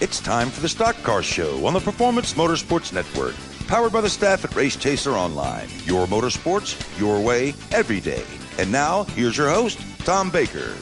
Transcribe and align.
It's 0.00 0.18
time 0.20 0.50
for 0.50 0.60
the 0.60 0.68
Stock 0.68 1.00
Car 1.04 1.22
Show 1.22 1.64
on 1.64 1.72
the 1.72 1.78
Performance 1.78 2.34
Motorsports 2.34 2.92
Network. 2.92 3.36
Powered 3.68 3.92
by 3.92 4.00
the 4.00 4.10
staff 4.10 4.44
at 4.44 4.54
Race 4.56 4.74
Chaser 4.74 5.12
Online. 5.12 5.68
Your 5.84 6.08
motorsports, 6.08 6.76
your 6.98 7.20
way, 7.20 7.54
every 7.70 8.00
day. 8.00 8.24
And 8.58 8.72
now, 8.72 9.04
here's 9.04 9.36
your 9.36 9.50
host, 9.50 9.78
Tom 10.00 10.30
Baker. 10.30 10.74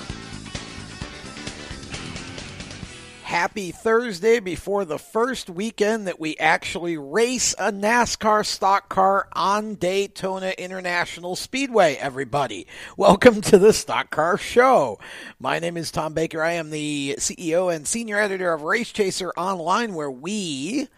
Happy 3.33 3.71
Thursday 3.71 4.41
before 4.41 4.85
the 4.85 4.99
first 4.99 5.49
weekend 5.49 6.07
that 6.07 6.21
we 6.21 6.37
actually 6.37 6.99
race 6.99 7.55
a 7.55 7.73
NASCAR 7.73 8.45
stock 8.45 8.91
car 8.91 9.27
on 9.33 9.77
Daytona 9.77 10.51
International 10.59 11.35
Speedway, 11.35 11.95
everybody. 11.95 12.67
Welcome 12.99 13.41
to 13.41 13.57
the 13.57 13.73
Stock 13.73 14.11
Car 14.11 14.37
Show. 14.37 14.99
My 15.41 15.61
name 15.61 15.79
is 15.79 15.91
Tom 15.91 16.13
Baker. 16.13 16.43
I 16.43 16.53
am 16.53 16.69
the 16.69 17.15
CEO 17.19 17.75
and 17.75 17.89
senior 17.89 18.19
editor 18.19 18.53
of 18.53 18.65
Race 18.65 18.93
Chaser 18.93 19.31
Online, 19.31 19.95
where 19.95 20.11
we 20.11 20.89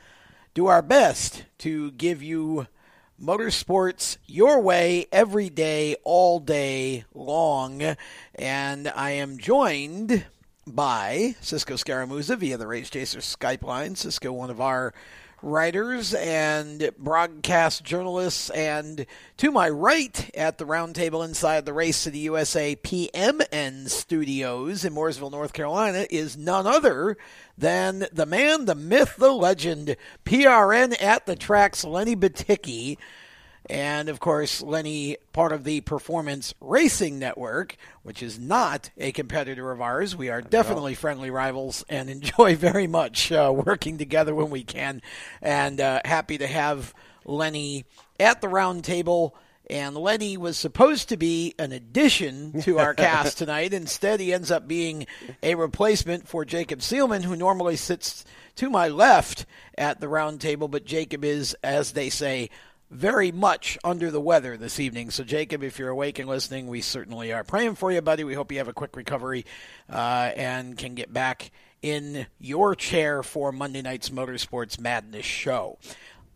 do 0.55 0.67
our 0.67 0.83
best 0.83 1.45
to 1.59 1.93
give 1.93 2.21
you 2.21 2.67
motorsports 3.23 4.17
your 4.27 4.61
way 4.61 5.07
every 5.13 5.51
day, 5.51 5.95
all 6.03 6.41
day 6.41 7.05
long. 7.15 7.95
And 8.35 8.89
I 8.89 9.13
am 9.13 9.39
joined 9.39 10.25
by 10.67 11.35
Cisco 11.41 11.75
Scaramuza 11.75 12.37
via 12.37 12.57
the 12.57 12.67
Race 12.67 12.91
Chaser 12.91 13.21
Skype 13.21 13.63
line. 13.63 13.95
Cisco, 13.95 14.33
one 14.33 14.51
of 14.51 14.61
our 14.61 14.95
writers 15.43 16.15
and 16.15 16.91
broadcast 16.99 17.85
journalists, 17.85 18.49
and 18.51 19.05
to 19.37 19.51
my 19.51 19.69
right 19.69 20.31
at 20.35 20.57
the 20.57 20.65
roundtable 20.65 21.25
inside 21.25 21.67
the 21.67 21.73
Race 21.73 22.05
to 22.05 22.11
the 22.11 22.21
USA 22.21 22.75
PMN 22.77 23.89
studios 23.91 24.85
in 24.85 24.95
Mooresville, 24.95 25.31
North 25.31 25.53
Carolina, 25.53 26.07
is 26.11 26.37
none 26.37 26.67
other 26.67 27.19
than 27.59 28.07
the 28.11 28.27
man, 28.27 28.65
the 28.65 28.75
myth, 28.75 29.17
the 29.19 29.33
legend, 29.33 29.97
PRN 30.25 31.01
at 31.03 31.27
the 31.27 31.37
tracks, 31.37 31.85
Lenny 31.85 32.17
Batycki. 32.17 32.97
And 33.71 34.11
of 34.11 34.21
course, 34.21 34.63
Lenny, 34.63 35.17
part 35.33 35.53
of 35.53 35.65
the 35.65 35.81
Performance 35.81 36.53
Racing 36.61 37.19
Network, 37.19 37.77
which 38.03 38.23
is 38.23 38.39
not 38.39 38.91
a 38.99 39.13
competitor 39.13 39.71
of 39.71 39.81
ours. 39.81 40.15
We 40.15 40.29
are 40.29 40.43
definitely 40.43 40.95
friendly 40.95 41.31
rivals 41.31 41.85
and 41.89 42.11
enjoy 42.11 42.57
very 42.57 42.87
much 42.87 43.33
uh, 43.33 43.53
working 43.55 43.97
together 43.97 44.35
when 44.35 44.51
we 44.51 44.65
can. 44.65 45.01
And 45.41 45.81
uh, 45.81 46.01
happy 46.05 46.37
to 46.39 46.47
have 46.47 46.93
Lenny 47.25 47.87
at 48.21 48.41
the 48.41 48.49
round 48.49 48.85
table. 48.85 49.35
And 49.71 49.97
Lenny 49.97 50.37
was 50.37 50.59
supposed 50.59 51.09
to 51.09 51.17
be 51.17 51.55
an 51.59 51.73
addition 51.73 52.61
to 52.63 52.79
our 52.79 52.93
cast 52.95 53.39
tonight. 53.39 53.73
Instead, 53.73 54.21
he 54.21 54.35
ends 54.35 54.51
up 54.51 54.69
being 54.69 55.07
a 55.43 55.55
replacement 55.55 56.29
for 56.29 56.45
Jacob 56.45 56.81
Seelman, 56.81 57.23
who 57.23 57.35
normally 57.35 57.77
sits 57.77 58.27
to 58.57 58.69
my 58.69 58.89
left 58.89 59.47
at 59.79 60.01
the 60.01 60.09
round 60.09 60.43
table. 60.43 60.69
But 60.69 60.85
Jacob 60.85 61.25
is, 61.25 61.57
as 61.65 61.93
they 61.93 62.11
say, 62.11 62.51
very 62.95 63.33
much 63.33 63.77
under 63.83 64.11
the 64.11 64.21
weather 64.21 64.57
this 64.57 64.79
evening. 64.79 65.11
So, 65.11 65.25
Jacob, 65.25 65.65
if 65.65 65.81
you're 65.81 65.89
awake 65.89 66.21
and 66.21 66.29
listening, 66.29 66.69
we 66.69 66.81
certainly 66.81 67.33
are 67.33 67.43
praying 67.43 67.75
for 67.75 67.91
you, 67.91 68.01
buddy. 68.01 68.23
We 68.23 68.35
hope 68.35 68.53
you 68.53 68.59
have 68.59 68.69
a 68.69 68.73
quick 68.73 68.97
recovery 68.97 69.45
uh, 69.91 70.31
and 70.37 70.79
can 70.79 70.95
get 70.95 71.13
back 71.13 71.51
in 71.83 72.27
your 72.39 72.77
chair 72.77 73.25
for 73.25 73.51
Monday 73.51 73.83
night's 73.83 74.11
Motorsports 74.11 74.79
Madness 74.79 75.27
show. 75.27 75.77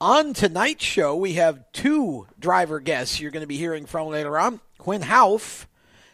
On 0.01 0.35
tonight's 0.35 0.85
show, 0.85 1.15
we 1.15 1.35
have 1.35 1.65
two 1.73 2.27
driver 2.41 2.81
guests 2.81 3.21
you're 3.21 3.31
going 3.31 3.43
to 3.43 3.47
be 3.47 3.57
hearing 3.57 3.87
from 3.87 4.09
later 4.09 4.37
on 4.37 4.61
Quinn 4.79 5.03
Houff 5.03 5.67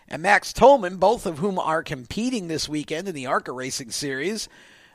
and 0.09 0.23
Max 0.23 0.53
Tolman, 0.53 0.99
both 0.99 1.25
of 1.25 1.39
whom 1.39 1.59
are 1.59 1.83
competing 1.83 2.49
this 2.49 2.69
weekend 2.69 3.09
in 3.09 3.15
the 3.15 3.27
ARCA 3.27 3.51
Racing 3.51 3.91
Series, 3.91 4.51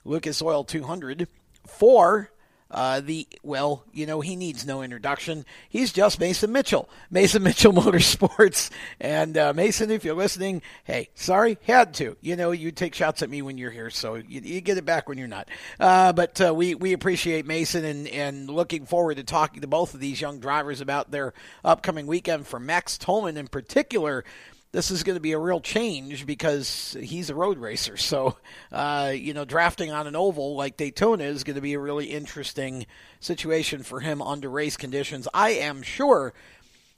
Lucas 0.06 0.44
Oil 0.44 0.64
200, 0.64 1.28
for 1.66 2.30
uh, 2.72 3.02
the 3.02 3.28
well, 3.42 3.84
you 3.94 4.06
know, 4.06 4.22
he 4.22 4.36
needs 4.36 4.66
no 4.66 4.82
introduction. 4.84 5.46
He's 5.70 5.92
just 5.92 6.20
Mason 6.20 6.52
Mitchell, 6.52 6.88
Mason 7.10 7.42
Mitchell 7.50 7.74
Motorsports. 7.74 8.70
And 9.00 9.38
uh, 9.38 9.54
Mason, 9.54 9.90
if 9.90 10.06
you're 10.06 10.16
listening, 10.16 10.62
hey, 10.84 11.10
sorry, 11.16 11.58
had 11.64 11.94
to. 11.96 12.16
You 12.22 12.36
know, 12.36 12.52
you 12.52 12.72
take 12.72 12.94
shots 12.94 13.24
at 13.24 13.30
me 13.30 13.42
when 13.42 13.58
you're 13.58 13.72
here, 13.72 13.90
so 13.90 14.16
you, 14.16 14.42
you 14.42 14.62
get 14.62 14.78
it 14.78 14.86
back 14.86 15.10
when 15.10 15.18
you're 15.18 15.28
not. 15.28 15.50
Uh, 15.80 16.14
but 16.14 16.40
uh, 16.42 16.54
we 16.54 16.76
we 16.76 16.94
appreciate 16.94 17.46
Mason 17.46 17.84
and 17.86 18.08
and 18.08 18.50
looking 18.50 18.86
forward 18.86 19.18
to 19.18 19.24
talking 19.24 19.62
to 19.62 19.68
both 19.68 19.94
of 19.94 20.00
these 20.00 20.22
young 20.22 20.40
drivers 20.40 20.80
about 20.80 21.12
their 21.12 21.34
upcoming 21.64 22.06
weekend. 22.06 22.46
For 22.46 22.60
Max 22.60 22.98
Tolman 22.98 23.38
in 23.38 23.48
particular 23.48 24.24
this 24.72 24.92
is 24.92 25.04
going 25.04 25.16
to 25.16 25.22
be 25.22 25.32
a 25.32 25.40
real 25.40 25.60
change 25.60 26.26
because 26.26 26.96
he's 27.02 27.30
a 27.30 27.36
road 27.36 27.58
racer. 27.58 27.98
So, 28.10 28.38
uh, 28.72 29.12
you 29.14 29.36
know, 29.36 29.46
drafting 29.46 29.92
on 29.92 30.08
an 30.08 30.16
oval 30.16 30.56
like 30.56 30.78
Daytona 30.78 31.26
is 31.26 31.44
going 31.44 31.56
to 31.56 31.62
be 31.62 31.74
a 31.74 31.80
really 31.80 32.08
interesting 32.08 32.88
situation 33.20 33.84
for 33.84 34.00
him 34.00 34.20
under 34.20 34.50
race 34.50 34.78
conditions, 34.78 35.28
I 35.32 35.52
am 35.52 35.84
sure. 35.84 36.34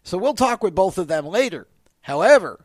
So, 0.03 0.17
we'll 0.17 0.33
talk 0.33 0.63
with 0.63 0.73
both 0.73 0.97
of 0.97 1.07
them 1.07 1.25
later. 1.25 1.67
However, 2.01 2.61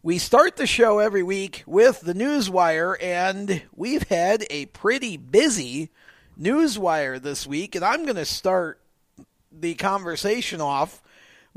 we 0.00 0.18
start 0.18 0.56
the 0.56 0.66
show 0.66 1.00
every 1.00 1.24
week 1.24 1.64
with 1.66 2.00
the 2.00 2.14
Newswire, 2.14 2.96
and 3.02 3.62
we've 3.74 4.04
had 4.04 4.46
a 4.48 4.66
pretty 4.66 5.16
busy 5.16 5.90
Newswire 6.40 7.20
this 7.20 7.48
week, 7.48 7.74
and 7.74 7.84
I'm 7.84 8.04
going 8.04 8.16
to 8.16 8.24
start 8.24 8.80
the 9.50 9.74
conversation 9.74 10.60
off 10.60 11.02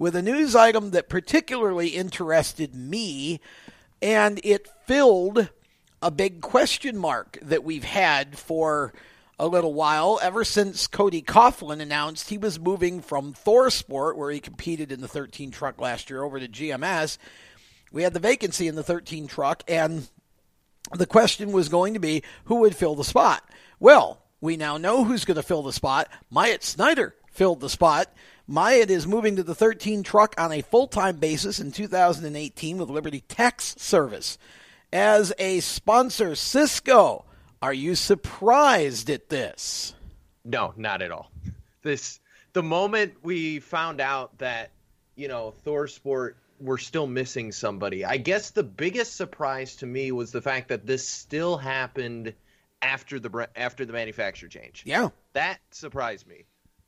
with 0.01 0.15
a 0.15 0.21
news 0.23 0.55
item 0.55 0.89
that 0.89 1.07
particularly 1.07 1.89
interested 1.89 2.73
me, 2.73 3.39
and 4.01 4.41
it 4.43 4.67
filled 4.87 5.47
a 6.01 6.09
big 6.09 6.41
question 6.41 6.97
mark 6.97 7.37
that 7.39 7.63
we've 7.63 7.83
had 7.83 8.35
for 8.35 8.91
a 9.37 9.45
little 9.45 9.75
while, 9.75 10.19
ever 10.23 10.43
since 10.43 10.87
Cody 10.87 11.21
Coughlin 11.21 11.79
announced 11.79 12.29
he 12.29 12.39
was 12.39 12.59
moving 12.59 12.99
from 12.99 13.35
ThorSport, 13.35 14.15
where 14.15 14.31
he 14.31 14.39
competed 14.39 14.91
in 14.91 15.01
the 15.01 15.07
13 15.07 15.51
truck 15.51 15.79
last 15.79 16.09
year, 16.09 16.23
over 16.23 16.39
to 16.39 16.47
GMS. 16.47 17.19
We 17.91 18.01
had 18.01 18.15
the 18.15 18.19
vacancy 18.19 18.67
in 18.67 18.73
the 18.73 18.81
13 18.81 19.27
truck, 19.27 19.61
and 19.67 20.09
the 20.95 21.05
question 21.05 21.51
was 21.51 21.69
going 21.69 21.93
to 21.93 21.99
be 21.99 22.23
who 22.45 22.55
would 22.55 22.75
fill 22.75 22.95
the 22.95 23.03
spot. 23.03 23.47
Well, 23.79 24.23
we 24.41 24.57
now 24.57 24.77
know 24.77 25.03
who's 25.03 25.25
going 25.25 25.35
to 25.35 25.43
fill 25.43 25.61
the 25.61 25.71
spot. 25.71 26.09
Myatt 26.31 26.63
Snider 26.63 27.13
filled 27.29 27.59
the 27.59 27.69
spot. 27.69 28.11
Myatt 28.51 28.91
is 28.91 29.07
moving 29.07 29.37
to 29.37 29.43
the 29.43 29.55
13 29.55 30.03
truck 30.03 30.35
on 30.37 30.51
a 30.51 30.59
full 30.59 30.85
time 30.85 31.15
basis 31.15 31.61
in 31.61 31.71
2018 31.71 32.77
with 32.77 32.89
Liberty 32.89 33.21
Tax 33.21 33.75
Service. 33.77 34.37
As 34.91 35.31
a 35.39 35.61
sponsor, 35.61 36.35
Cisco, 36.35 37.23
are 37.61 37.73
you 37.73 37.95
surprised 37.95 39.09
at 39.09 39.29
this? 39.29 39.93
No, 40.43 40.73
not 40.75 41.01
at 41.01 41.11
all. 41.11 41.31
This 41.81 42.19
the 42.51 42.61
moment 42.61 43.13
we 43.23 43.59
found 43.59 44.01
out 44.01 44.37
that 44.39 44.71
you 45.15 45.29
know 45.29 45.51
Thor 45.63 45.85
ThorSport 45.85 46.33
were 46.59 46.77
still 46.77 47.07
missing 47.07 47.53
somebody. 47.53 48.03
I 48.03 48.17
guess 48.17 48.49
the 48.51 48.63
biggest 48.63 49.15
surprise 49.15 49.77
to 49.77 49.85
me 49.85 50.11
was 50.11 50.33
the 50.33 50.41
fact 50.41 50.67
that 50.67 50.85
this 50.85 51.07
still 51.07 51.55
happened 51.55 52.33
after 52.81 53.17
the 53.17 53.47
after 53.55 53.85
the 53.85 53.93
manufacturer 53.93 54.49
change. 54.49 54.83
Yeah, 54.85 55.07
that 55.31 55.61
surprised 55.71 56.27
me 56.27 56.43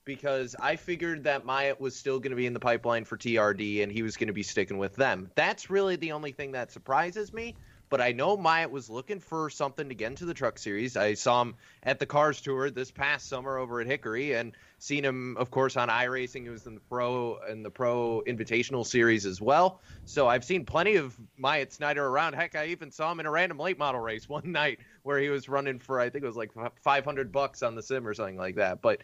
because 0.06 0.56
I 0.59 0.75
figured 0.75 1.24
that 1.24 1.46
Myatt 1.46 1.80
was 1.80 1.96
still 1.96 2.19
going 2.19 2.31
to 2.31 2.36
be 2.36 2.46
in 2.46 2.53
the 2.53 2.59
pipeline 2.59 3.06
for 3.06 3.18
TRD 3.18 3.84
and 3.84 3.91
he 3.91 4.03
was 4.03 4.18
going 4.18 4.28
to 4.28 4.34
be 4.34 4.44
sticking 4.44 4.78
with 4.78 4.96
them. 4.96 5.31
That's 5.36 5.69
really 5.69 5.96
the 5.96 6.12
only 6.12 6.31
thing 6.31 6.52
that 6.53 6.72
surprises 6.72 7.34
me. 7.34 7.56
But 7.90 8.02
I 8.02 8.12
know 8.12 8.36
Myatt 8.36 8.72
was 8.72 8.90
looking 8.90 9.19
for 9.19 9.52
something 9.52 9.88
to 9.88 9.94
get 9.94 10.08
into 10.08 10.25
the 10.25 10.34
truck 10.34 10.58
series. 10.58 10.97
I 10.97 11.14
saw 11.14 11.44
him 11.44 11.53
at 11.84 12.00
the 12.00 12.08
Cars 12.08 12.41
Tour 12.41 12.72
this 12.72 12.90
past 12.90 13.30
summer 13.30 13.58
over 13.58 13.81
at 13.81 13.86
Hickory, 13.86 14.34
and 14.34 14.53
seen 14.80 15.06
him, 15.06 15.38
of 15.38 15.52
course, 15.52 15.78
on 15.78 15.90
iRacing. 15.90 16.41
He 16.41 16.50
was 16.50 16.66
in 16.66 16.74
the 16.74 16.81
Pro 16.81 17.38
and 17.47 17.64
the 17.64 17.70
Pro 17.70 18.24
Invitational 18.25 18.84
Series 18.84 19.28
as 19.28 19.40
well. 19.40 19.80
So 20.06 20.28
I've 20.28 20.44
seen 20.44 20.66
plenty 20.66 20.96
of 20.96 21.16
Myatt 21.38 21.72
Snider 21.72 22.06
around. 22.06 22.34
Heck, 22.34 22.56
I 22.56 22.66
even 22.68 22.90
saw 22.90 23.12
him 23.12 23.20
in 23.20 23.28
a 23.28 23.31
random 23.31 23.59
late 23.59 23.78
model 23.78 24.02
race 24.02 24.28
one 24.30 24.52
night 24.52 24.80
where 25.03 25.20
he 25.20 25.29
was 25.29 25.47
running 25.47 25.78
for 25.78 26.00
I 26.00 26.09
think 26.09 26.23
it 26.23 26.28
was 26.28 26.35
like 26.35 26.52
500 26.82 27.32
bucks 27.32 27.61
on 27.61 27.76
the 27.76 27.84
sim 27.84 28.08
or 28.08 28.16
something 28.16 28.38
like 28.38 28.55
that. 28.55 28.82
But 28.82 29.02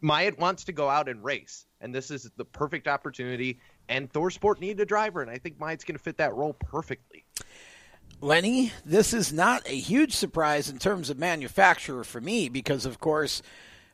Myatt 0.00 0.38
wants 0.38 0.64
to 0.64 0.72
go 0.72 0.88
out 0.88 1.08
and 1.08 1.22
race, 1.24 1.66
and 1.80 1.94
this 1.94 2.10
is 2.10 2.30
the 2.36 2.44
perfect 2.44 2.88
opportunity. 2.88 3.60
And 3.88 4.12
ThorSport 4.12 4.60
needed 4.60 4.80
a 4.80 4.86
driver, 4.86 5.22
and 5.22 5.30
I 5.30 5.38
think 5.38 5.58
Myatt's 5.58 5.84
going 5.84 5.96
to 5.96 6.02
fit 6.02 6.18
that 6.18 6.34
role 6.34 6.54
perfectly. 6.54 7.24
Lenny, 8.20 8.72
this 8.84 9.12
is 9.12 9.32
not 9.32 9.66
a 9.66 9.76
huge 9.76 10.12
surprise 10.14 10.70
in 10.70 10.78
terms 10.78 11.10
of 11.10 11.18
manufacturer 11.18 12.02
for 12.02 12.20
me 12.20 12.48
because, 12.48 12.86
of 12.86 12.98
course, 12.98 13.42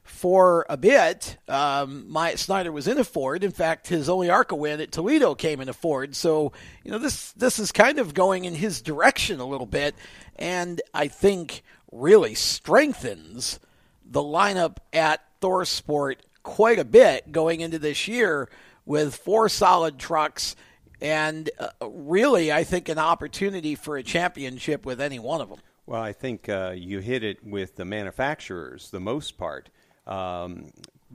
for 0.04 0.66
a 0.69 0.76
bit, 0.76 1.37
um, 1.49 2.10
Myatt 2.10 2.38
Snider 2.38 2.72
was 2.72 2.88
in 2.88 2.98
a 2.98 3.05
Ford. 3.05 3.44
In 3.44 3.50
fact, 3.50 3.88
his 3.88 4.08
only 4.08 4.31
ARCA 4.31 4.56
win 4.56 4.81
at 4.81 4.93
Toledo 4.93 5.34
came 5.34 5.60
in 5.60 5.69
a 5.69 5.72
Ford. 5.72 6.16
So, 6.16 6.52
you 6.84 6.90
know, 6.90 6.98
this 6.98 7.32
this 7.32 7.58
is 7.58 7.72
kind 7.72 7.98
of 7.98 8.14
going 8.14 8.44
in 8.44 8.55
his 8.55 8.82
direction 8.82 9.40
a 9.40 9.46
little 9.46 9.66
bit, 9.66 9.94
and 10.37 10.81
I 10.93 11.08
think 11.08 11.62
really 11.93 12.34
strengthens 12.34 13.60
the 14.05 14.22
lineup 14.22 14.78
at 14.93 15.20
ThorSport 15.42 16.16
quite 16.42 16.78
a 16.78 16.84
bit 16.84 17.30
going 17.30 17.60
into 17.60 17.78
this 17.78 18.08
year 18.08 18.48
with 18.86 19.14
four 19.14 19.48
solid 19.48 19.98
trucks 19.98 20.56
and 21.02 21.50
uh, 21.58 21.68
really, 21.88 22.52
I 22.52 22.62
think, 22.62 22.88
an 22.88 22.98
opportunity 22.98 23.74
for 23.74 23.96
a 23.96 24.04
championship 24.04 24.86
with 24.86 25.00
any 25.00 25.18
one 25.18 25.40
of 25.40 25.48
them. 25.48 25.58
Well, 25.84 26.00
I 26.00 26.12
think 26.12 26.48
uh, 26.48 26.74
you 26.76 27.00
hit 27.00 27.24
it 27.24 27.44
with 27.44 27.74
the 27.74 27.84
manufacturers, 27.84 28.90
the 28.90 29.00
most 29.00 29.36
part. 29.36 29.68
Um, 30.06 30.70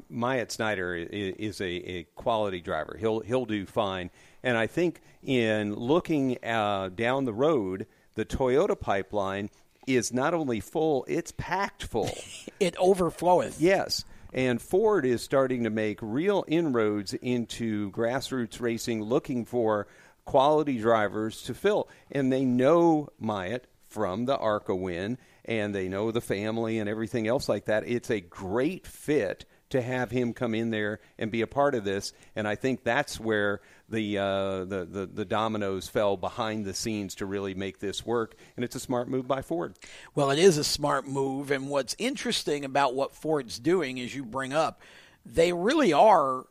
Myatt 0.10 0.52
Snider 0.52 0.94
is, 0.96 1.62
a, 1.62 1.66
a, 1.66 2.04
quality 2.16 2.60
driver. 2.60 2.98
He'll 3.00 3.22
he'll 3.22 3.46
do 3.46 3.66
fine. 3.66 4.12
And 4.44 4.58
I 4.58 4.68
think 4.68 5.02
in 5.24 5.74
looking 5.74 6.38
uh, 6.44 6.90
down 6.90 7.26
the 7.26 7.34
road, 7.34 7.88
the 8.16 8.26
Toyota 8.26 8.80
pipeline 8.80 9.50
is 9.88 10.14
not 10.14 10.34
only 10.34 10.60
full; 10.60 11.06
it's 11.08 11.32
packed 11.32 11.84
full. 11.84 12.12
it 12.60 12.76
overfloweth. 12.76 13.56
Yes. 13.60 14.04
And 14.38 14.62
Ford 14.62 15.04
is 15.04 15.24
starting 15.24 15.64
to 15.64 15.72
make 15.72 15.98
real 16.00 16.46
inroads 16.48 17.16
into 17.16 17.90
grassroots 17.90 18.62
racing, 18.62 19.02
looking 19.02 19.46
for 19.46 19.88
quality 20.26 20.78
drivers 20.78 21.42
to 21.44 21.56
fill. 21.56 21.90
And 22.12 22.32
they 22.32 22.46
know 22.46 23.10
Myatt 23.18 23.66
from 23.90 24.26
the 24.26 24.38
ARCA 24.38 24.76
win, 24.76 25.18
and 25.44 25.74
they 25.74 25.90
know 25.90 26.12
the 26.12 26.22
family 26.22 26.78
and 26.78 26.88
everything 26.88 27.28
else 27.28 27.50
like 27.50 27.66
that. 27.66 27.88
It's 27.88 28.12
a 28.12 28.20
great 28.20 28.86
fit 28.86 29.46
to 29.72 29.82
have 29.82 30.12
him 30.12 30.34
come 30.34 30.54
in 30.54 30.70
there 30.70 31.00
and 31.18 31.32
be 31.32 31.42
a 31.42 31.48
part 31.48 31.74
of 31.74 31.84
this. 31.84 32.14
And 32.36 32.48
I 32.48 32.54
think 32.54 32.84
that's 32.84 33.20
where 33.20 33.62
the, 33.90 34.18
uh, 34.18 34.66
the, 34.66 34.86
the, 34.86 35.06
the 35.06 35.26
dominoes 35.26 35.88
fell 35.88 36.18
behind 36.18 36.66
the 36.66 36.74
scenes 36.74 37.16
to 37.16 37.26
really 37.26 37.54
make 37.54 37.80
this 37.80 38.06
work. 38.06 38.36
And 38.56 38.66
it's 38.66 38.76
a 38.76 38.80
smart 38.80 39.08
move 39.08 39.28
by 39.28 39.42
Ford. 39.42 39.76
Well, 40.14 40.30
it 40.32 40.40
is 40.40 40.58
a 40.58 40.64
smart 40.64 41.08
move. 41.08 41.52
And 41.52 41.70
what's 41.70 41.96
interesting 41.98 42.66
about 42.66 42.96
what 42.96 43.16
Ford's 43.16 43.60
doing, 43.60 44.00
as 44.00 44.14
you 44.14 44.26
bring 44.26 44.54
up, 44.54 44.82
they 45.26 45.54
really 45.54 45.94
are 45.94 46.46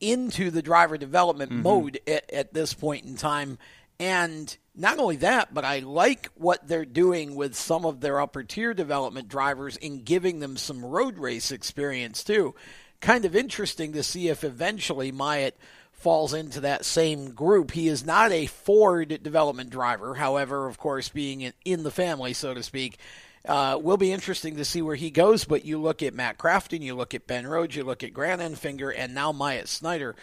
into 0.00 0.50
the 0.50 0.62
driver 0.62 0.98
development 0.98 1.52
mm-hmm. 1.52 1.62
mode 1.62 2.00
at, 2.06 2.30
at 2.32 2.52
this 2.52 2.74
point 2.74 3.04
in 3.04 3.16
time. 3.16 3.58
And 3.98 4.54
not 4.74 4.98
only 4.98 5.16
that, 5.16 5.54
but 5.54 5.64
I 5.64 5.78
like 5.78 6.30
what 6.34 6.66
they're 6.66 6.84
doing 6.84 7.34
with 7.36 7.54
some 7.54 7.84
of 7.84 8.00
their 8.00 8.20
upper 8.20 8.42
tier 8.42 8.74
development 8.74 9.28
drivers 9.28 9.76
in 9.76 10.02
giving 10.02 10.40
them 10.40 10.56
some 10.56 10.84
road 10.84 11.18
race 11.18 11.52
experience 11.52 12.24
too. 12.24 12.54
Kind 13.00 13.24
of 13.24 13.36
interesting 13.36 13.92
to 13.92 14.02
see 14.02 14.28
if 14.28 14.44
eventually 14.44 15.12
Myatt 15.12 15.56
falls 16.02 16.34
into 16.34 16.60
that 16.60 16.84
same 16.84 17.30
group. 17.30 17.70
He 17.70 17.86
is 17.86 18.04
not 18.04 18.32
a 18.32 18.46
Ford 18.46 19.22
development 19.22 19.70
driver, 19.70 20.14
however, 20.14 20.66
of 20.66 20.76
course, 20.76 21.08
being 21.08 21.52
in 21.64 21.82
the 21.84 21.90
family, 21.92 22.32
so 22.32 22.52
to 22.54 22.62
speak. 22.62 22.98
Uh, 23.46 23.78
will 23.80 23.96
be 23.96 24.12
interesting 24.12 24.56
to 24.56 24.64
see 24.64 24.82
where 24.82 24.96
he 24.96 25.10
goes, 25.10 25.44
but 25.44 25.64
you 25.64 25.78
look 25.78 26.02
at 26.02 26.14
Matt 26.14 26.38
Crafton, 26.38 26.80
you 26.80 26.94
look 26.94 27.14
at 27.14 27.26
Ben 27.26 27.46
Rhodes, 27.46 27.74
you 27.74 27.82
look 27.82 28.04
at 28.04 28.12
Grant 28.12 28.40
Enfinger, 28.40 28.92
and 28.96 29.14
now 29.14 29.32
Myatt 29.32 29.68
Snider. 29.68 30.14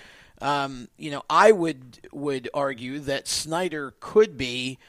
Um, 0.41 0.87
you 0.97 1.11
know, 1.11 1.23
I 1.29 1.51
would 1.51 2.07
would 2.13 2.49
argue 2.53 2.99
that 2.99 3.27
Snider 3.27 3.93
could 3.99 4.37
be 4.37 4.79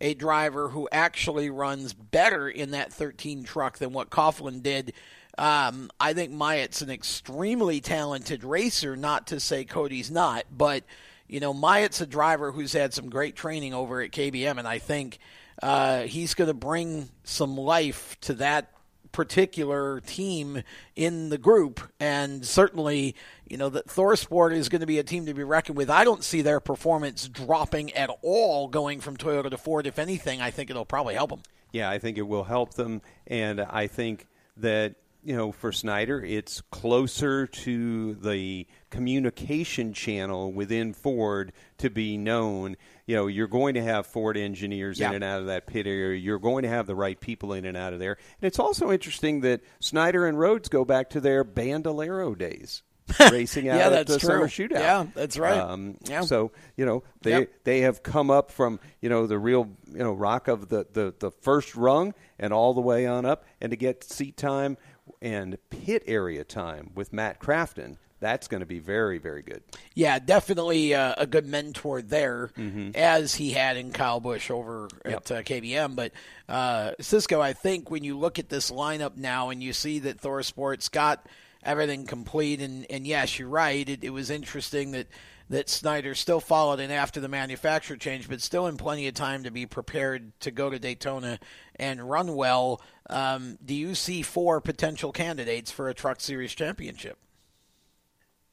a 0.00 0.14
driver 0.14 0.68
who 0.68 0.88
actually 0.92 1.50
runs 1.50 1.92
better 1.92 2.48
in 2.48 2.70
that 2.70 2.92
13 2.92 3.44
truck 3.44 3.78
than 3.78 3.92
what 3.92 4.10
Coughlin 4.10 4.62
did. 4.62 4.92
Um, 5.38 5.90
I 6.00 6.14
think 6.14 6.32
Myatt's 6.32 6.82
an 6.82 6.90
extremely 6.90 7.80
talented 7.80 8.42
racer, 8.44 8.96
not 8.96 9.28
to 9.28 9.40
say 9.40 9.64
Cody's 9.64 10.10
not, 10.10 10.44
but 10.50 10.84
you 11.28 11.40
know, 11.40 11.52
Myatt's 11.52 12.00
a 12.00 12.06
driver 12.06 12.52
who's 12.52 12.72
had 12.72 12.92
some 12.92 13.10
great 13.10 13.36
training 13.36 13.74
over 13.74 14.00
at 14.00 14.10
KBM, 14.10 14.58
and 14.58 14.66
I 14.66 14.78
think 14.78 15.18
uh, 15.62 16.02
he's 16.02 16.34
going 16.34 16.48
to 16.48 16.54
bring 16.54 17.10
some 17.24 17.56
life 17.56 18.16
to 18.22 18.34
that 18.34 18.72
particular 19.12 20.00
team 20.00 20.62
in 20.94 21.28
the 21.28 21.38
group. 21.38 21.80
And 22.00 22.44
certainly, 22.44 23.14
you 23.48 23.56
know, 23.56 23.68
that 23.68 23.86
ThorSport 23.86 24.52
is 24.54 24.68
going 24.68 24.80
to 24.80 24.86
be 24.86 24.98
a 24.98 25.02
team 25.02 25.26
to 25.26 25.34
be 25.34 25.44
reckoned 25.44 25.76
with. 25.76 25.90
I 25.90 26.04
don't 26.04 26.24
see 26.24 26.42
their 26.42 26.60
performance 26.60 27.28
dropping 27.28 27.92
at 27.94 28.10
all 28.22 28.68
going 28.68 29.00
from 29.00 29.16
Toyota 29.16 29.50
to 29.50 29.58
Ford. 29.58 29.86
If 29.86 29.98
anything, 29.98 30.40
I 30.40 30.50
think 30.50 30.70
it'll 30.70 30.84
probably 30.84 31.14
help 31.14 31.30
them. 31.30 31.42
Yeah, 31.72 31.90
I 31.90 31.98
think 31.98 32.18
it 32.18 32.22
will 32.22 32.44
help 32.44 32.74
them. 32.74 33.02
And 33.26 33.60
I 33.60 33.86
think 33.86 34.26
that 34.58 34.94
you 35.22 35.36
know, 35.36 35.52
for 35.52 35.72
Snider, 35.72 36.24
it's 36.24 36.60
closer 36.70 37.46
to 37.46 38.14
the 38.14 38.66
communication 38.90 39.92
channel 39.92 40.52
within 40.52 40.92
Ford 40.92 41.52
to 41.78 41.90
be 41.90 42.16
known. 42.16 42.76
You 43.06 43.16
know, 43.16 43.26
you're 43.26 43.48
going 43.48 43.74
to 43.74 43.82
have 43.82 44.06
Ford 44.06 44.36
engineers 44.36 45.00
yeah. 45.00 45.08
in 45.08 45.16
and 45.16 45.24
out 45.24 45.40
of 45.40 45.46
that 45.46 45.66
pit 45.66 45.86
area. 45.86 46.18
You're 46.18 46.38
going 46.38 46.62
to 46.62 46.68
have 46.68 46.86
the 46.86 46.94
right 46.94 47.18
people 47.18 47.52
in 47.52 47.64
and 47.64 47.76
out 47.76 47.92
of 47.92 47.98
there. 47.98 48.16
And 48.40 48.46
it's 48.46 48.58
also 48.58 48.90
interesting 48.90 49.40
that 49.40 49.60
Snider 49.80 50.26
and 50.26 50.38
Rhodes 50.38 50.68
go 50.68 50.84
back 50.84 51.10
to 51.10 51.20
their 51.20 51.44
Bandolero 51.44 52.34
days. 52.34 52.82
racing 53.32 53.68
out 53.68 53.76
yeah, 53.76 53.98
at 53.98 54.06
the 54.06 54.18
true. 54.18 54.28
summer 54.28 54.48
shootout. 54.48 54.80
Yeah, 54.80 55.06
that's 55.14 55.38
right. 55.38 55.58
Um, 55.58 55.96
yeah. 56.04 56.22
So 56.22 56.52
you 56.76 56.86
know 56.86 57.02
they 57.22 57.30
yep. 57.30 57.52
they 57.64 57.80
have 57.80 58.02
come 58.02 58.30
up 58.30 58.50
from 58.50 58.80
you 59.00 59.08
know 59.08 59.26
the 59.26 59.38
real 59.38 59.68
you 59.92 59.98
know 59.98 60.12
rock 60.12 60.48
of 60.48 60.68
the, 60.68 60.86
the 60.92 61.14
the 61.18 61.30
first 61.30 61.74
rung 61.74 62.14
and 62.38 62.52
all 62.52 62.74
the 62.74 62.80
way 62.80 63.06
on 63.06 63.24
up, 63.24 63.44
and 63.60 63.70
to 63.70 63.76
get 63.76 64.04
seat 64.04 64.36
time 64.36 64.76
and 65.22 65.58
pit 65.70 66.02
area 66.06 66.44
time 66.44 66.90
with 66.94 67.12
Matt 67.12 67.40
Crafton, 67.40 67.96
that's 68.20 68.48
going 68.48 68.60
to 68.60 68.66
be 68.66 68.78
very, 68.78 69.18
very 69.18 69.42
good. 69.42 69.62
Yeah, 69.94 70.18
definitely 70.18 70.94
uh, 70.94 71.14
a 71.16 71.26
good 71.26 71.46
mentor 71.46 72.02
there, 72.02 72.50
mm-hmm. 72.56 72.90
as 72.94 73.34
he 73.34 73.52
had 73.52 73.76
in 73.76 73.92
Kyle 73.92 74.20
Busch 74.20 74.50
over 74.50 74.88
yep. 75.04 75.14
at 75.14 75.32
uh, 75.32 75.42
KBM. 75.42 75.94
But 75.94 76.12
uh, 76.48 76.92
Cisco, 77.00 77.40
I 77.40 77.52
think 77.52 77.90
when 77.90 78.04
you 78.04 78.18
look 78.18 78.38
at 78.38 78.48
this 78.48 78.70
lineup 78.70 79.16
now 79.16 79.50
and 79.50 79.62
you 79.62 79.72
see 79.72 80.00
that 80.00 80.20
ThorSport's 80.20 80.88
got 80.88 81.24
everything 81.68 82.06
complete, 82.06 82.60
and, 82.60 82.86
and 82.90 83.06
yes, 83.06 83.38
you're 83.38 83.48
right. 83.48 83.88
It, 83.88 84.02
it 84.02 84.10
was 84.10 84.30
interesting 84.30 84.92
that 84.92 85.06
that 85.50 85.68
Snider 85.68 86.14
still 86.14 86.40
followed 86.40 86.78
in 86.78 86.90
after 86.90 87.20
the 87.20 87.28
manufacturer 87.28 87.96
change, 87.96 88.28
but 88.28 88.42
still 88.42 88.66
in 88.66 88.76
plenty 88.76 89.08
of 89.08 89.14
time 89.14 89.44
to 89.44 89.50
be 89.50 89.64
prepared 89.64 90.38
to 90.40 90.50
go 90.50 90.68
to 90.68 90.78
Daytona 90.78 91.38
and 91.76 92.08
run 92.08 92.34
well. 92.34 92.82
Um, 93.08 93.58
do 93.64 93.74
you 93.74 93.94
see 93.94 94.20
four 94.20 94.60
potential 94.60 95.10
candidates 95.10 95.70
for 95.70 95.88
a 95.88 95.94
Truck 95.94 96.20
Series 96.20 96.54
championship? 96.54 97.16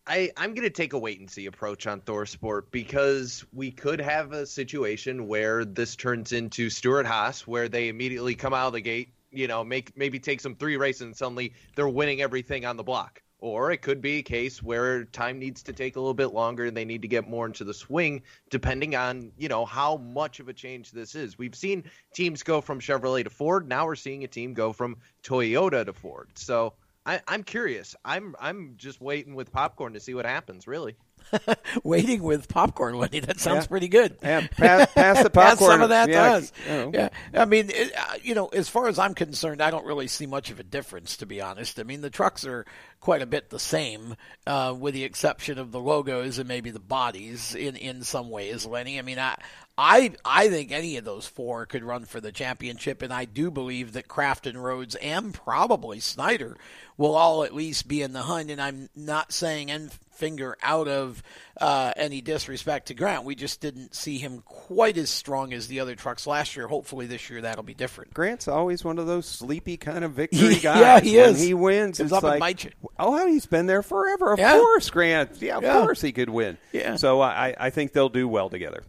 I, 0.08 0.32
I'm 0.38 0.54
going 0.54 0.68
to 0.68 0.70
take 0.70 0.94
a 0.94 1.00
wait 1.00 1.20
and 1.20 1.30
see 1.30 1.48
approach 1.48 1.88
on 1.88 2.00
ThorSport 2.02 2.66
because 2.72 3.44
we 3.52 3.72
could 3.72 4.00
have 4.00 4.32
a 4.32 4.46
situation 4.46 5.28
where 5.28 5.66
this 5.66 5.96
turns 5.96 6.32
into 6.32 6.70
Stewart-Haas, 6.70 7.48
where 7.48 7.68
they 7.68 7.90
immediately 7.90 8.36
come 8.36 8.54
out 8.54 8.68
of 8.68 8.74
the 8.74 8.82
gate, 8.82 9.10
you 9.36 9.48
know, 9.48 9.64
make 9.64 9.96
maybe 9.98 10.20
take 10.20 10.42
some 10.42 10.56
three 10.56 10.78
races 10.78 11.02
and 11.02 11.16
suddenly 11.16 11.54
they're 11.76 11.88
winning 11.88 12.22
everything 12.22 12.66
on 12.66 12.78
the 12.78 12.84
block. 12.84 13.22
Or 13.40 13.72
it 13.72 13.82
could 13.82 14.02
be 14.02 14.20
a 14.20 14.24
case 14.24 14.64
where 14.64 15.04
time 15.04 15.38
needs 15.38 15.62
to 15.64 15.74
take 15.74 15.98
a 15.98 16.00
little 16.00 16.16
bit 16.16 16.28
longer 16.28 16.66
and 16.66 16.76
they 16.76 16.86
need 16.86 17.02
to 17.04 17.08
get 17.08 17.30
more 17.30 17.46
into 17.46 17.64
the 17.64 17.74
swing, 17.74 18.24
depending 18.50 18.96
on, 18.96 19.32
you 19.38 19.50
know, 19.50 19.66
how 19.66 19.98
much 19.98 20.40
of 20.40 20.48
a 20.48 20.54
change 20.54 20.92
this 20.92 21.14
is. 21.14 21.38
We've 21.38 21.54
seen 21.54 21.84
teams 22.14 22.42
go 22.42 22.62
from 22.62 22.80
Chevrolet 22.80 23.26
to 23.26 23.30
Ford. 23.30 23.68
Now 23.68 23.86
we're 23.86 23.96
seeing 23.96 24.24
a 24.24 24.28
team 24.28 24.54
go 24.54 24.74
from 24.74 24.98
Toyota 25.22 25.86
to 25.86 25.94
Ford. 25.94 26.30
So 26.36 26.74
I, 27.06 27.22
I'm 27.28 27.44
curious. 27.44 27.96
I'm 28.04 28.36
I'm 28.40 28.74
just 28.78 29.00
waiting 29.00 29.36
with 29.36 29.52
popcorn 29.52 29.94
to 29.94 30.00
see 30.00 30.16
what 30.16 30.26
happens, 30.26 30.66
really. 30.66 30.96
Waiting 31.84 32.24
with 32.24 32.48
popcorn, 32.48 32.96
Lenny. 32.96 33.20
That 33.20 33.40
sounds 33.40 33.66
yeah. 33.66 33.68
pretty 33.68 33.88
good. 33.88 34.18
Yeah, 34.22 34.48
pass, 34.48 34.94
pass 34.94 35.24
the 35.24 35.30
popcorn. 35.30 35.58
pass 35.58 35.60
some 35.60 35.82
of 35.82 35.90
that 35.90 36.10
yeah, 36.10 36.30
to 36.30 36.36
us. 36.36 36.52
Yeah, 36.68 37.10
I 37.34 37.46
mean, 37.46 37.70
it, 37.70 37.94
uh, 37.98 38.16
you 38.22 38.36
know, 38.36 38.48
as 38.48 38.70
far 38.70 38.88
as 38.88 39.00
I'm 39.00 39.14
concerned, 39.14 39.62
I 39.62 39.72
don't 39.72 39.86
really 39.86 40.08
see 40.08 40.26
much 40.26 40.52
of 40.52 40.60
a 40.60 40.64
difference, 40.64 41.18
to 41.18 41.26
be 41.26 41.42
honest. 41.42 41.80
I 41.80 41.84
mean, 41.84 42.02
the 42.02 42.10
trucks 42.10 42.46
are 42.46 42.66
quite 43.00 43.22
a 43.22 43.28
bit 43.28 43.50
the 43.50 43.60
same, 43.60 44.16
uh, 44.48 44.76
with 44.78 44.94
the 44.94 45.04
exception 45.04 45.60
of 45.60 45.72
the 45.72 45.80
logos 45.80 46.40
and 46.40 46.48
maybe 46.48 46.72
the 46.72 46.80
bodies 46.80 47.56
in 47.56 47.76
in 47.76 48.04
some 48.04 48.30
ways, 48.30 48.66
Lenny. 48.66 49.00
I 49.00 49.02
mean, 49.02 49.20
I 49.20 49.38
I 49.78 50.14
I 50.24 50.48
think 50.50 50.72
any 50.72 50.98
of 50.98 51.04
those 51.04 51.28
four 51.28 51.66
could 51.66 51.84
run 51.84 52.06
for 52.06 52.22
the 52.22 52.32
championship, 52.32 53.02
and 53.02 53.14
I 53.14 53.26
do 53.26 53.52
believe 53.52 53.94
that 53.94 54.08
Crafton 54.08 54.56
Rhodes 54.56 54.96
and 54.96 55.34
probably 55.34 56.00
Snider 56.00 56.56
will 56.98 57.16
all 57.16 57.44
at 57.44 57.54
least 57.54 57.88
be 57.88 58.02
in 58.02 58.14
the 58.14 58.22
hunt. 58.22 58.50
And 58.50 58.62
I'm 58.62 58.90
not 58.96 59.34
saying 59.34 59.68
Enfinger 59.68 60.54
out 60.64 60.88
of 60.88 61.22
uh, 61.60 61.92
any 61.98 62.22
disrespect 62.22 62.88
to 62.88 62.94
Grant. 62.94 63.26
We 63.26 63.36
just 63.36 63.60
didn't 63.60 63.96
see 63.96 64.18
him 64.18 64.42
quite 64.46 64.98
as 64.98 65.10
strong 65.10 65.52
as 65.52 65.68
the 65.68 65.82
other 65.82 65.96
trucks 65.96 66.26
last 66.26 66.56
year. 66.56 66.68
Hopefully 66.68 67.06
this 67.08 67.30
year 67.30 67.42
that'll 67.42 67.64
be 67.64 67.74
different. 67.74 68.14
Grant's 68.14 68.48
always 68.48 68.86
one 68.86 68.98
of 68.98 69.08
those 69.08 69.26
sleepy 69.26 69.76
kind 69.76 70.06
of 70.06 70.12
victory 70.14 70.56
guys. 70.56 70.80
yeah, 70.80 71.00
he 71.02 71.18
when 71.18 71.30
is. 71.32 71.42
he 71.42 71.54
wins, 71.54 71.98
Comes 71.98 72.14
it's 72.14 72.24
like, 72.24 72.74
oh, 72.98 73.28
he's 73.28 73.46
been 73.46 73.66
there 73.66 73.84
forever. 73.84 74.32
Of 74.32 74.40
yeah. 74.40 74.58
course, 74.58 74.90
Grant. 74.90 75.42
Yeah, 75.42 75.58
of 75.58 75.64
yeah. 75.64 75.82
course 75.82 76.00
he 76.00 76.14
could 76.14 76.30
win. 76.30 76.58
Yeah. 76.72 76.96
So 76.96 77.20
I, 77.20 77.54
I 77.58 77.70
think 77.72 77.92
they'll 77.92 78.08
do 78.08 78.28
well 78.28 78.50
together. 78.50 78.84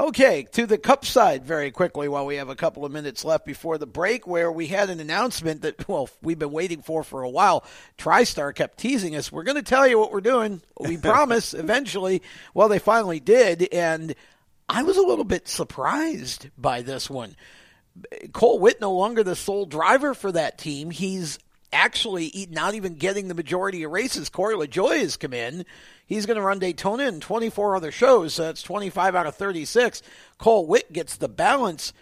Okay, 0.00 0.44
to 0.52 0.64
the 0.64 0.78
cup 0.78 1.04
side 1.04 1.44
very 1.44 1.70
quickly 1.70 2.08
while 2.08 2.24
we 2.24 2.36
have 2.36 2.48
a 2.48 2.56
couple 2.56 2.86
of 2.86 2.90
minutes 2.90 3.22
left 3.22 3.44
before 3.44 3.76
the 3.76 3.86
break, 3.86 4.26
where 4.26 4.50
we 4.50 4.66
had 4.66 4.88
an 4.88 4.98
announcement 4.98 5.60
that, 5.60 5.86
well, 5.88 6.08
we've 6.22 6.38
been 6.38 6.52
waiting 6.52 6.80
for 6.80 7.04
for 7.04 7.22
a 7.22 7.28
while. 7.28 7.64
TriStar 7.98 8.54
kept 8.54 8.78
teasing 8.78 9.14
us. 9.14 9.30
We're 9.30 9.42
going 9.42 9.58
to 9.58 9.62
tell 9.62 9.86
you 9.86 9.98
what 9.98 10.10
we're 10.10 10.22
doing. 10.22 10.62
We 10.78 10.96
promise 11.02 11.52
eventually. 11.52 12.22
Well, 12.54 12.68
they 12.68 12.78
finally 12.78 13.20
did. 13.20 13.68
And 13.74 14.14
I 14.70 14.84
was 14.84 14.96
a 14.96 15.02
little 15.02 15.26
bit 15.26 15.48
surprised 15.48 16.48
by 16.56 16.80
this 16.80 17.10
one. 17.10 17.36
Cole 18.32 18.58
Whitt 18.58 18.80
no 18.80 18.92
longer 18.92 19.22
the 19.22 19.36
sole 19.36 19.66
driver 19.66 20.14
for 20.14 20.32
that 20.32 20.56
team. 20.56 20.90
He's 20.90 21.38
actually 21.72 22.48
not 22.50 22.74
even 22.74 22.94
getting 22.94 23.28
the 23.28 23.34
majority 23.34 23.82
of 23.82 23.90
races. 23.90 24.28
Corey 24.28 24.54
LaJoie 24.54 25.00
has 25.00 25.16
come 25.16 25.32
in. 25.32 25.64
He's 26.06 26.26
going 26.26 26.36
to 26.36 26.42
run 26.42 26.58
Daytona 26.58 27.04
and 27.04 27.22
24 27.22 27.76
other 27.76 27.92
shows, 27.92 28.34
so 28.34 28.44
that's 28.44 28.62
25 28.62 29.14
out 29.14 29.26
of 29.26 29.36
36. 29.36 30.02
Cole 30.38 30.66
Whitt 30.66 30.92
gets 30.92 31.16
the 31.16 31.28
balance. 31.28 31.92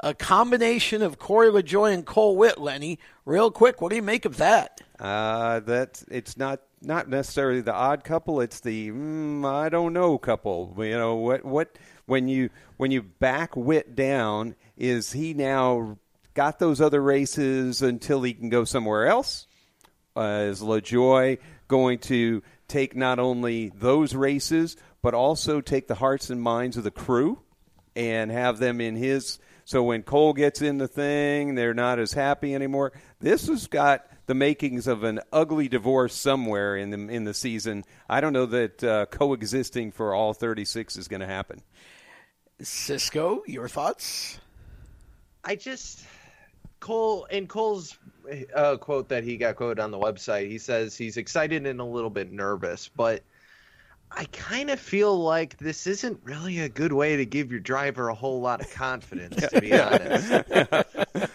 a 0.00 0.14
combination 0.14 1.02
of 1.02 1.18
Corey 1.18 1.48
LaJoie 1.50 1.92
and 1.92 2.06
Cole 2.06 2.36
Whitt, 2.36 2.58
Lenny. 2.58 2.98
Real 3.24 3.50
quick, 3.50 3.80
what 3.80 3.90
do 3.90 3.96
you 3.96 4.02
make 4.02 4.24
of 4.24 4.36
that? 4.38 4.80
Uh, 4.98 5.60
that 5.60 6.02
it's 6.10 6.36
not 6.36 6.60
not 6.80 7.08
necessarily 7.08 7.60
the 7.60 7.74
odd 7.74 8.04
couple. 8.04 8.40
It's 8.40 8.60
the 8.60 8.90
mm, 8.90 9.44
I 9.44 9.68
don't 9.68 9.92
know 9.92 10.16
couple. 10.18 10.74
You 10.78 10.96
know 10.96 11.16
what 11.16 11.44
what 11.44 11.76
when 12.06 12.28
you 12.28 12.50
when 12.76 12.90
you 12.90 13.02
back 13.02 13.56
Whitt 13.56 13.94
down, 13.94 14.54
is 14.76 15.12
he 15.12 15.34
now 15.34 15.98
got 16.38 16.60
those 16.60 16.80
other 16.80 17.02
races 17.02 17.82
until 17.82 18.22
he 18.22 18.32
can 18.32 18.48
go 18.48 18.62
somewhere 18.62 19.08
else? 19.08 19.48
Uh, 20.16 20.44
is 20.48 20.60
LaJoie 20.60 21.38
going 21.66 21.98
to 21.98 22.44
take 22.68 22.94
not 22.94 23.18
only 23.18 23.70
those 23.74 24.14
races 24.14 24.76
but 25.02 25.14
also 25.14 25.60
take 25.60 25.88
the 25.88 25.96
hearts 25.96 26.30
and 26.30 26.40
minds 26.40 26.76
of 26.76 26.84
the 26.84 26.92
crew 26.92 27.40
and 27.96 28.30
have 28.30 28.60
them 28.60 28.80
in 28.80 28.94
his? 28.94 29.40
So 29.64 29.82
when 29.82 30.04
Cole 30.04 30.32
gets 30.32 30.62
in 30.62 30.78
the 30.78 30.86
thing, 30.86 31.56
they're 31.56 31.74
not 31.74 31.98
as 31.98 32.12
happy 32.12 32.54
anymore. 32.54 32.92
This 33.18 33.48
has 33.48 33.66
got 33.66 34.06
the 34.26 34.34
makings 34.34 34.86
of 34.86 35.02
an 35.02 35.18
ugly 35.32 35.66
divorce 35.66 36.14
somewhere 36.14 36.76
in 36.76 36.90
the 36.90 37.12
in 37.12 37.24
the 37.24 37.34
season. 37.34 37.82
I 38.08 38.20
don't 38.20 38.32
know 38.32 38.46
that 38.46 38.84
uh, 38.84 39.06
coexisting 39.06 39.90
for 39.90 40.14
all 40.14 40.34
36 40.34 40.98
is 40.98 41.08
going 41.08 41.18
to 41.20 41.26
happen. 41.26 41.62
Cisco, 42.62 43.42
your 43.48 43.66
thoughts? 43.68 44.38
I 45.42 45.56
just 45.56 46.04
Cole 46.80 47.24
in 47.26 47.46
Cole's 47.46 47.98
uh, 48.54 48.76
quote 48.76 49.08
that 49.08 49.24
he 49.24 49.36
got 49.36 49.56
quoted 49.56 49.80
on 49.80 49.90
the 49.90 49.98
website. 49.98 50.48
He 50.48 50.58
says 50.58 50.96
he's 50.96 51.16
excited 51.16 51.66
and 51.66 51.80
a 51.80 51.84
little 51.84 52.10
bit 52.10 52.32
nervous, 52.32 52.88
but 52.88 53.22
I 54.10 54.24
kind 54.26 54.70
of 54.70 54.80
feel 54.80 55.18
like 55.22 55.58
this 55.58 55.86
isn't 55.86 56.20
really 56.24 56.60
a 56.60 56.68
good 56.68 56.92
way 56.92 57.16
to 57.16 57.26
give 57.26 57.50
your 57.50 57.60
driver 57.60 58.08
a 58.08 58.14
whole 58.14 58.40
lot 58.40 58.60
of 58.60 58.72
confidence, 58.72 59.36
to 59.36 59.60
be 59.60 59.78
honest. 59.78 60.30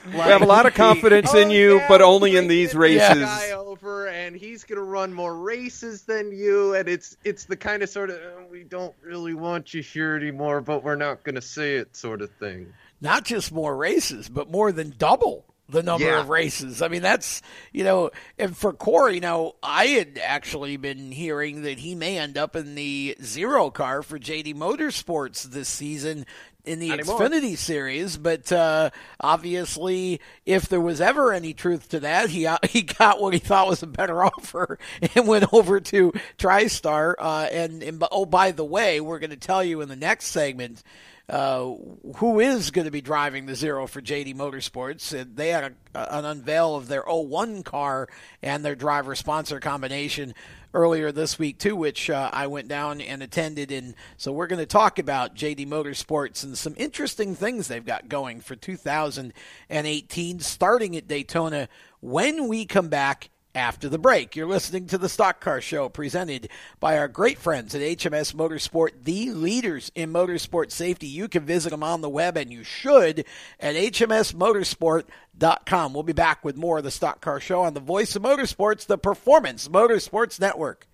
we 0.06 0.20
have 0.20 0.42
a 0.42 0.46
lot 0.48 0.66
of 0.66 0.74
confidence 0.74 1.32
oh, 1.34 1.40
in 1.40 1.52
you, 1.52 1.78
yeah, 1.78 1.88
but 1.88 2.02
only 2.02 2.36
in 2.36 2.48
these 2.48 2.74
races. 2.74 3.20
this 3.20 3.30
Guy 3.30 3.52
over, 3.52 4.08
and 4.08 4.36
he's 4.36 4.64
gonna 4.64 4.82
run 4.82 5.14
more 5.14 5.36
races 5.36 6.04
than 6.04 6.32
you, 6.32 6.74
and 6.74 6.90
it's 6.90 7.16
it's 7.24 7.46
the 7.46 7.56
kind 7.56 7.84
of 7.84 7.90
sort 7.90 8.10
of 8.10 8.18
"Uh, 8.18 8.46
we 8.50 8.64
don't 8.64 8.96
really 9.04 9.34
want 9.36 9.74
you 9.74 9.84
here 9.84 10.16
anymore, 10.16 10.62
but 10.62 10.84
we're 10.84 10.96
not 10.96 11.24
gonna 11.24 11.42
say 11.42 11.76
it 11.76 11.96
sort 11.96 12.22
of 12.22 12.32
thing. 12.32 12.74
Not 13.04 13.24
just 13.26 13.52
more 13.52 13.76
races, 13.76 14.30
but 14.30 14.50
more 14.50 14.72
than 14.72 14.96
double 14.98 15.46
the 15.70 15.84
number 15.84 16.06
Yeah. 16.06 16.22
of 16.22 16.30
races. 16.30 16.82
I 16.82 16.88
mean, 16.88 17.02
that's, 17.02 17.42
you 17.72 17.84
know, 17.84 18.12
and 18.40 18.56
for 18.56 18.74
Corey, 18.74 19.20
now, 19.20 19.54
I 19.62 19.86
had 19.88 20.20
actually 20.24 20.78
been 20.78 21.12
hearing 21.12 21.64
that 21.64 21.80
he 21.80 21.96
may 21.96 22.18
end 22.18 22.38
up 22.38 22.56
in 22.56 22.76
the 22.76 23.16
zero 23.22 23.70
car 23.70 24.04
for 24.04 24.18
JD 24.18 24.54
Motorsports 24.56 25.44
this 25.44 25.68
season 25.70 26.26
in 26.66 26.80
the 26.80 26.92
anymore. 26.92 27.20
Xfinity 27.20 27.58
series, 27.58 28.16
but 28.18 28.50
uh, 28.52 28.90
obviously, 29.20 30.22
if 30.46 30.70
there 30.70 30.80
was 30.80 31.02
ever 31.02 31.34
any 31.34 31.54
truth 31.54 31.90
to 31.90 32.00
that, 32.02 32.30
he 32.30 32.46
uh, 32.46 32.58
he 32.70 32.84
got 32.84 33.20
what 33.20 33.34
he 33.34 33.40
thought 33.40 33.68
was 33.68 33.84
a 33.84 33.88
better 33.88 34.24
offer 34.26 34.80
and 35.16 35.28
went 35.28 35.52
over 35.54 35.80
to 35.82 36.14
TriStar. 36.38 37.16
Uh, 37.20 37.48
and, 37.52 37.84
and 37.84 38.04
oh, 38.12 38.26
by 38.26 38.52
the 38.52 38.64
way, 38.66 39.02
we're 39.02 39.20
going 39.20 39.30
to 39.32 39.36
tell 39.38 39.64
you 39.64 39.82
in 39.82 39.90
the 39.90 39.96
next 39.96 40.28
segment 40.28 40.84
uh, 41.30 41.74
who 42.18 42.40
is 42.40 42.72
going 42.72 42.86
to 42.86 42.92
be 42.92 43.02
driving 43.02 43.46
the 43.46 43.56
Zero 43.56 43.88
for 43.88 44.02
JD 44.02 44.36
Motorsports. 44.36 45.18
And 45.18 45.36
they 45.36 45.50
had 45.50 45.76
a, 45.96 46.18
an 46.18 46.26
unveil 46.26 46.76
of 46.76 46.88
their 46.88 47.04
01 47.08 47.64
car 47.64 48.10
and 48.42 48.64
their 48.64 48.76
driver 48.76 49.16
sponsor 49.16 49.60
combination 49.60 50.34
earlier 50.74 51.12
this 51.12 51.40
week 51.40 51.60
too, 51.60 51.76
which 51.76 52.10
uh, 52.10 52.30
I 52.34 52.48
went 52.48 52.68
down 52.68 53.00
and 53.00 53.24
attended. 53.24 53.72
And 53.72 53.96
so 54.18 54.32
we're 54.32 54.48
going 54.48 54.60
to 54.60 54.66
talk 54.66 55.00
about 55.00 55.36
JD 55.36 55.68
Motorsports 55.68 56.44
and 56.44 56.58
some 56.58 56.74
interesting 56.78 57.36
things 57.36 57.68
they've 57.68 57.86
got 57.86 58.10
going 58.10 58.42
for 58.42 58.56
2018, 58.56 60.40
starting 60.40 60.98
at 60.98 61.08
Daytona. 61.08 61.70
When 62.02 62.50
we 62.50 62.66
come 62.66 62.90
back 62.90 63.30
after 63.56 63.90
the 63.90 63.98
break. 63.98 64.36
You're 64.36 64.48
listening 64.48 64.88
to 64.88 64.98
the 64.98 65.10
Stock 65.10 65.40
Car 65.40 65.62
Show 65.62 65.90
presented 65.90 66.50
by 66.80 66.98
our 66.98 67.08
great 67.08 67.38
friends 67.38 67.76
at 67.76 67.82
HMS 67.82 68.34
Motorsport, 68.34 69.04
the 69.04 69.32
leaders 69.32 69.92
in 69.96 70.12
motorsport 70.12 70.72
safety. 70.72 71.08
You 71.08 71.28
can 71.28 71.46
visit 71.46 71.70
them 71.70 71.84
on 71.84 72.02
the 72.02 72.10
web, 72.10 72.38
and 72.38 72.52
you 72.52 72.64
should, 72.64 73.26
at 73.60 73.76
hmsmotorsport.com. 73.76 75.94
We'll 75.94 76.04
be 76.04 76.14
back 76.14 76.44
with 76.44 76.58
more 76.58 76.80
of 76.80 76.84
the 76.84 76.92
Stock 76.92 77.22
Car 77.22 77.40
Show 77.40 77.62
on 77.62 77.74
the 77.74 77.80
voice 77.80 78.16
of 78.16 78.24
motorsports, 78.24 78.86
the 78.86 78.98
Performance 78.98 79.68
Motorsports 79.68 80.40
Network. 80.40 80.88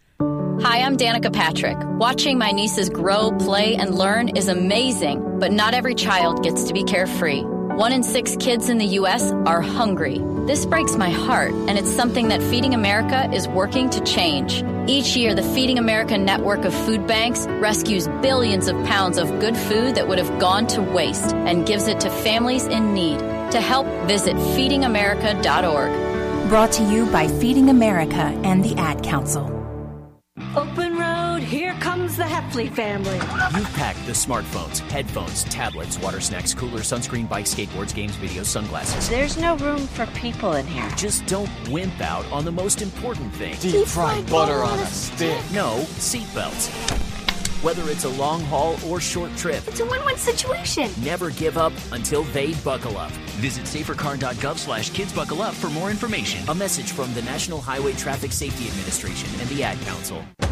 Hi, 0.62 0.82
I'm 0.82 0.98
Danica 0.98 1.32
Patrick. 1.32 1.78
Watching 1.82 2.38
my 2.38 2.51
nieces 2.51 2.89
grow, 2.89 3.32
play, 3.39 3.75
and 3.75 3.96
learn 3.96 4.36
is 4.36 4.50
amazing, 4.50 5.39
but 5.39 5.54
not 5.54 5.74
every 5.74 5.96
child 5.96 6.44
gets 6.44 6.66
to 6.66 6.74
be 6.74 6.84
carefree. 6.84 7.46
One 7.79 7.93
in 7.93 8.03
six 8.03 8.36
kids 8.36 8.67
in 8.67 8.77
the 8.77 9.00
U.S. 9.00 9.31
are 9.45 9.62
hungry. 9.62 10.19
This 10.45 10.65
breaks 10.65 10.98
my 10.98 11.09
heart, 11.09 11.53
and 11.53 11.77
it's 11.77 11.89
something 11.89 12.27
that 12.27 12.43
Feeding 12.43 12.74
America 12.74 13.31
is 13.31 13.48
working 13.48 13.89
to 13.91 14.03
change. 14.03 14.65
Each 14.86 15.15
year, 15.15 15.33
the 15.33 15.43
Feeding 15.43 15.77
America 15.77 16.17
network 16.17 16.65
of 16.65 16.74
food 16.74 17.07
banks 17.07 17.48
rescues 17.48 18.09
billions 18.21 18.67
of 18.67 18.75
pounds 18.83 19.17
of 19.17 19.29
good 19.39 19.55
food 19.55 19.95
that 19.95 20.09
would 20.09 20.17
have 20.17 20.41
gone 20.41 20.67
to 20.67 20.81
waste 20.81 21.33
and 21.33 21.65
gives 21.65 21.88
it 21.88 22.01
to 22.01 22.09
families 22.09 22.67
in 22.67 22.93
need. 22.93 23.19
To 23.51 23.62
help, 23.62 23.88
visit 24.09 24.36
feedingamerica.org. 24.36 26.50
Brought 26.50 26.74
to 26.74 26.83
you 26.83 27.05
by 27.13 27.29
Feeding 27.29 27.69
America 27.69 28.38
and 28.43 28.62
the 28.62 28.75
Ad 28.75 29.03
Council. 29.03 29.45
Open 30.53 30.79
road, 30.79 30.88
here 31.50 31.74
comes 31.79 32.15
the 32.15 32.24
Heffley 32.24 32.72
family. 32.72 33.15
You've 33.58 33.74
packed 33.74 34.06
the 34.06 34.12
smartphones, 34.12 34.79
headphones, 34.91 35.44
tablets, 35.46 35.98
water 36.00 36.22
snacks, 36.22 36.53
coolers, 36.53 36.84
sunscreen, 36.91 37.27
bikes, 37.27 37.53
skateboards, 37.53 37.94
games, 37.94 38.15
videos, 38.18 38.46
sunglasses. 38.46 39.10
There's 39.10 39.38
no 39.38 39.58
room 39.58 39.79
for 39.88 40.06
people 40.08 40.53
in 40.53 40.68
here. 40.68 40.88
Just 40.96 41.25
don't 41.25 41.50
wimp 41.70 42.00
out 42.01 42.25
on 42.32 42.46
the 42.46 42.51
most 42.51 42.82
important 42.84 43.34
thing. 43.34 43.56
Deep 43.60 43.88
fried 43.88 44.29
butter 44.29 44.63
on 44.63 44.77
a 44.79 44.86
stick. 44.86 45.41
No, 45.51 45.77
seatbelts. 45.98 46.70
Whether 47.63 47.89
it's 47.89 48.06
a 48.06 48.10
long 48.10 48.41
haul 48.46 48.77
or 48.88 49.01
short 49.01 49.36
trip, 49.36 49.68
It's 49.68 49.82
a 49.82 49.86
win-win 49.86 50.15
situation. 50.18 50.89
never 51.03 51.29
give 51.32 51.58
up 51.58 51.74
until 51.91 52.24
they 52.25 52.53
buckle 52.63 52.98
up. 52.98 53.12
Visit 53.41 53.65
safercar.gov 53.65 54.58
slash 54.58 54.91
kids 54.91 55.12
buckle 55.12 55.41
up 55.41 55.53
for 55.56 55.70
more 55.72 55.89
information. 55.89 56.48
A 56.48 56.56
message 56.56 56.91
from 56.91 57.13
the 57.15 57.22
National 57.24 57.60
Highway 57.60 57.94
Traffic 57.94 58.32
Safety 58.32 58.68
Administration 58.68 59.27
and 59.41 59.50
the 59.50 59.63
Ad 59.63 59.77
Council. 59.82 60.24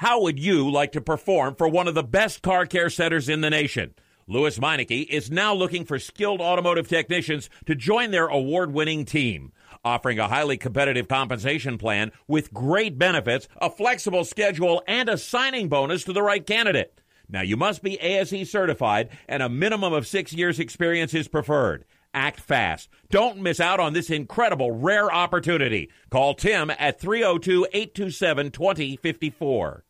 How 0.00 0.22
would 0.22 0.38
you 0.38 0.70
like 0.70 0.92
to 0.92 1.02
perform 1.02 1.56
for 1.56 1.68
one 1.68 1.86
of 1.86 1.92
the 1.92 2.02
best 2.02 2.40
car 2.40 2.64
care 2.64 2.88
centers 2.88 3.28
in 3.28 3.42
the 3.42 3.50
nation? 3.50 3.92
Lewis 4.26 4.58
Meineke 4.58 5.06
is 5.06 5.30
now 5.30 5.52
looking 5.52 5.84
for 5.84 5.98
skilled 5.98 6.40
automotive 6.40 6.88
technicians 6.88 7.50
to 7.66 7.74
join 7.74 8.10
their 8.10 8.26
award 8.26 8.72
winning 8.72 9.04
team. 9.04 9.52
Offering 9.84 10.18
a 10.18 10.26
highly 10.26 10.56
competitive 10.56 11.06
compensation 11.06 11.76
plan 11.76 12.12
with 12.26 12.54
great 12.54 12.96
benefits, 12.96 13.46
a 13.60 13.68
flexible 13.68 14.24
schedule, 14.24 14.82
and 14.88 15.10
a 15.10 15.18
signing 15.18 15.68
bonus 15.68 16.02
to 16.04 16.14
the 16.14 16.22
right 16.22 16.46
candidate. 16.46 16.98
Now, 17.28 17.42
you 17.42 17.58
must 17.58 17.82
be 17.82 18.00
ASE 18.00 18.50
certified, 18.50 19.10
and 19.28 19.42
a 19.42 19.50
minimum 19.50 19.92
of 19.92 20.06
six 20.06 20.32
years' 20.32 20.58
experience 20.58 21.12
is 21.12 21.28
preferred. 21.28 21.84
Act 22.14 22.40
fast. 22.40 22.88
Don't 23.10 23.42
miss 23.42 23.60
out 23.60 23.80
on 23.80 23.92
this 23.92 24.08
incredible, 24.08 24.70
rare 24.72 25.12
opportunity. 25.12 25.90
Call 26.08 26.32
Tim 26.32 26.70
at 26.70 26.98
302 26.98 27.66
827 27.70 28.50
2054. 28.50 29.84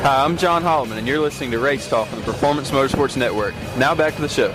Hi, 0.00 0.24
I'm 0.24 0.36
John 0.38 0.62
Holloman, 0.62 0.96
and 0.96 1.08
you're 1.08 1.18
listening 1.18 1.50
to 1.50 1.58
Race 1.58 1.88
Talk 1.88 2.10
on 2.12 2.20
the 2.20 2.24
Performance 2.24 2.70
Motorsports 2.70 3.16
Network. 3.16 3.52
Now 3.76 3.96
back 3.96 4.14
to 4.14 4.22
the 4.22 4.28
show. 4.28 4.52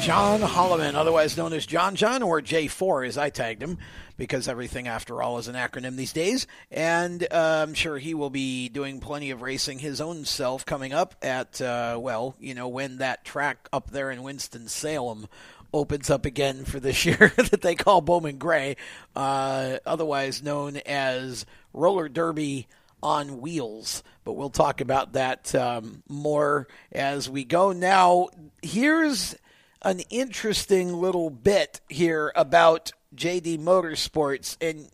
John 0.00 0.40
Holloman, 0.40 0.94
otherwise 0.94 1.36
known 1.36 1.52
as 1.54 1.66
John 1.66 1.96
John 1.96 2.22
or 2.22 2.40
J4 2.40 3.08
as 3.08 3.18
I 3.18 3.30
tagged 3.30 3.62
him, 3.62 3.78
because 4.16 4.48
everything, 4.48 4.86
after 4.86 5.22
all, 5.22 5.38
is 5.38 5.48
an 5.48 5.54
acronym 5.54 5.96
these 5.96 6.12
days. 6.12 6.46
And 6.70 7.26
uh, 7.30 7.64
I'm 7.66 7.74
sure 7.74 7.98
he 7.98 8.14
will 8.14 8.30
be 8.30 8.68
doing 8.68 9.00
plenty 9.00 9.30
of 9.30 9.42
racing 9.42 9.80
his 9.80 10.00
own 10.00 10.24
self 10.24 10.64
coming 10.64 10.92
up 10.92 11.14
at, 11.20 11.60
uh, 11.60 11.98
well, 12.00 12.36
you 12.38 12.54
know, 12.54 12.68
when 12.68 12.98
that 12.98 13.24
track 13.24 13.68
up 13.72 13.90
there 13.90 14.10
in 14.10 14.22
Winston-Salem 14.22 15.26
opens 15.74 16.08
up 16.08 16.24
again 16.24 16.64
for 16.64 16.78
this 16.78 17.04
year 17.04 17.32
that 17.36 17.60
they 17.60 17.74
call 17.74 18.00
Bowman 18.00 18.38
Gray, 18.38 18.76
uh, 19.14 19.78
otherwise 19.84 20.42
known 20.42 20.76
as 20.86 21.44
Roller 21.74 22.08
Derby 22.08 22.68
on 23.02 23.40
wheels. 23.40 24.02
But 24.24 24.34
we'll 24.34 24.50
talk 24.50 24.80
about 24.80 25.12
that 25.12 25.54
um, 25.54 26.02
more 26.08 26.68
as 26.92 27.28
we 27.28 27.44
go. 27.44 27.72
Now, 27.72 28.28
here's 28.62 29.34
an 29.82 30.00
interesting 30.08 30.94
little 30.94 31.28
bit 31.28 31.80
here 31.90 32.32
about 32.34 32.92
JD 33.14 33.58
Motorsports. 33.58 34.56
And 34.60 34.88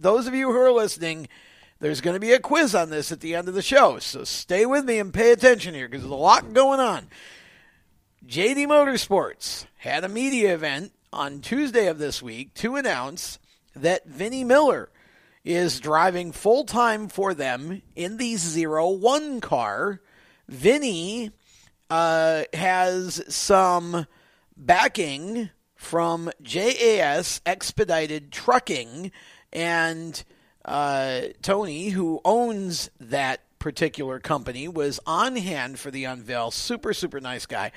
those 0.00 0.26
of 0.26 0.34
you 0.34 0.50
who 0.50 0.58
are 0.58 0.72
listening, 0.72 1.28
there's 1.78 2.00
going 2.00 2.14
to 2.14 2.20
be 2.20 2.32
a 2.32 2.40
quiz 2.40 2.74
on 2.74 2.90
this 2.90 3.12
at 3.12 3.20
the 3.20 3.34
end 3.34 3.46
of 3.46 3.54
the 3.54 3.62
show. 3.62 3.98
So 3.98 4.24
stay 4.24 4.66
with 4.66 4.86
me 4.86 4.98
and 4.98 5.12
pay 5.12 5.32
attention 5.32 5.74
here 5.74 5.86
because 5.86 6.02
there's 6.02 6.10
a 6.10 6.16
lot 6.16 6.52
going 6.54 6.80
on. 6.80 7.08
JD 8.26 8.66
Motorsports 8.66 9.66
had 9.82 10.04
a 10.04 10.08
media 10.08 10.54
event 10.54 10.92
on 11.12 11.40
Tuesday 11.40 11.88
of 11.88 11.98
this 11.98 12.22
week 12.22 12.54
to 12.54 12.76
announce 12.76 13.40
that 13.74 14.06
Vinnie 14.06 14.44
Miller 14.44 14.88
is 15.44 15.80
driving 15.80 16.30
full 16.30 16.62
time 16.62 17.08
for 17.08 17.34
them 17.34 17.82
in 17.96 18.16
the 18.16 18.36
zero 18.36 18.90
one 18.90 19.40
car. 19.40 20.00
Vinnie 20.48 21.32
uh, 21.90 22.44
has 22.54 23.24
some 23.26 24.06
backing 24.56 25.50
from 25.74 26.30
JAS 26.40 27.40
Expedited 27.44 28.30
Trucking 28.30 29.10
and 29.52 30.22
uh, 30.64 31.22
Tony, 31.42 31.88
who 31.88 32.20
owns 32.24 32.88
that 33.00 33.40
particular 33.58 34.20
company, 34.20 34.68
was 34.68 35.00
on 35.08 35.34
hand 35.34 35.80
for 35.80 35.90
the 35.90 36.04
unveil. 36.04 36.52
Super, 36.52 36.94
super 36.94 37.18
nice 37.18 37.46
guy. 37.46 37.72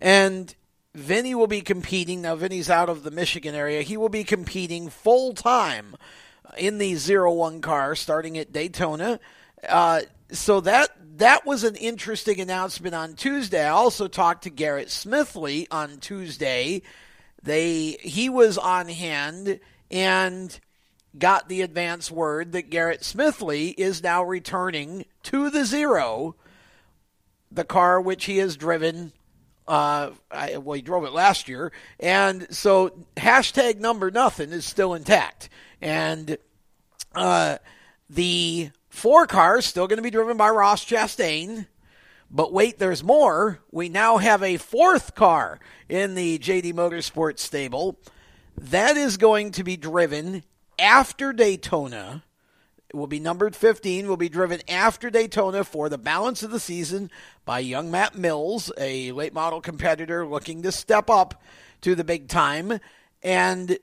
And 0.00 0.54
Vinnie 0.94 1.34
will 1.34 1.46
be 1.46 1.60
competing. 1.60 2.22
Now, 2.22 2.34
Vinnie's 2.34 2.70
out 2.70 2.88
of 2.88 3.02
the 3.02 3.10
Michigan 3.10 3.54
area. 3.54 3.82
He 3.82 3.96
will 3.96 4.08
be 4.08 4.24
competing 4.24 4.88
full 4.88 5.34
time 5.34 5.96
in 6.58 6.78
the 6.78 6.96
zero 6.96 7.32
one 7.32 7.60
car 7.60 7.94
starting 7.94 8.36
at 8.38 8.52
Daytona. 8.52 9.20
Uh, 9.68 10.00
so 10.32 10.60
that 10.60 10.90
that 11.16 11.44
was 11.44 11.64
an 11.64 11.76
interesting 11.76 12.40
announcement 12.40 12.94
on 12.94 13.14
Tuesday. 13.14 13.64
I 13.64 13.70
also 13.70 14.08
talked 14.08 14.44
to 14.44 14.50
Garrett 14.50 14.88
Smithley 14.88 15.66
on 15.70 15.98
Tuesday. 15.98 16.82
They 17.42 17.98
he 18.00 18.28
was 18.28 18.58
on 18.58 18.88
hand 18.88 19.60
and 19.90 20.58
got 21.18 21.48
the 21.48 21.62
advance 21.62 22.10
word 22.10 22.52
that 22.52 22.70
Garrett 22.70 23.00
Smithley 23.00 23.74
is 23.76 24.02
now 24.02 24.22
returning 24.22 25.04
to 25.24 25.50
the 25.50 25.64
zero, 25.64 26.36
the 27.50 27.64
car 27.64 28.00
which 28.00 28.26
he 28.26 28.38
has 28.38 28.56
driven. 28.56 29.12
Uh, 29.70 30.10
I, 30.32 30.56
well, 30.56 30.74
he 30.74 30.82
drove 30.82 31.04
it 31.04 31.12
last 31.12 31.48
year, 31.48 31.70
and 32.00 32.52
so 32.52 32.90
hashtag 33.16 33.78
number 33.78 34.10
nothing 34.10 34.50
is 34.50 34.64
still 34.64 34.94
intact. 34.94 35.48
And 35.80 36.38
uh, 37.14 37.58
the 38.08 38.70
four 38.88 39.28
cars 39.28 39.64
still 39.64 39.86
going 39.86 39.98
to 39.98 40.02
be 40.02 40.10
driven 40.10 40.36
by 40.36 40.50
Ross 40.50 40.84
Chastain. 40.84 41.68
But 42.32 42.52
wait, 42.52 42.80
there's 42.80 43.04
more. 43.04 43.60
We 43.70 43.88
now 43.88 44.16
have 44.16 44.42
a 44.42 44.56
fourth 44.56 45.14
car 45.14 45.60
in 45.88 46.16
the 46.16 46.40
JD 46.40 46.72
Motorsports 46.72 47.38
stable. 47.38 47.96
That 48.58 48.96
is 48.96 49.18
going 49.18 49.52
to 49.52 49.62
be 49.62 49.76
driven 49.76 50.42
after 50.80 51.32
Daytona. 51.32 52.24
It 52.90 52.96
will 52.96 53.06
be 53.06 53.20
numbered 53.20 53.54
15, 53.54 54.08
will 54.08 54.16
be 54.16 54.28
driven 54.28 54.62
after 54.68 55.10
Daytona 55.10 55.62
for 55.62 55.88
the 55.88 55.96
balance 55.96 56.42
of 56.42 56.50
the 56.50 56.58
season 56.58 57.08
by 57.44 57.60
young 57.60 57.88
Matt 57.88 58.16
Mills, 58.16 58.72
a 58.76 59.12
late 59.12 59.32
model 59.32 59.60
competitor 59.60 60.26
looking 60.26 60.62
to 60.62 60.72
step 60.72 61.08
up 61.08 61.40
to 61.82 61.94
the 61.94 62.02
big 62.02 62.26
time. 62.26 62.80
And 63.22 63.78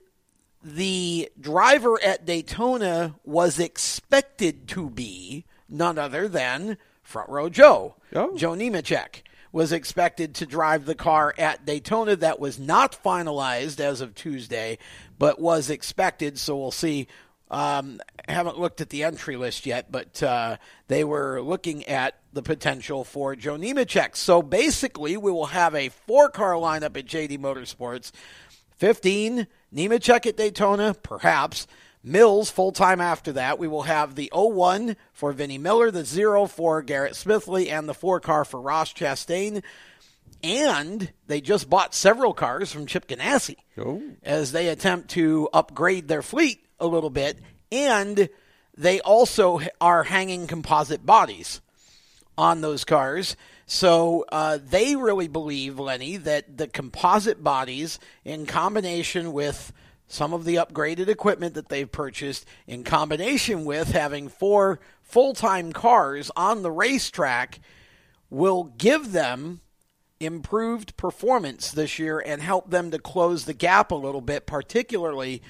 the 0.62 1.32
driver 1.40 1.98
at 2.04 2.26
Daytona 2.26 3.16
was 3.24 3.60
expected 3.60 4.68
to 4.70 4.90
be 4.90 5.46
none 5.70 5.98
other 5.98 6.28
than 6.28 6.78
Front 7.02 7.30
Row 7.30 7.48
Joe. 7.48 7.96
Oh. 8.14 8.36
Joe 8.36 8.52
Nemechek 8.52 9.22
was 9.54 9.72
expected 9.72 10.36
to 10.36 10.46
drive 10.46 10.86
the 10.86 10.96
car 10.96 11.34
at 11.38 11.66
Daytona. 11.66 12.18
That 12.18 12.42
was 12.42 12.60
not 12.60 13.02
finalized 13.02 13.80
as 13.80 14.02
of 14.02 14.16
Tuesday, 14.16 14.78
but 15.18 15.40
was 15.40 15.70
expected. 15.70 16.38
So 16.38 16.58
we'll 16.58 16.72
see. 16.72 17.08
Um, 17.50 18.02
haven't 18.28 18.60
looked 18.60 18.82
at 18.82 18.90
the 18.90 19.04
entry 19.04 19.38
list 19.38 19.66
yet, 19.66 19.92
but 19.92 20.22
uh, 20.22 20.58
they 20.88 21.04
were 21.04 21.42
looking 21.42 21.86
at 21.86 22.16
the 22.34 22.42
potential 22.42 23.04
for 23.04 23.36
Joe 23.36 23.56
Nemechek. 23.56 24.16
So 24.16 24.42
basically, 24.42 25.16
we 25.16 25.32
will 25.32 25.48
have 25.48 25.74
a 25.74 25.90
four 25.90 26.30
car 26.30 26.54
lineup 26.54 26.98
at 26.98 27.06
JD 27.06 27.40
Motorsports 27.40 28.12
15, 28.78 29.48
Nemechek 29.74 30.26
at 30.26 30.38
Daytona, 30.38 30.94
perhaps. 30.94 31.68
Mills 32.04 32.50
full 32.50 32.72
time 32.72 33.02
after 33.02 33.34
that. 33.34 33.60
We 33.60 33.68
will 33.68 33.82
have 33.82 34.16
the 34.16 34.32
01 34.34 34.96
for 35.12 35.34
Vinnie 35.34 35.58
Miller, 35.58 35.92
the 35.92 36.06
0 36.06 36.46
for 36.46 36.82
Garrett 36.82 37.14
Smithley, 37.14 37.70
and 37.70 37.90
the 37.90 37.94
4 37.94 38.20
car 38.22 38.46
for 38.46 38.62
Ross 38.62 38.94
Chastain. 38.94 39.62
And 40.44 41.12
they 41.26 41.42
just 41.42 41.70
bought 41.70 41.96
several 41.96 42.34
cars 42.34 42.72
from 42.72 42.86
Chip 42.86 43.08
Ganassi 43.08 43.58
oh. 43.78 44.02
as 44.24 44.52
they 44.52 44.70
attempt 44.70 45.10
to 45.12 45.50
upgrade 45.52 46.08
their 46.08 46.22
fleet 46.22 46.67
a 46.80 46.88
little 46.88 47.10
bit. 47.10 47.38
And 47.72 48.30
they 48.78 49.02
also 49.02 49.60
are 49.82 50.04
hanging 50.04 50.48
composite 50.48 51.06
bodies 51.06 51.62
on 52.38 52.62
those 52.62 52.84
cars. 52.84 53.36
So 53.66 54.26
uh, 54.32 54.60
they 54.64 54.96
really 54.96 55.28
believe, 55.28 55.80
Lenny, 55.80 56.18
that 56.18 56.58
the 56.58 56.68
composite 56.68 57.44
bodies, 57.44 58.00
in 58.24 58.46
combination 58.46 59.34
with 59.34 59.74
some 60.08 60.32
of 60.34 60.46
the 60.46 60.56
upgraded 60.56 61.10
equipment 61.10 61.56
that 61.56 61.68
they've 61.68 61.92
purchased, 61.92 62.46
in 62.66 62.84
combination 62.84 63.66
with 63.66 63.92
having 63.92 64.30
four 64.30 64.80
full 65.02 65.34
time 65.34 65.74
cars 65.74 66.32
on 66.38 66.62
the 66.62 66.72
racetrack, 66.72 67.60
will 68.30 68.66
give 68.78 69.12
them 69.12 69.60
improved 70.20 70.96
performance 70.98 71.72
this 71.72 72.00
year 72.00 72.20
and 72.20 72.42
help 72.42 72.70
them 72.70 72.92
to 72.92 73.00
close 73.00 73.46
the 73.46 73.54
gap 73.54 73.92
a 73.92 73.96
little 73.96 74.22
bit, 74.22 74.46
particularly 74.46 75.42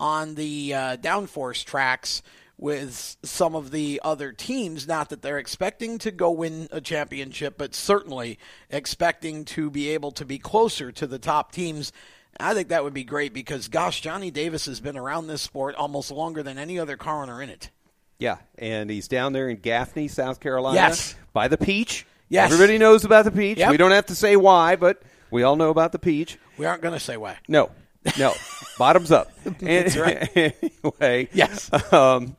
on 0.00 0.34
the 0.34 0.74
uh, 0.74 0.96
downforce 0.96 1.62
tracks 1.62 2.22
with 2.58 3.16
some 3.22 3.54
of 3.54 3.70
the 3.70 4.00
other 4.02 4.32
teams. 4.32 4.88
Not 4.88 5.10
that 5.10 5.22
they're 5.22 5.38
expecting 5.38 5.98
to 5.98 6.10
go 6.10 6.30
win 6.30 6.68
a 6.72 6.80
championship, 6.80 7.56
but 7.56 7.74
certainly 7.74 8.38
expecting 8.68 9.44
to 9.46 9.70
be 9.70 9.90
able 9.90 10.10
to 10.12 10.24
be 10.24 10.38
closer 10.38 10.90
to 10.92 11.06
the 11.06 11.18
top 11.18 11.52
teams. 11.52 11.92
I 12.38 12.54
think 12.54 12.68
that 12.68 12.84
would 12.84 12.94
be 12.94 13.04
great 13.04 13.32
because, 13.34 13.68
gosh, 13.68 14.00
Johnny 14.00 14.30
Davis 14.30 14.66
has 14.66 14.80
been 14.80 14.96
around 14.96 15.26
this 15.26 15.42
sport 15.42 15.74
almost 15.74 16.10
longer 16.10 16.42
than 16.42 16.58
any 16.58 16.78
other 16.78 16.96
car 16.96 17.22
owner 17.22 17.42
in 17.42 17.50
it. 17.50 17.70
Yeah, 18.18 18.36
and 18.58 18.90
he's 18.90 19.08
down 19.08 19.32
there 19.32 19.48
in 19.48 19.56
Gaffney, 19.56 20.08
South 20.08 20.40
Carolina. 20.40 20.76
Yes. 20.76 21.14
By 21.32 21.48
the 21.48 21.56
Peach. 21.56 22.06
Yes. 22.28 22.52
Everybody 22.52 22.78
knows 22.78 23.04
about 23.04 23.24
the 23.24 23.30
Peach. 23.30 23.58
Yep. 23.58 23.70
We 23.70 23.76
don't 23.78 23.90
have 23.90 24.06
to 24.06 24.14
say 24.14 24.36
why, 24.36 24.76
but 24.76 25.02
we 25.30 25.42
all 25.42 25.56
know 25.56 25.70
about 25.70 25.92
the 25.92 25.98
Peach. 25.98 26.38
We 26.58 26.66
aren't 26.66 26.82
going 26.82 26.94
to 26.94 27.00
say 27.00 27.16
why. 27.16 27.38
No, 27.48 27.70
no. 28.18 28.34
Bottoms 28.78 29.10
up. 29.10 29.30
That's 29.58 29.96
right. 29.96 30.28
anyway. 30.36 31.28
Yes. 31.32 31.70
Um, 31.92 32.36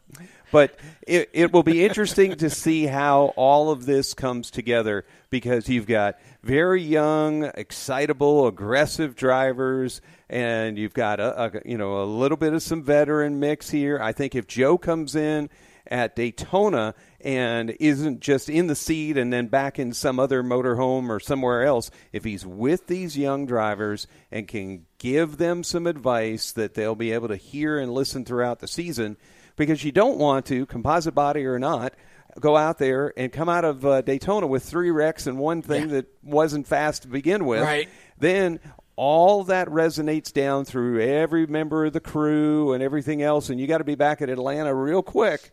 but 0.52 0.76
it, 1.08 1.30
it 1.34 1.54
will 1.54 1.64
be 1.64 1.86
interesting 1.86 2.36
to 2.38 2.50
see 2.50 2.86
how 2.86 3.34
all 3.36 3.72
of 3.72 3.86
this 3.86 4.14
comes 4.14 4.52
together 4.52 5.06
because 5.30 5.70
you've 5.70 5.88
got 5.88 6.20
very 6.44 6.82
young, 6.82 7.46
excitable, 7.56 8.48
aggressive 8.48 9.16
drivers, 9.16 10.02
and 10.30 10.78
you've 10.78 10.94
got 10.94 11.20
a, 11.20 11.44
a 11.44 11.52
you 11.64 11.78
know 11.78 12.02
a 12.02 12.06
little 12.06 12.38
bit 12.38 12.54
of 12.54 12.62
some 12.62 12.84
veteran 12.84 13.40
mix 13.40 13.70
here. 13.70 14.00
I 14.02 14.12
think 14.12 14.36
if 14.36 14.48
Joe 14.48 14.78
comes 14.78 15.16
in 15.16 15.50
at 15.92 16.16
Daytona 16.16 16.96
and 17.20 17.70
isn't 17.80 18.22
just 18.22 18.50
in 18.50 18.68
the 18.68 18.76
seat 18.76 19.18
and 19.18 19.32
then 19.32 19.48
back 19.48 19.78
in 19.78 19.94
some 19.94 20.20
other 20.20 20.42
motorhome 20.42 21.10
or 21.10 21.20
somewhere 21.20 21.64
else, 21.64 21.92
if 22.14 22.24
he's 22.24 22.46
with 22.46 22.88
these 22.88 23.18
young 23.18 23.46
drivers 23.46 24.08
and 24.32 24.48
can 24.48 24.86
give 24.98 25.38
them 25.38 25.64
some 25.64 25.86
advice 25.86 26.54
that 26.54 26.74
they'll 26.74 26.96
be 26.96 27.12
able 27.12 27.28
to 27.28 27.36
hear 27.36 27.78
and 27.78 27.94
listen 27.94 28.24
throughout 28.24 28.60
the 28.60 28.68
season, 28.68 29.18
because 29.58 29.84
you 29.84 29.92
don't 29.92 30.18
want 30.18 30.46
to, 30.46 30.66
composite 30.66 31.14
body 31.14 31.46
or 31.46 31.60
not, 31.60 31.94
go 32.40 32.56
out 32.56 32.78
there 32.78 33.14
and 33.18 33.32
come 33.34 33.50
out 33.50 33.66
of 33.66 33.86
uh, 33.86 34.02
Daytona 34.02 34.48
with 34.48 34.64
three 34.64 34.90
wrecks 34.90 35.28
and 35.28 35.38
one 35.38 35.62
thing 35.62 35.90
yeah. 35.90 35.96
that 35.96 36.06
wasn't 36.24 36.66
fast 36.66 37.02
to 37.02 37.10
begin 37.10 37.46
with. 37.46 37.62
Right. 37.62 37.90
Then 38.18 38.62
all 38.96 39.44
that 39.46 39.68
resonates 39.68 40.32
down 40.32 40.64
through 40.64 41.02
every 41.02 41.48
member 41.48 41.86
of 41.86 41.94
the 41.94 42.00
crew 42.00 42.72
and 42.72 42.82
everything 42.82 43.22
else, 43.22 43.50
and 43.50 43.60
you 43.60 43.68
got 43.68 43.80
to 43.80 43.84
be 43.84 43.96
back 43.96 44.22
at 44.22 44.30
Atlanta 44.30 44.74
real 44.74 45.02
quick. 45.02 45.52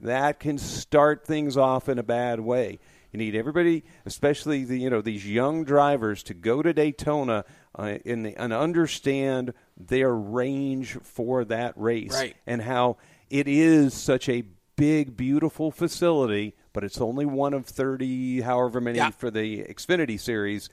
That 0.00 0.40
can 0.40 0.58
start 0.58 1.26
things 1.26 1.56
off 1.56 1.88
in 1.88 1.98
a 1.98 2.02
bad 2.02 2.40
way. 2.40 2.78
You 3.12 3.18
need 3.18 3.34
everybody, 3.34 3.84
especially 4.06 4.64
the 4.64 4.78
you 4.78 4.88
know 4.88 5.02
these 5.02 5.26
young 5.28 5.64
drivers, 5.64 6.22
to 6.24 6.34
go 6.34 6.62
to 6.62 6.72
Daytona 6.72 7.44
uh, 7.76 7.98
and, 8.06 8.26
and 8.26 8.52
understand 8.52 9.52
their 9.76 10.14
range 10.14 10.96
for 11.02 11.44
that 11.46 11.74
race 11.76 12.12
Right. 12.12 12.36
and 12.46 12.62
how 12.62 12.98
it 13.28 13.48
is 13.48 13.94
such 13.94 14.28
a 14.28 14.44
big, 14.76 15.16
beautiful 15.16 15.70
facility, 15.70 16.54
but 16.72 16.84
it's 16.84 17.00
only 17.00 17.26
one 17.26 17.52
of 17.52 17.66
thirty, 17.66 18.40
however 18.42 18.80
many 18.80 18.98
Yeah. 18.98 19.10
for 19.10 19.30
the 19.30 19.64
Xfinity 19.64 20.18
series. 20.18 20.70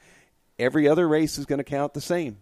Every 0.58 0.88
other 0.88 1.06
race 1.08 1.38
is 1.38 1.44
going 1.46 1.58
to 1.58 1.64
count 1.64 1.92
the 1.94 2.00
same. 2.00 2.38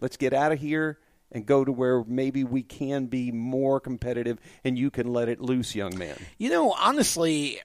Let's 0.00 0.16
get 0.16 0.32
out 0.32 0.52
of 0.52 0.58
here 0.58 0.98
and 1.32 1.44
go 1.44 1.64
to 1.64 1.72
where 1.72 2.04
maybe 2.04 2.44
we 2.44 2.62
can 2.62 3.06
be 3.06 3.32
more 3.32 3.80
competitive 3.80 4.38
and 4.64 4.78
you 4.78 4.90
can 4.90 5.12
let 5.12 5.28
it 5.28 5.40
loose, 5.40 5.74
young 5.74 5.96
man. 5.98 6.16
You 6.38 6.50
know, 6.50 6.72
honestly, 6.72 7.60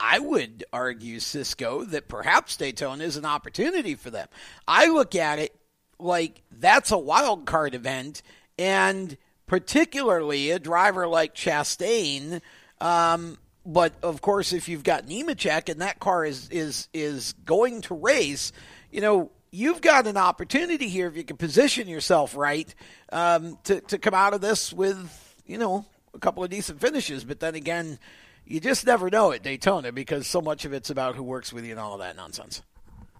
I 0.00 0.18
would 0.18 0.64
argue, 0.72 1.20
Cisco, 1.20 1.84
that 1.84 2.08
perhaps 2.08 2.56
Daytona 2.56 3.04
is 3.04 3.16
an 3.16 3.24
opportunity 3.24 3.94
for 3.94 4.10
them. 4.10 4.28
I 4.66 4.88
look 4.88 5.14
at 5.14 5.38
it 5.38 5.54
like 5.98 6.42
that's 6.50 6.90
a 6.90 6.98
wild 6.98 7.46
card 7.46 7.74
event, 7.74 8.22
and 8.58 9.16
particularly 9.46 10.50
a 10.50 10.58
driver 10.58 11.06
like 11.06 11.34
Chastain. 11.34 12.40
Um, 12.80 13.38
but 13.64 13.92
of 14.02 14.20
course, 14.20 14.52
if 14.52 14.68
you've 14.68 14.82
got 14.82 15.06
Nemechek 15.06 15.68
and 15.68 15.80
that 15.80 16.00
car 16.00 16.24
is 16.24 16.48
is 16.48 16.88
is 16.92 17.34
going 17.44 17.82
to 17.82 17.94
race, 17.94 18.52
you 18.90 19.00
know 19.00 19.30
you've 19.52 19.80
got 19.80 20.08
an 20.08 20.16
opportunity 20.16 20.88
here 20.88 21.06
if 21.06 21.16
you 21.16 21.22
can 21.22 21.36
position 21.36 21.86
yourself 21.86 22.34
right 22.36 22.74
um, 23.12 23.58
to 23.64 23.80
to 23.82 23.98
come 23.98 24.14
out 24.14 24.34
of 24.34 24.40
this 24.40 24.72
with 24.72 25.36
you 25.46 25.58
know 25.58 25.86
a 26.14 26.18
couple 26.18 26.42
of 26.42 26.50
decent 26.50 26.80
finishes. 26.80 27.22
But 27.24 27.38
then 27.38 27.54
again, 27.54 27.98
you 28.44 28.58
just 28.58 28.84
never 28.84 29.10
know 29.10 29.30
at 29.30 29.42
Daytona 29.42 29.92
because 29.92 30.26
so 30.26 30.40
much 30.40 30.64
of 30.64 30.72
it's 30.72 30.90
about 30.90 31.14
who 31.14 31.22
works 31.22 31.52
with 31.52 31.64
you 31.64 31.72
and 31.72 31.80
all 31.80 31.94
of 31.94 32.00
that 32.00 32.16
nonsense. 32.16 32.62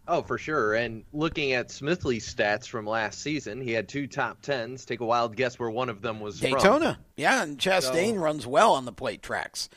Oh, 0.09 0.23
for 0.23 0.37
sure. 0.37 0.75
And 0.75 1.05
looking 1.13 1.53
at 1.53 1.69
Smithley's 1.69 2.33
stats 2.35 2.67
from 2.67 2.87
last 2.87 3.21
season, 3.21 3.61
he 3.61 3.71
had 3.71 3.89
two 3.89 4.09
top 4.09 4.43
tens. 4.43 4.85
Take 4.85 4.99
a 4.99 5.05
wild 5.05 5.37
guess 5.37 5.61
where 5.61 5.71
one 5.71 5.89
of 5.89 6.03
them 6.03 6.19
was 6.19 6.41
from. 6.41 6.51
Daytona, 6.51 6.99
yeah, 7.17 7.45
and 7.45 7.57
Chastain 7.57 8.19
runs 8.21 8.45
well 8.45 8.73
on 8.73 8.85
the 8.85 8.93
plate 8.93 9.23
tracks. 9.23 9.69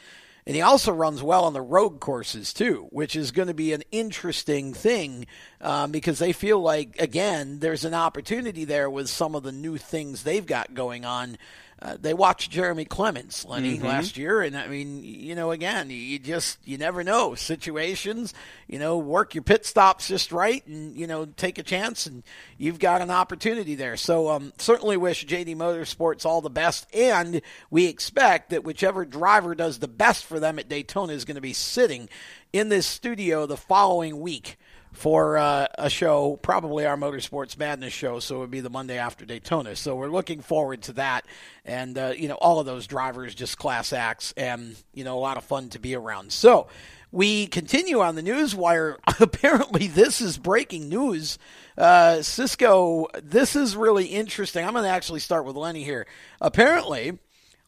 And 0.48 0.56
he 0.56 0.62
also 0.62 0.94
runs 0.94 1.24
well 1.24 1.46
on 1.46 1.54
the 1.54 1.62
road 1.62 2.00
courses 2.00 2.54
too, 2.54 2.88
which 2.92 3.16
is 3.16 3.32
going 3.32 3.48
to 3.48 3.54
be 3.56 3.74
an 3.74 3.82
interesting 3.92 4.76
thing 4.76 5.26
um, 5.60 5.92
because 5.92 6.20
they 6.20 6.34
feel 6.34 6.60
like 6.60 7.02
again 7.02 7.60
there's 7.60 7.84
an 7.84 7.96
opportunity 7.96 8.64
there 8.64 8.90
with 8.90 9.10
some 9.10 9.34
of 9.34 9.42
the 9.42 9.52
new 9.52 9.78
things 9.78 10.22
they've 10.22 10.46
got 10.46 10.76
going 10.76 11.04
on. 11.04 11.38
Uh, 11.86 11.98
they 12.02 12.16
watched 12.16 12.50
Jeremy 12.50 12.84
Clements, 12.84 13.46
Lenny, 13.46 13.80
last 13.80 14.18
year, 14.18 14.42
and 14.42 14.58
I 14.58 14.68
mean, 14.68 15.04
you 15.04 15.36
know, 15.36 15.52
again, 15.52 15.92
you 15.92 16.18
just 16.18 16.58
you 16.66 16.80
never 16.80 17.04
know 17.04 17.36
situations. 17.36 18.34
You 18.68 18.80
know, 18.80 18.98
work 18.98 19.36
your 19.36 19.44
pit 19.44 19.68
stops 19.68 20.08
just 20.08 20.32
right, 20.32 20.66
and 20.66 20.98
you 20.98 21.06
know, 21.06 21.26
take 21.26 21.60
a 21.60 21.64
chance, 21.64 22.08
and 22.08 22.24
you've 22.58 22.80
got 22.80 23.04
an 23.04 23.12
opportunity 23.12 23.76
there. 23.76 23.98
So, 23.98 24.32
um, 24.32 24.52
certainly 24.58 24.98
wish 24.98 25.28
JD 25.28 25.56
Motorsports 25.58 26.26
all 26.26 26.42
the 26.42 26.50
best, 26.50 26.88
and 26.92 27.40
we 27.70 27.86
expect 27.86 28.50
that 28.50 28.64
whichever 28.64 29.06
driver 29.06 29.54
does 29.54 29.78
the 29.78 29.88
best 29.88 30.26
for 30.26 30.40
them 30.40 30.58
at 30.58 30.68
Daytona 30.68 31.14
is 31.14 31.24
going 31.24 31.36
to 31.36 31.42
be 31.42 31.54
sitting 31.54 32.10
in 32.52 32.70
this 32.70 32.88
studio 32.88 33.46
the 33.46 33.58
following 33.58 34.20
week 34.20 34.58
for 34.96 35.38
uh, 35.38 35.68
a 35.78 35.90
show, 35.90 36.38
probably 36.42 36.86
our 36.86 36.98
Motorsports 36.98 37.58
Madness 37.58 37.94
show. 37.94 38.20
So 38.20 38.38
it 38.38 38.40
would 38.40 38.52
be 38.52 38.62
the 38.62 38.70
Monday 38.70 38.98
after 38.98 39.26
Daytona. 39.26 39.76
So 39.76 39.96
we're 39.96 40.10
looking 40.10 40.42
forward 40.42 40.82
to 40.84 40.94
that. 40.94 41.26
And, 41.64 41.98
uh, 41.98 42.14
you 42.18 42.28
know, 42.28 42.36
all 42.36 42.60
of 42.60 42.66
those 42.66 42.88
drivers 42.88 43.36
just 43.36 43.58
class 43.58 43.94
acts 43.94 44.34
and, 44.38 44.76
you 44.94 45.04
know, 45.04 45.18
a 45.18 45.20
lot 45.20 45.38
of 45.38 45.44
fun 45.44 45.70
to 45.70 45.80
be 45.80 45.96
around. 45.96 46.32
So 46.32 46.68
we 47.12 47.48
continue 47.48 48.02
on 48.02 48.16
the 48.16 48.22
news 48.22 48.56
wire. 48.56 48.98
Apparently, 49.20 49.88
this 49.88 50.22
is 50.22 50.38
breaking 50.38 50.90
news. 50.90 51.38
Uh, 51.78 52.22
Cisco, 52.22 53.08
this 53.22 53.56
is 53.56 53.76
really 53.76 54.06
interesting. 54.06 54.66
I'm 54.66 54.74
going 54.74 54.84
to 54.84 54.90
actually 54.90 55.20
start 55.20 55.46
with 55.46 55.56
Lenny 55.56 55.84
here. 55.84 56.08
Apparently, 56.42 57.20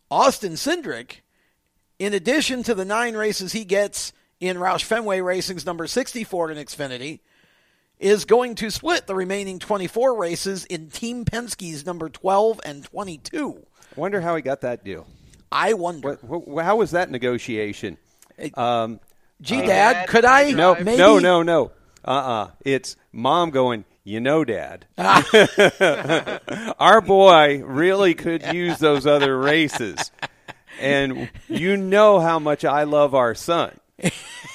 Austin 0.10 0.54
Cindric 0.54 1.22
in 2.00 2.14
addition 2.14 2.64
to 2.64 2.76
the 2.76 2.86
nine 2.86 3.16
races 3.16 3.52
he 3.52 3.66
gets 3.66 4.14
in 4.40 4.58
Roush 4.58 4.84
Fenway 4.84 5.22
Racing's 5.22 5.66
number 5.66 5.88
64 5.88 6.52
in 6.52 6.58
Xfinity, 6.58 7.20
is 8.00 8.26
going 8.26 8.56
to 8.56 8.70
split 8.70 9.08
the 9.08 9.16
remaining 9.16 9.60
24 9.60 10.18
races 10.18 10.66
in 10.66 10.90
Team 10.90 11.26
Penske's 11.26 11.86
number 11.86 12.10
12 12.10 12.62
and 12.64 12.84
22. 12.84 13.66
I 13.96 14.00
wonder 14.00 14.22
how 14.22 14.36
he 14.36 14.42
got 14.42 14.62
that 14.62 14.84
deal. 14.84 15.08
I 15.52 15.74
wonder. 15.74 16.20
What, 16.22 16.48
what, 16.48 16.66
how 16.66 16.76
was 16.76 16.92
that 16.92 17.10
negotiation? 17.10 17.98
Um, 18.54 19.00
Gee, 19.42 19.66
Dad, 19.66 20.08
could 20.08 20.26
I? 20.26 20.52
no, 20.52 20.76
maybe, 20.76 20.98
no, 20.98 21.20
no, 21.20 21.42
no. 21.44 21.72
Uh 22.06 22.12
uh 22.12 22.52
It's 22.64 22.96
mom 23.12 23.50
going, 23.50 23.86
you 24.04 24.20
know, 24.20 24.46
Dad. 24.46 24.86
Our 26.80 27.02
boy 27.02 27.64
really 27.64 28.14
could 28.14 28.44
use 28.54 28.78
those 28.78 29.06
other 29.08 29.38
races. 29.38 30.12
And 30.80 31.30
you 31.48 31.76
know 31.76 32.20
how 32.20 32.40
much 32.40 32.64
I 32.64 32.84
love 32.84 33.16
our 33.16 33.34
son. 33.34 33.80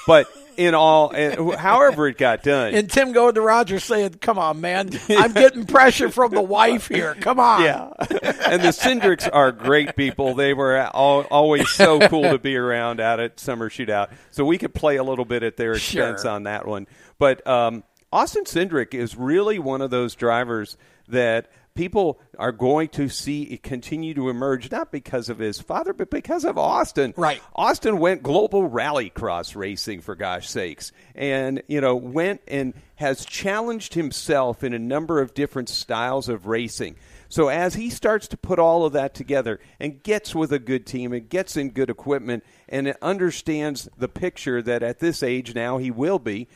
But 0.07 0.27
in 0.57 0.75
all, 0.75 1.11
and 1.13 1.55
however 1.55 2.09
it 2.09 2.19
got 2.19 2.43
done. 2.43 2.75
And 2.75 2.91
Tim 2.91 3.13
going 3.13 3.35
to 3.37 3.41
Roger 3.41 3.79
saying, 3.79 4.15
"Come 4.21 4.39
on, 4.39 4.61
man, 4.61 4.91
I'm 5.09 5.33
getting 5.33 5.65
pressure 5.65 6.11
from 6.11 6.33
the 6.33 6.43
wife 6.43 6.89
here. 6.89 7.15
Come 7.15 7.39
on." 7.39 7.63
Yeah, 7.63 7.91
and 8.01 8.63
the 8.63 8.73
Cindrics 8.73 9.29
are 9.33 9.53
great 9.53 9.95
people. 9.97 10.35
They 10.35 10.55
were 10.55 10.85
all, 10.93 11.23
always 11.23 11.69
so 11.71 12.01
cool 12.09 12.25
to 12.25 12.39
be 12.39 12.57
around 12.57 13.01
out 13.01 13.21
at 13.21 13.39
summer 13.39 13.71
shootout. 13.71 14.11
So 14.33 14.45
we 14.45 14.59
could 14.59 14.75
play 14.75 14.97
a 14.97 15.05
little 15.05 15.25
bit 15.25 15.43
at 15.45 15.57
their 15.57 15.73
expense 15.75 16.23
Sure. 16.23 16.31
on 16.33 16.43
that 16.45 16.67
one. 16.67 16.87
But 17.19 17.47
um, 17.47 17.85
Austin 18.13 18.45
Cindric 18.45 18.95
is 18.95 19.17
really 19.17 19.59
one 19.61 19.81
of 19.83 19.91
those 19.91 20.15
drivers 20.17 20.77
that 21.09 21.49
people 21.75 22.21
are 22.39 22.53
going 22.53 22.89
to 22.89 23.09
see 23.09 23.43
it 23.45 23.63
continue 23.63 24.15
to 24.15 24.29
emerge, 24.29 24.71
not 24.71 24.93
because 24.93 25.29
of 25.29 25.39
his 25.39 25.61
father, 25.61 25.93
but 25.93 26.11
because 26.11 26.45
of 26.45 26.59
Austin. 26.59 27.15
Right. 27.17 27.41
Austin 27.55 27.99
went 27.99 28.23
global 28.23 28.69
rallycross 28.69 29.57
racing 29.57 30.01
for 30.01 30.15
gosh 30.15 30.49
sakes, 30.49 30.93
and 31.15 31.63
you 31.69 31.81
know 31.81 31.97
went 31.97 32.41
and 32.49 32.75
has 32.97 33.25
challenged 33.25 33.95
himself 33.95 34.63
in 34.63 34.73
a 34.75 34.79
number 34.79 35.21
of 35.21 35.35
different 35.35 35.69
styles 35.69 36.29
of 36.29 36.47
racing. 36.47 36.97
So 37.33 37.49
as 37.49 37.75
he 37.75 37.89
starts 37.89 38.29
to 38.29 38.37
put 38.37 38.59
all 38.59 38.85
of 38.85 38.93
that 38.93 39.15
together 39.15 39.59
and 39.81 40.03
gets 40.03 40.35
with 40.35 40.53
a 40.53 40.59
good 40.59 40.85
team 40.85 41.15
and 41.15 41.27
gets 41.27 41.57
in 41.57 41.71
good 41.71 41.89
equipment 41.89 42.45
and 42.69 42.95
understands 43.01 43.89
the 43.97 44.09
picture 44.09 44.61
that 44.61 44.83
at 44.83 44.99
this 44.99 45.23
age 45.23 45.55
now 45.55 45.79
he 45.79 45.91
will 45.91 46.19
be, 46.19 46.47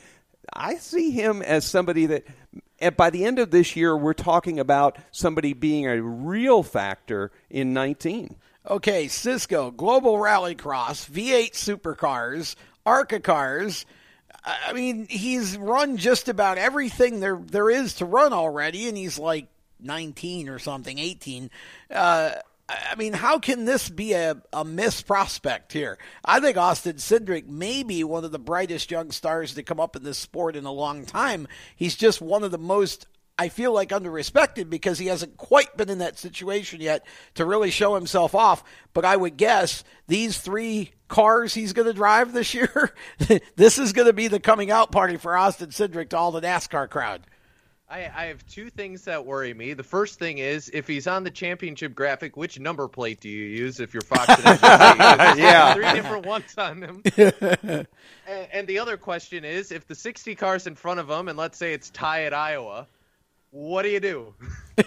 I 0.53 0.77
see 0.77 1.11
him 1.11 1.43
as 1.43 1.65
somebody 1.65 2.07
that 2.07 2.25
by 2.97 3.11
the 3.11 3.25
end 3.25 3.39
of 3.39 3.51
this 3.51 3.77
year 3.77 3.97
we're 3.97 4.13
talking 4.15 4.59
about 4.61 4.99
somebody 5.11 5.53
being 5.53 5.87
a 5.87 6.01
real 6.01 6.63
factor 6.63 7.31
in 7.51 7.73
19. 7.73 8.37
Okay, 8.69 9.09
Cisco, 9.09 9.71
Global 9.71 10.15
Rallycross, 10.17 11.09
V8 11.09 11.53
Supercars, 11.53 12.57
ARCA 12.85 13.21
cars. 13.21 13.87
I 14.45 14.57
I 14.69 14.73
mean, 14.73 15.07
he's 15.09 15.57
run 15.57 15.97
just 15.97 16.29
about 16.29 16.59
everything 16.59 17.21
there 17.21 17.39
there 17.41 17.71
is 17.71 17.95
to 17.95 18.05
run 18.05 18.33
already, 18.33 18.89
and 18.89 18.97
he's 18.97 19.19
like 19.19 19.49
19 19.81 20.49
or 20.49 20.59
something, 20.59 20.99
18. 20.99 21.51
Uh, 21.91 22.33
I 22.69 22.97
mean, 22.97 23.13
how 23.13 23.39
can 23.39 23.65
this 23.65 23.89
be 23.89 24.13
a, 24.13 24.43
a 24.53 24.65
missed 24.65 25.07
prospect 25.07 25.73
here? 25.73 25.99
I 26.25 26.41
think 26.41 26.57
Austin 26.57 26.97
Cindric 26.97 27.47
may 27.47 27.85
be 27.85 28.03
one 28.03 28.25
of 28.25 28.33
the 28.33 28.41
brightest 28.41 28.91
young 28.91 29.13
stars 29.13 29.55
to 29.55 29.63
come 29.63 29.79
up 29.79 29.95
in 29.95 30.03
this 30.03 30.19
sport 30.19 30.57
in 30.57 30.65
a 30.65 30.73
long 30.73 31.05
time. 31.05 31.47
He's 31.77 31.95
just 31.95 32.21
one 32.21 32.43
of 32.43 32.51
the 32.51 32.59
most 32.59 33.07
I 33.39 33.51
feel 33.51 33.73
like 33.73 33.91
underrespected 33.91 34.71
because 34.71 34.99
he 34.99 35.07
hasn't 35.07 35.37
quite 35.37 35.77
been 35.77 35.91
in 35.91 35.99
that 35.99 36.19
situation 36.19 36.81
yet 36.81 37.07
to 37.35 37.45
really 37.45 37.71
show 37.71 37.95
himself 37.95 38.35
off. 38.35 38.65
But 38.95 39.05
I 39.05 39.17
would 39.17 39.37
guess 39.37 39.85
these 40.09 40.39
three 40.39 40.93
cars 41.09 41.53
he's 41.53 41.75
going 41.75 41.87
to 41.87 41.93
drive 41.93 42.33
this 42.33 42.55
year, 42.55 42.95
this 43.57 43.79
is 43.79 43.93
going 43.93 44.07
to 44.07 44.15
be 44.15 44.29
the 44.29 44.41
coming 44.41 44.71
out 44.71 44.91
party 44.91 45.19
for 45.19 45.37
Austin 45.37 45.69
Cindric 45.69 46.11
to 46.11 46.19
all 46.19 46.33
the 46.33 46.41
NASCAR 46.41 46.89
crowd. 46.89 47.23
I, 47.89 48.11
I 48.15 48.25
have 48.27 48.45
two 48.49 48.69
things 48.69 49.05
that 49.05 49.25
worry 49.25 49.55
me. 49.55 49.75
The 49.75 49.85
first 49.85 50.19
thing 50.19 50.39
is 50.39 50.71
if 50.75 50.89
he's 50.89 51.07
on 51.07 51.23
the 51.23 51.31
championship 51.31 51.95
graphic, 51.95 52.37
which 52.37 52.59
number 52.59 52.89
plate 52.89 53.21
do 53.21 53.29
you 53.29 53.45
use 53.45 53.79
if 53.79 53.95
you're 53.95 54.01
Fox 54.03 54.29
and 54.29 54.39
NBC? 54.39 55.37
Yeah. 55.37 55.75
three 55.75 55.93
different 55.93 56.27
ones 56.27 56.53
on 56.59 56.81
them. 56.81 57.03
and, 57.17 57.87
and 58.53 58.67
the 58.67 58.81
other 58.81 58.97
question 58.97 59.45
is 59.45 59.71
if 59.71 59.87
the 59.87 59.95
60 59.95 60.35
cars 60.35 60.67
in 60.67 60.75
front 60.75 60.99
of 60.99 61.09
him, 61.09 61.29
and 61.29 61.39
let's 61.39 61.59
say 61.59 61.75
it's 61.75 61.91
tie 61.91 62.25
at 62.25 62.35
Iowa, 62.35 62.89
what 63.51 63.83
do 63.83 63.89
you 63.91 64.01
do? 64.01 64.35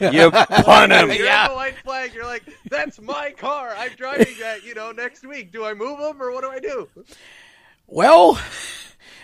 You 0.02 0.32
pun 0.32 0.92
him. 0.92 1.10
You're 1.12 1.28
at 1.28 1.48
the 1.48 1.56
white 1.56 1.78
flag. 1.78 2.14
You're 2.14 2.26
like, 2.26 2.44
that's 2.70 3.00
my 3.00 3.32
car. 3.32 3.74
I'm 3.76 3.92
driving 3.96 4.36
that. 4.42 4.64
You 4.66 4.76
know, 4.76 4.92
next 4.92 5.26
week. 5.26 5.52
Do 5.52 5.64
I 5.64 5.74
move 5.74 6.00
him 6.00 6.22
or 6.22 6.32
what 6.32 6.44
do 6.44 6.50
I 6.50 6.60
do? 6.60 6.88
Well, 7.88 8.40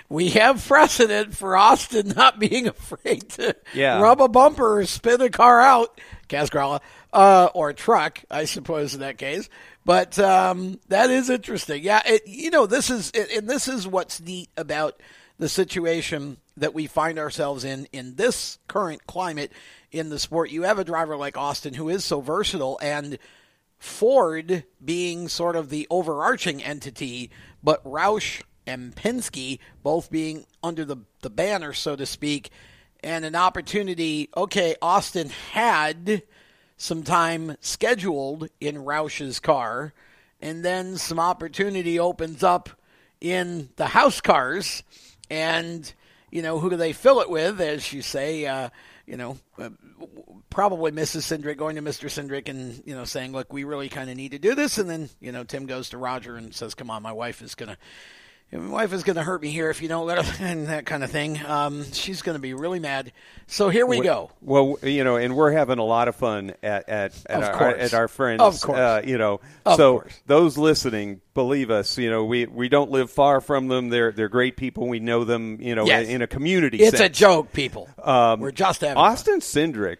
we 0.09 0.29
have 0.31 0.65
precedent 0.67 1.35
for 1.35 1.55
Austin 1.57 2.09
not 2.09 2.39
being 2.39 2.67
afraid 2.67 3.29
to 3.31 3.55
Yeah. 3.73 3.99
rub 4.01 4.21
a 4.21 4.27
bumper 4.27 4.79
or 4.79 4.85
spin 4.85 5.21
a 5.21 5.29
car 5.29 5.59
out, 5.61 5.99
Cascarella, 6.29 6.81
uh, 7.13 7.49
or 7.53 7.69
a 7.69 7.73
truck, 7.73 8.19
I 8.29 8.45
suppose, 8.45 8.93
in 8.93 8.99
that 9.01 9.17
case. 9.17 9.49
But 9.85 10.17
um, 10.19 10.79
that 10.89 11.09
is 11.09 11.29
interesting. 11.29 11.83
Yeah, 11.83 12.01
it, 12.05 12.27
you 12.27 12.49
know, 12.51 12.65
this 12.65 12.89
is 12.89 13.11
and 13.11 13.47
this 13.49 13.67
is 13.67 13.87
what's 13.87 14.19
neat 14.19 14.49
about 14.57 14.99
the 15.37 15.47
situation 15.49 16.37
that 16.57 16.73
we 16.73 16.87
find 16.87 17.19
ourselves 17.19 17.63
in 17.63 17.87
in 17.93 18.15
this 18.15 18.57
current 18.67 19.05
climate 19.05 19.51
in 19.91 20.09
the 20.09 20.17
sport. 20.19 20.49
You 20.49 20.63
have 20.63 20.79
a 20.79 20.83
driver 20.83 21.15
like 21.17 21.37
Austin 21.37 21.73
who 21.75 21.89
is 21.89 22.03
so 22.05 22.19
versatile 22.21 22.79
and 22.81 23.17
Ford 23.77 24.63
being 24.83 25.27
sort 25.27 25.55
of 25.55 25.69
the 25.69 25.85
overarching 25.89 26.63
entity, 26.63 27.29
but 27.63 27.83
Roush 27.83 28.41
and 28.67 28.95
Penske 28.95 29.59
both 29.83 30.09
being 30.09 30.45
under 30.63 30.85
the, 30.85 30.97
the 31.21 31.29
banner, 31.29 31.73
so 31.73 31.95
to 31.95 32.05
speak, 32.05 32.49
and 33.03 33.25
an 33.25 33.35
opportunity. 33.35 34.29
Okay, 34.35 34.75
Austin 34.81 35.29
had 35.51 36.23
some 36.77 37.03
time 37.03 37.55
scheduled 37.61 38.49
in 38.59 38.83
Roush's 38.83 39.39
car, 39.39 39.93
and 40.41 40.63
then 40.63 40.97
some 40.97 41.19
opportunity 41.19 41.99
opens 41.99 42.43
up 42.43 42.69
in 43.21 43.69
the 43.75 43.87
house 43.87 44.21
cars, 44.21 44.83
and 45.29 45.91
you 46.31 46.41
know 46.41 46.59
who 46.59 46.69
do 46.69 46.75
they 46.75 46.93
fill 46.93 47.21
it 47.21 47.29
with? 47.29 47.61
As 47.61 47.91
you 47.93 48.01
say, 48.01 48.45
uh, 48.45 48.69
you 49.05 49.17
know, 49.17 49.37
uh, 49.57 49.69
probably 50.49 50.91
Mrs. 50.91 51.21
Cindric 51.21 51.57
going 51.57 51.75
to 51.75 51.81
Mr. 51.81 52.09
Cindric 52.09 52.49
and 52.49 52.81
you 52.85 52.95
know 52.95 53.05
saying, 53.05 53.31
"Look, 53.31 53.53
we 53.53 53.63
really 53.63 53.89
kind 53.89 54.09
of 54.09 54.17
need 54.17 54.31
to 54.31 54.39
do 54.39 54.55
this," 54.55 54.77
and 54.77 54.89
then 54.89 55.09
you 55.19 55.31
know 55.31 55.43
Tim 55.43 55.65
goes 55.65 55.89
to 55.89 55.97
Roger 55.97 56.35
and 56.35 56.53
says, 56.53 56.73
"Come 56.73 56.89
on, 56.89 57.03
my 57.03 57.13
wife 57.13 57.41
is 57.41 57.55
gonna." 57.55 57.77
My 58.51 58.67
wife 58.67 58.93
is 58.93 59.03
going 59.03 59.15
to 59.15 59.23
hurt 59.23 59.41
me 59.41 59.49
here 59.49 59.69
if 59.69 59.81
you 59.81 59.87
don't 59.87 60.05
let 60.05 60.23
her, 60.23 60.45
and 60.45 60.67
that 60.67 60.85
kind 60.85 61.03
of 61.03 61.11
thing. 61.11 61.43
Um, 61.45 61.83
she's 61.91 62.21
going 62.21 62.35
to 62.35 62.41
be 62.41 62.53
really 62.53 62.79
mad. 62.79 63.11
So 63.47 63.69
here 63.69 63.85
we 63.85 64.01
go. 64.01 64.31
Well, 64.41 64.77
you 64.83 65.03
know, 65.03 65.17
and 65.17 65.35
we're 65.35 65.51
having 65.51 65.79
a 65.79 65.83
lot 65.83 66.07
of 66.07 66.15
fun 66.15 66.53
at 66.63 66.87
at, 66.89 67.25
at, 67.25 67.43
our, 67.43 67.75
at 67.75 67.93
our 67.93 68.07
friends. 68.07 68.41
Of 68.41 68.61
course. 68.61 68.77
Uh, 68.77 69.01
you 69.05 69.17
know, 69.17 69.41
of 69.65 69.77
so 69.77 69.99
course. 69.99 70.21
those 70.25 70.57
listening, 70.57 71.21
believe 71.33 71.69
us. 71.71 71.97
You 71.97 72.09
know, 72.09 72.25
we, 72.25 72.45
we 72.45 72.69
don't 72.69 72.91
live 72.91 73.11
far 73.11 73.41
from 73.41 73.67
them. 73.67 73.89
They're 73.89 74.11
they're 74.11 74.29
great 74.29 74.57
people. 74.57 74.87
We 74.87 74.99
know 74.99 75.23
them. 75.23 75.59
You 75.59 75.75
know, 75.75 75.85
yes. 75.85 76.07
in, 76.07 76.15
in, 76.15 76.21
a 76.21 76.27
community. 76.27 76.77
It's 76.77 76.97
sense. 76.97 77.09
a 77.09 77.09
joke, 77.09 77.51
people. 77.51 77.89
Um, 78.01 78.39
we're 78.39 78.51
just 78.51 78.81
having 78.81 78.97
Austin 78.97 79.39
Cindric. 79.39 79.97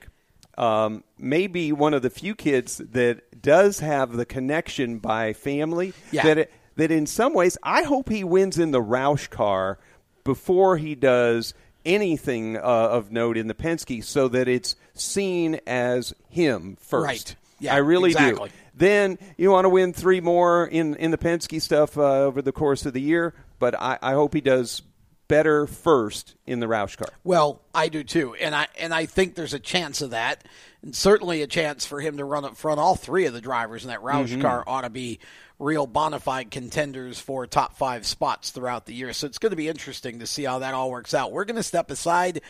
Um, 0.58 1.03
may 1.17 1.47
be 1.47 1.73
one 1.73 1.93
of 1.93 2.01
the 2.01 2.10
few 2.10 2.34
kids 2.34 2.77
that 2.77 3.41
does 3.41 3.79
have 3.79 4.13
the 4.13 4.25
connection 4.25 4.99
by 4.99 5.34
family 5.34 5.93
yeah. 6.13 6.23
that 6.23 6.38
it, 6.38 6.51
that 6.75 6.91
in 6.91 7.05
some 7.05 7.33
ways 7.33 7.57
I 7.63 7.83
hope 7.83 8.09
he 8.09 8.23
wins 8.23 8.57
in 8.57 8.71
the 8.71 8.81
Roush 8.81 9.29
car 9.29 9.79
before 10.23 10.77
he 10.77 10.95
does 10.95 11.53
anything 11.85 12.57
uh, 12.57 12.61
of 12.61 13.11
note 13.11 13.38
in 13.38 13.47
the 13.47 13.53
Penske 13.53 14.03
so 14.03 14.27
that 14.29 14.47
it's 14.47 14.75
seen 14.93 15.59
as 15.67 16.13
him 16.29 16.77
first. 16.79 17.05
Right. 17.05 17.35
Yeah, 17.59 17.75
I 17.75 17.77
really 17.77 18.09
exactly. 18.11 18.49
do. 18.49 18.55
Then 18.75 19.17
you 19.38 19.51
want 19.51 19.65
to 19.65 19.69
win 19.69 19.93
three 19.93 20.19
more 20.19 20.65
in, 20.65 20.95
in 20.95 21.11
the 21.11 21.17
Penske 21.17 21.61
stuff 21.61 21.97
uh, 21.97 22.01
over 22.23 22.41
the 22.41 22.51
course 22.51 22.85
of 22.85 22.93
the 22.93 23.01
year, 23.01 23.33
but 23.59 23.79
I, 23.79 23.97
I 24.01 24.13
hope 24.13 24.33
he 24.33 24.41
does 24.41 24.81
better 25.27 25.65
first 25.65 26.35
in 26.45 26.59
the 26.59 26.65
Roush 26.67 26.97
car. 26.97 27.07
Well, 27.23 27.61
I 27.73 27.88
do 27.88 28.03
too, 28.03 28.35
and 28.35 28.53
I 28.53 28.67
and 28.77 28.93
I 28.93 29.05
think 29.05 29.35
there's 29.35 29.53
a 29.53 29.59
chance 29.59 30.01
of 30.01 30.09
that, 30.09 30.43
and 30.83 30.95
certainly 30.95 31.41
a 31.41 31.47
chance 31.47 31.85
for 31.85 32.01
him 32.01 32.17
to 32.17 32.25
run 32.25 32.45
up 32.45 32.57
front. 32.57 32.79
All 32.79 32.95
three 32.95 33.25
of 33.25 33.33
the 33.33 33.41
drivers 33.41 33.83
in 33.85 33.89
that 33.89 34.01
Roush 34.01 34.27
Mm-hmm. 34.27 34.41
car 34.41 34.63
ought 34.67 34.81
to 34.81 34.89
be 34.89 35.19
real 35.59 35.87
bona 35.87 36.19
fide 36.19 36.51
contenders 36.51 37.19
for 37.19 37.47
top 37.47 37.77
five 37.77 38.05
spots 38.05 38.51
throughout 38.51 38.85
the 38.85 38.93
year. 38.93 39.13
So 39.13 39.27
it's 39.27 39.37
going 39.37 39.51
to 39.51 39.55
be 39.55 39.69
interesting 39.69 40.19
to 40.19 40.27
see 40.27 40.43
how 40.43 40.59
that 40.59 40.73
all 40.73 40.91
works 40.91 41.13
out. 41.13 41.31
We're 41.31 41.45
going 41.45 41.55
to 41.55 41.63
step 41.63 41.89
aside. 41.91 42.41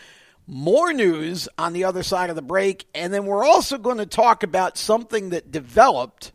More 0.48 0.94
news 0.94 1.50
on 1.58 1.74
the 1.74 1.86
other 1.86 2.04
side 2.04 2.30
of 2.30 2.36
the 2.36 2.42
break, 2.44 2.86
and 2.94 3.12
then 3.12 3.26
we're 3.26 3.46
also 3.46 3.80
going 3.80 3.98
to 3.98 4.06
talk 4.06 4.44
about 4.44 4.78
something 4.78 5.30
that 5.30 5.52
developed 5.52 6.32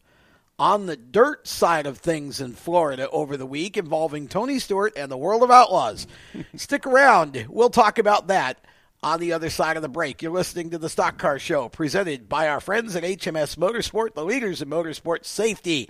on 0.58 0.86
the 0.86 0.96
dirt 0.96 1.46
side 1.46 1.86
of 1.86 1.98
things 1.98 2.40
in 2.40 2.52
Florida 2.52 3.08
over 3.10 3.36
the 3.36 3.46
week 3.46 3.76
involving 3.76 4.28
Tony 4.28 4.58
Stewart 4.58 4.92
and 4.96 5.10
the 5.10 5.16
World 5.16 5.42
of 5.42 5.50
Outlaws. 5.50 6.06
Stick 6.56 6.86
around. 6.86 7.46
We'll 7.48 7.70
talk 7.70 7.98
about 7.98 8.26
that 8.26 8.62
on 9.02 9.20
the 9.20 9.32
other 9.32 9.48
side 9.48 9.76
of 9.76 9.82
the 9.82 9.88
break. 9.88 10.20
You're 10.20 10.32
listening 10.32 10.70
to 10.70 10.78
the 10.78 10.90
Stock 10.90 11.16
Car 11.16 11.38
Show 11.38 11.68
presented 11.70 12.28
by 12.28 12.48
our 12.48 12.60
friends 12.60 12.94
at 12.96 13.04
HMS 13.04 13.56
Motorsport, 13.56 14.14
the 14.14 14.24
leaders 14.24 14.60
in 14.60 14.68
motorsport 14.68 15.24
safety, 15.24 15.88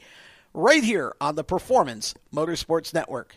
right 0.52 0.82
here 0.82 1.14
on 1.20 1.34
the 1.34 1.44
Performance 1.44 2.14
Motorsports 2.34 2.92
Network. 2.92 3.36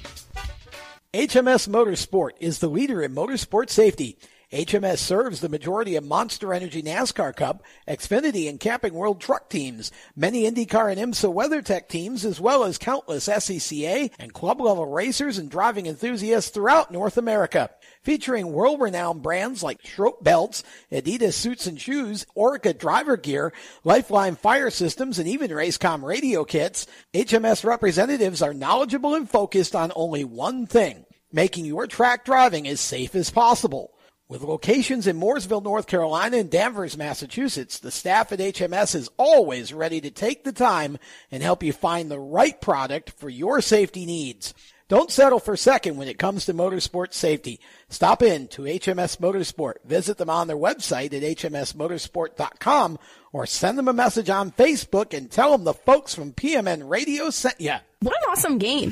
HMS 1.13 1.67
Motorsport 1.67 2.31
is 2.39 2.59
the 2.59 2.69
leader 2.69 3.01
in 3.01 3.13
motorsport 3.13 3.69
safety. 3.69 4.17
HMS 4.51 4.97
serves 4.97 5.39
the 5.39 5.47
majority 5.47 5.95
of 5.95 6.03
Monster 6.03 6.53
Energy 6.53 6.83
NASCAR 6.83 7.33
Cup, 7.33 7.63
Xfinity, 7.87 8.49
and 8.49 8.59
Camping 8.59 8.93
World 8.93 9.21
truck 9.21 9.49
teams, 9.49 9.93
many 10.13 10.43
IndyCar 10.43 10.91
and 10.91 10.99
IMSA 10.99 11.33
WeatherTech 11.33 11.87
teams, 11.87 12.25
as 12.25 12.37
well 12.41 12.65
as 12.65 12.77
countless 12.77 13.29
SCCA 13.29 14.11
and 14.19 14.33
club 14.33 14.59
level 14.59 14.85
racers 14.85 15.37
and 15.37 15.49
driving 15.49 15.85
enthusiasts 15.85 16.51
throughout 16.51 16.91
North 16.91 17.17
America. 17.17 17.69
Featuring 18.01 18.51
world-renowned 18.51 19.21
brands 19.21 19.63
like 19.63 19.81
Schroth 19.83 20.21
belts, 20.21 20.65
Adidas 20.91 21.33
suits 21.33 21.65
and 21.65 21.79
shoes, 21.79 22.25
Orica 22.35 22.77
driver 22.77 23.15
gear, 23.15 23.53
Lifeline 23.85 24.35
fire 24.35 24.69
systems, 24.69 25.17
and 25.17 25.29
even 25.29 25.51
Racecom 25.51 26.03
radio 26.03 26.43
kits, 26.43 26.87
HMS 27.13 27.63
representatives 27.63 28.41
are 28.41 28.53
knowledgeable 28.53 29.15
and 29.15 29.29
focused 29.29 29.77
on 29.77 29.93
only 29.95 30.25
one 30.25 30.65
thing, 30.65 31.05
making 31.31 31.63
your 31.63 31.87
track 31.87 32.25
driving 32.25 32.67
as 32.67 32.81
safe 32.81 33.15
as 33.15 33.29
possible. 33.29 33.93
With 34.31 34.43
locations 34.43 35.07
in 35.07 35.19
Mooresville, 35.19 35.61
North 35.61 35.87
Carolina 35.87 36.37
and 36.37 36.49
Danvers, 36.49 36.97
Massachusetts, 36.97 37.79
the 37.79 37.91
staff 37.91 38.31
at 38.31 38.39
HMS 38.39 38.95
is 38.95 39.09
always 39.17 39.73
ready 39.73 39.99
to 39.99 40.09
take 40.09 40.45
the 40.45 40.53
time 40.53 40.97
and 41.33 41.43
help 41.43 41.61
you 41.63 41.73
find 41.73 42.09
the 42.09 42.17
right 42.17 42.61
product 42.61 43.09
for 43.09 43.27
your 43.27 43.59
safety 43.59 44.05
needs. 44.05 44.53
Don't 44.87 45.11
settle 45.11 45.39
for 45.39 45.57
second 45.57 45.97
when 45.97 46.07
it 46.07 46.17
comes 46.17 46.45
to 46.45 46.53
motorsport 46.53 47.13
safety. 47.13 47.59
Stop 47.89 48.21
in 48.21 48.47
to 48.47 48.61
HMS 48.61 49.17
Motorsport. 49.17 49.83
Visit 49.83 50.17
them 50.17 50.29
on 50.29 50.47
their 50.47 50.55
website 50.55 51.13
at 51.13 51.23
hmsmotorsport.com 51.23 52.99
or 53.33 53.45
send 53.45 53.77
them 53.77 53.89
a 53.89 53.93
message 53.93 54.29
on 54.29 54.53
Facebook 54.53 55.13
and 55.13 55.29
tell 55.29 55.51
them 55.51 55.65
the 55.65 55.73
folks 55.73 56.15
from 56.15 56.31
PMN 56.31 56.89
Radio 56.89 57.31
sent 57.31 57.59
you. 57.59 57.75
What 57.99 58.15
an 58.15 58.31
awesome 58.31 58.59
game. 58.59 58.91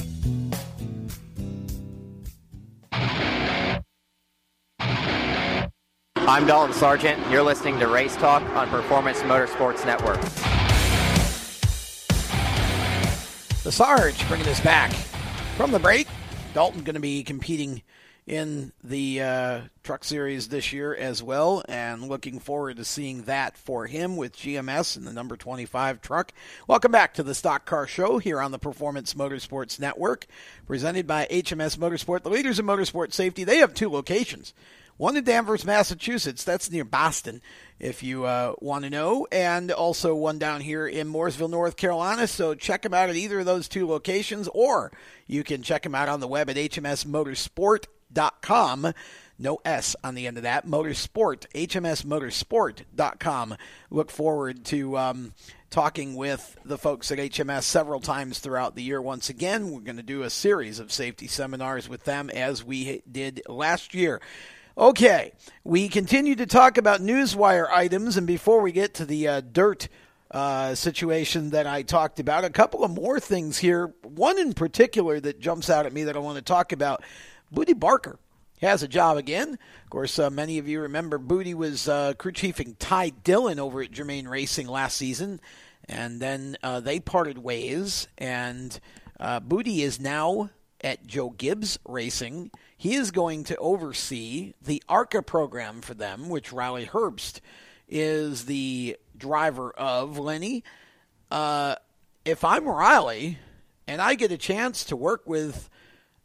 I'm 6.31 6.47
Dalton 6.47 6.73
Sargent. 6.73 7.29
You're 7.29 7.43
listening 7.43 7.77
to 7.79 7.89
Race 7.89 8.15
Talk 8.15 8.41
on 8.55 8.69
Performance 8.69 9.19
Motorsports 9.23 9.85
Network. 9.85 10.17
The 13.63 13.71
Sarge 13.73 14.25
bringing 14.29 14.47
us 14.47 14.61
back 14.61 14.93
from 15.57 15.73
the 15.73 15.79
break. 15.79 16.07
Dalton 16.53 16.83
going 16.83 16.93
to 16.93 17.01
be 17.01 17.25
competing 17.25 17.81
in 18.25 18.71
the 18.81 19.21
uh, 19.21 19.61
Truck 19.83 20.05
Series 20.05 20.47
this 20.47 20.71
year 20.71 20.95
as 20.95 21.21
well, 21.21 21.65
and 21.67 22.07
looking 22.07 22.39
forward 22.39 22.77
to 22.77 22.85
seeing 22.85 23.23
that 23.23 23.57
for 23.57 23.87
him 23.87 24.15
with 24.15 24.37
GMS 24.37 24.95
and 24.95 25.05
the 25.05 25.11
number 25.11 25.35
25 25.35 25.99
truck. 25.99 26.31
Welcome 26.65 26.93
back 26.93 27.13
to 27.15 27.23
the 27.23 27.35
Stock 27.35 27.65
Car 27.65 27.85
Show 27.87 28.19
here 28.19 28.39
on 28.39 28.51
the 28.51 28.57
Performance 28.57 29.15
Motorsports 29.15 29.81
Network, 29.81 30.27
presented 30.65 31.05
by 31.05 31.27
HMS 31.29 31.77
Motorsport, 31.77 32.23
the 32.23 32.29
leaders 32.29 32.57
in 32.57 32.65
motorsport 32.65 33.11
safety. 33.11 33.43
They 33.43 33.57
have 33.57 33.73
two 33.73 33.89
locations. 33.89 34.53
One 34.97 35.15
in 35.17 35.23
Danvers, 35.23 35.65
Massachusetts. 35.65 36.43
That's 36.43 36.69
near 36.69 36.83
Boston, 36.83 37.41
if 37.79 38.03
you 38.03 38.25
uh, 38.25 38.53
want 38.59 38.83
to 38.83 38.89
know. 38.89 39.25
And 39.31 39.71
also 39.71 40.13
one 40.13 40.37
down 40.37 40.59
here 40.61 40.85
in 40.87 41.11
Mooresville, 41.11 41.49
North 41.49 41.77
Carolina. 41.77 42.27
So 42.27 42.53
check 42.53 42.83
them 42.83 42.93
out 42.93 43.09
at 43.09 43.15
either 43.15 43.39
of 43.39 43.45
those 43.45 43.67
two 43.67 43.87
locations, 43.87 44.47
or 44.53 44.91
you 45.27 45.43
can 45.43 45.63
check 45.63 45.81
them 45.83 45.95
out 45.95 46.09
on 46.09 46.19
the 46.19 46.27
web 46.27 46.49
at 46.49 46.55
hmsmotorsport.com. 46.55 48.93
No 49.39 49.59
S 49.65 49.95
on 50.03 50.13
the 50.13 50.27
end 50.27 50.37
of 50.37 50.43
that. 50.43 50.67
Motorsport, 50.67 51.47
hmsmotorsport.com. 51.55 53.55
Look 53.89 54.11
forward 54.11 54.65
to. 54.65 54.97
Um, 54.97 55.33
talking 55.71 56.15
with 56.15 56.57
the 56.65 56.77
folks 56.77 57.11
at 57.11 57.17
HMS 57.17 57.63
several 57.63 58.01
times 58.01 58.39
throughout 58.39 58.75
the 58.75 58.83
year. 58.83 59.01
Once 59.01 59.29
again, 59.29 59.71
we're 59.71 59.79
going 59.79 59.95
to 59.95 60.03
do 60.03 60.21
a 60.21 60.29
series 60.29 60.79
of 60.79 60.91
safety 60.91 61.27
seminars 61.27 61.87
with 61.87 62.03
them 62.03 62.29
as 62.29 62.63
we 62.63 63.01
did 63.09 63.41
last 63.47 63.95
year. 63.95 64.21
Okay, 64.77 65.33
we 65.65 65.89
continue 65.89 66.33
to 66.35 66.45
talk 66.45 66.77
about 66.77 67.01
newswire 67.01 67.69
items, 67.69 68.15
and 68.15 68.25
before 68.25 68.61
we 68.61 68.71
get 68.71 68.93
to 68.95 69.05
the 69.05 69.27
uh, 69.27 69.41
dirt 69.41 69.89
uh, 70.31 70.75
situation 70.75 71.49
that 71.49 71.67
I 71.67 71.81
talked 71.81 72.21
about, 72.21 72.45
a 72.45 72.49
couple 72.49 72.85
of 72.85 72.91
more 72.91 73.19
things 73.19 73.57
here. 73.57 73.93
One 74.03 74.39
in 74.39 74.53
particular 74.53 75.19
that 75.19 75.41
jumps 75.41 75.69
out 75.69 75.85
at 75.85 75.91
me 75.91 76.05
that 76.05 76.15
I 76.15 76.19
want 76.19 76.37
to 76.37 76.41
talk 76.41 76.71
about 76.71 77.03
Bootie 77.53 77.77
Barker 77.77 78.17
has 78.61 78.81
a 78.81 78.87
job 78.87 79.17
again. 79.17 79.59
Of 79.83 79.89
course, 79.89 80.17
uh, 80.17 80.29
many 80.29 80.57
of 80.57 80.69
you 80.69 80.79
remember 80.79 81.19
Bootie 81.19 81.53
was 81.53 81.89
uh, 81.89 82.13
crew 82.13 82.31
chiefing 82.31 82.77
Ty 82.79 83.09
Dillon 83.09 83.59
over 83.59 83.81
at 83.81 83.91
Germain 83.91 84.25
Racing 84.25 84.67
last 84.67 84.95
season, 84.95 85.41
and 85.89 86.21
then 86.21 86.55
uh, 86.63 86.79
they 86.79 87.01
parted 87.01 87.37
ways, 87.37 88.07
and 88.17 88.79
uh, 89.19 89.41
Bootie 89.41 89.79
is 89.79 89.99
now 89.99 90.49
at 90.83 91.05
Joe 91.05 91.29
Gibbs 91.29 91.79
Racing. 91.87 92.51
He 92.77 92.95
is 92.95 93.11
going 93.11 93.43
to 93.45 93.55
oversee 93.57 94.53
the 94.61 94.81
ARCA 94.89 95.21
program 95.21 95.81
for 95.81 95.93
them, 95.93 96.29
which 96.29 96.51
Riley 96.51 96.85
Herbst 96.85 97.39
is 97.87 98.45
the 98.45 98.97
driver 99.15 99.71
of. 99.71 100.17
Lenny, 100.17 100.63
uh, 101.29 101.75
if 102.25 102.43
I'm 102.43 102.67
Riley 102.67 103.37
and 103.87 104.01
I 104.01 104.15
get 104.15 104.31
a 104.31 104.37
chance 104.37 104.85
to 104.85 104.95
work 104.95 105.27
with 105.27 105.69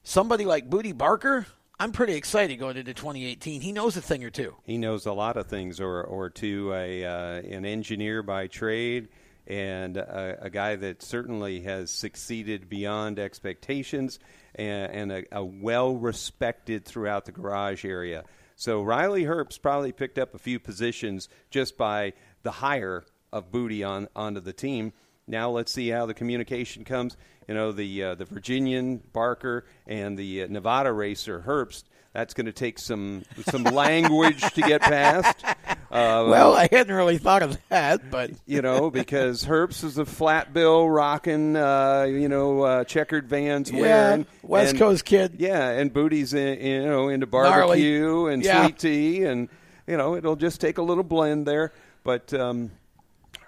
somebody 0.02 0.44
like 0.44 0.70
Bootie 0.70 0.96
Barker, 0.96 1.46
I'm 1.78 1.92
pretty 1.92 2.14
excited 2.14 2.56
going 2.56 2.78
into 2.78 2.94
2018. 2.94 3.60
He 3.60 3.72
knows 3.72 3.96
a 3.96 4.00
thing 4.00 4.24
or 4.24 4.30
two. 4.30 4.54
He 4.64 4.78
knows 4.78 5.04
a 5.04 5.12
lot 5.12 5.36
of 5.36 5.46
things, 5.46 5.78
or 5.78 6.02
or 6.02 6.30
to 6.30 6.72
a 6.72 7.04
uh, 7.04 7.42
an 7.42 7.66
engineer 7.66 8.22
by 8.22 8.46
trade 8.46 9.08
and 9.46 9.96
a, 9.96 10.38
a, 10.42 10.50
guy 10.50 10.74
that 10.74 11.02
certainly 11.02 11.60
has 11.60 11.90
succeeded 11.90 12.68
beyond 12.68 13.18
expectations 13.18 14.18
and, 14.56 14.92
and 14.92 15.12
a, 15.12 15.38
a 15.38 15.44
well 15.44 15.94
respected 15.94 16.84
throughout 16.84 17.24
the 17.24 17.32
garage 17.32 17.84
area. 17.84 18.24
So 18.56 18.82
Riley 18.82 19.24
Herbst 19.24 19.60
probably 19.60 19.92
picked 19.92 20.18
up 20.18 20.34
a 20.34 20.38
few 20.38 20.58
positions 20.58 21.28
just 21.50 21.76
by 21.76 22.14
the 22.42 22.50
hire 22.50 23.04
of 23.32 23.52
Bootie 23.52 23.86
on 23.86 24.08
onto 24.16 24.40
the 24.40 24.52
team. 24.52 24.92
Now 25.26 25.50
let's 25.50 25.72
see 25.72 25.88
how 25.88 26.06
the 26.06 26.14
communication 26.14 26.84
comes. 26.84 27.16
You 27.48 27.54
know, 27.54 27.72
the 27.72 28.02
uh, 28.02 28.14
the 28.14 28.24
Virginian 28.24 29.02
Barker 29.12 29.66
and 29.86 30.18
the 30.18 30.44
uh, 30.44 30.46
Nevada 30.48 30.92
racer 30.92 31.44
Herbst. 31.46 31.84
That's 32.16 32.32
going 32.32 32.46
to 32.46 32.52
take 32.52 32.78
some 32.78 33.24
some 33.42 33.62
language 33.62 34.40
to 34.40 34.62
get 34.62 34.80
past. 34.80 35.44
Uh, 35.44 35.52
well, 35.90 36.54
I 36.54 36.66
hadn't 36.72 36.94
really 36.94 37.18
thought 37.18 37.42
of 37.42 37.58
that, 37.68 38.10
but 38.10 38.30
you 38.46 38.62
know, 38.62 38.90
because 38.90 39.44
Herbst 39.44 39.84
is 39.84 39.98
a 39.98 40.06
flat 40.06 40.54
bill 40.54 40.88
rocking, 40.88 41.56
uh, 41.56 42.06
you 42.08 42.30
know, 42.30 42.62
uh, 42.62 42.84
checkered 42.84 43.28
Vans 43.28 43.70
yeah, 43.70 43.80
wearing, 43.82 44.26
West 44.42 44.70
and, 44.70 44.78
Coast 44.78 45.04
kid. 45.04 45.34
Yeah, 45.40 45.68
and 45.68 45.92
Bootie's 45.92 46.32
in, 46.32 46.58
you 46.58 46.86
know 46.86 47.10
into 47.10 47.26
barbecue 47.26 48.00
Gnarly. 48.00 48.32
and 48.32 48.42
yeah. 48.42 48.64
sweet 48.64 48.78
tea, 48.78 49.24
and 49.24 49.50
you 49.86 49.98
know 49.98 50.16
it'll 50.16 50.36
just 50.36 50.58
take 50.58 50.78
a 50.78 50.82
little 50.82 51.04
blend 51.04 51.46
there. 51.46 51.74
But 52.02 52.32
um, 52.32 52.70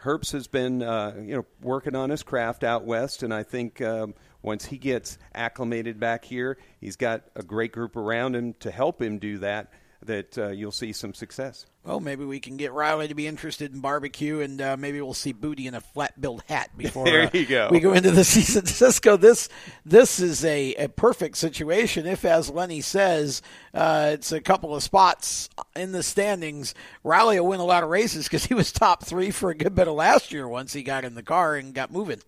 Herbst 0.02 0.32
has 0.32 0.46
been, 0.46 0.82
uh, 0.82 1.14
you 1.18 1.36
know, 1.36 1.46
working 1.62 1.94
on 1.94 2.10
his 2.10 2.22
craft 2.22 2.64
out 2.64 2.84
west, 2.84 3.22
and 3.22 3.32
I 3.32 3.44
think. 3.44 3.80
Um, 3.80 4.12
once 4.42 4.66
he 4.66 4.78
gets 4.78 5.18
acclimated 5.34 5.98
back 5.98 6.24
here, 6.24 6.58
he's 6.80 6.96
got 6.96 7.24
a 7.34 7.42
great 7.42 7.72
group 7.72 7.96
around 7.96 8.36
him 8.36 8.54
to 8.60 8.70
help 8.70 9.00
him 9.02 9.18
do 9.18 9.38
that. 9.38 9.72
That 10.04 10.38
uh, 10.38 10.48
you'll 10.50 10.70
see 10.70 10.92
some 10.92 11.12
success. 11.12 11.66
Well, 11.84 11.98
maybe 11.98 12.24
we 12.24 12.38
can 12.38 12.56
get 12.56 12.72
Riley 12.72 13.08
to 13.08 13.16
be 13.16 13.26
interested 13.26 13.74
in 13.74 13.80
barbecue, 13.80 14.40
and 14.40 14.60
uh, 14.60 14.76
maybe 14.76 15.00
we'll 15.00 15.12
see 15.12 15.34
Bootie 15.34 15.66
in 15.66 15.74
a 15.74 15.80
flat-billed 15.80 16.44
hat 16.48 16.70
before 16.78 17.04
there 17.06 17.28
you 17.32 17.46
go. 17.46 17.68
we 17.68 17.80
go 17.80 17.94
into 17.94 18.12
the 18.12 18.22
season. 18.36 18.64
Cisco, 18.64 19.16
this 19.16 19.48
this 19.84 20.20
is 20.20 20.44
a, 20.44 20.74
a 20.74 20.88
perfect 20.88 21.36
situation. 21.36 22.06
If, 22.06 22.24
as 22.24 22.48
Lenny 22.48 22.80
says, 22.80 23.42
uh, 23.74 24.10
it's 24.12 24.30
a 24.30 24.40
couple 24.40 24.72
of 24.72 24.84
spots 24.84 25.48
in 25.74 25.90
the 25.90 26.04
standings, 26.04 26.74
Riley 27.02 27.40
will 27.40 27.48
win 27.48 27.58
a 27.60 27.64
lot 27.64 27.82
of 27.82 27.88
races 27.88 28.26
because 28.26 28.46
he 28.46 28.54
was 28.54 28.70
top 28.70 29.04
three 29.04 29.32
for 29.32 29.50
a 29.50 29.54
good 29.56 29.74
bit 29.74 29.88
of 29.88 29.94
last 29.94 30.30
year 30.30 30.46
once 30.46 30.74
he 30.74 30.84
got 30.84 31.04
in 31.04 31.16
the 31.16 31.24
car 31.24 31.56
and 31.56 31.74
got 31.74 31.90
moving. 31.90 32.20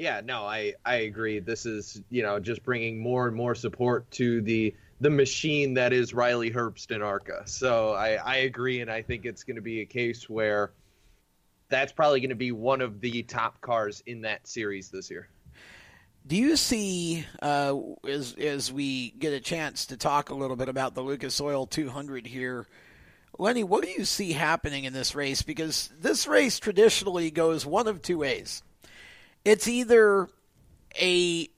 Yeah, 0.00 0.22
no, 0.24 0.46
I 0.46 0.72
I 0.82 0.94
agree. 0.94 1.40
This 1.40 1.66
is 1.66 2.00
you 2.08 2.22
know 2.22 2.40
just 2.40 2.62
bringing 2.62 2.98
more 2.98 3.26
and 3.28 3.36
more 3.36 3.54
support 3.54 4.10
to 4.12 4.40
the 4.40 4.74
the 4.98 5.10
machine 5.10 5.74
that 5.74 5.92
is 5.92 6.14
Riley 6.14 6.50
Herbst 6.50 6.90
and 6.90 7.02
ARCA. 7.02 7.42
So 7.44 7.90
I 7.90 8.12
I 8.14 8.36
agree, 8.36 8.80
and 8.80 8.90
I 8.90 9.02
think 9.02 9.26
it's 9.26 9.44
going 9.44 9.56
to 9.56 9.62
be 9.62 9.82
a 9.82 9.84
case 9.84 10.26
where 10.26 10.72
that's 11.68 11.92
probably 11.92 12.20
going 12.20 12.30
to 12.30 12.34
be 12.34 12.50
one 12.50 12.80
of 12.80 13.02
the 13.02 13.24
top 13.24 13.60
cars 13.60 14.02
in 14.06 14.22
that 14.22 14.48
series 14.48 14.88
this 14.88 15.10
year. 15.10 15.28
Do 16.26 16.34
you 16.34 16.56
see, 16.56 17.26
uh, 17.42 17.76
as 18.08 18.34
as 18.36 18.72
we 18.72 19.10
get 19.10 19.34
a 19.34 19.40
chance 19.40 19.84
to 19.86 19.98
talk 19.98 20.30
a 20.30 20.34
little 20.34 20.56
bit 20.56 20.70
about 20.70 20.94
the 20.94 21.02
Lucas 21.02 21.38
Oil 21.42 21.66
200 21.66 22.26
here, 22.26 22.66
Lenny? 23.38 23.64
What 23.64 23.84
do 23.84 23.90
you 23.90 24.06
see 24.06 24.32
happening 24.32 24.84
in 24.84 24.94
this 24.94 25.14
race? 25.14 25.42
Because 25.42 25.90
this 26.00 26.26
race 26.26 26.58
traditionally 26.58 27.30
goes 27.30 27.66
one 27.66 27.86
of 27.86 28.00
two 28.00 28.16
ways 28.16 28.62
it's 29.44 29.68
either 29.68 30.28
a 31.00 31.48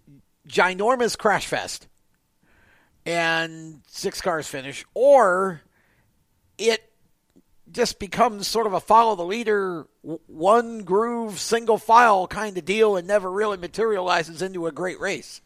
ginormous 0.48 1.16
crash 1.16 1.46
fest 1.46 1.88
and 3.04 3.82
six 3.86 4.20
cars 4.20 4.46
finish, 4.46 4.84
or 4.94 5.60
it 6.58 6.92
just 7.70 7.98
becomes 7.98 8.46
sort 8.46 8.66
of 8.66 8.74
a 8.74 8.80
follow 8.80 9.16
the 9.16 9.24
leader, 9.24 9.86
one 10.26 10.82
groove, 10.82 11.38
single 11.38 11.78
file 11.78 12.26
kind 12.26 12.56
of 12.58 12.64
deal 12.64 12.96
and 12.96 13.06
never 13.06 13.30
really 13.30 13.56
materializes 13.56 14.42
into 14.42 14.66
a 14.66 14.72
great 14.72 15.00
race. 15.00 15.40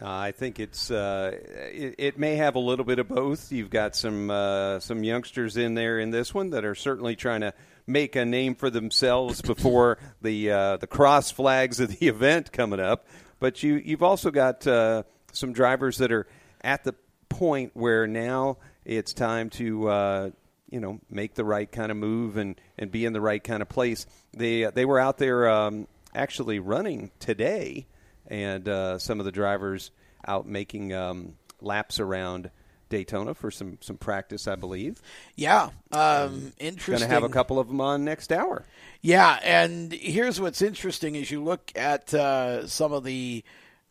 Uh, 0.00 0.08
I 0.08 0.32
think 0.32 0.58
it's 0.58 0.90
uh, 0.90 1.32
it, 1.34 1.94
it, 1.98 2.18
may 2.18 2.36
have 2.36 2.54
a 2.54 2.58
little 2.58 2.84
bit 2.84 2.98
of 2.98 3.08
both. 3.08 3.52
You've 3.52 3.68
got 3.68 3.94
some 3.94 4.30
uh, 4.30 4.80
some 4.80 5.04
youngsters 5.04 5.58
in 5.58 5.74
there 5.74 5.98
in 5.98 6.10
this 6.10 6.32
one 6.32 6.50
that 6.50 6.64
are 6.64 6.74
certainly 6.74 7.14
trying 7.14 7.42
to 7.42 7.52
make 7.86 8.16
a 8.16 8.24
name 8.24 8.54
for 8.54 8.70
themselves 8.70 9.40
before 9.42 9.98
the 10.20 10.50
uh, 10.50 10.76
the 10.76 10.86
cross 10.86 11.30
flags 11.30 11.80
of 11.80 11.98
the 11.98 12.06
event 12.08 12.52
coming 12.52 12.80
up. 12.80 13.06
But 13.40 13.62
you 13.62 13.74
you've 13.74 14.02
also 14.02 14.30
got 14.30 14.66
uh, 14.66 15.02
some 15.32 15.52
drivers 15.52 15.98
that 15.98 16.12
are 16.12 16.26
at 16.62 16.84
the 16.84 16.94
point 17.28 17.72
where 17.74 18.06
now 18.06 18.58
it's 18.84 19.12
time 19.12 19.50
to 19.50 19.88
uh, 19.88 20.30
you 20.70 20.80
know 20.80 21.00
make 21.10 21.34
the 21.34 21.44
right 21.44 21.70
kind 21.70 21.90
of 21.90 21.96
move 21.96 22.36
and, 22.36 22.60
and 22.78 22.90
be 22.90 23.04
in 23.04 23.12
the 23.12 23.20
right 23.20 23.42
kind 23.42 23.62
of 23.62 23.68
place. 23.68 24.06
They 24.32 24.64
they 24.64 24.84
were 24.84 24.98
out 24.98 25.18
there 25.18 25.48
um, 25.48 25.86
actually 26.14 26.58
running 26.58 27.10
today, 27.18 27.86
and 28.26 28.68
uh, 28.68 28.98
some 28.98 29.18
of 29.18 29.26
the 29.26 29.32
drivers 29.32 29.90
out 30.26 30.46
making 30.46 30.92
um, 30.94 31.34
laps 31.60 32.00
around 32.00 32.50
Daytona 32.92 33.32
for 33.32 33.50
some 33.50 33.78
some 33.80 33.96
practice, 33.96 34.46
I 34.46 34.54
believe. 34.54 35.00
Yeah, 35.34 35.70
um, 35.90 36.52
interesting. 36.58 36.98
Going 36.98 37.08
to 37.08 37.14
have 37.14 37.24
a 37.24 37.30
couple 37.30 37.58
of 37.58 37.66
them 37.68 37.80
on 37.80 38.04
next 38.04 38.30
hour. 38.30 38.66
Yeah, 39.00 39.38
and 39.42 39.90
here's 39.92 40.38
what's 40.38 40.60
interesting: 40.60 41.16
as 41.16 41.30
you 41.30 41.42
look 41.42 41.72
at 41.74 42.12
uh, 42.12 42.66
some 42.66 42.92
of 42.92 43.02
the 43.04 43.42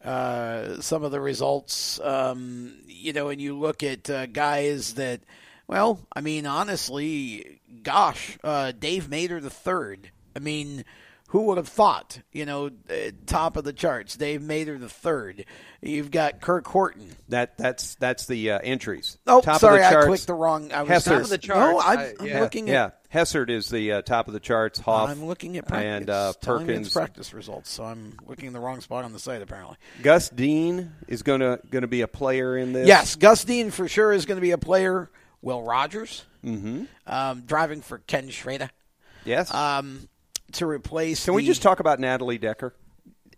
uh, 0.04 0.80
some 0.82 1.04
of 1.04 1.12
the 1.12 1.20
results, 1.20 2.00
um, 2.02 2.76
you 2.88 3.12
know, 3.12 3.30
and 3.30 3.42
you 3.42 3.58
look 3.58 3.82
at 3.82 4.08
uh, 4.08 4.28
guys 4.28 4.94
that, 4.94 5.22
well, 5.68 6.00
I 6.16 6.22
mean, 6.22 6.46
honestly, 6.46 7.60
gosh, 7.82 8.38
uh, 8.44 8.72
Dave 8.72 9.08
Mader 9.08 9.42
the 9.42 9.50
third. 9.50 10.12
I 10.36 10.40
mean, 10.40 10.86
who 11.32 11.44
would 11.44 11.56
have 11.56 11.70
thought? 11.70 12.20
You 12.34 12.46
know, 12.46 12.72
uh, 12.90 13.12
top 13.26 13.56
of 13.56 13.64
the 13.64 13.72
charts, 13.72 14.18
Dave 14.18 14.42
Mader 14.42 14.78
the 14.78 14.90
third. 14.90 15.46
You've 15.82 16.12
got 16.12 16.42
Kirk 16.42 16.68
Horton. 16.68 17.08
That 17.30 17.58
that's 17.58 17.96
that's 17.96 18.26
the 18.26 18.52
uh, 18.52 18.60
entries. 18.62 19.18
Oh, 19.26 19.40
top 19.40 19.62
sorry, 19.62 19.78
of 19.80 19.86
the 19.86 19.92
charts, 19.92 20.06
I 20.06 20.10
clicked 20.10 20.28
the 20.28 20.34
wrong. 20.34 20.74
I 20.74 20.82
was 20.82 20.90
Hessert. 20.90 21.10
top 21.12 21.22
of 21.22 21.30
the 21.30 21.38
charts. 21.38 21.72
No, 21.72 21.80
I'm, 21.80 22.00
I, 22.00 22.04
am 22.20 22.26
yeah. 22.26 22.40
looking 22.42 22.70
at. 22.70 22.74
Yeah, 22.74 22.90
Hessert 23.08 23.50
is 23.50 23.70
the 23.70 23.94
uh, 23.94 24.02
top 24.02 24.28
of 24.28 24.34
the 24.34 24.42
charts. 24.42 24.80
Houff. 24.82 25.10
I'm 25.10 25.24
looking 25.24 25.56
at 25.56 25.70
practice. 25.70 25.88
and 25.90 26.10
uh, 26.10 26.34
Perkins. 26.42 26.88
it's 26.88 26.94
practice 26.94 27.34
results, 27.34 27.70
so 27.70 27.86
I'm 27.86 28.18
looking 28.28 28.48
in 28.48 28.54
the 28.54 28.60
wrong 28.60 28.82
spot 28.82 29.06
on 29.06 29.14
the 29.14 29.20
site 29.20 29.42
apparently. 29.42 29.78
Gus 30.02 30.28
Dean 30.28 30.92
is 31.08 31.24
going 31.24 31.40
to 31.40 31.62
going 31.70 31.84
to 31.84 31.88
be 31.88 32.02
a 32.02 32.10
player 32.10 32.58
in 32.58 32.74
this. 32.74 32.90
Yes, 32.90 33.16
Gus 33.16 33.46
Dean 33.46 33.72
for 33.72 33.88
sure 33.88 34.12
is 34.12 34.26
going 34.26 34.38
to 34.38 34.42
be 34.42 34.52
a 34.52 34.58
player. 34.58 35.10
Will 35.42 35.64
Rodgers, 35.64 36.26
mm-hmm. 36.44 36.84
um, 37.08 37.42
driving 37.48 37.82
for 37.82 38.00
Ken 38.00 38.30
Schrader. 38.30 38.70
Yes. 39.24 39.54
Um, 39.54 40.10
to 40.54 40.66
replace. 40.66 41.26
Can 41.26 41.34
the, 41.34 41.36
we 41.38 41.46
just 41.46 41.62
talk 41.62 41.80
about 41.80 42.00
Natalie 42.00 42.38
Decker? 42.38 42.74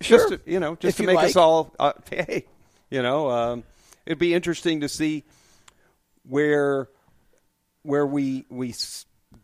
Sure. 0.02 0.30
Just 0.30 0.46
to, 0.46 0.52
you 0.52 0.60
know, 0.60 0.76
just 0.76 1.00
If 1.00 1.04
to 1.04 1.08
make 1.08 1.18
like. 1.18 1.30
us 1.30 1.36
all. 1.36 1.74
Uh, 1.80 1.94
hey, 2.10 2.46
you 2.90 3.02
know, 3.02 3.30
um, 3.30 3.64
it'd 4.06 4.20
be 4.20 4.34
interesting 4.34 4.82
to 4.82 4.90
see 4.90 5.24
where 6.28 6.90
where 7.84 8.06
we 8.06 8.46
we 8.50 8.74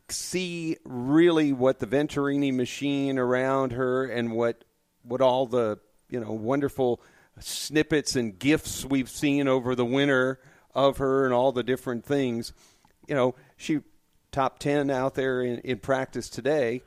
see 0.10 0.78
really 0.86 1.54
what 1.54 1.80
the 1.80 1.88
Venturini 1.88 2.54
machine 2.54 3.18
around 3.18 3.74
her 3.74 4.06
and 4.06 4.32
what 4.32 4.64
what 5.04 5.22
all 5.22 5.46
the 5.46 5.80
you 6.10 6.20
know 6.20 6.32
wonderful 6.32 7.02
snippets 7.40 8.16
and 8.16 8.38
gifts 8.38 8.86
we've 8.86 9.10
seen 9.10 9.48
over 9.48 9.76
the 9.76 9.86
winter 9.86 10.40
of 10.74 10.98
her 10.98 11.26
and 11.26 11.34
all 11.34 11.52
the 11.52 11.64
different 11.64 12.06
things. 12.06 12.54
You 13.08 13.16
know, 13.16 13.36
she 13.58 13.80
top 14.32 14.60
10 14.60 14.90
out 14.90 15.16
there 15.16 15.42
in, 15.42 15.60
in 15.60 15.80
practice 15.80 16.30
today. 16.30 16.84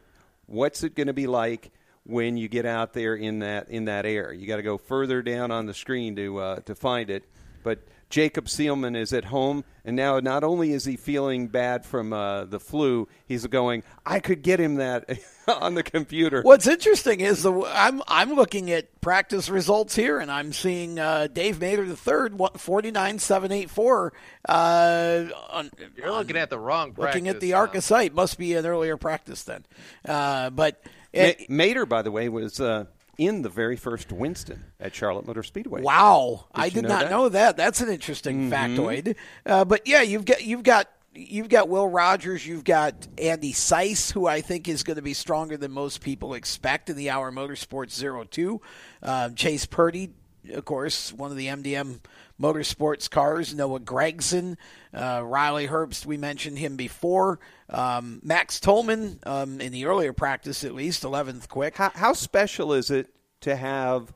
What's 0.53 0.83
it 0.83 0.95
going 0.95 1.07
to 1.07 1.15
be 1.15 1.27
like 1.27 1.73
when 2.05 2.37
you 2.37 2.47
get 2.47 2.67
out 2.67 2.93
there 2.93 3.15
in 3.15 3.39
that 3.39 3.71
in 3.71 3.87
that 3.87 4.05
air? 4.05 4.35
You 4.35 4.47
got 4.47 4.57
to 4.57 4.63
go 4.63 4.77
further 4.77 5.23
down 5.23 5.51
on 5.51 5.65
the 5.65 5.73
screen 5.73 6.15
to 6.17 6.39
uh, 6.39 6.57
to 6.67 6.75
find 6.75 7.09
it. 7.09 7.25
But 7.63 7.79
Jacob 8.13 8.45
Seelman 8.45 8.95
is 8.95 9.15
at 9.15 9.25
home, 9.25 9.65
and 9.87 9.97
now 9.97 10.21
not 10.21 10.45
only 10.45 10.73
is 10.73 10.85
he 10.85 10.99
feeling 10.99 11.49
bad 11.49 11.87
from 11.87 12.13
uh, 12.13 12.45
the 12.45 12.61
flu, 12.61 13.09
he's 13.25 13.47
going, 13.47 13.83
"I 14.05 14.21
could 14.21 14.43
get 14.43 14.61
him 14.61 14.75
that 14.75 15.09
on 15.49 15.75
the 15.75 15.83
computer." 15.83 16.43
What's 16.43 16.67
interesting 16.67 17.21
is 17.21 17.43
the 17.43 17.53
I'm 17.75 18.03
I'm 18.07 18.35
looking 18.35 18.71
at 18.71 19.01
practice 19.01 19.49
results 19.49 19.97
here, 19.97 20.19
and 20.19 20.31
I'm 20.31 20.53
seeing 20.53 20.99
uh, 20.99 21.29
Dave 21.33 21.57
Mader 21.57 21.89
the 21.89 21.97
third 21.97 22.39
forty 22.59 22.91
nine 22.91 23.19
seven 23.19 23.51
eight 23.51 23.71
four. 23.71 24.13
Uh, 24.47 25.25
on, 25.49 25.71
You're 25.97 26.13
looking 26.13 26.37
at 26.37 26.51
the 26.51 26.59
wrong 26.59 26.93
practice. 26.93 27.15
looking 27.15 27.29
at 27.29 27.41
the 27.41 27.53
now. 27.53 27.57
ARCA 27.57 27.81
site 27.81 28.15
must 28.15 28.37
be 28.37 28.53
an 28.53 28.67
earlier 28.67 28.99
practice 28.99 29.43
then. 29.45 29.65
Uh, 30.07 30.51
but 30.51 30.83
Ma- 31.15 31.21
it, 31.23 31.49
Mader, 31.49 31.89
by 31.89 32.03
the 32.03 32.11
way, 32.11 32.29
was 32.29 32.61
uh, 32.61 32.85
in 33.19 33.43
the 33.43 33.49
very 33.49 33.77
first 33.77 34.11
Winston 34.13 34.65
at 34.81 34.95
Charlotte 34.95 35.27
Motor 35.27 35.43
Speedway. 35.43 35.83
Wow, 35.83 36.47
Did 36.55 36.61
I 36.61 36.69
did 36.71 36.83
know 36.85 36.89
not 36.89 37.01
that? 37.03 37.11
know 37.11 37.29
that. 37.29 37.57
That's 37.57 37.81
an 37.81 37.89
interesting 37.91 38.51
Mhm. 38.51 38.53
factoid. 38.77 39.17
Uh, 39.45 39.65
but 39.65 39.87
yeah, 39.87 40.03
you've 40.03 40.25
got 40.25 40.43
you've 40.43 40.63
got 40.63 40.89
you've 41.15 41.51
got 41.51 41.69
Will 41.69 41.87
Rodgers, 41.89 42.47
you've 42.47 42.65
got 42.65 43.07
Andy 43.19 43.53
Seuss, 43.53 44.13
who 44.13 44.27
I 44.27 44.41
think 44.41 44.67
is 44.67 44.83
going 44.83 44.97
to 44.97 45.03
be 45.03 45.13
stronger 45.13 45.59
than 45.59 45.71
most 45.71 46.01
people 46.01 46.33
expect 46.33 46.89
in 46.89 46.97
the 46.97 47.11
Our 47.11 47.31
Motorsports 47.31 47.91
Zero 47.93 48.25
Two. 48.25 48.63
Um, 49.03 49.35
Chase 49.35 49.67
Purdy, 49.67 50.11
of 50.51 50.65
course, 50.65 51.13
one 51.13 51.31
of 51.31 51.37
the 51.37 51.49
MDM 51.49 52.01
Motorsports 52.43 53.09
cars. 53.09 53.55
Noah 53.55 53.81
Gragson, 53.81 54.57
uh, 54.93 55.23
Riley 55.25 55.69
Herbst, 55.69 56.05
we 56.05 56.17
mentioned 56.17 56.59
him 56.59 56.77
before. 56.77 57.39
Um, 57.71 58.21
Max 58.23 58.59
Tullman, 58.59 59.19
um, 59.27 59.61
in 59.61 59.73
the 59.73 59.87
earlier 59.87 60.13
practice 60.13 60.65
at 60.65 60.75
least, 60.75 61.05
11th 61.05 61.49
quick. 61.49 61.77
How, 61.77 61.93
how 61.95 62.13
special 62.13 62.73
is 62.73 62.91
it 62.91 63.15
to 63.43 63.57
have 63.57 64.13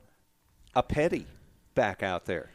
a 0.75 0.83
Petty 0.83 1.25
back 1.73 2.03
out 2.03 2.25
there? 2.25 2.49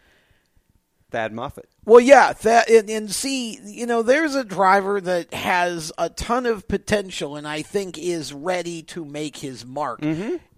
Thad 1.11 1.33
Moffitt. 1.33 1.69
Well, 1.85 2.01
yeah, 2.01 2.33
that 2.33 2.71
and, 2.71 2.89
and 2.89 3.11
see, 3.11 3.59
you 3.65 3.87
know, 3.87 4.03
there's 4.03 4.35
a 4.35 4.45
driver 4.45 5.01
that 5.01 5.35
has 5.35 5.93
a 5.99 6.09
ton 6.09 6.47
of 6.47 6.67
potential, 6.67 7.37
and 7.37 7.47
I 7.47 7.63
think 7.63 7.99
is 7.99 8.33
ready 8.33 8.83
to 8.85 9.05
make 9.05 9.37
his 9.37 9.67
mark. 9.67 10.01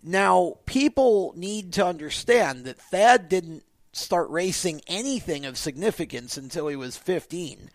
Now, 0.03 0.59
people 0.67 1.35
need 1.37 1.73
to 1.75 1.85
understand 1.87 2.67
that 2.67 2.79
Thad 2.79 3.29
didn't 3.29 3.65
start 3.97 4.29
racing 4.31 4.83
anything 4.87 5.45
of 5.45 5.59
significance 5.59 6.37
until 6.37 6.69
he 6.69 6.77
was 6.77 6.97
15. 6.97 7.71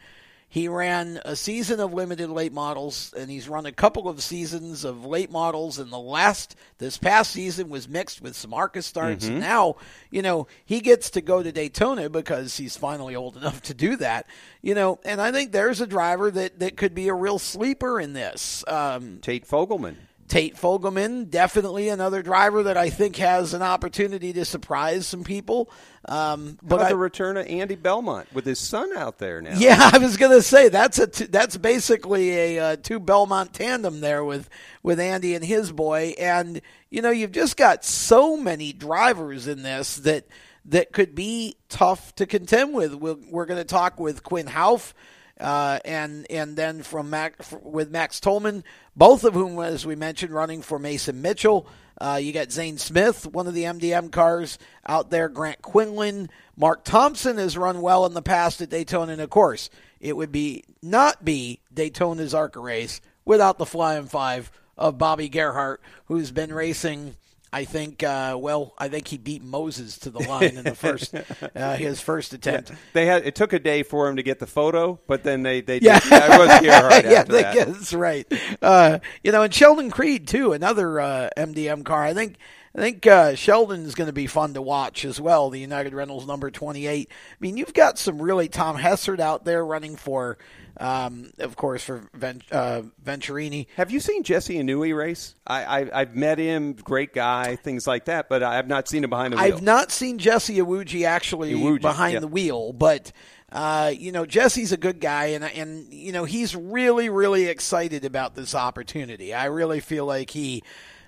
He 0.52 0.68
ran 0.68 1.22
a 1.26 1.36
season 1.36 1.80
of 1.80 1.94
limited 1.94 2.28
late 2.28 2.52
models, 2.52 3.14
and 3.16 3.30
he's 3.30 3.48
run 3.48 3.68
a 3.68 3.72
couple 3.72 4.10
of 4.10 4.24
seasons 4.24 4.84
of 4.84 5.06
late 5.06 5.30
models. 5.32 5.78
And 5.78 5.92
the 5.92 6.00
last, 6.00 6.56
this 6.80 6.98
past 6.98 7.30
season, 7.32 7.70
was 7.70 7.88
mixed 7.88 8.20
with 8.20 8.36
some 8.36 8.52
ARCA 8.52 8.82
starts. 8.82 9.26
Mhm. 9.26 9.30
And 9.30 9.40
now, 9.42 9.76
you 10.10 10.24
know, 10.24 10.48
he 10.66 10.80
gets 10.80 11.12
to 11.12 11.22
go 11.22 11.44
to 11.44 11.52
Daytona 11.52 12.10
because 12.10 12.58
he's 12.58 12.76
finally 12.76 13.16
old 13.16 13.38
enough 13.38 13.62
to 13.62 13.76
do 13.76 13.96
that. 13.98 14.26
You 14.64 14.74
know, 14.74 15.00
and 15.06 15.22
I 15.22 15.32
think 15.32 15.52
there's 15.52 15.82
a 15.82 15.88
driver 15.88 16.32
that 16.32 16.58
that 16.60 16.78
could 16.78 16.96
be 16.96 17.10
a 17.10 17.14
real 17.14 17.38
sleeper 17.38 18.00
in 18.00 18.14
this. 18.14 18.64
Um, 18.68 19.20
Tate 19.22 19.48
Fogleman. 19.48 19.98
Tate 20.30 20.56
Fogleman, 20.56 21.30
definitely 21.30 21.90
another 21.90 22.22
driver 22.22 22.64
that 22.64 22.78
I 22.78 22.90
think 22.92 23.16
has 23.18 23.54
an 23.54 23.62
opportunity 23.64 24.32
to 24.34 24.46
surprise 24.46 25.08
some 25.08 25.24
people. 25.24 25.70
Um, 26.06 26.58
But 26.64 26.82
I, 26.82 26.90
the 26.90 26.98
return 26.98 27.36
of 27.36 27.48
Andy 27.48 27.76
Belmont 27.76 28.28
with 28.34 28.46
his 28.46 28.60
son 28.60 28.96
out 28.96 29.18
there 29.18 29.42
now. 29.42 29.56
yeah, 29.58 29.90
I 29.94 29.98
was 29.98 30.18
gonna 30.18 30.42
say 30.44 30.70
that's 30.70 31.00
a 31.00 31.08
t- 31.08 31.26
that's 31.26 31.58
basically 31.58 32.30
a 32.32 32.60
uh, 32.60 32.76
two 32.78 33.00
Belmont 33.00 33.54
tandem 33.54 34.00
there 34.02 34.24
with 34.24 34.50
with 34.84 35.00
Andy 35.00 35.34
and 35.36 35.44
his 35.44 35.72
boy, 35.72 36.14
and 36.20 36.62
you 36.90 37.02
know 37.02 37.10
you've 37.10 37.32
just 37.34 37.58
got 37.58 37.84
so 37.84 38.38
many 38.38 38.72
drivers 38.72 39.48
in 39.48 39.64
this 39.64 39.96
that 39.98 40.26
that 40.66 40.92
could 40.92 41.16
be 41.16 41.56
tough 41.70 42.14
to 42.16 42.28
contend 42.28 42.76
with. 42.76 42.94
We'll, 42.94 43.20
we're 43.32 43.48
going 43.48 43.60
to 43.60 43.64
talk 43.66 44.00
with 44.00 44.22
Quinn 44.24 44.46
Houff. 44.46 44.94
Uh, 45.40 45.80
and 45.86 46.30
and 46.30 46.58
then 46.58 46.84
from 46.84 47.10
Mac, 47.10 47.36
with 47.64 47.90
Max 47.92 48.20
Tullman, 48.20 48.64
both 48.96 49.24
of 49.24 49.34
whom, 49.34 49.60
as 49.60 49.86
we 49.86 49.96
mentioned, 49.96 50.34
running 50.34 50.62
for 50.62 50.78
Mason 50.80 51.22
Mitchell. 51.22 51.68
Uh, 52.02 52.20
you 52.22 52.32
got 52.32 52.52
Zane 52.52 52.78
Smith, 52.78 53.26
one 53.28 53.48
of 53.48 53.54
the 53.54 53.64
MDM 53.64 54.12
cars 54.12 54.58
out 54.88 55.10
there. 55.10 55.28
Grant 55.28 55.62
Quinlan, 55.62 56.30
Mark 56.56 56.84
Thompson 56.84 57.38
has 57.38 57.58
run 57.58 57.82
well 57.82 58.06
in 58.06 58.14
the 58.14 58.22
past 58.22 58.62
at 58.62 58.70
Daytona, 58.70 59.14
and 59.14 59.22
of 59.22 59.30
course, 59.30 59.70
it 60.00 60.16
would 60.16 60.32
be 60.32 60.64
not 60.82 61.26
be 61.26 61.60
Daytona's 61.74 62.34
ARCA 62.34 62.60
race 62.60 63.02
without 63.26 63.58
the 63.58 63.66
flying 63.66 64.08
five 64.08 64.52
of 64.78 64.98
Bobby 64.98 65.30
Gerhart, 65.30 65.82
who's 66.06 66.32
been 66.32 66.54
racing. 66.54 67.16
I 67.52 67.66
think, 67.66 68.04
uh, 68.04 68.38
well, 68.40 68.74
I 68.78 68.90
think 68.90 69.08
he 69.08 69.18
beat 69.18 69.44
Moses 69.44 69.98
to 70.00 70.12
the 70.12 70.20
line 70.20 70.56
in 70.56 70.64
the 70.64 70.76
first, 70.76 71.16
uh, 71.56 71.76
his 71.76 72.00
first 72.00 72.34
attempt. 72.34 72.70
Yeah. 72.70 72.76
They 72.94 73.06
had 73.08 73.26
it 73.26 73.34
took 73.36 73.54
a 73.54 73.60
day 73.60 73.82
for 73.84 74.08
him 74.08 74.18
to 74.18 74.24
get 74.24 74.38
the 74.40 74.46
photo, 74.48 75.00
but 75.08 75.24
then 75.24 75.42
they 75.42 75.62
they 75.62 75.80
Yeah, 75.80 76.00
did, 76.00 76.12
yeah, 76.12 76.36
it 76.36 76.38
was 76.40 76.60
Gerhart 76.62 77.04
yeah, 77.06 77.12
after 77.22 77.32
they- 77.34 77.42
that. 77.42 77.68
that's 77.68 77.94
right. 77.94 78.32
Uh, 78.62 79.00
you 79.24 79.32
know, 79.32 79.42
and 79.42 79.54
Sheldon 79.54 79.90
Creed 79.90 80.28
too, 80.28 80.54
another 80.54 81.00
uh, 81.00 81.30
MDM 81.36 81.84
car. 81.86 82.04
I 82.04 82.14
think 82.14 82.36
I 82.76 82.78
think 82.82 83.08
uh, 83.08 83.34
Sheldon 83.34 83.84
is 83.84 83.96
going 83.96 84.06
to 84.10 84.14
be 84.14 84.28
fun 84.28 84.54
to 84.54 84.62
watch 84.62 85.04
as 85.04 85.20
well. 85.20 85.50
The 85.50 85.60
United 85.60 85.96
Rentals 85.96 86.28
number 86.28 86.52
28. 86.52 87.10
I 87.10 87.14
mean, 87.40 87.58
you've 87.58 87.74
got 87.74 87.98
some 87.98 88.22
really 88.22 88.48
Tom 88.48 88.78
Hessert 88.78 89.20
out 89.20 89.44
there 89.44 89.66
running 89.66 89.96
for, 89.96 90.38
um, 90.80 91.32
of 91.40 91.58
course, 91.58 91.84
for 91.84 92.10
Ven- 92.14 92.42
uh, 92.52 92.84
Venturini. 93.04 93.68
Have 93.76 93.92
you 93.92 94.00
seen 94.00 94.24
Jesse 94.24 94.56
Inui 94.56 94.96
race? 94.96 95.36
I, 95.46 95.90
I, 95.92 96.00
have 96.00 96.16
met 96.16 96.38
him, 96.38 96.74
great 96.74 97.14
guy, 97.14 97.58
things 97.58 97.86
like 97.86 98.06
that, 98.06 98.30
but 98.30 98.44
I 98.44 98.56
have 98.56 98.68
not 98.68 98.88
seen 98.88 99.04
him 99.04 99.10
behind 99.10 99.34
the 99.34 99.38
wheel. 99.38 99.46
I've 99.46 99.62
not 99.62 99.92
seen 99.92 100.18
Jesse 100.18 100.56
Iwuji 100.56 101.06
actually 101.06 101.54
Iwuji, 101.54 101.82
behind 101.82 102.14
yeah. 102.14 102.20
the 102.22 102.28
wheel, 102.28 102.74
but. 102.74 103.12
Uh, 103.52 103.92
you 103.98 104.12
know, 104.12 104.28
Jesse's 104.28 104.72
a 104.72 104.78
good 104.78 105.00
guy, 105.00 105.26
and 105.30 105.44
and 105.44 105.92
you 105.92 106.12
know 106.12 106.24
he's 106.24 106.56
really, 106.56 107.10
really 107.10 107.48
excited 107.48 108.06
about 108.06 108.36
this 108.36 108.54
opportunity. 108.54 109.34
I 109.34 109.46
really 109.46 109.80
feel 109.80 110.06
like 110.06 110.30
he, 110.30 110.62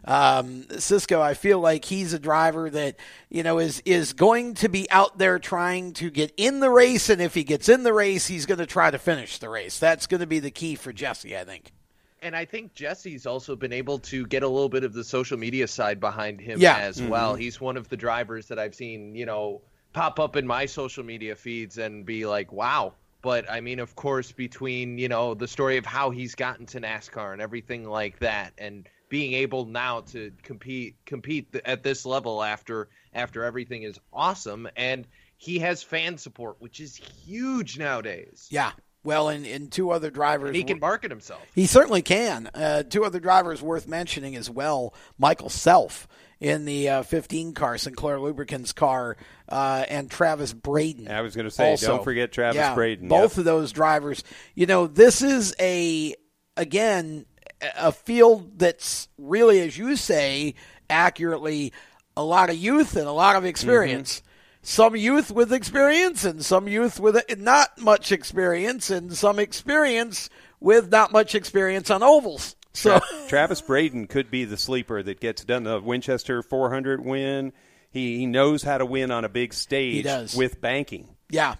um, 0.05 0.65
Cisco. 0.79 1.21
I 1.21 1.33
feel 1.33 1.59
like 1.59 1.85
he's 1.85 2.13
a 2.13 2.19
driver 2.19 2.69
that 2.69 2.95
you 3.29 3.43
know 3.43 3.59
is 3.59 3.81
is 3.85 4.13
going 4.13 4.55
to 4.55 4.69
be 4.69 4.89
out 4.91 5.17
there 5.17 5.39
trying 5.39 5.93
to 5.93 6.09
get 6.09 6.33
in 6.37 6.59
the 6.59 6.69
race, 6.69 7.09
and 7.09 7.21
if 7.21 7.33
he 7.33 7.43
gets 7.43 7.69
in 7.69 7.83
the 7.83 7.93
race, 7.93 8.27
he's 8.27 8.45
going 8.45 8.57
to 8.59 8.65
try 8.65 8.89
to 8.91 8.97
finish 8.97 9.37
the 9.37 9.49
race. 9.49 9.79
That's 9.79 10.07
going 10.07 10.21
to 10.21 10.27
be 10.27 10.39
the 10.39 10.51
key 10.51 10.75
for 10.75 10.91
Jesse, 10.93 11.37
I 11.37 11.43
think. 11.43 11.71
And 12.23 12.35
I 12.35 12.45
think 12.45 12.75
Jesse's 12.75 13.25
also 13.25 13.55
been 13.55 13.73
able 13.73 13.97
to 13.99 14.27
get 14.27 14.43
a 14.43 14.47
little 14.47 14.69
bit 14.69 14.83
of 14.83 14.93
the 14.93 15.03
social 15.03 15.37
media 15.39 15.67
side 15.67 15.99
behind 15.99 16.39
him 16.39 16.59
Yeah. 16.59 16.77
as 16.77 17.01
Mhm. 17.01 17.09
well. 17.09 17.33
He's 17.33 17.59
one 17.59 17.77
of 17.77 17.89
the 17.89 17.97
drivers 17.97 18.47
that 18.49 18.59
I've 18.59 18.75
seen, 18.75 19.15
you 19.15 19.25
know, 19.25 19.61
pop 19.93 20.19
up 20.19 20.35
in 20.35 20.45
my 20.45 20.67
social 20.67 21.03
media 21.03 21.35
feeds 21.35 21.79
and 21.79 22.05
be 22.05 22.27
like, 22.27 22.51
wow. 22.51 22.93
But 23.23 23.49
I 23.49 23.59
mean, 23.59 23.79
of 23.79 23.95
course, 23.95 24.31
between, 24.31 24.99
you 24.99 25.09
know, 25.09 25.33
the 25.33 25.47
story 25.47 25.77
of 25.77 25.85
how 25.87 26.11
he's 26.11 26.35
gotten 26.35 26.67
to 26.67 26.79
NASCAR 26.79 27.33
and 27.33 27.41
everything 27.41 27.85
like 27.89 28.19
that 28.19 28.53
and 28.59 28.87
being 29.11 29.33
able 29.33 29.65
now 29.65 29.99
to 29.99 30.31
compete 30.41 30.95
compete 31.05 31.53
at 31.65 31.83
this 31.83 32.05
level 32.05 32.41
after 32.41 32.87
after 33.13 33.43
everything 33.43 33.83
is 33.83 33.99
awesome 34.13 34.69
and 34.77 35.05
he 35.35 35.59
has 35.59 35.83
fan 35.83 36.17
support 36.17 36.55
which 36.59 36.79
is 36.79 36.95
huge 36.95 37.77
nowadays. 37.77 38.47
Yeah. 38.49 38.71
Well, 39.03 39.29
and, 39.29 39.45
and 39.47 39.71
two 39.71 39.89
other 39.89 40.11
drivers. 40.11 40.49
And 40.49 40.55
he 40.55 40.63
can 40.63 40.79
market 40.79 41.09
himself. 41.11 41.41
He 41.55 41.65
certainly 41.65 42.03
can. 42.03 42.49
Uh, 42.53 42.83
two 42.83 43.03
other 43.03 43.19
drivers 43.19 43.59
worth 43.61 43.87
mentioning 43.87 44.35
as 44.35 44.47
well. 44.47 44.93
Michael 45.17 45.49
Self 45.49 46.07
in 46.39 46.65
the 46.65 46.87
uh, 46.87 47.03
15 47.03 47.53
car, 47.53 47.79
Sinclair 47.79 48.19
Lubricants 48.19 48.73
car, 48.73 49.17
uh, 49.49 49.83
and 49.89 50.09
Travis 50.09 50.53
Braden. 50.53 51.07
I 51.09 51.21
was 51.21 51.35
going 51.35 51.45
to 51.45 51.51
say, 51.51 51.71
also. 51.71 51.87
don't 51.87 52.03
forget 52.03 52.31
Travis 52.31 52.57
Yeah, 52.57 52.75
Braden. 52.75 53.07
Both 53.07 53.33
Yep. 53.33 53.37
of 53.39 53.45
those 53.45 53.71
drivers. 53.71 54.23
You 54.53 54.67
know, 54.67 54.85
this 54.87 55.21
is 55.23 55.55
a 55.59 56.15
again 56.55 57.25
a 57.77 57.91
field 57.91 58.57
that's 58.59 59.07
really, 59.17 59.59
as 59.61 59.77
you 59.77 59.95
say, 59.95 60.55
accurately 60.89 61.73
a 62.17 62.23
lot 62.23 62.49
of 62.49 62.55
youth 62.55 62.95
and 62.95 63.07
a 63.07 63.11
lot 63.11 63.35
of 63.35 63.45
experience. 63.45 64.17
Mm-hmm. 64.19 64.27
Some 64.63 64.95
youth 64.95 65.31
with 65.31 65.51
experience 65.51 66.23
and 66.23 66.45
some 66.45 66.67
youth 66.67 66.99
with 66.99 67.23
not 67.39 67.79
much 67.81 68.11
experience 68.11 68.91
and 68.91 69.11
some 69.15 69.39
experience 69.39 70.29
with 70.59 70.91
not 70.91 71.11
much 71.11 71.33
experience 71.33 71.89
on 71.89 72.03
ovals. 72.03 72.55
So 72.73 72.99
Tra- 72.99 73.27
Travis 73.27 73.61
Braden 73.61 74.07
could 74.07 74.29
be 74.29 74.45
the 74.45 74.57
sleeper 74.57 75.01
that 75.01 75.19
gets 75.19 75.43
done. 75.43 75.63
The 75.63 75.79
Winchester 75.79 76.43
400 76.43 77.03
win. 77.03 77.53
He, 77.89 78.19
he 78.19 78.25
knows 78.27 78.61
how 78.63 78.77
to 78.77 78.85
win 78.85 79.11
on 79.11 79.25
a 79.25 79.29
big 79.29 79.53
stage 79.53 79.95
He 79.95 80.01
does. 80.03 80.35
with 80.35 80.61
banking. 80.61 81.09
Yeah, 81.29 81.55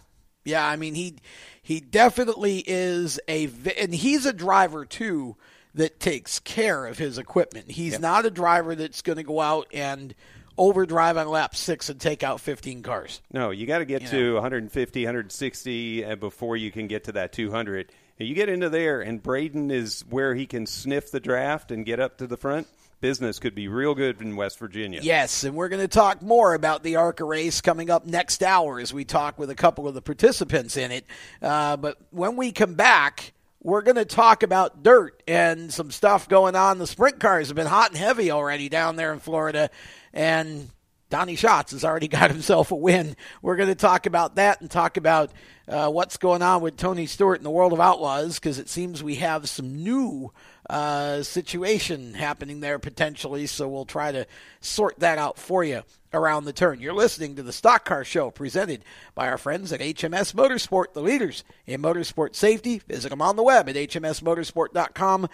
yeah. 0.46 0.66
I 0.66 0.76
mean, 0.76 0.94
he 0.94 1.16
he 1.64 1.80
definitely 1.80 2.64
is 2.66 3.20
a, 3.28 3.50
and 3.80 3.94
he's 3.94 4.26
a 4.26 4.34
driver 4.34 4.86
too 4.86 5.36
that 5.76 6.00
takes 6.00 6.40
care 6.40 6.86
of 6.86 6.98
his 6.98 7.18
equipment. 7.18 7.72
He's 7.72 8.00
not 8.00 8.26
a 8.26 8.30
driver 8.30 8.76
that's 8.76 9.02
going 9.02 9.18
to 9.18 9.24
go 9.24 9.40
out 9.40 9.68
and 9.74 10.14
overdrive 10.58 11.18
on 11.18 11.28
lap 11.28 11.56
six 11.56 11.90
and 11.90 12.00
take 12.00 12.24
out 12.24 12.40
15 12.40 12.84
cars. 12.84 13.22
No, 13.32 13.52
you 13.52 13.66
got 13.66 13.80
to 13.80 13.86
get 13.86 14.04
You 14.04 14.08
to 14.10 14.34
150, 14.36 15.06
160 15.06 16.06
uh, 16.06 16.16
before 16.16 16.58
you 16.58 16.72
can 16.72 16.88
get 16.88 17.06
to 17.06 17.14
that 17.14 17.32
200. 17.32 17.92
And 18.20 18.28
you 18.28 18.36
get 18.36 18.50
into 18.50 18.70
there, 18.70 19.02
and 19.02 19.22
Braden 19.22 19.72
is 19.72 20.06
where 20.10 20.36
he 20.36 20.46
can 20.46 20.68
sniff 20.68 21.10
the 21.10 21.20
draft 21.20 21.72
and 21.72 21.86
get 21.86 22.00
up 22.00 22.18
to 22.20 22.28
the 22.28 22.38
front. 22.38 22.68
Business 23.00 23.40
could 23.40 23.56
be 23.56 23.68
real 23.68 23.96
good 23.96 24.22
in 24.22 24.36
West 24.36 24.60
Virginia. 24.60 25.00
Yes, 25.02 25.44
and 25.44 25.56
we're 25.56 25.70
going 25.70 25.82
to 25.82 25.88
talk 25.88 26.22
more 26.22 26.54
about 26.54 26.84
the 26.84 26.98
ARCA 26.98 27.24
race 27.24 27.60
coming 27.60 27.90
up 27.90 28.06
next 28.06 28.44
hour 28.44 28.80
as 28.80 28.94
we 28.94 29.06
talk 29.06 29.40
with 29.40 29.50
a 29.50 29.56
couple 29.56 29.88
of 29.88 29.96
the 29.96 30.04
participants 30.04 30.78
in 30.78 30.92
it. 30.92 31.06
Uh, 31.42 31.78
but 31.78 31.98
when 32.12 32.36
we 32.36 32.52
come 32.52 32.76
back, 32.76 33.34
we're 33.62 33.84
going 33.84 33.96
to 33.96 34.06
talk 34.06 34.42
about 34.42 34.82
dirt 34.82 35.22
and 35.28 35.72
some 35.72 35.92
stuff 35.92 36.28
going 36.28 36.56
on. 36.56 36.80
The 36.80 36.88
sprint 36.88 37.20
cars 37.20 37.48
have 37.48 37.56
been 37.56 37.68
hot 37.68 37.92
and 37.92 37.98
heavy 37.98 38.32
already 38.32 38.70
down 38.70 38.96
there 38.96 39.14
in 39.14 39.20
Florida, 39.20 39.70
and 40.14 40.70
Donny 41.12 41.36
Schatz 41.36 41.72
has 41.72 41.86
already 41.86 42.08
got 42.10 42.32
himself 42.32 42.72
a 42.72 42.76
win. 42.76 43.16
We're 43.42 43.58
going 43.58 43.70
to 43.70 43.76
talk 43.76 44.08
about 44.08 44.36
that 44.36 44.62
and 44.62 44.72
talk 44.72 44.98
about 44.98 45.32
uh, 45.68 45.90
what's 45.90 46.18
going 46.18 46.42
on 46.42 46.62
with 46.62 46.76
Tony 46.76 47.06
Stewart 47.06 47.38
in 47.38 47.44
the 47.44 47.52
world 47.52 47.72
of 47.72 47.80
Outlaws 47.80 48.40
because 48.40 48.58
it 48.58 48.68
seems 48.68 49.04
we 49.04 49.16
have 49.16 49.48
some 49.48 49.84
new 49.84 50.34
uh, 50.70 51.22
situation 51.22 52.16
happening 52.16 52.62
there 52.62 52.80
potentially. 52.80 53.46
So 53.46 53.68
we'll 53.68 53.86
try 53.86 54.12
to 54.12 54.26
sort 54.60 55.00
that 55.00 55.20
out 55.20 55.38
for 55.38 55.64
you 55.64 55.84
around 56.14 56.46
the 56.46 56.54
turn. 56.54 56.80
You're 56.80 56.94
listening 56.94 57.36
to 57.36 57.44
the 57.44 57.54
Stock 57.54 57.86
Car 57.86 58.04
Show 58.04 58.32
presented 58.32 58.84
by 59.16 59.28
our 59.28 59.38
friends 59.38 59.72
at 59.72 59.80
HMS 59.80 60.34
Motorsport, 60.34 60.94
the 60.94 61.02
leaders 61.02 61.44
in 61.66 61.82
motorsport 61.82 62.36
safety. 62.36 62.82
Visit 62.88 63.10
them 63.10 63.22
on 63.22 63.36
the 63.36 63.44
web 63.44 63.70
at 63.70 63.76
hmsmotorsport.com. 63.76 65.30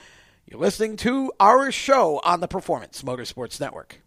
You're 0.46 0.60
listening 0.60 0.96
to 0.98 1.32
our 1.40 1.72
show 1.72 2.22
on 2.24 2.40
the 2.40 2.48
Performance 2.48 3.02
Motorsports 3.02 3.60
Network. 3.60 4.02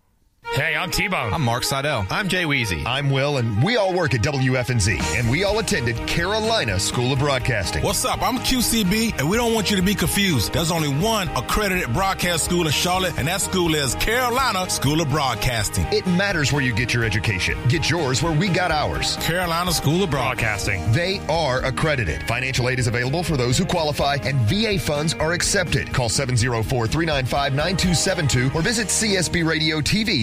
Hey, 0.46 0.74
I'm 0.74 0.90
T-Bone. 0.90 1.32
I'm 1.32 1.42
Mark 1.42 1.62
Seidel. 1.64 2.06
I'm 2.10 2.28
Jay 2.28 2.42
Weezy. 2.44 2.84
I'm 2.84 3.08
Will, 3.10 3.36
and 3.36 3.62
we 3.62 3.76
all 3.76 3.94
work 3.94 4.14
at 4.14 4.20
WFNZ, 4.22 4.98
and 5.18 5.30
we 5.30 5.44
all 5.44 5.60
attended 5.60 5.96
Carolina 6.08 6.80
School 6.80 7.12
of 7.12 7.20
Broadcasting. 7.20 7.84
What's 7.84 8.04
up? 8.04 8.20
I'm 8.20 8.38
QCB, 8.38 9.20
and 9.20 9.30
we 9.30 9.36
don't 9.36 9.54
want 9.54 9.70
you 9.70 9.76
to 9.76 9.82
be 9.82 9.94
confused. 9.94 10.52
There's 10.52 10.72
only 10.72 10.88
one 10.88 11.28
accredited 11.36 11.92
broadcast 11.92 12.46
school 12.46 12.66
in 12.66 12.72
Charlotte, 12.72 13.16
and 13.16 13.28
that 13.28 13.40
school 13.42 13.76
is 13.76 13.94
Carolina 13.96 14.68
School 14.68 15.00
of 15.00 15.08
Broadcasting. 15.08 15.86
It 15.92 16.04
matters 16.08 16.52
where 16.52 16.62
you 16.62 16.74
get 16.74 16.92
your 16.92 17.04
education. 17.04 17.56
Get 17.68 17.88
yours 17.88 18.20
where 18.22 18.36
we 18.36 18.48
got 18.48 18.72
ours. 18.72 19.16
Carolina 19.18 19.70
School 19.72 20.02
of 20.02 20.10
Broadcasting. 20.10 20.82
They 20.90 21.20
are 21.28 21.64
accredited. 21.64 22.24
Financial 22.26 22.68
aid 22.68 22.80
is 22.80 22.88
available 22.88 23.22
for 23.22 23.36
those 23.36 23.56
who 23.56 23.64
qualify, 23.66 24.16
and 24.24 24.36
VA 24.48 24.80
funds 24.80 25.14
are 25.14 25.32
accepted. 25.32 25.92
Call 25.94 26.08
704-395-9272 26.08 28.52
or 28.54 28.62
visit 28.62 28.88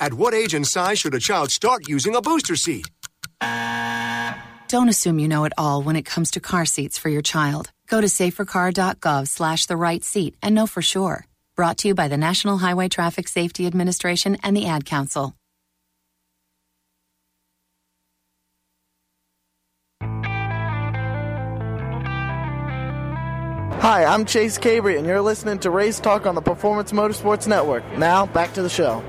At 0.00 0.14
what 0.14 0.32
age 0.32 0.54
and 0.54 0.64
size 0.64 1.00
should 1.00 1.14
a 1.14 1.18
child 1.18 1.50
start 1.50 1.88
using 1.88 2.14
a 2.14 2.22
booster 2.22 2.54
seat? 2.54 2.88
Don't 4.68 4.88
assume 4.88 5.18
you 5.18 5.26
know 5.28 5.44
it 5.44 5.52
all 5.58 5.82
when 5.82 5.96
it 5.96 6.04
comes 6.04 6.30
to 6.32 6.40
car 6.40 6.66
seats 6.66 6.98
for 6.98 7.08
your 7.08 7.22
child. 7.22 7.72
Go 7.88 8.00
to 8.00 8.06
safercar.gov 8.06 9.26
slash 9.26 9.66
the 9.66 9.76
right 9.76 10.04
seat 10.04 10.36
and 10.42 10.54
know 10.54 10.66
for 10.66 10.82
sure. 10.82 11.26
Brought 11.56 11.78
to 11.78 11.88
you 11.88 11.94
by 11.94 12.06
the 12.06 12.16
National 12.16 12.58
Highway 12.58 12.88
Traffic 12.88 13.26
Safety 13.26 13.66
Administration 13.66 14.36
and 14.44 14.56
the 14.56 14.66
Ad 14.66 14.84
Council. 14.84 15.34
Hi, 23.80 24.04
I'm 24.04 24.26
Chase 24.26 24.58
Cabre, 24.58 24.96
and 24.96 25.06
you're 25.06 25.22
listening 25.22 25.58
to 25.60 25.70
Race 25.70 25.98
Talk 25.98 26.26
on 26.26 26.34
the 26.34 26.42
Performance 26.42 26.92
Motorsports 26.92 27.48
Network. 27.48 27.84
Now, 27.96 28.26
back 28.26 28.52
to 28.54 28.62
the 28.62 28.68
show. 28.68 29.02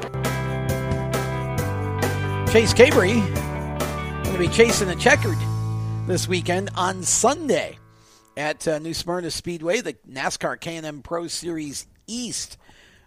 Chase 2.51 2.73
Cabre 2.73 3.05
going 3.05 4.33
to 4.33 4.37
be 4.39 4.47
chasing 4.47 4.87
the 4.87 4.95
checkered 4.95 5.37
this 6.07 6.27
weekend 6.27 6.71
on 6.75 7.03
Sunday 7.03 7.77
at 8.35 8.67
uh, 8.67 8.79
New 8.79 8.95
Smyrna 8.95 9.29
Speedway. 9.29 9.81
The 9.81 9.93
NASCAR 10.09 10.59
K&N 10.59 11.03
Pro 11.03 11.27
Series 11.27 11.85
East 12.07 12.57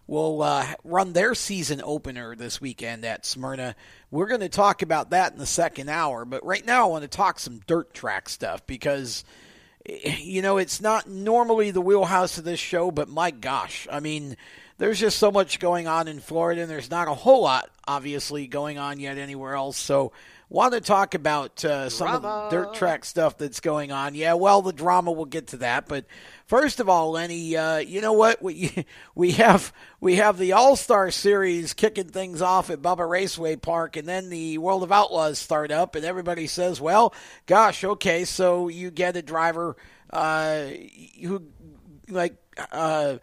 will 0.06 0.42
uh, 0.42 0.64
run 0.84 1.12
their 1.12 1.34
season 1.34 1.80
opener 1.84 2.36
this 2.36 2.60
weekend 2.60 3.04
at 3.04 3.26
Smyrna. 3.26 3.74
We're 4.12 4.28
going 4.28 4.42
to 4.42 4.48
talk 4.48 4.82
about 4.82 5.10
that 5.10 5.32
in 5.32 5.38
the 5.38 5.46
second 5.46 5.88
hour, 5.88 6.24
but 6.24 6.46
right 6.46 6.64
now 6.64 6.84
I 6.84 6.90
want 6.90 7.02
to 7.02 7.08
talk 7.08 7.40
some 7.40 7.60
dirt 7.66 7.92
track 7.92 8.28
stuff 8.28 8.64
because– 8.64 9.24
you 9.86 10.42
know, 10.42 10.58
it's 10.58 10.80
not 10.80 11.08
normally 11.08 11.70
the 11.70 11.80
wheelhouse 11.80 12.38
of 12.38 12.44
this 12.44 12.60
show, 12.60 12.90
but 12.90 13.08
my 13.08 13.30
gosh, 13.30 13.88
I 13.90 14.00
mean, 14.00 14.36
there's 14.78 14.98
just 14.98 15.18
so 15.18 15.30
much 15.30 15.58
going 15.58 15.86
on 15.86 16.08
in 16.08 16.20
Florida, 16.20 16.62
and 16.62 16.70
there's 16.70 16.90
not 16.90 17.08
a 17.08 17.14
whole 17.14 17.42
lot, 17.42 17.70
obviously, 17.86 18.46
going 18.46 18.78
on 18.78 18.98
yet 19.00 19.18
anywhere 19.18 19.54
else. 19.54 19.76
So, 19.76 20.12
want 20.52 20.74
to 20.74 20.80
talk 20.80 21.14
about 21.14 21.64
uh, 21.64 21.88
some 21.88 22.08
of 22.08 22.22
the 22.22 22.48
dirt 22.50 22.74
track 22.74 23.04
stuff 23.04 23.38
that's 23.38 23.60
going 23.60 23.90
on. 23.90 24.14
Yeah, 24.14 24.34
well, 24.34 24.60
the 24.60 24.72
drama, 24.72 25.10
we'll 25.10 25.24
get 25.24 25.48
to 25.48 25.56
that. 25.58 25.88
But 25.88 26.04
first 26.46 26.78
of 26.78 26.88
all, 26.88 27.12
Lenny, 27.12 27.56
uh, 27.56 27.78
you 27.78 28.00
know 28.02 28.12
what? 28.12 28.42
We 28.42 28.84
we 29.14 29.32
have 29.32 29.72
we 30.00 30.16
have 30.16 30.38
the 30.38 30.52
All 30.52 30.76
Star 30.76 31.10
Series 31.10 31.72
kicking 31.72 32.08
things 32.08 32.42
off 32.42 32.70
at 32.70 32.82
Bubba 32.82 33.08
Raceway 33.08 33.56
Park, 33.56 33.96
and 33.96 34.06
then 34.06 34.28
the 34.28 34.58
World 34.58 34.82
of 34.82 34.92
Outlaws 34.92 35.38
start 35.38 35.72
up, 35.72 35.94
and 35.96 36.04
everybody 36.04 36.46
says, 36.46 36.80
"Well, 36.80 37.14
gosh, 37.46 37.82
okay, 37.82 38.24
so 38.24 38.68
you 38.68 38.90
get 38.90 39.16
a 39.16 39.22
driver 39.22 39.76
uh, 40.10 40.66
who 41.20 41.42
like." 42.08 42.36
Uh, 42.70 43.16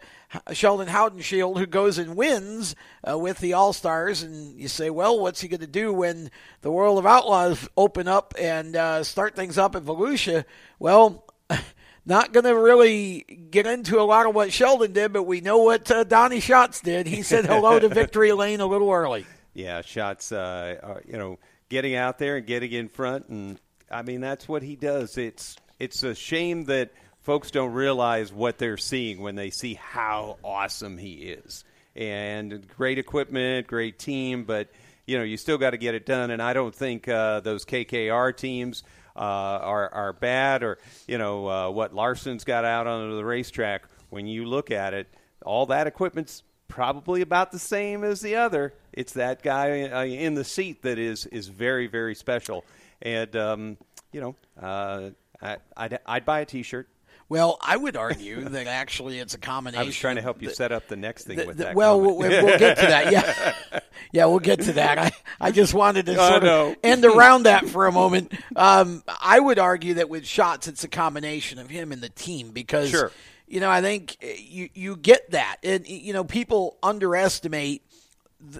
Sheldon 0.52 0.88
Haudenschild, 0.88 1.58
who 1.58 1.66
goes 1.66 1.98
and 1.98 2.16
wins 2.16 2.76
uh, 3.08 3.18
with 3.18 3.38
the 3.38 3.54
All 3.54 3.72
Stars, 3.72 4.22
and 4.22 4.58
you 4.58 4.68
say, 4.68 4.90
well, 4.90 5.18
what's 5.18 5.40
he 5.40 5.48
going 5.48 5.60
to 5.60 5.66
do 5.66 5.92
when 5.92 6.30
the 6.60 6.70
World 6.70 6.98
of 6.98 7.06
Outlaws 7.06 7.68
open 7.76 8.06
up 8.06 8.34
and 8.38 8.76
uh, 8.76 9.02
start 9.02 9.34
things 9.34 9.58
up 9.58 9.74
at 9.74 9.82
Volusia? 9.82 10.44
Well, 10.78 11.24
not 12.06 12.32
going 12.32 12.44
to 12.44 12.56
really 12.56 13.24
get 13.50 13.66
into 13.66 14.00
a 14.00 14.04
lot 14.04 14.26
of 14.26 14.34
what 14.34 14.52
Sheldon 14.52 14.92
did, 14.92 15.12
but 15.12 15.24
we 15.24 15.40
know 15.40 15.58
what 15.58 15.90
uh, 15.90 16.04
Donny 16.04 16.40
Schatz 16.40 16.80
did. 16.80 17.06
He 17.06 17.22
said 17.22 17.46
hello 17.46 17.78
to 17.78 17.88
Victory 17.90 18.32
Lane 18.32 18.60
a 18.60 18.66
little 18.66 18.90
early. 18.90 19.26
Yeah, 19.52 19.82
Schatz, 19.82 20.30
uh, 20.30 20.76
uh, 20.82 21.00
you 21.06 21.18
know, 21.18 21.38
getting 21.68 21.96
out 21.96 22.18
there 22.18 22.36
and 22.36 22.46
getting 22.46 22.72
in 22.72 22.88
front, 22.88 23.28
and 23.28 23.58
I 23.90 24.02
mean 24.02 24.20
that's 24.20 24.48
what 24.48 24.62
he 24.62 24.76
does. 24.76 25.18
It's 25.18 25.56
it's 25.80 26.02
a 26.04 26.14
shame 26.14 26.66
that 26.66 26.92
folks 27.30 27.52
don't 27.52 27.74
realize 27.74 28.32
what 28.32 28.58
they're 28.58 28.76
seeing 28.76 29.20
when 29.20 29.36
they 29.36 29.50
see 29.50 29.74
how 29.74 30.36
awesome 30.42 30.98
he 30.98 31.12
is. 31.12 31.62
And 31.94 32.66
great 32.76 32.98
equipment, 32.98 33.68
great 33.68 34.00
team, 34.00 34.42
but 34.42 34.68
you 35.06 35.16
know 35.16 35.22
you 35.22 35.36
still 35.36 35.56
got 35.56 35.70
to 35.70 35.76
get 35.76 35.94
it 35.94 36.04
done. 36.04 36.32
And 36.32 36.42
I 36.42 36.54
don't 36.54 36.74
think 36.74 37.06
uh, 37.06 37.38
those 37.38 37.64
KKR 37.64 38.36
teams 38.36 38.82
uh, 39.14 39.20
are 39.20 39.94
are 39.94 40.12
bad, 40.12 40.64
or 40.64 40.78
you 41.06 41.18
know 41.18 41.48
uh, 41.48 41.70
what 41.70 41.94
Larson's 41.94 42.42
got 42.42 42.64
out 42.64 42.88
on 42.88 43.16
the 43.16 43.24
racetrack. 43.24 43.84
When 44.08 44.26
you 44.26 44.44
look 44.46 44.72
at 44.72 44.92
it, 44.92 45.06
all 45.46 45.66
that 45.66 45.86
equipment's 45.86 46.42
probably 46.66 47.20
about 47.20 47.52
the 47.52 47.60
same 47.60 48.02
as 48.02 48.20
the 48.20 48.34
other. 48.34 48.74
It's 48.92 49.12
that 49.12 49.44
guy 49.44 49.82
uh, 49.82 50.04
in 50.04 50.34
the 50.34 50.42
seat 50.42 50.82
that 50.82 50.98
is 50.98 51.26
is 51.26 51.46
very 51.46 51.86
very 51.86 52.16
special. 52.16 52.64
And 53.00 53.36
um, 53.36 53.76
you 54.10 54.20
know, 54.20 54.34
uh, 54.60 55.10
I, 55.40 55.58
I'd, 55.76 56.00
I'd 56.04 56.24
buy 56.24 56.40
a 56.40 56.44
T-shirt. 56.44 56.88
Well, 57.30 57.58
I 57.62 57.76
would 57.76 57.96
argue 57.96 58.44
that 58.50 58.66
actually 58.66 59.20
it's 59.20 59.34
a 59.34 59.38
combination. 59.38 59.80
I 59.80 59.86
was 59.86 59.96
trying 59.96 60.16
to 60.16 60.22
help 60.22 60.42
you 60.42 60.48
the, 60.48 60.54
set 60.54 60.72
up 60.72 60.88
the 60.88 60.96
next 60.96 61.24
thing 61.24 61.38
the, 61.38 61.46
with 61.46 61.56
the, 61.56 61.64
that. 61.64 61.74
Well, 61.76 61.98
we'll, 61.98 62.18
we'll, 62.18 62.58
get 62.58 62.76
to 62.78 62.86
that. 62.86 63.12
Yeah, 63.12 63.80
yeah, 64.12 64.26
we'll 64.26 64.40
get 64.40 64.62
to 64.62 64.72
that. 64.74 64.98
I, 64.98 65.12
I 65.40 65.50
just 65.52 65.72
wanted 65.72 66.06
to 66.06 66.16
sort 66.16 66.44
of 66.44 66.76
end 66.82 67.04
around 67.04 67.44
that 67.44 67.68
for 67.68 67.86
a 67.86 67.92
moment. 67.92 68.34
Um, 68.56 69.04
I 69.22 69.38
would 69.38 69.60
argue 69.60 69.94
that 69.94 70.10
with 70.10 70.26
Schatz, 70.26 70.66
it's 70.66 70.82
a 70.82 70.88
combination 70.88 71.60
of 71.60 71.70
him 71.70 71.92
and 71.92 72.02
the 72.02 72.08
team 72.08 72.50
because, 72.50 72.90
sure. 72.90 73.12
you 73.46 73.60
know, 73.60 73.70
I 73.70 73.80
think 73.80 74.16
you 74.20 74.68
you 74.74 74.96
get 74.96 75.30
that, 75.30 75.58
and 75.62 75.86
you 75.86 76.12
know, 76.12 76.24
people 76.24 76.78
underestimate 76.82 77.84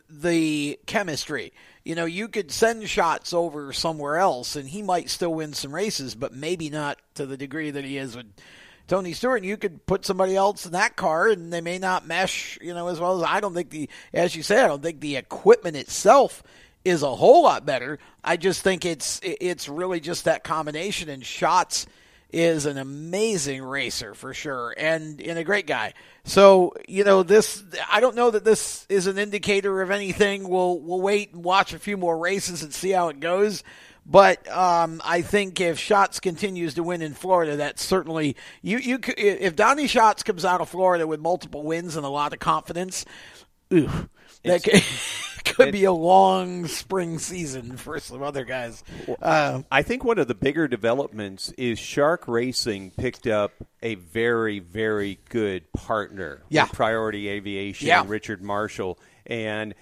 the 0.08 0.78
chemistry 0.86 1.52
you 1.84 1.94
know, 1.94 2.04
you 2.04 2.28
could 2.28 2.50
send 2.50 2.88
Schatz 2.88 3.32
over 3.32 3.72
somewhere 3.72 4.18
else 4.18 4.56
and 4.56 4.68
he 4.68 4.82
might 4.82 5.10
still 5.10 5.34
win 5.34 5.52
some 5.54 5.74
races, 5.74 6.14
but 6.14 6.34
maybe 6.34 6.70
not 6.70 6.98
to 7.14 7.26
the 7.26 7.36
degree 7.36 7.70
that 7.70 7.84
he 7.84 7.96
is 7.96 8.16
with 8.16 8.26
Tony 8.86 9.12
Stewart. 9.12 9.44
You 9.44 9.56
could 9.56 9.86
put 9.86 10.04
somebody 10.04 10.36
else 10.36 10.66
in 10.66 10.72
that 10.72 10.96
car 10.96 11.28
and 11.28 11.52
they 11.52 11.60
may 11.60 11.78
not 11.78 12.06
mesh, 12.06 12.58
you 12.60 12.74
know, 12.74 12.88
as 12.88 13.00
well 13.00 13.18
as 13.18 13.28
I 13.28 13.40
don't 13.40 13.54
think 13.54 13.70
the, 13.70 13.88
as 14.12 14.36
you 14.36 14.42
say, 14.42 14.62
I 14.62 14.66
don't 14.66 14.82
think 14.82 15.00
the 15.00 15.16
equipment 15.16 15.76
itself 15.76 16.42
is 16.84 17.02
a 17.02 17.14
whole 17.14 17.44
lot 17.44 17.64
better. 17.64 17.98
I 18.22 18.36
just 18.36 18.62
think 18.62 18.84
it's, 18.84 19.20
it's 19.22 19.68
really 19.68 20.00
just 20.00 20.24
that 20.24 20.44
combination 20.44 21.08
and 21.08 21.24
Schatz 21.24 21.86
is 22.32 22.66
an 22.66 22.78
amazing 22.78 23.62
racer 23.62 24.14
for 24.14 24.32
sure 24.34 24.74
and, 24.76 25.20
and 25.20 25.38
a 25.38 25.44
great 25.44 25.66
guy. 25.66 25.94
So, 26.24 26.74
you 26.88 27.04
know, 27.04 27.22
this 27.22 27.62
I 27.90 28.00
don't 28.00 28.16
know 28.16 28.30
that 28.30 28.44
this 28.44 28.86
is 28.88 29.06
an 29.06 29.18
indicator 29.18 29.82
of 29.82 29.90
anything. 29.90 30.48
We'll 30.48 30.78
we'll 30.80 31.00
wait 31.00 31.32
and 31.32 31.44
watch 31.44 31.72
a 31.72 31.78
few 31.78 31.96
more 31.96 32.18
races 32.18 32.62
and 32.62 32.72
see 32.72 32.90
how 32.90 33.08
it 33.08 33.20
goes. 33.20 33.62
But 34.06 34.50
um, 34.50 35.00
I 35.04 35.22
think 35.22 35.60
if 35.60 35.78
Schatz 35.78 36.20
continues 36.20 36.74
to 36.74 36.82
win 36.82 37.02
in 37.02 37.14
Florida, 37.14 37.56
that's 37.56 37.84
certainly 37.84 38.36
you. 38.62 38.78
You 38.78 38.98
if 39.06 39.54
Donny 39.54 39.86
Schatz 39.86 40.22
comes 40.22 40.44
out 40.44 40.60
of 40.60 40.68
Florida 40.68 41.06
with 41.06 41.20
multiple 41.20 41.62
wins 41.62 41.96
and 41.96 42.04
a 42.04 42.08
lot 42.08 42.32
of 42.32 42.38
confidence, 42.38 43.04
ooh, 43.72 44.08
that 44.44 44.64
could 45.54 45.68
it, 45.68 45.72
be 45.72 45.84
a 45.84 45.92
long 45.92 46.66
spring 46.66 47.18
season 47.18 47.76
for 47.76 47.98
some 48.00 48.22
other 48.22 48.44
guys. 48.44 48.82
Uh, 49.20 49.62
I 49.70 49.82
think 49.82 50.04
one 50.04 50.18
of 50.18 50.28
the 50.28 50.34
bigger 50.34 50.68
developments 50.68 51.52
is 51.58 51.78
Shark 51.78 52.26
Racing 52.26 52.92
picked 52.92 53.26
up 53.26 53.52
a 53.82 53.96
very, 53.96 54.58
very 54.58 55.18
good 55.28 55.70
partner. 55.72 56.42
Yeah. 56.48 56.66
Priority 56.66 57.28
Aviation, 57.28 57.88
yeah. 57.88 58.04
Richard 58.06 58.42
Marshall, 58.42 58.98
and 59.26 59.74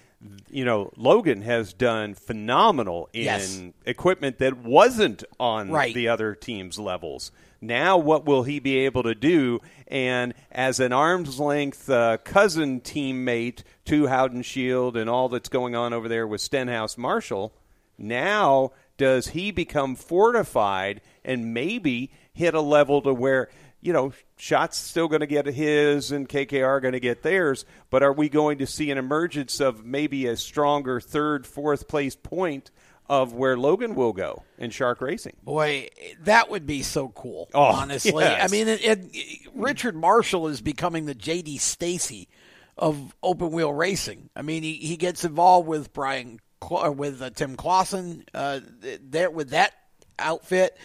you 0.49 0.65
know 0.65 0.91
Logan 0.97 1.41
has 1.43 1.73
done 1.73 2.13
phenomenal 2.13 3.09
in 3.13 3.23
yes. 3.23 3.61
equipment 3.85 4.39
that 4.39 4.57
wasn't 4.57 5.23
on 5.39 5.71
right. 5.71 5.93
the 5.93 6.07
other 6.07 6.35
team's 6.35 6.77
levels. 6.77 7.31
Now, 7.61 7.97
what 7.97 8.25
will 8.25 8.43
he 8.43 8.59
be 8.59 8.77
able 8.79 9.03
to 9.03 9.15
do? 9.15 9.59
And 9.87 10.33
as 10.51 10.79
an 10.79 10.93
arm's 10.93 11.39
length 11.39 11.89
uh, 11.89 12.17
cousin 12.17 12.81
teammate 12.81 13.63
to 13.85 14.03
Haudenschild 14.03 14.95
and 14.95 15.09
all 15.09 15.29
that's 15.29 15.49
going 15.49 15.75
on 15.75 15.93
over 15.93 16.07
there 16.07 16.27
with 16.27 16.41
Stenhouse 16.41 16.97
Marshall, 16.97 17.53
now 17.97 18.71
does 18.97 19.29
he 19.29 19.51
become 19.51 19.95
fortified 19.95 21.01
and 21.25 21.53
maybe 21.53 22.11
hit 22.33 22.53
a 22.53 22.61
level 22.61 23.01
to 23.01 23.13
where 23.13 23.49
you 23.81 23.93
know, 23.93 24.11
Schatz 24.37 24.77
still 24.77 25.07
going 25.07 25.21
to 25.21 25.27
get 25.27 25.45
his 25.45 26.11
and 26.11 26.27
KKR 26.27 26.81
going 26.81 26.91
to 26.93 26.99
get 26.99 27.23
theirs, 27.23 27.65
but 27.89 28.03
are 28.03 28.11
we 28.11 28.27
going 28.27 28.57
to 28.57 28.67
see 28.67 28.91
an 28.91 28.97
emergence 28.97 29.59
of 29.59 29.85
maybe 29.85 30.27
a 30.27 30.35
stronger 30.35 30.99
third, 30.99 31.47
fourth 31.47 31.87
place 31.87 32.15
point 32.15 32.71
of 33.09 33.33
where 33.33 33.57
Logan 33.57 33.95
will 33.95 34.13
go 34.13 34.43
in 34.57 34.69
Shark 34.69 35.01
Racing. 35.01 35.35
Boy, 35.43 35.89
that 36.21 36.49
would 36.49 36.65
be 36.65 36.83
so 36.83 37.09
cool. 37.09 37.49
Oh, 37.53 37.63
honestly, 37.63 38.23
yes. 38.23 38.43
I 38.43 38.51
mean, 38.51 38.67
it, 38.67 38.81
it, 38.83 39.47
Richard 39.53 39.95
Marshall 39.95 40.47
is 40.47 40.61
becoming 40.61 41.05
the 41.05 41.15
J.D. 41.15 41.57
Stacy 41.57 42.29
of 42.77 43.15
open 43.23 43.51
wheel 43.51 43.73
racing. 43.73 44.29
I 44.35 44.43
mean, 44.43 44.63
he, 44.63 44.73
he 44.73 44.95
gets 44.95 45.25
involved 45.25 45.67
with 45.67 45.91
Brian 45.91 46.39
with 46.61 47.21
uh, 47.21 47.29
Tim 47.31 47.55
Clauson 47.55 48.23
uh, 48.33 48.59
there 49.01 49.31
with 49.31 49.49
that 49.49 49.73
outfit. 50.19 50.77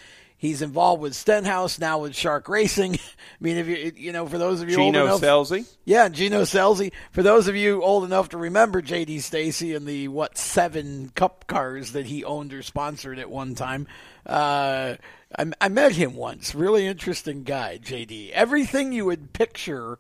He's 0.44 0.60
involved 0.60 1.00
with 1.00 1.14
Stenhouse 1.14 1.78
now 1.78 2.00
with 2.00 2.14
Shark 2.14 2.50
Racing. 2.50 2.96
I 2.96 2.98
mean, 3.40 3.56
if 3.56 3.66
you 3.66 3.92
you 3.96 4.12
know, 4.12 4.26
for 4.26 4.36
those 4.36 4.60
of 4.60 4.68
you 4.68 4.76
Gino 4.76 5.00
old 5.00 5.08
enough, 5.08 5.20
Scelzi. 5.22 5.66
yeah, 5.86 6.10
Gino 6.10 6.42
Scelzi. 6.42 6.92
For 7.12 7.22
those 7.22 7.48
of 7.48 7.56
you 7.56 7.82
old 7.82 8.04
enough 8.04 8.28
to 8.28 8.36
remember 8.36 8.82
J.D. 8.82 9.20
Stacy 9.20 9.74
and 9.74 9.86
the 9.86 10.08
what 10.08 10.36
seven 10.36 11.10
Cup 11.14 11.46
cars 11.46 11.92
that 11.92 12.04
he 12.04 12.24
owned 12.24 12.52
or 12.52 12.60
sponsored 12.60 13.18
at 13.18 13.30
one 13.30 13.54
time, 13.54 13.86
uh, 14.26 14.96
I, 15.38 15.46
I 15.62 15.68
met 15.70 15.92
him 15.92 16.14
once. 16.14 16.54
Really 16.54 16.86
interesting 16.86 17.44
guy, 17.44 17.78
J.D. 17.78 18.30
Everything 18.34 18.92
you 18.92 19.06
would 19.06 19.32
picture 19.32 19.98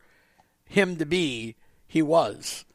him 0.66 0.96
to 0.96 1.06
be, 1.06 1.56
he 1.86 2.02
was. 2.02 2.66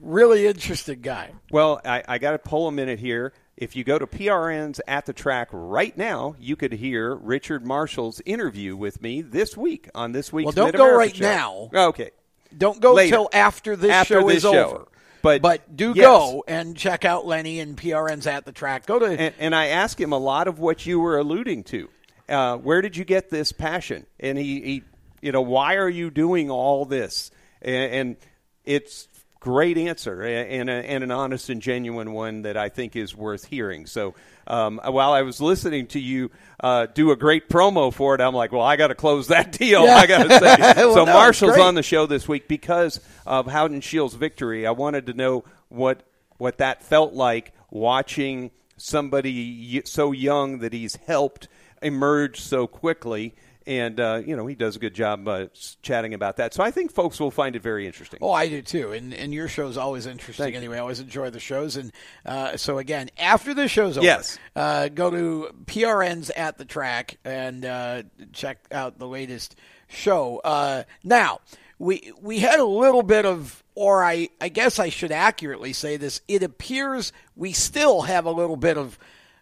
Really 0.00 0.46
interesting 0.46 1.02
guy. 1.02 1.32
Well, 1.50 1.78
I, 1.84 2.02
I 2.08 2.16
got 2.16 2.30
to 2.30 2.38
pull 2.38 2.68
a 2.68 2.72
minute 2.72 3.00
here. 3.00 3.34
If 3.58 3.74
you 3.74 3.82
go 3.82 3.98
to 3.98 4.06
PRN's 4.06 4.80
at 4.86 5.04
the 5.06 5.12
track 5.12 5.48
right 5.50 5.96
now, 5.98 6.36
you 6.38 6.54
could 6.54 6.72
hear 6.74 7.16
Richard 7.16 7.66
Marshall's 7.66 8.22
interview 8.24 8.76
with 8.76 9.02
me 9.02 9.20
this 9.20 9.56
week 9.56 9.88
on 9.96 10.12
this 10.12 10.32
week's 10.32 10.44
Well, 10.46 10.52
don't 10.52 10.66
Mid-America 10.66 10.92
go 10.92 10.96
right 10.96 11.16
show. 11.16 11.68
now. 11.72 11.86
Okay. 11.88 12.10
Don't 12.56 12.80
go 12.80 12.94
later. 12.94 13.16
till 13.16 13.28
after 13.32 13.74
this 13.74 13.90
After 13.90 14.20
show 14.20 14.28
this 14.28 14.36
is 14.36 14.42
show. 14.42 14.64
over. 14.70 14.88
But 15.22 15.42
but 15.42 15.76
do 15.76 15.88
yes. 15.94 16.04
go 16.04 16.44
and 16.46 16.76
check 16.76 17.04
out 17.04 17.26
Lenny 17.26 17.58
and 17.58 17.76
PRN's 17.76 18.28
at 18.28 18.44
the 18.44 18.52
track. 18.52 18.86
Go 18.86 19.00
to 19.00 19.06
and, 19.06 19.34
and 19.40 19.54
I 19.56 19.66
asked 19.66 20.00
him 20.00 20.12
a 20.12 20.18
lot 20.18 20.46
of 20.46 20.60
what 20.60 20.86
you 20.86 21.00
were 21.00 21.18
alluding 21.18 21.64
to. 21.64 21.88
Uh, 22.28 22.56
where 22.58 22.80
did 22.80 22.96
you 22.96 23.04
get 23.04 23.28
this 23.28 23.50
passion? 23.50 24.06
And 24.20 24.38
he, 24.38 24.60
he, 24.60 24.82
you 25.20 25.32
know, 25.32 25.42
why 25.42 25.74
are 25.74 25.88
you 25.88 26.10
doing 26.10 26.48
all 26.50 26.84
this? 26.84 27.32
And, 27.60 27.92
and 27.92 28.16
it's 28.64 29.08
great 29.40 29.78
answer 29.78 30.22
and, 30.22 30.68
a, 30.68 30.72
and 30.72 31.04
an 31.04 31.10
honest 31.10 31.48
and 31.48 31.62
genuine 31.62 32.12
one 32.12 32.42
that 32.42 32.56
I 32.56 32.68
think 32.68 32.96
is 32.96 33.14
worth 33.14 33.44
hearing. 33.44 33.86
So 33.86 34.14
um, 34.46 34.80
while 34.84 35.12
I 35.12 35.22
was 35.22 35.40
listening 35.40 35.86
to 35.88 36.00
you 36.00 36.30
uh, 36.60 36.86
do 36.86 37.10
a 37.12 37.16
great 37.16 37.48
promo 37.48 37.92
for 37.92 38.14
it, 38.14 38.20
I'm 38.20 38.34
like, 38.34 38.50
well, 38.52 38.62
I 38.62 38.76
got 38.76 38.88
to 38.88 38.94
close 38.94 39.28
that 39.28 39.52
deal. 39.58 39.84
Yeah. 39.84 39.94
I 39.94 40.06
got 40.06 40.28
to 40.28 40.38
say. 40.38 40.56
Well, 40.78 40.94
so 40.94 41.04
no, 41.04 41.12
Marshall's 41.12 41.58
on 41.58 41.74
the 41.74 41.82
show 41.82 42.06
this 42.06 42.28
week 42.28 42.48
because 42.48 43.00
of 43.26 43.46
Haudenschild's 43.46 44.14
victory. 44.14 44.66
I 44.66 44.70
wanted 44.70 45.06
to 45.06 45.14
know 45.14 45.44
what 45.68 46.02
what 46.38 46.58
that 46.58 46.82
felt 46.82 47.14
like 47.14 47.52
watching 47.70 48.50
somebody 48.76 49.82
so 49.84 50.12
young 50.12 50.58
that 50.60 50.72
he's 50.72 50.96
helped 50.96 51.48
emerge 51.82 52.40
so 52.40 52.66
quickly. 52.66 53.34
And 53.68 54.00
uh, 54.00 54.22
you 54.26 54.34
know 54.34 54.46
he 54.46 54.54
does 54.54 54.76
a 54.76 54.78
good 54.78 54.94
job 54.94 55.28
uh, 55.28 55.46
chatting 55.82 56.14
about 56.14 56.38
that. 56.38 56.54
So 56.54 56.62
I 56.64 56.70
think 56.70 56.90
folks 56.90 57.20
will 57.20 57.30
find 57.30 57.54
it 57.54 57.62
very 57.62 57.86
interesting. 57.86 58.18
Oh, 58.22 58.32
I 58.32 58.48
do 58.48 58.62
too. 58.62 58.92
And 58.92 59.12
and 59.12 59.32
your 59.34 59.46
show's 59.46 59.76
always 59.76 60.06
interesting 60.06 60.42
Thank 60.44 60.54
you. 60.54 60.58
anyway. 60.58 60.78
I 60.78 60.80
always 60.80 61.00
enjoy 61.00 61.28
the 61.28 61.38
shows. 61.38 61.76
And 61.76 61.92
uh, 62.24 62.56
so 62.56 62.78
again, 62.78 63.10
after 63.18 63.52
the 63.52 63.68
show's 63.68 63.98
over, 63.98 64.06
Yes. 64.06 64.38
uh, 64.56 64.88
go 64.88 65.10
to 65.10 65.54
PRN's 65.66 66.30
at 66.30 66.56
the 66.56 66.64
track 66.64 67.18
and 67.26 67.64
uh, 67.66 68.02
check 68.32 68.64
out 68.72 68.98
the 68.98 69.06
latest 69.06 69.54
show. 69.86 70.40
Uh, 70.42 70.84
now 71.04 71.40
we 71.78 72.10
we 72.22 72.38
had 72.38 72.60
a 72.60 72.64
little 72.64 73.02
bit 73.02 73.26
of, 73.26 73.62
or 73.74 74.02
I 74.02 74.30
I 74.40 74.48
guess 74.48 74.78
I 74.78 74.88
should 74.88 75.12
accurately 75.12 75.74
say 75.74 75.98
this. 75.98 76.22
It 76.26 76.42
appears 76.42 77.12
we 77.36 77.52
still 77.52 78.00
have 78.02 78.24
a 78.24 78.32
little 78.32 78.56
bit 78.56 78.78
of 78.78 78.98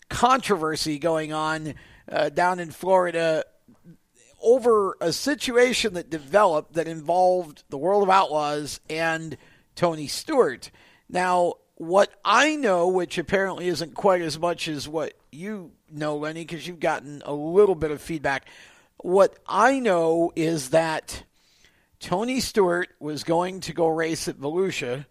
controversy 0.09 0.99
going 0.99 1.33
on 1.33 1.75
uh, 2.11 2.29
down 2.31 2.59
in 2.59 2.71
Florida 2.73 3.45
over 4.47 4.97
a 5.01 5.13
situation 5.13 5.95
that 5.95 6.09
developed 6.09 6.75
that 6.75 6.87
involved 6.87 7.65
the 7.69 7.77
World 7.77 8.05
of 8.05 8.11
Outlaws 8.11 8.79
and 8.89 9.37
Tony 9.75 10.07
Stewart. 10.07 10.71
Now, 11.09 11.55
what 11.75 12.15
I 12.25 12.55
know, 12.55 12.87
which 12.87 13.19
apparently 13.19 13.67
isn't 13.67 13.95
quite 13.95 14.23
as 14.23 14.39
much 14.39 14.69
as 14.69 14.89
what 14.89 15.15
you 15.33 15.73
know, 15.91 16.17
Lenny, 16.17 16.45
because 16.45 16.65
you've 16.65 16.79
gotten 16.79 17.23
a 17.27 17.33
little 17.33 17.75
bit 17.75 17.91
of 17.91 18.01
feedback. 18.01 18.47
What 18.99 19.37
I 19.49 19.81
know 19.81 20.33
is 20.37 20.71
that 20.71 21.25
Tony 21.99 22.39
Stewart 22.39 22.89
was 23.01 23.25
going 23.25 23.61
to 23.61 23.73
go 23.73 23.89
race 23.89 24.29
at 24.29 24.39
Volusia 24.39 25.07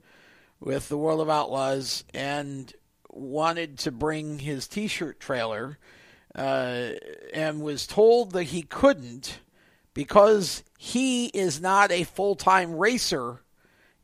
with 0.61 0.87
the 0.87 0.97
World 0.97 1.19
of 1.19 1.29
Outlaws 1.29 2.05
and 2.13 2.73
wanted 3.09 3.79
to 3.79 3.91
bring 3.91 4.39
his 4.39 4.67
T-shirt 4.67 5.19
trailer, 5.19 5.77
uh, 6.35 6.89
and 7.33 7.61
was 7.61 7.87
told 7.87 8.31
that 8.31 8.43
he 8.43 8.61
couldn't 8.61 9.39
because 9.93 10.63
he 10.77 11.27
is 11.27 11.61
not 11.61 11.91
a 11.91 12.03
full-time 12.03 12.75
racer 12.75 13.41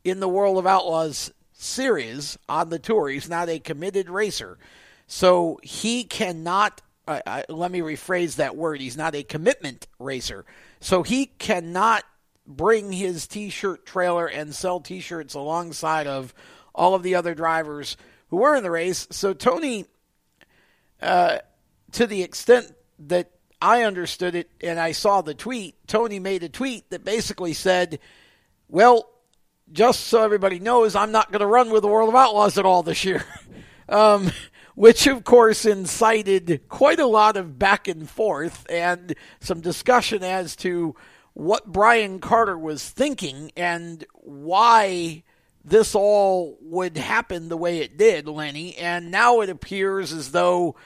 in 0.02 0.20
the 0.20 0.28
World 0.28 0.58
of 0.58 0.66
Outlaws 0.66 1.32
series 1.52 2.38
on 2.48 2.70
the 2.70 2.78
tour. 2.78 3.08
He's 3.08 3.28
not 3.28 3.48
a 3.48 3.58
committed 3.58 4.08
racer, 4.08 4.58
so 5.06 5.60
he 5.62 6.04
cannot. 6.04 6.80
I, 7.06 7.44
let 7.48 7.70
me 7.70 7.80
rephrase 7.80 8.36
that 8.36 8.56
word. 8.56 8.80
He's 8.80 8.96
not 8.96 9.14
a 9.14 9.22
commitment 9.22 9.86
racer, 9.98 10.44
so 10.80 11.02
he 11.02 11.26
cannot 11.26 12.04
bring 12.46 12.92
his 12.92 13.26
T-shirt 13.26 13.84
trailer 13.84 14.26
and 14.26 14.54
sell 14.54 14.80
T-shirts 14.80 15.34
alongside 15.34 16.06
of 16.06 16.32
all 16.74 16.94
of 16.94 17.02
the 17.02 17.14
other 17.14 17.34
drivers 17.34 17.96
who 18.28 18.38
were 18.38 18.56
in 18.56 18.62
the 18.62 18.70
race. 18.70 19.06
So 19.10 19.34
Tony, 19.34 19.84
uh, 21.00 21.38
to 21.92 22.06
the 22.06 22.22
extent 22.22 22.72
that 22.98 23.30
I 23.60 23.82
understood 23.84 24.34
it 24.34 24.50
and 24.60 24.78
I 24.78 24.92
saw 24.92 25.22
the 25.22 25.34
tweet, 25.34 25.76
Tony 25.86 26.18
made 26.18 26.42
a 26.42 26.48
tweet 26.48 26.90
that 26.90 27.04
basically 27.04 27.52
said, 27.52 28.00
"Well, 28.68 29.08
just 29.70 30.00
so 30.00 30.22
everybody 30.22 30.58
knows, 30.58 30.96
I'm 30.96 31.12
not 31.12 31.30
going 31.30 31.40
to 31.40 31.46
run 31.46 31.70
with 31.70 31.82
the 31.82 31.88
World 31.88 32.08
of 32.08 32.14
Outlaws 32.16 32.58
at 32.58 32.66
all 32.66 32.82
this 32.82 33.04
year." 33.04 33.24
um, 33.88 34.32
which, 34.74 35.06
of 35.06 35.24
course, 35.24 35.64
incited 35.64 36.62
quite 36.68 36.98
a 36.98 37.06
lot 37.06 37.36
of 37.36 37.58
back 37.58 37.88
and 37.88 38.08
forth 38.08 38.66
and 38.70 39.14
some 39.40 39.60
discussion 39.60 40.22
as 40.22 40.56
to 40.56 40.96
what 41.34 41.70
Brian 41.70 42.18
Carter 42.18 42.58
was 42.58 42.88
thinking 42.88 43.52
and 43.56 44.04
why 44.14 45.22
this 45.64 45.94
all 45.94 46.58
would 46.60 46.96
happen 46.96 47.48
the 47.48 47.56
way 47.56 47.78
it 47.78 47.96
did, 47.96 48.26
Lenny. 48.26 48.76
And 48.76 49.10
now 49.10 49.40
it 49.40 49.48
appears 49.48 50.12
as 50.12 50.32
though 50.32 50.76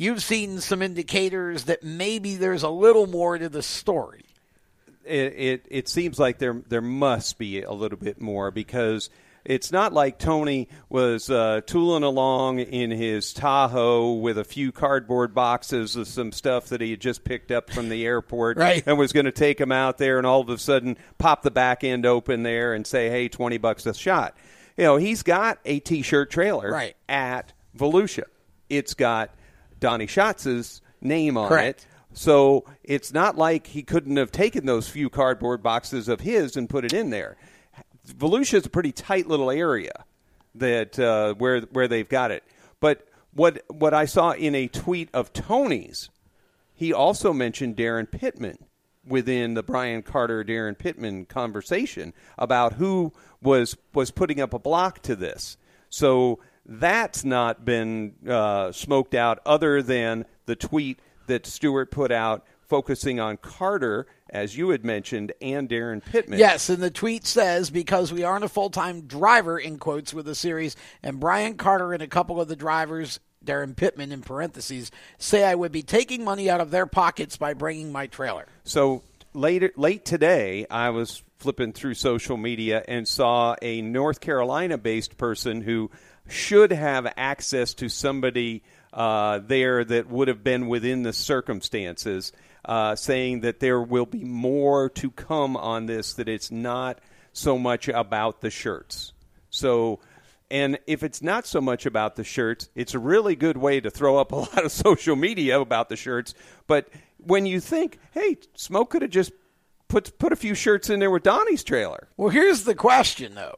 you've 0.00 0.22
seen 0.22 0.60
some 0.60 0.80
indicators 0.82 1.64
that 1.64 1.82
maybe 1.82 2.36
there's 2.36 2.62
a 2.62 2.68
little 2.70 3.06
more 3.06 3.36
to 3.36 3.48
the 3.48 3.62
story. 3.62 4.24
it, 5.04 5.34
it 5.36 5.66
it 5.70 5.88
seems 5.88 6.18
like 6.18 6.38
there 6.38 6.62
there 6.68 6.80
must 6.80 7.38
be 7.38 7.62
a 7.62 7.72
little 7.72 7.98
bit 7.98 8.20
more 8.20 8.50
because 8.50 9.10
it's 9.44 9.72
not 9.72 9.92
like 9.94 10.18
Tony 10.18 10.68
was 10.90 11.30
uh, 11.30 11.62
tooling 11.66 12.02
along 12.02 12.58
in 12.60 12.90
his 12.90 13.32
Tahoe 13.32 14.12
with 14.12 14.36
a 14.36 14.44
few 14.44 14.70
cardboard 14.70 15.34
boxes 15.34 15.96
of 15.96 16.06
some 16.08 16.30
stuff 16.30 16.66
that 16.68 16.82
he 16.82 16.90
had 16.90 17.00
just 17.00 17.24
picked 17.24 17.50
up 17.50 17.70
from 17.70 17.88
the 17.88 18.04
airport 18.04 18.56
Right. 18.58 18.82
and 18.86 18.98
was 18.98 19.12
going 19.14 19.24
to 19.24 19.32
take 19.32 19.58
him 19.58 19.72
out 19.72 19.96
there 19.96 20.18
and 20.18 20.26
all 20.26 20.42
of 20.42 20.50
a 20.50 20.58
sudden 20.58 20.98
pop 21.16 21.40
the 21.42 21.50
back 21.50 21.84
end 21.84 22.04
open 22.04 22.42
there 22.42 22.74
and 22.74 22.86
say, 22.86 23.08
hey, 23.08 23.28
20 23.28 23.56
bucks 23.56 23.86
a 23.86 23.94
shot. 23.94 24.36
You 24.76 24.84
know, 24.84 24.96
he's 24.98 25.22
got 25.22 25.58
a 25.64 25.80
T-shirt 25.80 26.30
trailer 26.30 26.70
Right. 26.70 26.94
at 27.08 27.54
Volusia. 27.76 28.24
It's 28.68 28.92
got 28.92 29.30
Donny 29.80 30.06
Schatz's 30.06 30.82
name 31.00 31.36
on 31.36 31.48
Correct. 31.48 31.80
it. 31.80 31.86
So 32.12 32.64
it's 32.82 33.12
not 33.12 33.38
like 33.38 33.68
he 33.68 33.82
couldn't 33.82 34.16
have 34.16 34.32
taken 34.32 34.66
those 34.66 34.88
few 34.88 35.08
cardboard 35.10 35.62
boxes 35.62 36.08
of 36.08 36.20
his 36.20 36.56
and 36.56 36.68
put 36.68 36.84
it 36.84 36.92
in 36.92 37.10
there. 37.10 37.36
Volusia 38.06 38.54
is 38.54 38.66
a 38.66 38.70
pretty 38.70 38.92
tight 38.92 39.26
little 39.26 39.50
area 39.50 40.04
that 40.56 40.98
uh, 40.98 41.34
where 41.34 41.60
where 41.62 41.88
they've 41.88 42.08
got 42.08 42.30
it. 42.30 42.42
But 42.80 43.06
what 43.32 43.62
what 43.68 43.94
I 43.94 44.06
saw 44.06 44.32
in 44.32 44.54
a 44.54 44.66
tweet 44.66 45.08
of 45.14 45.32
Tony's, 45.32 46.10
he 46.74 46.92
also 46.92 47.32
mentioned 47.32 47.76
Darren 47.76 48.10
Pittman 48.10 48.58
within 49.06 49.54
the 49.54 49.62
Brian 49.62 50.02
Carter 50.02 50.44
Darren 50.44 50.76
Pittman 50.76 51.26
conversation 51.26 52.12
about 52.38 52.74
who 52.74 53.12
was 53.40 53.76
was 53.94 54.10
putting 54.10 54.40
up 54.40 54.52
a 54.52 54.58
block 54.58 55.00
to 55.02 55.14
this. 55.14 55.56
So 55.88 56.40
that's 56.70 57.24
not 57.24 57.64
been 57.64 58.14
uh, 58.26 58.70
smoked 58.70 59.14
out 59.14 59.40
other 59.44 59.82
than 59.82 60.24
the 60.46 60.54
tweet 60.54 61.00
that 61.26 61.44
Stewart 61.44 61.90
put 61.90 62.12
out 62.12 62.46
focusing 62.68 63.18
on 63.18 63.36
Carter, 63.36 64.06
as 64.30 64.56
you 64.56 64.70
had 64.70 64.84
mentioned, 64.84 65.32
and 65.42 65.68
Darren 65.68 66.02
Pittman. 66.02 66.38
Yes, 66.38 66.68
and 66.70 66.80
the 66.80 66.90
tweet 66.90 67.26
says 67.26 67.70
because 67.70 68.12
we 68.12 68.22
aren't 68.22 68.44
a 68.44 68.48
full 68.48 68.70
time 68.70 69.02
driver 69.02 69.58
in 69.58 69.78
quotes 69.78 70.14
with 70.14 70.26
the 70.26 70.36
series, 70.36 70.76
and 71.02 71.18
Brian 71.18 71.56
Carter 71.56 71.92
and 71.92 72.02
a 72.02 72.06
couple 72.06 72.40
of 72.40 72.46
the 72.46 72.54
drivers, 72.54 73.18
Darren 73.44 73.74
Pittman 73.74 74.12
in 74.12 74.22
parentheses, 74.22 74.92
say 75.18 75.42
I 75.42 75.56
would 75.56 75.72
be 75.72 75.82
taking 75.82 76.22
money 76.22 76.48
out 76.48 76.60
of 76.60 76.70
their 76.70 76.86
pockets 76.86 77.36
by 77.36 77.52
bringing 77.54 77.90
my 77.90 78.06
trailer. 78.06 78.46
So 78.62 79.02
later, 79.34 79.72
late 79.76 80.04
today, 80.04 80.66
I 80.70 80.90
was 80.90 81.24
flipping 81.38 81.72
through 81.72 81.94
social 81.94 82.36
media 82.36 82.84
and 82.86 83.08
saw 83.08 83.56
a 83.60 83.82
North 83.82 84.20
Carolina-based 84.20 85.16
person 85.16 85.62
who 85.62 85.90
should 86.30 86.72
have 86.72 87.12
access 87.16 87.74
to 87.74 87.88
somebody 87.88 88.62
uh, 88.92 89.38
there 89.38 89.84
that 89.84 90.08
would 90.08 90.28
have 90.28 90.42
been 90.42 90.66
within 90.66 91.02
the 91.02 91.12
circumstances, 91.12 92.32
uh, 92.64 92.96
saying 92.96 93.40
that 93.40 93.60
there 93.60 93.80
will 93.80 94.06
be 94.06 94.24
more 94.24 94.88
to 94.90 95.10
come 95.10 95.56
on 95.56 95.86
this. 95.86 96.14
That 96.14 96.28
it's 96.28 96.50
not 96.50 97.00
so 97.32 97.58
much 97.58 97.88
about 97.88 98.40
the 98.40 98.50
shirts. 98.50 99.12
So. 99.50 100.00
And 100.52 100.80
if 100.88 101.04
it's 101.04 101.22
not 101.22 101.46
so 101.46 101.60
much 101.60 101.86
about 101.86 102.16
the 102.16 102.24
shirts, 102.24 102.70
it's 102.74 102.94
a 102.94 102.98
really 102.98 103.36
good 103.36 103.56
way 103.56 103.78
to 103.78 103.88
throw 103.88 104.18
up 104.18 104.32
a 104.32 104.36
lot 104.50 104.64
of 104.64 104.72
social 104.72 105.14
media 105.14 105.60
about 105.60 105.88
the 105.88 105.94
shirts. 105.94 106.34
But 106.66 106.88
when 107.18 107.46
you 107.46 107.60
think, 107.60 108.00
hey, 108.10 108.36
Smoke 108.56 108.90
could 108.90 109.02
have 109.02 109.12
just 109.12 109.30
put 109.90 110.18
put 110.18 110.32
a 110.32 110.36
few 110.36 110.54
shirts 110.54 110.88
in 110.88 111.00
there 111.00 111.10
with 111.10 111.22
Donny's 111.22 111.62
trailer. 111.62 112.08
Well, 112.16 112.30
here's 112.30 112.64
the 112.64 112.74
question, 112.74 113.34
though. 113.34 113.56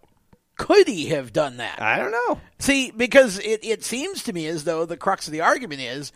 Could 0.63 0.87
he 0.87 1.07
have 1.07 1.33
done 1.33 1.57
that? 1.57 1.83
I 1.83 1.99
don't 1.99 2.13
know. 2.13 2.41
See, 2.61 2.93
because 2.93 3.41
it, 3.41 3.65
it 3.65 3.83
seems 3.83 4.23
to 4.23 4.33
me 4.33 4.47
as 4.47 4.63
though 4.63 4.87
the 4.87 4.97
crux 4.97 5.27
of 5.27 5.33
the 5.33 5.41
argument 5.41 5.81
is 5.81 6.13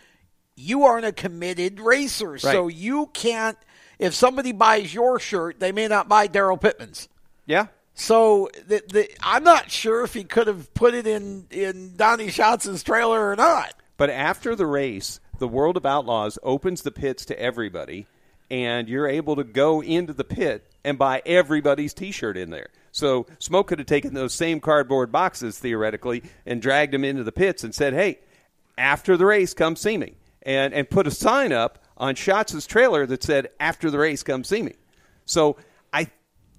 you 0.55 0.85
aren't 0.85 1.05
a 1.05 1.11
committed 1.11 1.81
racer. 1.81 2.39
So 2.39 2.69
you 2.69 3.11
can't, 3.13 3.59
if 3.99 4.15
somebody 4.15 4.53
buys 4.53 4.95
your 4.95 5.19
shirt, 5.19 5.59
they 5.59 5.73
may 5.73 5.89
not 5.89 6.09
buy 6.09 6.29
Daryl 6.29 6.61
Pittman's. 6.61 7.09
Yeah. 7.45 7.67
So 7.95 8.49
the, 8.69 8.85
the, 8.89 9.11
I'm 9.21 9.43
not 9.43 9.69
sure 9.73 10.05
if 10.05 10.15
he 10.15 10.23
could 10.23 10.47
have 10.47 10.73
put 10.75 10.95
it 10.95 11.09
in, 11.09 11.49
in 11.51 11.97
Donny 11.97 12.29
Schatz's 12.29 12.85
trailer 12.85 13.29
or 13.29 13.35
not. 13.35 13.75
But 13.97 14.11
after 14.11 14.55
the 14.55 14.67
race, 14.67 15.19
the 15.41 15.49
World 15.49 15.77
of 15.77 15.85
Outlaws 15.85 16.39
opens 16.45 16.83
the 16.83 16.93
pits 16.93 17.25
to 17.25 17.41
everybody, 17.41 18.07
and 18.49 18.89
you're 18.89 19.09
able 19.09 19.35
to 19.35 19.45
go 19.45 19.83
into 19.83 20.13
the 20.13 20.23
pit 20.23 20.71
and 20.85 20.97
buy 20.97 21.21
everybody's 21.27 21.95
T-shirt 21.95 22.37
in 22.37 22.51
there. 22.51 22.69
So 22.97 23.27
Smoke 23.39 23.67
could 23.67 23.79
have 23.79 23.87
taken 23.87 24.15
those 24.15 24.33
same 24.33 24.59
cardboard 24.59 25.13
boxes 25.13 25.59
theoretically 25.59 26.23
and 26.47 26.63
dragged 26.63 26.95
them 26.95 27.05
into 27.05 27.25
the 27.25 27.33
pits 27.33 27.63
and 27.63 27.75
said, 27.75 27.93
"Hey, 27.93 28.21
after 28.79 29.19
the 29.19 29.27
race, 29.27 29.53
come 29.53 29.77
see 29.77 29.99
me," 29.99 30.17
and 30.41 30.73
and 30.73 30.89
put 30.89 31.07
a 31.07 31.11
sign 31.11 31.53
up 31.53 31.79
on 31.99 32.15
Schatz' 32.15 32.67
trailer 32.67 33.05
that 33.05 33.23
said, 33.23 33.51
"After 33.61 33.91
the 33.91 33.99
race, 33.99 34.23
come 34.23 34.45
see 34.45 34.63
me." 34.63 34.77
So 35.27 35.59
I 35.93 36.11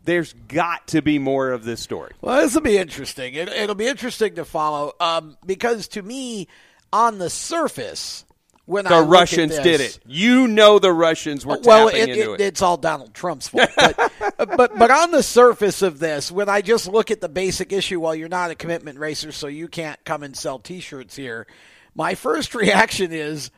there's 0.04 0.34
got 0.48 0.86
to 0.90 1.02
be 1.02 1.18
more 1.18 1.50
of 1.50 1.66
this 1.66 1.82
story. 1.82 2.14
Well, 2.22 2.44
this 2.44 2.54
will 2.54 2.62
be 2.62 2.78
interesting. 2.78 3.34
It, 3.34 3.50
it'll 3.50 3.74
be 3.74 3.88
interesting 3.88 4.36
to 4.36 4.46
follow 4.46 4.94
um, 5.00 5.38
because 5.44 5.88
to 5.90 6.04
me, 6.04 6.50
on 6.94 7.18
the 7.18 7.32
surface, 7.32 8.26
when 8.68 8.84
the 8.84 8.94
I 8.94 9.00
Russians 9.00 9.58
did 9.58 9.82
it. 9.82 9.98
You 10.06 10.48
know 10.48 10.78
the 10.78 10.92
Russians 10.92 11.46
were 11.46 11.58
well, 11.64 11.88
tapping 11.90 12.02
it, 12.02 12.10
into 12.10 12.34
it- 12.34 12.42
it. 12.42 12.44
it's 12.44 12.62
all 12.62 12.78
Donald 12.78 13.14
Trump's 13.14 13.48
fault. 13.48 13.70
But, 13.76 14.00
uh, 14.40 14.46
but 14.46 14.78
but 14.78 14.92
on 14.92 15.12
the 15.12 15.24
surface 15.24 15.82
of 15.82 16.00
this, 16.00 16.32
when 16.32 16.50
I 16.50 16.62
just 16.62 16.88
look 16.88 17.10
at 17.10 17.22
the 17.22 17.30
basic 17.30 17.72
issue, 17.72 18.00
well, 18.00 18.14
you're 18.14 18.28
not 18.30 18.52
a 18.52 18.56
commitment 18.56 19.00
racer, 19.00 19.32
so 19.32 19.48
you 19.48 19.68
can't 19.68 20.04
come 20.04 20.22
and 20.22 20.36
sell 20.36 20.60
T-shirts 20.60 21.16
here. 21.16 21.48
My 21.96 22.14
first 22.14 22.54
reaction 22.56 23.14
is, 23.14 23.52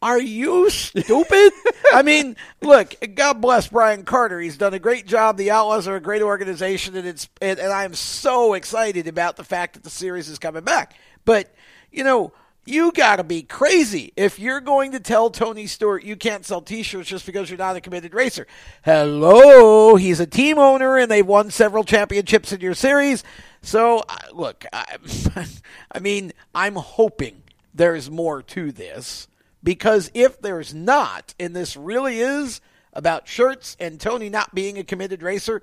are 0.00 0.20
you 0.20 0.70
stupid? 0.70 1.52
I 1.92 2.02
mean, 2.02 2.36
look, 2.62 2.94
God 3.14 3.42
bless 3.42 3.68
Brian 3.68 4.04
Carter. 4.04 4.40
He's 4.40 4.56
done 4.56 4.72
a 4.72 4.78
great 4.78 5.06
job. 5.06 5.36
The 5.36 5.50
Outlaws 5.50 5.86
are 5.86 5.96
a 5.96 6.00
great 6.00 6.22
organization, 6.22 6.96
and 6.96 7.06
it's 7.06 7.28
and, 7.42 7.58
and 7.58 7.70
I'm 7.72 7.92
so 7.92 8.54
excited 8.54 9.06
about 9.06 9.36
the 9.36 9.44
fact 9.44 9.74
that 9.74 9.84
the 9.84 9.90
series 9.90 10.30
is 10.30 10.38
coming 10.38 10.64
back. 10.64 10.94
But 11.26 11.54
you 11.90 12.04
know, 12.04 12.32
you 12.66 12.92
got 12.92 13.16
to 13.16 13.24
be 13.24 13.42
crazy 13.42 14.12
if 14.16 14.38
you're 14.38 14.60
going 14.60 14.92
to 14.92 15.00
tell 15.00 15.30
Tony 15.30 15.66
Stewart 15.66 16.02
you 16.02 16.16
can't 16.16 16.44
sell 16.44 16.60
T-shirts 16.60 17.08
just 17.08 17.24
because 17.24 17.48
you're 17.48 17.58
not 17.58 17.76
a 17.76 17.80
committed 17.80 18.12
racer. 18.12 18.46
Hello, 18.84 19.96
he's 19.96 20.20
a 20.20 20.26
team 20.26 20.58
owner, 20.58 20.98
and 20.98 21.10
they've 21.10 21.26
won 21.26 21.50
several 21.50 21.84
championships 21.84 22.52
in 22.52 22.60
your 22.60 22.74
series. 22.74 23.22
So, 23.62 24.02
look, 24.32 24.64
I, 24.72 24.96
I 25.92 26.00
mean, 26.00 26.32
I'm 26.54 26.74
hoping 26.74 27.42
there's 27.72 28.10
more 28.10 28.42
to 28.42 28.72
this 28.72 29.28
because 29.62 30.10
if 30.14 30.40
there's 30.40 30.74
not, 30.74 31.34
and 31.38 31.54
this 31.54 31.76
really 31.76 32.18
is 32.18 32.60
about 32.92 33.28
shirts 33.28 33.76
and 33.78 34.00
Tony 34.00 34.28
not 34.28 34.54
being 34.54 34.78
a 34.78 34.84
committed 34.84 35.22
racer, 35.22 35.62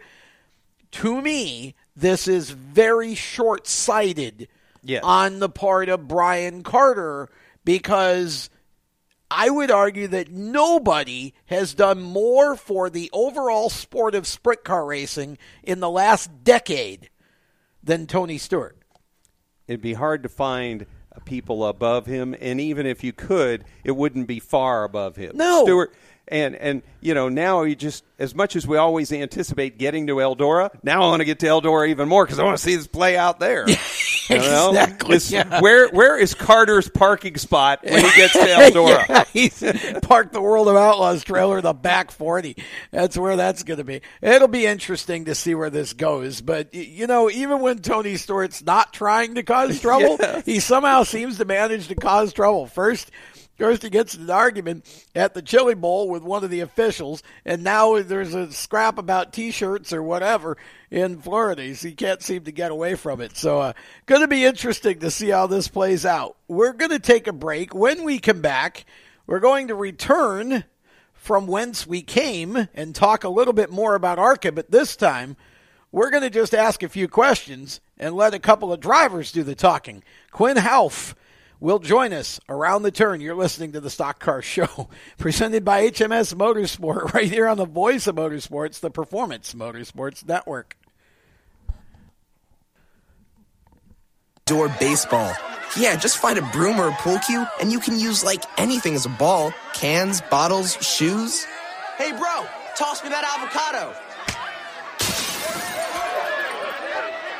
to 0.91 1.21
me, 1.21 1.75
this 1.95 2.27
is 2.27 2.51
very 2.51 3.15
short 3.15 3.67
sighted 3.67 4.47
Yes. 4.83 5.01
on 5.03 5.39
the 5.39 5.49
part 5.49 5.89
of 5.89 6.07
Brian 6.07 6.63
Carter 6.63 7.29
because 7.65 8.49
I 9.31 9.49
would 9.49 9.71
argue 9.71 10.07
that 10.09 10.29
nobody 10.29 11.33
has 11.45 11.73
done 11.73 12.01
more 12.01 12.55
for 12.55 12.89
the 12.89 13.09
overall 13.13 13.69
sport 13.69 14.13
of 14.13 14.27
sprint 14.27 14.63
car 14.63 14.85
racing 14.85 15.37
in 15.63 15.79
the 15.79 15.89
last 15.89 16.43
decade 16.43 17.09
than 17.81 18.05
Tony 18.05 18.37
Stewart. 18.37 18.77
It'd 19.67 19.81
be 19.81 19.93
hard 19.93 20.23
to 20.23 20.29
find 20.29 20.85
people 21.25 21.65
above 21.65 22.05
him, 22.05 22.35
and 22.39 22.59
even 22.59 22.85
if 22.85 23.03
you 23.03 23.13
could, 23.13 23.65
it 23.83 23.91
wouldn't 23.91 24.27
be 24.27 24.39
far 24.39 24.83
above 24.83 25.15
him. 25.15 25.31
No. 25.35 25.63
Stewart, 25.63 25.93
and 26.27 26.55
and 26.55 26.81
you 27.01 27.13
know 27.13 27.29
now 27.29 27.63
you 27.63 27.75
just 27.75 28.03
as 28.19 28.35
much 28.35 28.55
as 28.55 28.67
we 28.67 28.77
always 28.77 29.11
anticipate 29.11 29.77
getting 29.77 30.07
to 30.07 30.15
Eldora, 30.15 30.69
now 30.83 31.03
I 31.03 31.07
want 31.07 31.21
to 31.21 31.25
get 31.25 31.39
to 31.39 31.47
Eldora 31.47 31.89
even 31.89 32.07
more 32.07 32.25
because 32.25 32.39
I 32.39 32.43
want 32.43 32.57
to 32.57 32.63
see 32.63 32.75
this 32.75 32.87
play 32.87 33.17
out 33.17 33.39
there. 33.39 33.65
Exactly, 34.29 35.17
yeah. 35.29 35.59
Where 35.61 35.89
where 35.89 36.17
is 36.17 36.33
Carter's 36.33 36.89
parking 36.89 37.37
spot 37.37 37.79
when 37.83 38.03
he 38.03 38.15
gets 38.15 38.33
to 38.33 38.39
Eldora? 38.39 39.07
yeah, 39.09 39.23
he's 39.31 39.63
parked 40.01 40.33
the 40.33 40.41
World 40.41 40.67
of 40.67 40.75
Outlaws 40.75 41.23
trailer 41.23 41.57
in 41.57 41.63
the 41.63 41.73
back 41.73 42.11
40. 42.11 42.55
That's 42.91 43.17
where 43.17 43.35
that's 43.35 43.63
going 43.63 43.79
to 43.79 43.83
be. 43.83 44.01
It'll 44.21 44.47
be 44.47 44.65
interesting 44.65 45.25
to 45.25 45.35
see 45.35 45.55
where 45.55 45.69
this 45.69 45.93
goes. 45.93 46.41
But, 46.41 46.73
you 46.73 47.07
know, 47.07 47.29
even 47.29 47.59
when 47.59 47.79
Tony 47.79 48.15
Stewart's 48.17 48.63
not 48.63 48.93
trying 48.93 49.35
to 49.35 49.43
cause 49.43 49.81
trouble, 49.81 50.17
he 50.45 50.59
somehow 50.59 51.03
seems 51.03 51.37
to 51.37 51.45
manage 51.45 51.87
to 51.89 51.95
cause 51.95 52.33
trouble. 52.33 52.67
First, 52.67 53.11
First, 53.63 53.83
he 53.83 53.89
gets 53.89 54.13
an 54.15 54.29
argument 54.29 54.85
at 55.15 55.33
the 55.33 55.41
Chili 55.41 55.73
Bowl 55.73 56.09
with 56.09 56.21
one 56.21 56.43
of 56.43 56.49
the 56.49 56.59
officials, 56.59 57.23
and 57.45 57.63
now 57.63 58.01
there's 58.01 58.33
a 58.33 58.51
scrap 58.51 58.97
about 58.97 59.31
T-shirts 59.31 59.93
or 59.93 60.03
whatever 60.03 60.57
in 60.91 61.21
Florida. 61.21 61.73
So 61.73 61.87
he 61.87 61.93
can't 61.93 62.21
seem 62.21 62.43
to 62.43 62.51
get 62.51 62.71
away 62.71 62.95
from 62.95 63.21
it. 63.21 63.37
So, 63.37 63.61
uh, 63.61 63.73
going 64.05 64.19
to 64.19 64.27
be 64.27 64.43
interesting 64.43 64.99
to 64.99 65.09
see 65.09 65.29
how 65.29 65.47
this 65.47 65.69
plays 65.69 66.05
out. 66.05 66.35
We're 66.49 66.73
going 66.73 66.91
to 66.91 66.99
take 66.99 67.25
a 67.27 67.31
break. 67.31 67.73
When 67.73 68.03
we 68.03 68.19
come 68.19 68.41
back, 68.41 68.83
we're 69.27 69.39
going 69.39 69.69
to 69.69 69.75
return 69.75 70.65
from 71.13 71.47
whence 71.47 71.87
we 71.87 72.01
came 72.01 72.67
and 72.73 72.93
talk 72.93 73.23
a 73.23 73.29
little 73.29 73.53
bit 73.53 73.71
more 73.71 73.95
about 73.95 74.19
ARCA. 74.19 74.51
But 74.51 74.71
this 74.71 74.97
time, 74.97 75.37
we're 75.89 76.11
going 76.11 76.23
to 76.23 76.29
just 76.29 76.53
ask 76.53 76.83
a 76.83 76.89
few 76.89 77.07
questions 77.07 77.79
and 77.97 78.13
let 78.13 78.33
a 78.33 78.39
couple 78.39 78.73
of 78.73 78.81
drivers 78.81 79.31
do 79.31 79.41
the 79.41 79.55
talking. 79.55 80.03
Quinn 80.31 80.57
Houff 80.57 81.15
will 81.63 81.79
join 81.79 82.11
us 82.11 82.41
around 82.49 82.83
the 82.83 82.91
turn. 82.91 83.21
You're 83.21 83.35
listening 83.35 83.71
to 83.71 83.79
the 83.79 83.89
Stock 83.89 84.19
Car 84.19 84.41
Show, 84.41 84.89
presented 85.17 85.63
by 85.63 85.89
HMS 85.89 86.35
Motorsport, 86.35 87.13
right 87.13 87.31
here 87.31 87.47
on 87.47 87.57
the 87.57 87.65
voice 87.65 88.05
of 88.05 88.17
motorsports, 88.17 88.81
the 88.81 88.91
Performance 88.91 89.53
Motorsports 89.53 90.27
Network. 90.27 90.77
Door 94.45 94.75
baseball. 94.77 95.33
Yeah, 95.77 95.95
just 95.95 96.17
find 96.17 96.37
a 96.37 96.41
broom 96.51 96.79
or 96.79 96.89
a 96.89 96.93
pool 96.95 97.17
cue, 97.19 97.47
and 97.61 97.71
you 97.71 97.79
can 97.79 97.97
use 97.97 98.25
like 98.25 98.43
anything 98.59 98.93
as 98.93 99.05
a 99.05 99.09
ball 99.09 99.53
cans, 99.73 100.19
bottles, 100.29 100.73
shoes. 100.85 101.45
Hey, 101.97 102.11
bro, 102.11 102.45
toss 102.75 103.01
me 103.01 103.09
that 103.09 103.23
avocado. 103.23 104.12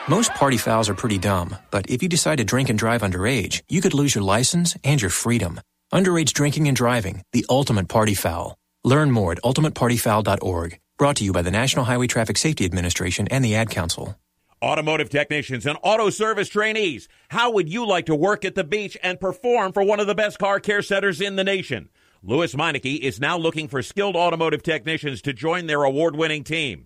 Most 0.09 0.33
party 0.33 0.57
fouls 0.57 0.89
are 0.89 0.95
pretty 0.95 1.17
dumb, 1.17 1.55
but 1.71 1.89
if 1.89 2.03
you 2.03 2.09
decide 2.09 2.39
to 2.39 2.43
drink 2.43 2.67
and 2.67 2.77
drive 2.77 3.03
underage, 3.03 3.61
you 3.69 3.79
could 3.79 3.93
lose 3.93 4.13
your 4.13 4.21
license 4.25 4.75
and 4.83 5.01
your 5.01 5.09
freedom. 5.09 5.61
Underage 5.93 6.33
drinking 6.33 6.67
and 6.67 6.75
driving, 6.75 7.21
the 7.31 7.45
ultimate 7.49 7.87
party 7.87 8.13
foul. 8.13 8.57
Learn 8.83 9.11
more 9.11 9.31
at 9.31 9.41
ultimatepartyfoul.org. 9.43 10.77
Brought 10.97 11.15
to 11.15 11.23
you 11.23 11.31
by 11.31 11.41
the 11.41 11.51
National 11.51 11.85
Highway 11.85 12.07
Traffic 12.07 12.35
Safety 12.35 12.65
Administration 12.65 13.29
and 13.29 13.45
the 13.45 13.55
Ad 13.55 13.69
Council. 13.69 14.19
Automotive 14.61 15.09
technicians 15.09 15.65
and 15.65 15.77
auto 15.83 16.09
service 16.09 16.49
trainees, 16.49 17.07
how 17.29 17.51
would 17.51 17.69
you 17.69 17.87
like 17.87 18.07
to 18.07 18.15
work 18.15 18.43
at 18.43 18.55
the 18.55 18.65
beach 18.65 18.97
and 19.03 19.21
perform 19.21 19.71
for 19.71 19.83
one 19.83 20.01
of 20.01 20.07
the 20.07 20.15
best 20.15 20.37
car 20.37 20.59
care 20.59 20.81
centers 20.81 21.21
in 21.21 21.37
the 21.37 21.45
nation? 21.45 21.87
Lewes 22.21 22.55
Meineke 22.55 22.99
is 22.99 23.21
now 23.21 23.37
looking 23.37 23.69
for 23.69 23.81
skilled 23.81 24.17
automotive 24.17 24.63
technicians 24.63 25.21
to 25.21 25.33
join 25.33 25.67
their 25.67 25.83
award 25.83 26.15
winning 26.15 26.43
team. 26.43 26.85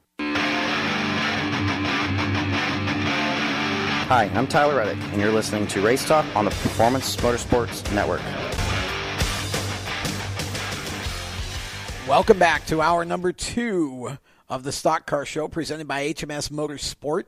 Hi, 4.11 4.25
I'm 4.33 4.45
Tyler 4.45 4.75
Reddick, 4.75 5.01
and 5.13 5.21
you're 5.21 5.31
listening 5.31 5.65
to 5.67 5.81
Race 5.81 6.05
Talk 6.05 6.25
on 6.35 6.43
the 6.43 6.51
Performance 6.51 7.15
Motorsports 7.15 7.89
Network. 7.95 8.19
Welcome 12.09 12.37
back 12.37 12.65
to 12.65 12.81
hour 12.81 13.05
number 13.05 13.31
two 13.31 14.17
of 14.49 14.63
the 14.63 14.73
Stock 14.73 15.05
Car 15.05 15.25
Show 15.25 15.47
presented 15.47 15.87
by 15.87 16.11
HMS 16.11 16.49
Motorsport 16.51 17.27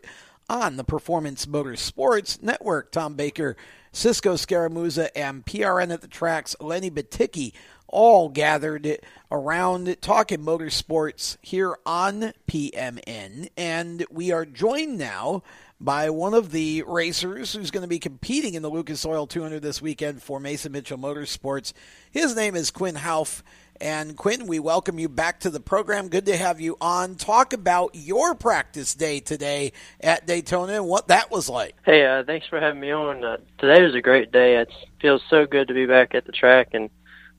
on 0.49 0.75
the 0.75 0.84
Performance 0.84 1.45
Motorsports 1.45 2.43
Network. 2.43 2.91
Tom 2.91 3.13
Baker, 3.13 3.55
Cisco 3.93 4.34
Scaramuza, 4.34 5.07
and 5.15 5.45
PRN 5.45 5.93
at 5.93 6.01
the 6.01 6.09
tracks, 6.09 6.53
Lenny 6.59 6.91
Batycki, 6.91 7.53
all 7.88 8.27
gathered 8.27 8.97
around 9.31 9.95
talking 10.01 10.39
motorsports 10.39 11.38
here 11.41 11.77
on 11.86 12.34
PMN. 12.49 13.47
And 13.55 14.05
we 14.11 14.31
are 14.34 14.45
joined 14.45 14.97
now 14.97 15.43
by 15.84 16.09
one 16.09 16.34
of 16.34 16.51
the 16.51 16.81
racers 16.88 17.51
who's 17.53 17.69
going 17.69 17.81
to 17.81 17.89
be 17.89 17.99
competing 17.99 18.53
in 18.53 18.61
the 18.61 18.69
Lucas 18.69 19.05
Oil 19.05 19.27
200 19.27 19.61
this 19.61 19.81
weekend 19.81 20.23
for 20.23 20.39
Mason 20.39 20.71
Mitchell 20.71 20.97
Motorsports. 20.97 21.73
His 22.09 22.38
name 22.38 22.55
is 22.55 22.71
Quinn 22.71 22.95
Houff. 22.95 23.43
And 23.81 24.15
Quinn, 24.15 24.47
we 24.47 24.59
welcome 24.59 24.97
you 24.97 25.09
back 25.09 25.41
to 25.41 25.49
the 25.49 25.59
program. 25.59 26.07
Good 26.07 26.27
to 26.27 26.38
have 26.38 26.61
you 26.61 26.77
on. 26.79 27.15
Talk 27.15 27.51
about 27.51 27.95
your 27.95 28.34
practice 28.34 28.93
day 28.93 29.19
today 29.19 29.73
at 29.99 30.25
Daytona 30.25 30.73
and 30.73 30.88
what 30.88 31.09
that 31.09 31.29
was 31.29 31.49
like. 31.49 31.75
Hey, 31.84 32.05
uh, 32.05 32.23
thanks 32.23 32.47
for 32.47 32.61
having 32.61 32.79
me 32.79 32.91
on. 32.91 33.25
Uh, 33.25 33.38
today 33.57 33.81
was 33.81 33.93
a 33.93 34.01
great 34.01 34.31
day. 34.31 34.55
It 34.55 34.71
feels 35.01 35.21
so 35.29 35.45
good 35.45 35.67
to 35.67 35.73
be 35.73 35.86
back 35.86 36.15
at 36.15 36.25
the 36.25 36.31
track, 36.31 36.69
and 36.71 36.89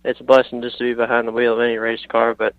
it's 0.05 0.21
a 0.21 0.25
blessing 0.25 0.61
just 0.61 0.77
to 0.79 0.85
be 0.85 0.93
behind 0.93 1.27
the 1.27 1.33
wheel 1.33 1.55
of 1.55 1.61
any 1.61 1.79
race 1.79 2.05
car. 2.09 2.35
But 2.35 2.55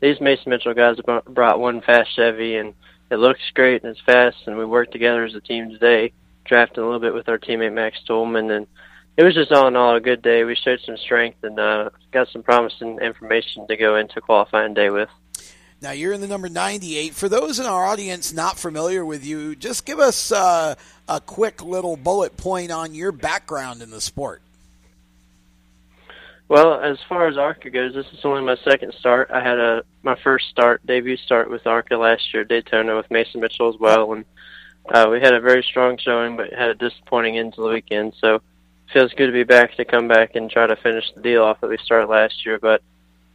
these 0.00 0.20
Mason 0.20 0.50
Mitchell 0.50 0.74
guys 0.74 0.96
brought 1.28 1.60
one 1.60 1.80
fast 1.80 2.16
Chevy, 2.16 2.56
and 2.56 2.74
it 3.10 3.16
looks 3.16 3.40
great 3.54 3.82
and 3.82 3.92
it's 3.92 4.00
fast, 4.00 4.36
and 4.46 4.58
we 4.58 4.64
worked 4.64 4.92
together 4.92 5.24
as 5.24 5.34
a 5.34 5.40
team 5.40 5.70
today, 5.70 6.12
drafting 6.44 6.82
a 6.82 6.86
little 6.86 7.00
bit 7.00 7.14
with 7.14 7.28
our 7.28 7.38
teammate 7.38 7.72
Max 7.72 7.98
Tullman, 8.08 8.54
and 8.54 8.66
it 9.16 9.24
was 9.24 9.34
just 9.34 9.52
all 9.52 9.68
in 9.68 9.76
all 9.76 9.96
a 9.96 10.00
good 10.00 10.22
day. 10.22 10.44
We 10.44 10.54
showed 10.54 10.80
some 10.80 10.96
strength 10.96 11.42
and 11.42 11.58
uh, 11.58 11.90
got 12.12 12.28
some 12.28 12.42
promising 12.42 12.98
information 13.00 13.66
to 13.66 13.76
go 13.76 13.96
into 13.96 14.20
qualifying 14.20 14.74
day 14.74 14.90
with. 14.90 15.08
Now 15.80 15.92
you're 15.92 16.12
in 16.12 16.20
the 16.20 16.26
number 16.26 16.48
98. 16.48 17.14
For 17.14 17.28
those 17.28 17.60
in 17.60 17.66
our 17.66 17.84
audience 17.84 18.32
not 18.32 18.58
familiar 18.58 19.04
with 19.04 19.24
you, 19.24 19.54
just 19.54 19.86
give 19.86 20.00
us 20.00 20.32
uh, 20.32 20.74
a 21.08 21.20
quick 21.20 21.62
little 21.62 21.96
bullet 21.96 22.36
point 22.36 22.70
on 22.70 22.94
your 22.94 23.12
background 23.12 23.80
in 23.80 23.90
the 23.90 24.00
sport. 24.00 24.42
Well, 26.48 26.80
as 26.80 26.96
far 27.08 27.28
as 27.28 27.36
ARCA 27.36 27.68
goes, 27.68 27.92
this 27.92 28.06
is 28.06 28.24
only 28.24 28.42
my 28.42 28.56
second 28.64 28.94
start. 28.98 29.30
I 29.30 29.42
had 29.42 29.58
a 29.58 29.82
my 30.02 30.16
first 30.24 30.48
start 30.48 30.84
debut 30.86 31.18
start 31.18 31.50
with 31.50 31.66
ARCA 31.66 31.96
last 31.96 32.32
year 32.32 32.42
at 32.42 32.48
Daytona 32.48 32.96
with 32.96 33.10
Mason 33.10 33.40
Mitchell 33.40 33.68
as 33.68 33.78
well, 33.78 34.12
and 34.14 34.24
uh, 34.92 35.08
we 35.10 35.20
had 35.20 35.34
a 35.34 35.40
very 35.40 35.62
strong 35.62 35.98
showing, 35.98 36.36
but 36.36 36.52
had 36.52 36.70
a 36.70 36.74
disappointing 36.74 37.36
end 37.36 37.54
to 37.54 37.62
the 37.62 37.68
weekend. 37.68 38.14
So 38.18 38.40
feels 38.94 39.12
good 39.12 39.26
to 39.26 39.32
be 39.32 39.44
back 39.44 39.76
to 39.76 39.84
come 39.84 40.08
back 40.08 40.34
and 40.34 40.50
try 40.50 40.66
to 40.66 40.76
finish 40.76 41.04
the 41.14 41.20
deal 41.20 41.44
off 41.44 41.60
that 41.60 41.68
we 41.68 41.76
started 41.84 42.08
last 42.08 42.46
year. 42.46 42.58
But 42.58 42.80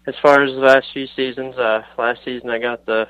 as 0.08 0.16
far 0.20 0.42
as 0.42 0.52
the 0.52 0.60
last 0.60 0.88
few 0.92 1.06
seasons, 1.16 1.56
uh, 1.56 1.84
last 2.00 2.22
season 2.26 2.50
I 2.50 2.58
got 2.58 2.88
the 2.88 3.08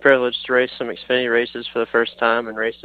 privilege 0.00 0.36
to 0.44 0.52
race 0.52 0.70
some 0.76 0.88
Xfinity 0.88 1.32
races 1.32 1.66
for 1.72 1.78
the 1.78 1.86
first 1.86 2.18
time 2.18 2.48
and 2.48 2.58
race 2.58 2.76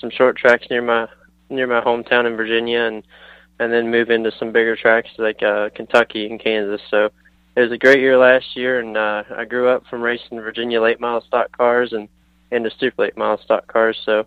some 0.00 0.10
short 0.10 0.38
tracks 0.38 0.66
near 0.70 0.80
my 0.80 1.06
near 1.50 1.66
my 1.66 1.82
hometown 1.82 2.26
in 2.26 2.36
Virginia 2.36 2.80
and 2.80 3.02
and 3.60 3.70
then 3.70 3.90
move 3.90 4.10
into 4.10 4.32
some 4.38 4.52
bigger 4.52 4.74
tracks 4.74 5.10
like 5.18 5.42
uh, 5.42 5.68
Kentucky 5.74 6.26
and 6.26 6.40
Kansas. 6.40 6.80
So 6.90 7.10
it 7.54 7.60
was 7.60 7.70
a 7.70 7.76
great 7.76 8.00
year 8.00 8.16
last 8.16 8.56
year, 8.56 8.80
and 8.80 8.96
uh, 8.96 9.22
I 9.36 9.44
grew 9.44 9.68
up 9.68 9.84
from 9.86 10.00
racing 10.00 10.40
Virginia 10.40 10.80
late 10.80 10.98
model 10.98 11.20
stock 11.20 11.54
cars 11.54 11.92
and 11.92 12.08
into 12.50 12.70
super 12.80 13.02
late 13.02 13.18
model 13.18 13.38
stock 13.44 13.66
cars. 13.66 13.98
So 14.06 14.24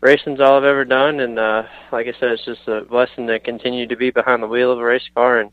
racing's 0.00 0.40
all 0.40 0.58
I've 0.58 0.64
ever 0.64 0.84
done, 0.84 1.20
and 1.20 1.38
uh, 1.38 1.62
like 1.92 2.08
I 2.08 2.18
said, 2.18 2.32
it's 2.32 2.44
just 2.44 2.66
a 2.66 2.80
blessing 2.80 3.28
to 3.28 3.38
continue 3.38 3.86
to 3.86 3.96
be 3.96 4.10
behind 4.10 4.42
the 4.42 4.48
wheel 4.48 4.72
of 4.72 4.80
a 4.80 4.84
race 4.84 5.08
car. 5.14 5.38
And 5.38 5.52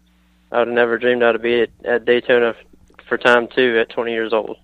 I 0.52 0.58
would 0.58 0.70
have 0.70 0.76
never 0.76 0.98
dreamed 0.98 1.22
I'd 1.22 1.40
be 1.40 1.62
at, 1.62 1.70
at 1.86 2.06
Daytona 2.06 2.56
for 3.08 3.20
time 3.20 3.48
two 3.56 3.78
at 3.80 3.94
20 3.94 4.12
years 4.12 4.34
old. 4.34 4.58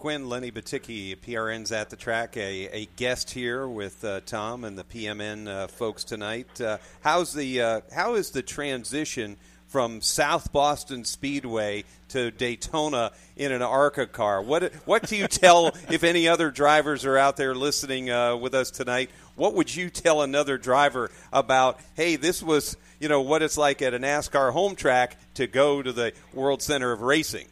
Quinn 0.00 0.30
Lenny 0.30 0.50
Batycki, 0.50 1.14
PRN's 1.14 1.72
at 1.72 1.90
the 1.90 1.96
track, 1.96 2.34
a, 2.38 2.68
a 2.72 2.86
guest 2.96 3.32
here 3.32 3.68
with 3.68 4.02
uh, 4.02 4.20
Tom 4.24 4.64
and 4.64 4.78
the 4.78 4.82
PMN 4.82 5.46
uh, 5.46 5.66
folks 5.66 6.04
tonight. 6.04 6.58
Uh, 6.58 6.78
how's 7.02 7.34
the 7.34 7.60
uh, 7.60 7.80
how 7.92 8.14
is 8.14 8.30
the 8.30 8.40
transition 8.40 9.36
from 9.66 10.00
South 10.00 10.54
Boston 10.54 11.04
Speedway 11.04 11.84
to 12.08 12.30
Daytona 12.30 13.12
in 13.36 13.52
an 13.52 13.60
ARCA 13.60 14.06
car? 14.06 14.40
What 14.40 14.72
what 14.86 15.06
do 15.06 15.16
you 15.16 15.28
tell 15.28 15.66
if 15.90 16.02
any 16.02 16.26
other 16.26 16.50
drivers 16.50 17.04
are 17.04 17.18
out 17.18 17.36
there 17.36 17.54
listening 17.54 18.08
uh, 18.08 18.36
with 18.36 18.54
us 18.54 18.70
tonight? 18.70 19.10
What 19.36 19.52
would 19.52 19.76
you 19.76 19.90
tell 19.90 20.22
another 20.22 20.56
driver 20.56 21.10
about? 21.30 21.78
Hey, 21.94 22.16
this 22.16 22.42
was 22.42 22.74
you 23.00 23.10
know 23.10 23.20
what 23.20 23.42
it's 23.42 23.58
like 23.58 23.82
at 23.82 23.92
a 23.92 23.98
NASCAR 23.98 24.50
home 24.54 24.76
track 24.76 25.18
to 25.34 25.46
go 25.46 25.82
to 25.82 25.92
the 25.92 26.14
World 26.32 26.62
Center 26.62 26.90
of 26.90 27.02
Racing. 27.02 27.48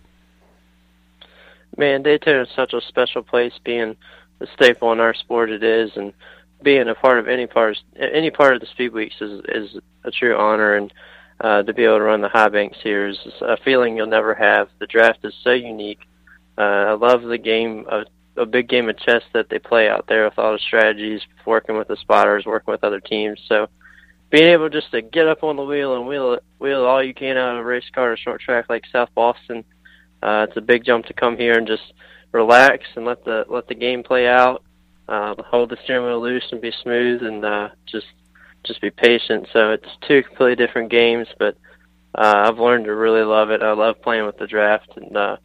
Man, 1.78 2.02
Daytona 2.02 2.42
is 2.42 2.48
such 2.56 2.72
a 2.72 2.80
special 2.88 3.22
place, 3.22 3.52
being 3.64 3.96
the 4.40 4.48
staple 4.54 4.92
in 4.92 4.98
our 4.98 5.14
sport 5.14 5.48
it 5.48 5.62
is, 5.62 5.92
and 5.94 6.12
being 6.60 6.88
a 6.88 6.94
part 6.94 7.20
of 7.20 7.28
any 7.28 7.46
part 7.46 7.78
any 7.96 8.32
part 8.32 8.56
of 8.56 8.60
the 8.60 8.66
speed 8.66 8.92
weeks 8.92 9.14
is 9.20 9.40
is 9.48 9.80
a 10.02 10.10
true 10.10 10.36
honor, 10.36 10.74
and 10.74 10.92
uh, 11.40 11.62
to 11.62 11.72
be 11.72 11.84
able 11.84 11.98
to 11.98 12.04
run 12.04 12.20
the 12.20 12.28
high 12.28 12.48
banks 12.48 12.78
here 12.82 13.06
is 13.06 13.16
a 13.40 13.56
feeling 13.58 13.96
you'll 13.96 14.08
never 14.08 14.34
have. 14.34 14.68
The 14.80 14.88
draft 14.88 15.20
is 15.22 15.34
so 15.44 15.52
unique. 15.52 16.00
Uh, 16.58 16.60
I 16.62 16.92
love 16.94 17.22
the 17.22 17.38
game, 17.38 17.86
a, 17.88 18.04
a 18.36 18.44
big 18.44 18.68
game 18.68 18.88
of 18.88 18.98
chess 18.98 19.22
that 19.32 19.48
they 19.48 19.60
play 19.60 19.88
out 19.88 20.06
there 20.08 20.24
with 20.24 20.36
all 20.36 20.52
the 20.52 20.58
strategies, 20.58 21.20
working 21.46 21.78
with 21.78 21.86
the 21.86 21.96
spotters, 21.96 22.44
working 22.44 22.72
with 22.72 22.82
other 22.82 22.98
teams. 22.98 23.40
So 23.46 23.68
being 24.30 24.50
able 24.50 24.68
just 24.68 24.90
to 24.90 25.00
get 25.00 25.28
up 25.28 25.44
on 25.44 25.54
the 25.54 25.62
wheel 25.62 25.94
and 25.94 26.08
wheel 26.08 26.40
wheel 26.58 26.84
all 26.84 27.04
you 27.04 27.14
can 27.14 27.36
out 27.36 27.54
of 27.54 27.60
a 27.60 27.64
race 27.64 27.88
car 27.94 28.14
or 28.14 28.16
short 28.16 28.40
track 28.40 28.66
like 28.68 28.82
South 28.90 29.10
Boston 29.14 29.64
uh, 30.22 30.46
it's 30.48 30.56
a 30.56 30.60
big 30.60 30.84
jump 30.84 31.06
to 31.06 31.12
come 31.12 31.36
here 31.36 31.56
and 31.56 31.66
just 31.66 31.92
relax 32.32 32.84
and 32.96 33.04
let 33.04 33.24
the 33.24 33.44
let 33.48 33.68
the 33.68 33.74
game 33.74 34.02
play 34.02 34.26
out. 34.26 34.62
Uh, 35.08 35.34
hold 35.42 35.70
the 35.70 35.78
steering 35.84 36.04
wheel 36.04 36.20
loose 36.20 36.44
and 36.52 36.60
be 36.60 36.72
smooth 36.82 37.22
and 37.22 37.44
uh, 37.44 37.68
just 37.86 38.06
just 38.64 38.80
be 38.80 38.90
patient. 38.90 39.48
So 39.52 39.72
it's 39.72 39.88
two 40.06 40.22
completely 40.22 40.56
different 40.56 40.90
games, 40.90 41.26
but 41.38 41.56
uh, 42.14 42.48
I've 42.48 42.58
learned 42.58 42.84
to 42.86 42.94
really 42.94 43.22
love 43.22 43.50
it. 43.50 43.62
I 43.62 43.72
love 43.72 44.02
playing 44.02 44.26
with 44.26 44.38
the 44.38 44.46
draft, 44.46 44.90
and 44.96 45.16
uh, 45.16 45.36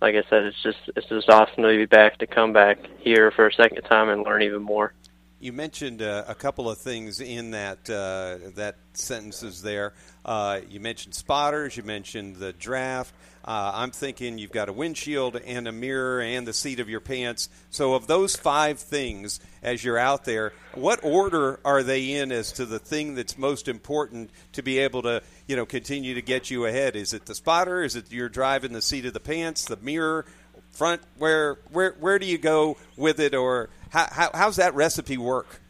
like 0.00 0.14
I 0.14 0.22
said, 0.28 0.44
it's 0.44 0.62
just 0.62 0.78
it's 0.94 1.08
just 1.08 1.28
awesome 1.28 1.62
to 1.62 1.76
be 1.76 1.86
back 1.86 2.18
to 2.18 2.26
come 2.26 2.52
back 2.52 2.78
here 2.98 3.30
for 3.30 3.46
a 3.46 3.52
second 3.52 3.82
time 3.82 4.08
and 4.08 4.22
learn 4.22 4.42
even 4.42 4.62
more. 4.62 4.92
You 5.40 5.52
mentioned 5.52 6.02
uh, 6.02 6.24
a 6.26 6.34
couple 6.34 6.68
of 6.68 6.78
things 6.78 7.20
in 7.20 7.52
that 7.52 7.88
uh, 7.88 8.50
that 8.56 8.76
sentences 8.92 9.62
there. 9.62 9.94
Uh, 10.24 10.60
you 10.68 10.80
mentioned 10.80 11.14
spotters. 11.14 11.76
You 11.76 11.84
mentioned 11.84 12.36
the 12.36 12.52
draft. 12.52 13.14
Uh, 13.48 13.72
I'm 13.76 13.92
thinking 13.92 14.36
you've 14.36 14.52
got 14.52 14.68
a 14.68 14.74
windshield 14.74 15.36
and 15.36 15.66
a 15.66 15.72
mirror 15.72 16.20
and 16.20 16.46
the 16.46 16.52
seat 16.52 16.80
of 16.80 16.90
your 16.90 17.00
pants. 17.00 17.48
So, 17.70 17.94
of 17.94 18.06
those 18.06 18.36
five 18.36 18.78
things, 18.78 19.40
as 19.62 19.82
you're 19.82 19.96
out 19.96 20.26
there, 20.26 20.52
what 20.74 21.00
order 21.02 21.58
are 21.64 21.82
they 21.82 22.12
in 22.12 22.30
as 22.30 22.52
to 22.52 22.66
the 22.66 22.78
thing 22.78 23.14
that's 23.14 23.38
most 23.38 23.66
important 23.66 24.28
to 24.52 24.62
be 24.62 24.80
able 24.80 25.00
to, 25.00 25.22
you 25.46 25.56
know, 25.56 25.64
continue 25.64 26.12
to 26.12 26.20
get 26.20 26.50
you 26.50 26.66
ahead? 26.66 26.94
Is 26.94 27.14
it 27.14 27.24
the 27.24 27.34
spotter? 27.34 27.82
Is 27.82 27.96
it 27.96 28.12
you're 28.12 28.28
driving 28.28 28.74
the 28.74 28.82
seat 28.82 29.06
of 29.06 29.14
the 29.14 29.20
pants, 29.20 29.64
the 29.64 29.78
mirror, 29.78 30.26
front? 30.72 31.00
Where 31.16 31.54
where 31.70 31.92
where 31.92 32.18
do 32.18 32.26
you 32.26 32.36
go 32.36 32.76
with 32.98 33.18
it, 33.18 33.34
or 33.34 33.70
how, 33.88 34.08
how 34.10 34.30
how's 34.34 34.56
that 34.56 34.74
recipe 34.74 35.16
work? 35.16 35.62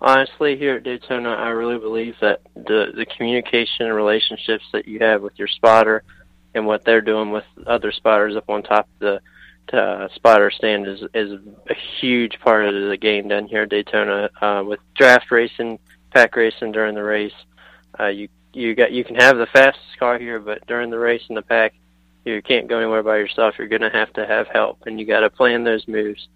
honestly, 0.00 0.56
here 0.56 0.76
at 0.76 0.82
Daytona, 0.82 1.28
I 1.28 1.48
really 1.48 1.78
believe 1.78 2.16
that 2.22 2.40
the 2.54 2.90
the 2.96 3.04
communication 3.04 3.84
and 3.86 3.94
relationships 3.94 4.64
that 4.72 4.88
you 4.88 4.98
have 5.00 5.20
with 5.20 5.38
your 5.38 5.48
spotter 5.48 6.02
and 6.54 6.66
what 6.66 6.84
they're 6.84 7.00
doing 7.00 7.30
with 7.30 7.44
other 7.66 7.92
spotters 7.92 8.36
up 8.36 8.48
on 8.48 8.62
top 8.62 8.88
of 8.94 8.98
the 8.98 9.20
uh, 9.72 10.08
spotter 10.14 10.50
stand 10.50 10.86
is 10.86 11.02
is 11.14 11.32
a 11.68 11.74
huge 12.00 12.38
part 12.40 12.66
of 12.66 12.88
the 12.88 12.96
game 12.96 13.28
down 13.28 13.46
here 13.46 13.62
at 13.62 13.70
Daytona. 13.70 14.28
Uh, 14.40 14.62
with 14.66 14.80
draft 14.94 15.30
racing, 15.30 15.78
pack 16.10 16.36
racing 16.36 16.72
during 16.72 16.94
the 16.94 17.02
race, 17.02 17.32
uh, 17.98 18.08
you 18.08 18.28
you 18.52 18.74
got 18.74 18.92
you 18.92 19.04
can 19.04 19.16
have 19.16 19.38
the 19.38 19.46
fastest 19.46 19.98
car 19.98 20.18
here, 20.18 20.38
but 20.38 20.66
during 20.66 20.90
the 20.90 20.98
race 20.98 21.22
in 21.28 21.34
the 21.34 21.42
pack, 21.42 21.74
you 22.24 22.42
can't 22.42 22.68
go 22.68 22.78
anywhere 22.78 23.02
by 23.02 23.16
yourself. 23.16 23.54
You're 23.58 23.68
going 23.68 23.82
to 23.82 23.90
have 23.90 24.12
to 24.14 24.26
have 24.26 24.46
help, 24.48 24.80
and 24.86 25.00
you 25.00 25.06
got 25.06 25.20
to 25.20 25.30
plan 25.30 25.64
those 25.64 25.86
moves, 25.88 26.28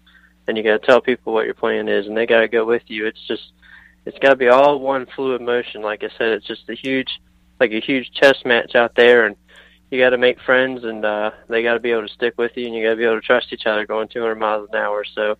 and 0.47 0.57
you 0.57 0.63
got 0.63 0.81
to 0.81 0.85
tell 0.85 1.01
people 1.01 1.33
what 1.33 1.45
your 1.45 1.53
plan 1.53 1.87
is, 1.87 2.07
and 2.07 2.17
they 2.17 2.25
got 2.25 2.41
to 2.41 2.47
go 2.47 2.65
with 2.65 2.83
you. 2.87 3.05
It's 3.05 3.27
just 3.27 3.51
it's 4.05 4.19
got 4.19 4.31
to 4.31 4.35
be 4.35 4.47
all 4.47 4.79
one 4.79 5.05
fluid 5.15 5.41
motion. 5.41 5.81
Like 5.81 6.03
I 6.03 6.09
said, 6.17 6.29
it's 6.29 6.47
just 6.47 6.69
a 6.69 6.75
huge 6.75 7.19
like 7.59 7.71
a 7.71 7.81
huge 7.81 8.11
chess 8.11 8.37
match 8.45 8.75
out 8.75 8.95
there, 8.95 9.25
and 9.25 9.35
you 9.89 9.99
got 9.99 10.09
to 10.09 10.17
make 10.17 10.41
friends, 10.41 10.83
and 10.83 11.05
uh, 11.05 11.31
they 11.47 11.63
got 11.63 11.75
to 11.75 11.79
be 11.79 11.91
able 11.91 12.07
to 12.07 12.13
stick 12.13 12.37
with 12.37 12.51
you, 12.55 12.65
and 12.65 12.75
you 12.75 12.83
got 12.83 12.91
to 12.91 12.95
be 12.97 13.05
able 13.05 13.19
to 13.19 13.25
trust 13.25 13.53
each 13.53 13.65
other 13.65 13.85
going 13.85 14.07
200 14.07 14.35
miles 14.35 14.69
an 14.71 14.75
hour. 14.75 15.05
So, 15.05 15.37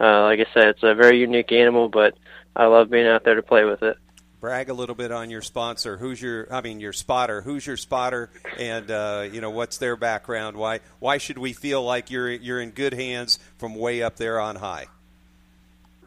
uh, 0.00 0.22
like 0.22 0.40
I 0.40 0.46
said, 0.52 0.68
it's 0.68 0.82
a 0.82 0.94
very 0.94 1.20
unique 1.20 1.52
animal, 1.52 1.88
but 1.88 2.16
I 2.56 2.66
love 2.66 2.90
being 2.90 3.06
out 3.06 3.24
there 3.24 3.36
to 3.36 3.42
play 3.42 3.64
with 3.64 3.82
it. 3.82 3.96
Brag 4.40 4.68
a 4.68 4.74
little 4.74 4.94
bit 4.94 5.10
on 5.10 5.30
your 5.30 5.40
sponsor. 5.40 5.96
Who's 5.96 6.20
your? 6.20 6.52
I 6.52 6.60
mean, 6.60 6.78
your 6.78 6.92
spotter. 6.92 7.40
Who's 7.40 7.66
your 7.66 7.78
spotter? 7.78 8.28
And 8.58 8.90
uh, 8.90 9.26
you 9.32 9.40
know, 9.40 9.48
what's 9.48 9.78
their 9.78 9.96
background? 9.96 10.56
Why? 10.56 10.80
Why 10.98 11.16
should 11.16 11.38
we 11.38 11.54
feel 11.54 11.82
like 11.82 12.10
you're 12.10 12.30
you're 12.30 12.60
in 12.60 12.70
good 12.70 12.92
hands 12.92 13.38
from 13.56 13.74
way 13.74 14.02
up 14.02 14.16
there 14.16 14.38
on 14.38 14.56
high? 14.56 14.88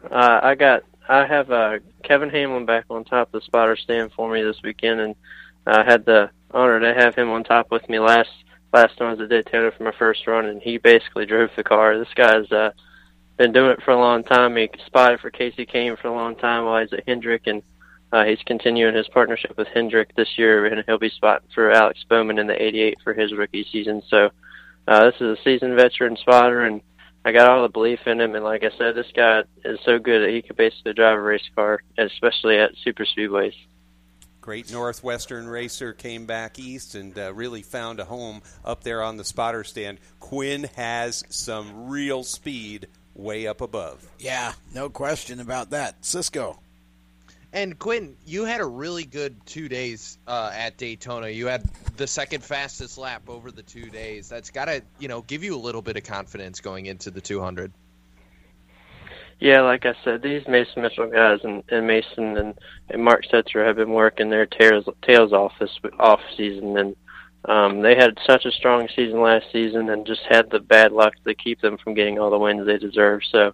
Uh, 0.08 0.40
I 0.40 0.54
got. 0.54 0.84
I 1.08 1.26
have 1.26 1.50
uh, 1.50 1.78
Kevin 2.04 2.30
Hamlin 2.30 2.64
back 2.64 2.84
on 2.90 3.02
top 3.02 3.28
of 3.28 3.32
the 3.32 3.44
spotter 3.44 3.76
stand 3.76 4.12
for 4.12 4.30
me 4.30 4.42
this 4.42 4.62
weekend, 4.62 5.00
and 5.00 5.16
I 5.66 5.82
had 5.82 6.04
the 6.04 6.30
honor 6.50 6.80
to 6.80 6.94
have 6.94 7.14
him 7.14 7.30
on 7.30 7.44
top 7.44 7.70
with 7.70 7.88
me 7.88 7.98
last 7.98 8.30
last 8.72 8.96
time 8.96 9.08
I 9.08 9.10
was 9.12 9.20
at 9.20 9.30
Daytona 9.30 9.70
for 9.76 9.84
my 9.84 9.94
first 9.98 10.26
run, 10.26 10.46
and 10.46 10.60
he 10.60 10.78
basically 10.78 11.26
drove 11.26 11.50
the 11.56 11.64
car. 11.64 11.98
This 11.98 12.12
guy's 12.14 12.50
uh, 12.52 12.70
been 13.36 13.52
doing 13.52 13.70
it 13.70 13.82
for 13.82 13.92
a 13.92 13.98
long 13.98 14.22
time. 14.24 14.56
He 14.56 14.68
spotted 14.86 15.20
for 15.20 15.30
Kasey 15.30 15.70
Kahne 15.70 15.98
for 15.98 16.08
a 16.08 16.14
long 16.14 16.36
time 16.36 16.64
while 16.64 16.80
he's 16.80 16.92
at 16.92 17.06
Hendrick, 17.06 17.46
and 17.46 17.62
uh, 18.12 18.24
he's 18.24 18.42
continuing 18.46 18.94
his 18.94 19.08
partnership 19.08 19.56
with 19.56 19.68
Hendrick 19.68 20.14
this 20.16 20.36
year, 20.36 20.66
and 20.66 20.84
he'll 20.86 20.98
be 20.98 21.10
spotting 21.10 21.48
for 21.54 21.70
Alex 21.70 22.04
Bowman 22.08 22.38
in 22.38 22.46
the 22.46 22.62
88 22.62 22.98
for 23.02 23.14
his 23.14 23.32
rookie 23.32 23.66
season. 23.70 24.02
So 24.08 24.30
uh, 24.86 25.04
this 25.04 25.14
is 25.20 25.38
a 25.38 25.42
seasoned 25.42 25.76
veteran 25.76 26.16
spotter, 26.16 26.64
and 26.64 26.80
I 27.24 27.32
got 27.32 27.48
all 27.48 27.62
the 27.62 27.68
belief 27.68 28.00
in 28.06 28.20
him. 28.20 28.34
And 28.34 28.44
like 28.44 28.64
I 28.64 28.70
said, 28.76 28.94
this 28.94 29.12
guy 29.14 29.42
is 29.64 29.78
so 29.84 29.98
good 29.98 30.22
that 30.22 30.34
he 30.34 30.42
could 30.42 30.56
basically 30.56 30.94
drive 30.94 31.18
a 31.18 31.22
race 31.22 31.48
car, 31.54 31.80
especially 31.98 32.58
at 32.58 32.72
super 32.82 33.04
speedways 33.04 33.54
great 34.48 34.72
Northwestern 34.72 35.46
racer, 35.46 35.92
came 35.92 36.24
back 36.24 36.58
east 36.58 36.94
and 36.94 37.18
uh, 37.18 37.34
really 37.34 37.60
found 37.60 38.00
a 38.00 38.04
home 38.06 38.40
up 38.64 38.82
there 38.82 39.02
on 39.02 39.18
the 39.18 39.24
spotter 39.24 39.62
stand. 39.62 39.98
Quinn 40.20 40.70
has 40.74 41.22
some 41.28 41.90
real 41.90 42.24
speed 42.24 42.86
way 43.14 43.46
up 43.46 43.60
above. 43.60 44.08
Yeah, 44.18 44.54
no 44.72 44.88
question 44.88 45.40
about 45.40 45.68
that. 45.72 46.02
Cisco. 46.02 46.58
And 47.52 47.78
Quinn, 47.78 48.16
you 48.24 48.46
had 48.46 48.62
a 48.62 48.64
really 48.64 49.04
good 49.04 49.36
two 49.44 49.68
days 49.68 50.16
uh, 50.26 50.50
at 50.54 50.78
Daytona. 50.78 51.28
You 51.28 51.48
had 51.48 51.62
the 51.98 52.06
second 52.06 52.42
fastest 52.42 52.96
lap 52.96 53.28
over 53.28 53.50
the 53.50 53.62
two 53.62 53.90
days. 53.90 54.30
That's 54.30 54.50
got 54.50 54.64
to, 54.64 54.80
you 54.98 55.08
know, 55.08 55.20
give 55.20 55.44
you 55.44 55.56
a 55.56 55.60
little 55.60 55.82
bit 55.82 55.98
of 55.98 56.04
confidence 56.04 56.62
going 56.62 56.86
into 56.86 57.10
the 57.10 57.20
200. 57.20 57.70
Yeah, 59.40 59.60
like 59.62 59.86
I 59.86 59.94
said, 60.02 60.22
these 60.22 60.46
Mason 60.48 60.82
Mitchell 60.82 61.10
guys 61.10 61.40
and, 61.44 61.62
and 61.68 61.86
Mason 61.86 62.36
and, 62.36 62.58
and 62.90 63.04
Mark 63.04 63.24
Setzer 63.32 63.64
have 63.64 63.76
been 63.76 63.92
working 63.92 64.30
their 64.30 64.46
tails 64.46 64.88
tails 65.02 65.32
off 65.32 65.52
this 65.60 65.78
off 66.00 66.20
season, 66.36 66.76
and 66.76 66.96
um, 67.44 67.82
they 67.82 67.94
had 67.94 68.18
such 68.26 68.44
a 68.44 68.50
strong 68.50 68.88
season 68.96 69.20
last 69.20 69.46
season, 69.52 69.90
and 69.90 70.06
just 70.06 70.22
had 70.28 70.50
the 70.50 70.58
bad 70.58 70.90
luck 70.90 71.12
to 71.24 71.34
keep 71.34 71.60
them 71.60 71.78
from 71.78 71.94
getting 71.94 72.18
all 72.18 72.30
the 72.30 72.38
wins 72.38 72.66
they 72.66 72.78
deserve. 72.78 73.20
So 73.30 73.52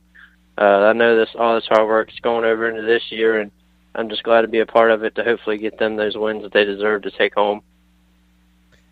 uh, 0.56 0.60
I 0.60 0.92
know 0.94 1.18
this 1.18 1.34
all 1.38 1.56
this 1.56 1.66
hard 1.66 1.86
work 1.86 2.10
is 2.10 2.20
going 2.20 2.46
over 2.46 2.68
into 2.68 2.82
this 2.82 3.02
year, 3.10 3.38
and 3.38 3.50
I'm 3.94 4.08
just 4.08 4.22
glad 4.22 4.42
to 4.42 4.48
be 4.48 4.60
a 4.60 4.66
part 4.66 4.90
of 4.90 5.04
it 5.04 5.16
to 5.16 5.24
hopefully 5.24 5.58
get 5.58 5.78
them 5.78 5.96
those 5.96 6.16
wins 6.16 6.44
that 6.44 6.52
they 6.52 6.64
deserve 6.64 7.02
to 7.02 7.10
take 7.10 7.34
home. 7.34 7.60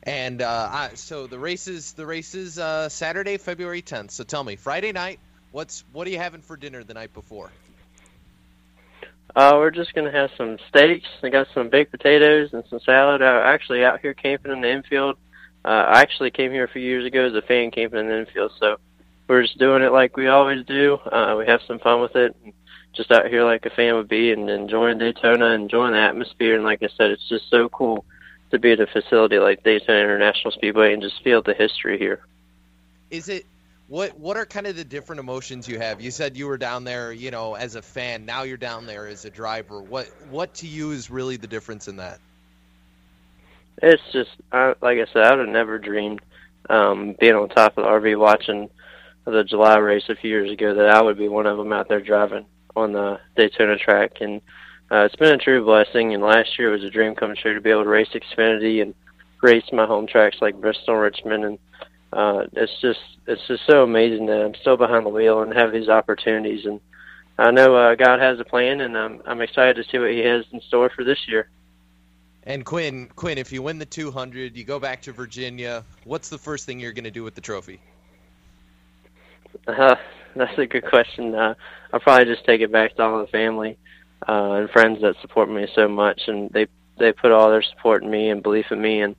And 0.03 0.43
uh, 0.43 0.69
I, 0.71 0.91
so 0.95 1.27
the 1.27 1.39
races, 1.39 1.93
the 1.93 2.05
races 2.05 2.59
uh, 2.59 2.89
Saturday, 2.89 3.39
February 3.39 3.83
10th. 3.83 4.11
So 4.11 4.25
tell 4.25 4.43
me, 4.43 4.57
Friday 4.57 4.91
night, 4.91 5.21
What's 5.53 5.85
what 5.93 6.07
are 6.07 6.11
you 6.11 6.19
having 6.19 6.41
for 6.41 6.57
dinner 6.57 6.83
the 6.83 6.95
night 6.95 7.13
before? 7.13 7.51
Uh, 9.37 9.53
we're 9.57 9.71
just 9.71 9.95
gonna 9.95 10.11
have 10.11 10.31
some 10.37 10.59
steaks. 10.69 11.09
I 11.23 11.29
got 11.29 11.47
some 11.55 11.69
baked 11.69 11.91
potatoes 11.91 12.53
and 12.53 12.65
some 12.69 12.81
salad. 12.81 13.23
I 13.23 13.53
actually 13.53 13.85
out 13.85 14.01
here 14.01 14.15
camping 14.15 14.51
in 14.51 14.63
the 14.63 14.71
infield. 14.71 15.17
Uh, 15.65 15.69
I 15.69 16.01
actually 16.01 16.31
came 16.31 16.53
here 16.53 16.65
a 16.65 16.69
few 16.69 16.83
years 16.83 17.07
ago 17.07 17.27
as 17.27 17.35
a 17.35 17.43
fan 17.43 17.71
camping 17.71 18.01
in 18.01 18.09
the 18.09 18.21
infield, 18.21 18.53
so 18.59 18.79
we're 19.29 19.43
just 19.43 19.59
doing 19.59 19.83
it 19.83 19.93
like 19.93 20.17
we 20.17 20.27
always 20.27 20.65
do. 20.67 20.95
Uh, 20.95 21.37
we 21.39 21.47
have 21.47 21.61
some 21.67 21.79
fun 21.79 22.01
with 22.01 22.17
it, 22.17 22.35
and 22.45 22.53
just 22.95 23.13
out 23.13 23.29
here 23.29 23.45
like 23.45 23.65
a 23.65 23.71
fan 23.71 23.95
would 23.95 24.09
be, 24.09 24.33
and 24.33 24.51
enjoying 24.51 24.99
Daytona, 24.99 25.51
enjoying 25.51 25.93
the 25.93 25.99
atmosphere, 25.99 26.57
and 26.57 26.65
like 26.65 26.83
I 26.83 26.89
said, 26.97 27.11
it's 27.11 27.29
just 27.29 27.49
so 27.49 27.69
cool 27.69 28.05
to 28.51 28.59
be 28.59 28.73
at 28.73 28.81
a 28.81 28.87
facility 28.87 29.39
like 29.39 29.63
Daytona 29.63 30.01
International 30.01 30.51
Speedway 30.51 30.93
and 30.93 31.03
just 31.03 31.23
feel 31.23 31.43
the 31.43 31.55
history 31.55 31.99
here. 31.99 32.27
Is 33.11 33.29
it 33.29 33.47
what 33.93 34.19
what 34.19 34.39
are 34.39 34.47
kind 34.47 34.67
of 34.67 34.75
the 34.75 34.85
different 34.85 35.21
emotions 35.21 35.69
you 35.69 35.79
have? 35.79 36.01
You 36.01 36.11
said 36.11 36.35
you 36.35 36.47
were 36.47 36.57
down 36.57 36.83
there, 36.85 37.13
you 37.13 37.31
know, 37.31 37.57
as 37.57 37.75
a 37.75 37.83
fan. 37.83 38.25
Now 38.25 38.45
you're 38.45 38.57
down 38.57 38.87
there 38.87 39.07
as 39.07 39.27
a 39.27 39.31
driver. 39.31 39.83
What 39.83 40.07
what 40.31 40.55
to 40.55 40.67
you 40.67 40.93
is 40.93 41.11
really 41.11 41.37
the 41.37 41.47
difference 41.47 41.89
in 41.89 41.97
that? 41.97 42.19
It's 43.83 44.03
just 44.11 44.31
I, 44.51 44.69
like 44.81 44.97
I 44.97 45.05
said, 45.13 45.25
I 45.25 45.37
would 45.37 45.41
have 45.41 45.49
never 45.53 45.79
dreamed 45.79 46.23
um, 46.71 47.17
being 47.21 47.35
on 47.35 47.51
top 47.51 47.77
of 47.77 47.85
the 47.85 47.91
RV 47.91 48.19
watching 48.19 48.71
the 49.27 49.45
July 49.45 49.77
race 49.77 50.05
a 50.09 50.17
few 50.17 50.31
years 50.31 50.51
ago 50.51 50.75
that 50.75 50.89
I 50.89 51.03
would 51.03 51.19
be 51.19 51.29
one 51.29 51.47
of 51.47 51.59
them 51.59 51.75
out 51.75 51.91
there 51.91 52.01
driving 52.01 52.47
on 52.75 52.93
the 52.93 53.21
Daytona 53.37 53.77
track, 53.77 54.23
and 54.23 54.41
uh, 54.91 55.01
it's 55.05 55.17
been 55.17 55.35
a 55.35 55.37
true 55.37 55.63
blessing. 55.67 56.15
And 56.15 56.23
last 56.23 56.59
year 56.59 56.71
was 56.71 56.83
a 56.83 56.89
dream 56.89 57.15
come 57.15 57.35
true 57.37 57.53
to 57.53 57.61
be 57.61 57.69
able 57.69 57.85
to 57.85 57.91
race 57.91 58.09
Xfinity 58.15 58.81
and 58.81 58.95
race 59.43 59.71
my 59.71 59.85
home 59.85 60.07
tracks 60.07 60.39
like 60.41 60.59
Bristol, 60.63 60.97
Richmond, 60.97 61.45
and 61.45 61.59
uh, 62.13 62.45
it's 62.53 62.81
just 62.81 63.01
it's 63.27 63.47
just 63.47 63.65
so 63.67 63.83
amazing 63.83 64.27
that 64.27 64.45
I'm 64.45 64.55
still 64.55 64.77
behind 64.77 65.07
the 65.07 65.11
wheel 65.11 65.43
and 65.43 65.53
have 65.55 65.73
these 65.73 65.89
opportunities. 65.89 66.67
And 66.67 66.81
I 67.39 67.51
know 67.51 67.75
uh, 67.75 67.95
God 67.95 68.21
has 68.21 68.39
a 68.39 68.45
plan, 68.45 68.81
and 68.81 68.97
I'm 68.97 69.23
I'm 69.27 69.41
excited 69.41 69.77
to 69.77 69.91
see 69.91 69.99
what 69.99 70.11
He 70.11 70.19
has 70.21 70.45
in 70.53 70.61
store 70.61 70.91
for 70.91 71.05
this 71.05 71.19
year. 71.27 71.49
And 72.45 72.65
Quinn, 72.65 73.09
Quinn, 73.15 73.39
if 73.39 73.53
you 73.53 73.63
win 73.63 73.79
the 73.79 73.87
200, 73.87 74.57
you 74.57 74.65
go 74.65 74.81
back 74.81 75.01
to 75.03 75.13
Virginia. 75.13 75.85
What's 76.05 76.29
the 76.29 76.39
first 76.39 76.67
thing 76.67 76.81
you're 76.81 76.93
going 76.93 77.05
to 77.05 77.11
do 77.11 77.23
with 77.23 77.37
the 77.37 77.41
trophy? 77.41 77.81
Uh, 79.67 79.95
that's 80.37 80.59
a 80.59 80.67
good 80.67 80.85
question. 80.85 81.35
Uh, 81.35 81.55
I'll 81.93 82.01
probably 82.01 82.25
just 82.25 82.45
take 82.45 82.61
it 82.61 82.73
back 82.73 82.97
to 82.97 83.03
all 83.03 83.21
the 83.21 83.29
family 83.29 83.79
uh, 84.29 84.53
and 84.53 84.71
friends 84.71 85.01
that 85.03 85.15
support 85.23 85.49
me 85.49 85.69
so 85.75 85.89
much, 85.89 86.23
and 86.27 86.51
they 86.51 86.67
they 86.99 87.13
put 87.13 87.33
all 87.33 87.49
their 87.49 87.63
support 87.63 88.03
in 88.03 88.11
me 88.11 88.29
and 88.29 88.43
belief 88.43 88.67
in 88.71 88.83
me, 88.83 89.01
and 89.01 89.17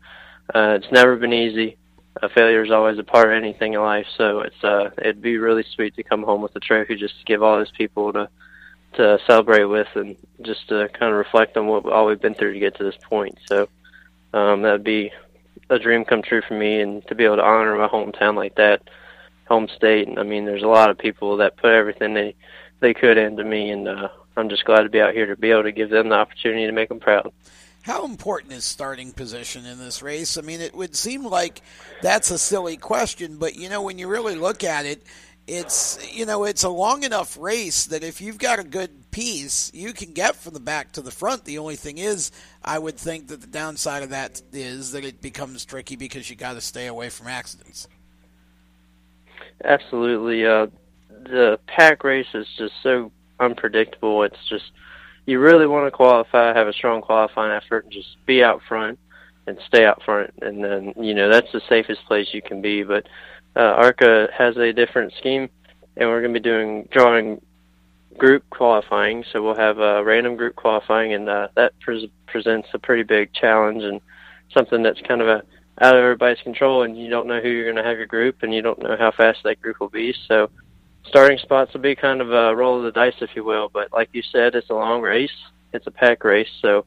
uh, 0.54 0.78
it's 0.80 0.92
never 0.92 1.16
been 1.16 1.34
easy 1.34 1.78
a 2.22 2.30
failure 2.30 2.64
is 2.64 2.72
always 2.72 3.00
a 3.00 3.04
part 3.04 3.28
of 3.28 3.34
anything 3.34 3.74
in 3.74 3.82
life. 3.82 4.06
So 4.18 4.40
it's 4.42 4.64
uh, 4.64 4.92
it'd 4.98 5.22
be 5.22 5.38
really 5.38 5.66
sweet 5.76 5.96
to 5.96 6.04
come 6.04 6.24
home 6.24 6.42
with 6.42 6.56
a 6.56 6.60
trophy 6.60 6.96
just 6.96 7.18
to 7.20 7.26
give 7.26 7.42
all 7.42 7.58
those 7.58 7.72
people 7.72 8.14
to 8.14 8.30
to 8.94 9.20
celebrate 9.26 9.66
with 9.66 9.88
and 9.96 10.16
just 10.42 10.70
to 10.70 10.88
kind 10.90 11.12
of 11.12 11.18
reflect 11.18 11.58
on 11.58 11.68
what 11.68 11.86
all 11.86 12.06
we've 12.06 12.22
been 12.22 12.36
through 12.36 12.54
to 12.54 12.60
get 12.60 12.78
to 12.78 12.84
this 12.84 12.98
point. 13.02 13.38
So 13.48 13.68
um, 14.34 14.62
that'd 14.62 14.84
be 14.84 15.12
a 15.70 15.80
dream 15.80 16.06
come 16.06 16.22
true 16.22 16.42
for 16.48 16.54
me, 16.54 16.82
and 16.82 17.06
to 17.08 17.16
be 17.16 17.24
able 17.24 17.38
to 17.38 17.44
honor 17.44 17.76
my 17.76 17.88
hometown 17.88 18.36
like 18.36 18.56
that, 18.56 18.82
home 19.48 19.68
state. 19.76 20.08
And 20.08 20.20
I 20.20 20.24
mean, 20.24 20.46
there's 20.46 20.64
a 20.64 20.68
lot 20.68 20.90
of 20.90 20.98
people 20.98 21.38
that 21.38 21.58
put 21.58 21.72
everything 21.72 22.14
they 22.14 22.36
they 22.80 22.94
could 22.94 23.18
into 23.18 23.44
me, 23.44 23.72
and 23.72 23.88
uh, 23.88 24.10
I'm 24.36 24.50
just 24.50 24.66
glad 24.66 24.82
to 24.82 24.90
be 24.90 25.02
out 25.02 25.14
here 25.14 25.26
to 25.28 25.36
be 25.36 25.52
able 25.52 25.64
to 25.64 25.72
give 25.72 25.90
them 25.90 26.10
the 26.10 26.16
opportunity 26.16 26.66
to 26.66 26.72
make 26.72 26.90
them 26.90 27.00
proud. 27.00 27.32
How 27.84 28.06
important 28.06 28.54
is 28.54 28.64
starting 28.64 29.12
position 29.12 29.66
in 29.66 29.78
this 29.78 30.02
race? 30.02 30.38
I 30.38 30.42
mean, 30.42 30.62
it 30.62 30.74
would 30.74 30.96
seem 30.96 31.26
like 31.26 31.62
that's 32.02 32.32
a 32.32 32.38
silly 32.38 32.78
question, 32.78 33.38
but 33.38 33.58
you 33.58 33.68
know, 33.68 33.82
when 33.82 33.98
you 33.98 34.08
really 34.08 34.36
look 34.36 34.64
at 34.64 34.86
it, 34.86 35.04
it's 35.48 36.00
you 36.16 36.26
know 36.26 36.46
it's 36.46 36.64
a 36.64 36.70
long 36.70 37.04
enough 37.04 37.38
race 37.38 37.88
that 37.88 38.02
if 38.02 38.22
you've 38.22 38.38
got 38.38 38.60
a 38.60 38.64
good 38.64 39.12
piece, 39.12 39.70
you 39.74 39.92
can 39.92 40.14
get 40.14 40.38
from 40.38 40.54
the 40.54 40.62
back 40.62 40.94
to 40.94 41.02
the 41.02 41.12
front. 41.12 41.44
The 41.44 41.58
only 41.58 41.76
thing 41.76 41.98
is, 41.98 42.32
I 42.64 42.80
would 42.80 42.98
think 42.98 43.28
that 43.28 43.42
the 43.42 43.48
downside 43.48 44.02
of 44.02 44.12
that 44.12 44.42
is 44.54 44.94
that 44.94 45.04
it 45.04 45.22
becomes 45.22 45.66
tricky 45.66 45.98
because 45.98 46.30
you 46.30 46.38
got 46.38 46.54
to 46.54 46.62
stay 46.62 46.88
away 46.88 47.10
from 47.10 47.28
accidents. 47.28 47.90
Absolutely, 49.66 50.46
uh, 50.46 50.68
the 51.10 51.60
pack 51.68 52.06
race 52.06 52.34
is 52.34 52.48
just 52.58 52.76
so 52.82 53.12
unpredictable. 53.42 54.24
It's 54.24 54.48
just 54.48 54.72
you 55.26 55.40
really 55.40 55.68
want 55.68 55.88
to 55.88 55.92
qualify, 55.92 56.54
have 56.54 56.68
a 56.68 56.74
strong 56.74 57.02
qualifying 57.02 57.52
effort, 57.52 57.86
and 57.86 57.94
just 57.94 58.18
be 58.26 58.44
out 58.44 58.62
front 58.68 59.00
and 59.48 59.58
stay 59.68 59.86
out 59.86 60.02
front. 60.04 60.34
And 60.42 60.64
then, 60.64 60.94
you 60.98 61.14
know, 61.14 61.30
that's 61.30 61.52
the 61.52 61.62
safest 61.70 62.06
place 62.06 62.28
you 62.34 62.42
can 62.42 62.62
be. 62.62 62.84
But 62.84 63.08
uh, 63.56 63.60
ARCA 63.60 64.30
has 64.38 64.58
a 64.58 64.74
different 64.74 65.14
scheme, 65.18 65.50
and 65.98 66.10
we're 66.10 66.22
going 66.22 66.34
to 66.34 66.40
be 66.40 66.44
doing 66.44 66.88
drawing 66.92 67.42
group 68.18 68.44
qualifying. 68.50 69.24
So 69.32 69.42
we'll 69.42 69.56
have 69.56 69.80
a 69.80 70.04
random 70.04 70.36
group 70.36 70.56
qualifying, 70.56 71.14
and 71.14 71.30
uh, 71.30 71.48
that 71.56 71.74
pre- 71.80 72.12
presents 72.28 72.70
a 72.74 72.80
pretty 72.80 73.04
big 73.04 73.34
challenge 73.34 73.84
and 73.84 74.02
something 74.54 74.84
that's 74.84 75.02
kind 75.02 75.22
of 75.22 75.28
a 75.28 75.44
out 75.82 75.96
of 75.96 76.04
everybody's 76.04 76.42
control, 76.44 76.84
and 76.84 76.96
you 76.98 77.10
don't 77.10 77.28
know 77.28 77.42
who 77.42 77.50
you're 77.50 77.72
going 77.72 77.84
to 77.84 77.90
have 77.90 77.98
your 77.98 78.06
group, 78.06 78.44
and 78.44 78.54
you 78.54 78.62
don't 78.62 78.78
know 78.78 78.96
how 78.98 79.12
fast 79.12 79.40
that 79.44 79.60
group 79.60 79.80
will 79.80 79.90
be. 79.90 80.14
So 80.28 80.52
starting 81.08 81.38
spots 81.38 81.74
will 81.74 81.82
be 81.82 81.96
kind 81.96 82.22
of 82.22 82.32
a 82.32 82.56
roll 82.56 82.78
of 82.78 82.84
the 82.84 82.92
dice, 82.92 83.16
if 83.22 83.36
you 83.36 83.44
will. 83.44 83.70
But 83.72 83.92
like 83.92 84.10
you 84.14 84.22
said, 84.22 84.56
it's 84.56 84.70
a 84.70 84.76
long 84.76 85.02
race. 85.02 85.32
It's 85.74 85.88
a 85.88 85.92
pack 85.92 86.24
race, 86.24 86.50
so 86.62 86.86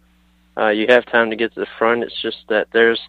uh, 0.57 0.69
you 0.69 0.87
have 0.89 1.05
time 1.07 1.31
to 1.31 1.37
get 1.37 1.53
to 1.55 1.61
the 1.61 1.67
front. 1.79 2.05
It's 2.05 2.23
just 2.23 2.39
that 2.49 2.69
there's 2.73 3.01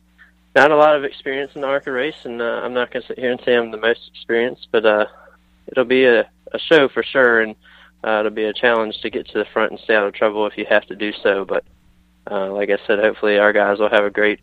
not 0.55 0.71
a 0.71 0.75
lot 0.75 0.95
of 0.95 1.03
experience 1.03 1.51
in 1.53 1.61
the 1.61 1.67
ARCA 1.67 1.91
race, 1.91 2.25
and 2.25 2.41
uh, 2.41 2.61
I'm 2.63 2.73
not 2.73 2.91
going 2.91 3.03
to 3.03 3.07
sit 3.07 3.19
here 3.19 3.31
and 3.31 3.39
say 3.45 3.55
I'm 3.55 3.69
the 3.69 3.77
most 3.77 4.09
experienced, 4.11 4.67
but 4.71 4.85
uh, 4.85 5.05
it'll 5.67 5.85
be 5.85 6.05
a, 6.05 6.21
a 6.21 6.59
show 6.59 6.87
for 6.89 7.03
sure, 7.03 7.41
and 7.41 7.55
uh, 8.03 8.19
it'll 8.19 8.31
be 8.31 8.45
a 8.45 8.53
challenge 8.53 8.99
to 9.01 9.11
get 9.11 9.27
to 9.27 9.37
the 9.37 9.45
front 9.53 9.71
and 9.71 9.79
stay 9.79 9.95
out 9.95 10.07
of 10.07 10.13
trouble 10.13 10.47
if 10.47 10.57
you 10.57 10.65
have 10.67 10.85
to 10.87 10.95
do 10.95 11.13
so. 11.21 11.45
But 11.45 11.63
uh, 12.29 12.51
like 12.51 12.69
I 12.69 12.77
said, 12.87 12.99
hopefully 12.99 13.37
our 13.37 13.53
guys 13.53 13.79
will 13.79 13.89
have 13.89 14.03
a 14.03 14.09
great 14.09 14.39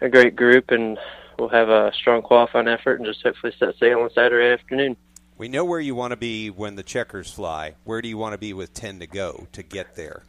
a 0.00 0.08
great 0.08 0.36
group 0.36 0.70
and 0.70 0.96
we'll 1.38 1.48
have 1.48 1.68
a 1.68 1.92
strong 1.92 2.22
qualifying 2.22 2.68
effort 2.68 3.00
and 3.00 3.06
just 3.06 3.22
hopefully 3.22 3.52
set 3.58 3.76
sail 3.78 4.00
on 4.00 4.10
Saturday 4.12 4.52
afternoon. 4.52 4.96
We 5.38 5.48
know 5.48 5.64
where 5.64 5.80
you 5.80 5.94
want 5.94 6.10
to 6.10 6.16
be 6.16 6.50
when 6.50 6.74
the 6.74 6.82
checkers 6.82 7.32
fly. 7.32 7.74
Where 7.84 8.02
do 8.02 8.08
you 8.08 8.18
want 8.18 8.32
to 8.34 8.38
be 8.38 8.52
with 8.52 8.74
10 8.74 8.98
to 9.00 9.06
go 9.06 9.46
to 9.52 9.62
get 9.62 9.94
there? 9.94 10.24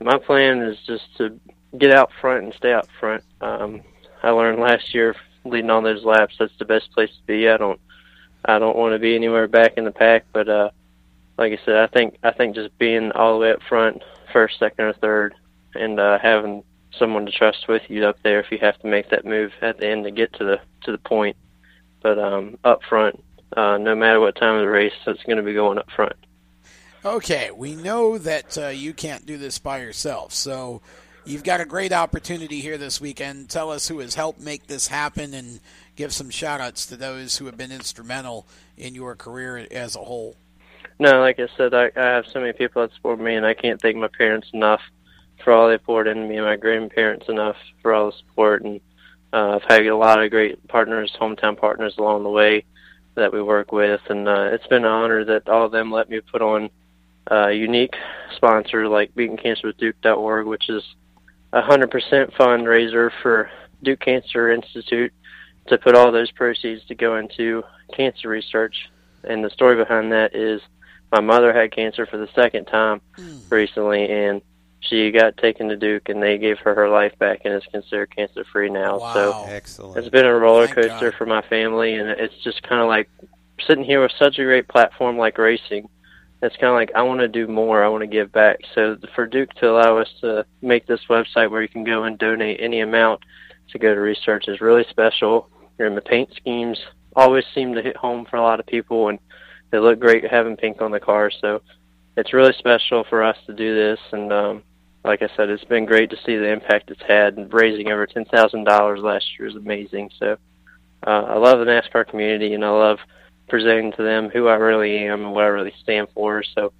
My 0.00 0.18
plan 0.18 0.62
is 0.62 0.78
just 0.86 1.04
to 1.18 1.38
get 1.78 1.92
out 1.92 2.10
front 2.20 2.44
and 2.44 2.54
stay 2.54 2.72
out 2.72 2.88
front. 2.98 3.22
Um, 3.40 3.82
I 4.22 4.30
learned 4.30 4.60
last 4.60 4.94
year 4.94 5.14
leading 5.44 5.70
all 5.70 5.82
those 5.82 6.04
laps 6.04 6.36
that's 6.38 6.56
the 6.58 6.64
best 6.64 6.90
place 6.92 7.10
to 7.10 7.22
be. 7.26 7.48
I 7.48 7.58
don't 7.58 7.78
I 8.46 8.58
don't 8.58 8.76
want 8.76 8.94
to 8.94 8.98
be 8.98 9.14
anywhere 9.14 9.46
back 9.46 9.74
in 9.76 9.84
the 9.84 9.92
pack, 9.92 10.24
but 10.32 10.48
uh 10.48 10.70
like 11.36 11.52
I 11.52 11.64
said, 11.64 11.76
I 11.76 11.86
think 11.86 12.18
I 12.22 12.30
think 12.30 12.54
just 12.54 12.76
being 12.78 13.12
all 13.12 13.34
the 13.34 13.40
way 13.40 13.52
up 13.52 13.62
front, 13.68 14.02
first, 14.32 14.58
second, 14.58 14.84
or 14.84 14.92
third, 14.92 15.34
and 15.74 15.98
uh, 15.98 16.18
having 16.18 16.62
someone 16.96 17.26
to 17.26 17.32
trust 17.32 17.66
with 17.68 17.82
you 17.88 18.06
up 18.06 18.16
there 18.22 18.40
if 18.40 18.52
you 18.52 18.58
have 18.58 18.78
to 18.78 18.86
make 18.86 19.10
that 19.10 19.24
move 19.24 19.52
at 19.60 19.78
the 19.78 19.88
end 19.88 20.04
to 20.04 20.10
get 20.10 20.32
to 20.34 20.44
the 20.44 20.60
to 20.82 20.92
the 20.92 20.98
point. 20.98 21.36
But 22.02 22.18
um, 22.18 22.58
up 22.62 22.82
front, 22.88 23.23
uh, 23.56 23.78
no 23.78 23.94
matter 23.94 24.20
what 24.20 24.36
time 24.36 24.56
of 24.56 24.60
the 24.60 24.68
race, 24.68 24.92
it's 25.06 25.22
going 25.24 25.36
to 25.36 25.42
be 25.42 25.54
going 25.54 25.78
up 25.78 25.90
front. 25.90 26.16
Okay, 27.04 27.50
we 27.54 27.74
know 27.74 28.16
that 28.18 28.56
uh, 28.56 28.68
you 28.68 28.94
can't 28.94 29.26
do 29.26 29.36
this 29.36 29.58
by 29.58 29.78
yourself, 29.78 30.32
so 30.32 30.80
you've 31.26 31.44
got 31.44 31.60
a 31.60 31.66
great 31.66 31.92
opportunity 31.92 32.60
here 32.60 32.78
this 32.78 33.00
weekend. 33.00 33.50
Tell 33.50 33.70
us 33.70 33.88
who 33.88 33.98
has 33.98 34.14
helped 34.14 34.40
make 34.40 34.66
this 34.66 34.88
happen 34.88 35.34
and 35.34 35.60
give 35.96 36.14
some 36.14 36.30
shout 36.30 36.60
outs 36.60 36.86
to 36.86 36.96
those 36.96 37.36
who 37.36 37.46
have 37.46 37.58
been 37.58 37.72
instrumental 37.72 38.46
in 38.78 38.94
your 38.94 39.14
career 39.14 39.66
as 39.70 39.96
a 39.96 40.00
whole. 40.00 40.36
No, 40.98 41.20
like 41.20 41.38
I 41.38 41.48
said, 41.56 41.74
I, 41.74 41.90
I 41.94 42.02
have 42.02 42.26
so 42.32 42.40
many 42.40 42.52
people 42.52 42.82
that 42.82 42.94
support 42.94 43.20
me, 43.20 43.34
and 43.34 43.44
I 43.44 43.52
can't 43.52 43.80
thank 43.80 43.96
my 43.96 44.08
parents 44.08 44.48
enough 44.54 44.80
for 45.42 45.52
all 45.52 45.68
they 45.68 45.76
poured 45.76 46.06
into 46.06 46.26
me, 46.26 46.36
and 46.36 46.46
my 46.46 46.56
grandparents 46.56 47.28
enough 47.28 47.56
for 47.82 47.92
all 47.92 48.06
the 48.06 48.16
support. 48.16 48.62
And 48.62 48.80
uh, 49.32 49.56
I've 49.56 49.64
had 49.64 49.86
a 49.86 49.96
lot 49.96 50.22
of 50.22 50.30
great 50.30 50.66
partners, 50.68 51.14
hometown 51.20 51.58
partners 51.58 51.96
along 51.98 52.22
the 52.22 52.30
way 52.30 52.64
that 53.14 53.32
we 53.32 53.42
work 53.42 53.72
with, 53.72 54.00
and 54.08 54.28
uh, 54.28 54.48
it's 54.52 54.66
been 54.66 54.84
an 54.84 54.90
honor 54.90 55.24
that 55.24 55.48
all 55.48 55.66
of 55.66 55.72
them 55.72 55.90
let 55.90 56.08
me 56.08 56.20
put 56.20 56.42
on 56.42 56.70
a 57.28 57.52
unique 57.52 57.94
sponsor 58.36 58.88
like 58.88 59.14
Beating 59.14 59.36
Cancer 59.36 59.68
with 59.68 59.78
Duke.org, 59.78 60.46
which 60.46 60.68
is 60.68 60.82
a 61.52 61.62
100% 61.62 62.32
fundraiser 62.34 63.10
for 63.22 63.50
Duke 63.82 64.00
Cancer 64.00 64.50
Institute 64.50 65.12
to 65.68 65.78
put 65.78 65.94
all 65.94 66.12
those 66.12 66.30
proceeds 66.32 66.84
to 66.86 66.94
go 66.94 67.16
into 67.16 67.62
cancer 67.94 68.28
research. 68.28 68.90
And 69.22 69.42
the 69.42 69.50
story 69.50 69.76
behind 69.76 70.12
that 70.12 70.34
is 70.34 70.60
my 71.10 71.20
mother 71.20 71.52
had 71.52 71.72
cancer 71.72 72.06
for 72.06 72.18
the 72.18 72.28
second 72.34 72.66
time 72.66 73.00
mm. 73.16 73.40
recently, 73.50 74.10
and 74.10 74.42
she 74.88 75.10
got 75.10 75.36
taken 75.36 75.68
to 75.68 75.76
Duke, 75.76 76.08
and 76.08 76.22
they 76.22 76.38
gave 76.38 76.58
her 76.58 76.74
her 76.74 76.88
life 76.88 77.18
back, 77.18 77.42
and 77.44 77.54
is 77.54 77.64
considered 77.70 78.14
cancer 78.14 78.44
free 78.52 78.70
now. 78.70 78.98
Wow. 78.98 79.14
So 79.14 79.44
Excellent. 79.48 79.98
it's 79.98 80.08
been 80.08 80.26
a 80.26 80.34
roller 80.34 80.68
coaster 80.68 81.12
for 81.12 81.26
my 81.26 81.42
family, 81.42 81.94
and 81.94 82.08
it's 82.08 82.34
just 82.42 82.62
kind 82.62 82.80
of 82.80 82.88
like 82.88 83.08
sitting 83.66 83.84
here 83.84 84.02
with 84.02 84.12
such 84.18 84.38
a 84.38 84.44
great 84.44 84.68
platform 84.68 85.16
like 85.16 85.38
racing. 85.38 85.88
It's 86.42 86.56
kind 86.56 86.68
of 86.68 86.74
like 86.74 86.92
I 86.94 87.02
want 87.02 87.20
to 87.20 87.28
do 87.28 87.46
more. 87.46 87.82
I 87.82 87.88
want 87.88 88.02
to 88.02 88.06
give 88.06 88.30
back. 88.30 88.58
So 88.74 88.98
for 89.14 89.26
Duke 89.26 89.54
to 89.54 89.70
allow 89.70 89.98
us 89.98 90.08
to 90.20 90.44
make 90.60 90.86
this 90.86 91.00
website 91.08 91.50
where 91.50 91.62
you 91.62 91.68
can 91.68 91.84
go 91.84 92.04
and 92.04 92.18
donate 92.18 92.60
any 92.60 92.80
amount 92.80 93.22
to 93.70 93.78
go 93.78 93.94
to 93.94 94.00
research 94.00 94.48
is 94.48 94.60
really 94.60 94.84
special. 94.90 95.48
And 95.78 95.96
the 95.96 96.02
paint 96.02 96.30
schemes 96.36 96.78
always 97.16 97.44
seem 97.54 97.74
to 97.74 97.82
hit 97.82 97.96
home 97.96 98.26
for 98.26 98.36
a 98.36 98.42
lot 98.42 98.60
of 98.60 98.66
people, 98.66 99.08
and 99.08 99.18
they 99.70 99.78
look 99.78 99.98
great 99.98 100.24
having 100.30 100.56
pink 100.56 100.82
on 100.82 100.90
the 100.90 101.00
car. 101.00 101.30
So 101.30 101.62
it's 102.16 102.32
really 102.32 102.52
special 102.58 103.04
for 103.04 103.22
us 103.22 103.36
to 103.46 103.54
do 103.54 103.74
this, 103.74 103.98
and 104.12 104.32
um, 104.32 104.62
like 105.04 105.22
I 105.22 105.28
said, 105.36 105.50
it's 105.50 105.64
been 105.64 105.84
great 105.84 106.10
to 106.10 106.16
see 106.24 106.36
the 106.36 106.50
impact 106.50 106.90
it's 106.90 107.02
had. 107.06 107.36
And 107.36 107.52
raising 107.52 107.92
over 107.92 108.06
ten 108.06 108.24
thousand 108.24 108.64
dollars 108.64 109.00
last 109.00 109.26
year 109.38 109.48
is 109.48 109.56
amazing. 109.56 110.10
So 110.18 110.36
uh, 111.06 111.10
I 111.10 111.36
love 111.36 111.58
the 111.58 111.66
NASCAR 111.66 112.08
community, 112.08 112.54
and 112.54 112.64
I 112.64 112.70
love 112.70 112.98
presenting 113.48 113.92
to 113.92 114.02
them 114.02 114.30
who 114.30 114.48
I 114.48 114.54
really 114.54 114.96
am 115.06 115.24
and 115.24 115.32
what 115.32 115.44
I 115.44 115.48
really 115.48 115.74
stand 115.82 116.08
for. 116.14 116.42
So 116.54 116.72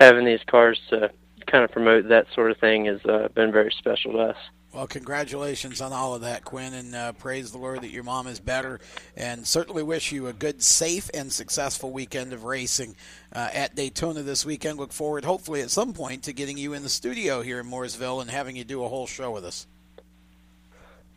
having 0.00 0.24
these 0.24 0.40
cars 0.46 0.78
to 0.90 1.10
kind 1.46 1.64
of 1.64 1.70
promote 1.70 2.08
that 2.08 2.26
sort 2.34 2.50
of 2.50 2.58
thing 2.58 2.86
has 2.86 3.00
uh, 3.04 3.28
been 3.34 3.52
very 3.52 3.72
special 3.78 4.12
to 4.12 4.18
us. 4.18 4.36
Well, 4.72 4.86
congratulations 4.86 5.80
on 5.80 5.94
all 5.94 6.14
of 6.14 6.20
that, 6.20 6.44
Quinn, 6.44 6.74
and 6.74 6.94
uh, 6.94 7.12
praise 7.12 7.50
the 7.50 7.58
Lord 7.58 7.80
that 7.80 7.90
your 7.90 8.04
mom 8.04 8.26
is 8.26 8.38
better. 8.38 8.80
And 9.16 9.46
certainly 9.46 9.82
wish 9.82 10.12
you 10.12 10.26
a 10.26 10.34
good, 10.34 10.62
safe, 10.62 11.08
and 11.14 11.32
successful 11.32 11.90
weekend 11.90 12.34
of 12.34 12.44
racing 12.44 12.94
uh, 13.32 13.48
at 13.52 13.74
Daytona 13.74 14.22
this 14.22 14.44
weekend. 14.44 14.78
Look 14.78 14.92
forward, 14.92 15.24
hopefully, 15.24 15.62
at 15.62 15.70
some 15.70 15.94
point, 15.94 16.24
to 16.24 16.34
getting 16.34 16.58
you 16.58 16.74
in 16.74 16.82
the 16.82 16.90
studio 16.90 17.40
here 17.40 17.60
in 17.60 17.66
Mooresville 17.66 18.20
and 18.20 18.30
having 18.30 18.56
you 18.56 18.64
do 18.64 18.84
a 18.84 18.88
whole 18.88 19.06
show 19.06 19.30
with 19.30 19.46
us. 19.46 19.66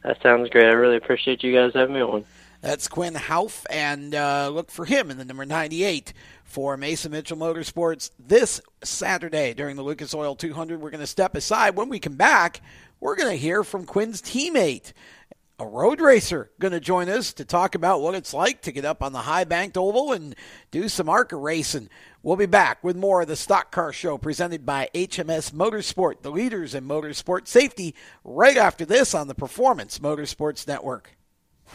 That 0.03 0.21
sounds 0.23 0.49
great. 0.49 0.65
I 0.65 0.71
really 0.71 0.97
appreciate 0.97 1.43
you 1.43 1.53
guys 1.53 1.73
having 1.73 1.95
me 1.95 2.01
on. 2.01 2.23
That's 2.61 2.87
Quinn 2.87 3.15
Houff, 3.15 3.65
and 3.69 4.13
uh, 4.13 4.49
look 4.49 4.71
for 4.71 4.85
him 4.85 5.11
in 5.11 5.17
the 5.17 5.25
number 5.25 5.45
98 5.45 6.13
for 6.43 6.77
Mason 6.77 7.11
Mitchell 7.11 7.37
Motorsports 7.37 8.11
this 8.19 8.61
Saturday 8.83 9.53
during 9.53 9.75
the 9.75 9.83
Lucas 9.83 10.13
Oil 10.13 10.35
200. 10.35 10.79
We're 10.79 10.91
going 10.91 11.01
to 11.01 11.07
step 11.07 11.35
aside. 11.35 11.75
When 11.75 11.89
we 11.89 11.99
come 11.99 12.15
back, 12.15 12.61
we're 13.01 13.15
going 13.15 13.31
to 13.31 13.35
hear 13.37 13.63
from 13.63 13.85
Quinn's 13.85 14.21
teammate, 14.21 14.93
a 15.59 15.65
road 15.65 15.99
racer, 15.99 16.51
going 16.59 16.71
to 16.71 16.79
join 16.79 17.09
us 17.09 17.33
to 17.33 17.45
talk 17.45 17.75
about 17.75 18.01
what 18.01 18.15
it's 18.15 18.33
like 18.33 18.61
to 18.61 18.71
get 18.71 18.85
up 18.85 19.03
on 19.03 19.11
the 19.11 19.19
high 19.19 19.43
banked 19.43 19.75
oval 19.75 20.13
and 20.13 20.35
do 20.69 20.87
some 20.87 21.09
ARCA 21.09 21.35
racing. 21.35 21.89
We'll 22.23 22.37
be 22.37 22.45
back 22.45 22.83
with 22.83 22.95
more 22.95 23.23
of 23.23 23.27
the 23.27 23.35
Stock 23.35 23.71
Car 23.71 23.91
Show 23.91 24.17
presented 24.17 24.65
by 24.65 24.89
HMS 24.93 25.51
Motorsport, 25.51 26.21
the 26.21 26.31
leaders 26.31 26.75
in 26.75 26.87
motorsport 26.87 27.47
safety, 27.47 27.95
right 28.23 28.57
after 28.57 28.85
this 28.85 29.13
on 29.13 29.27
the 29.27 29.35
Performance 29.35 29.99
Motorsports 29.99 30.67
Network. 30.67 31.11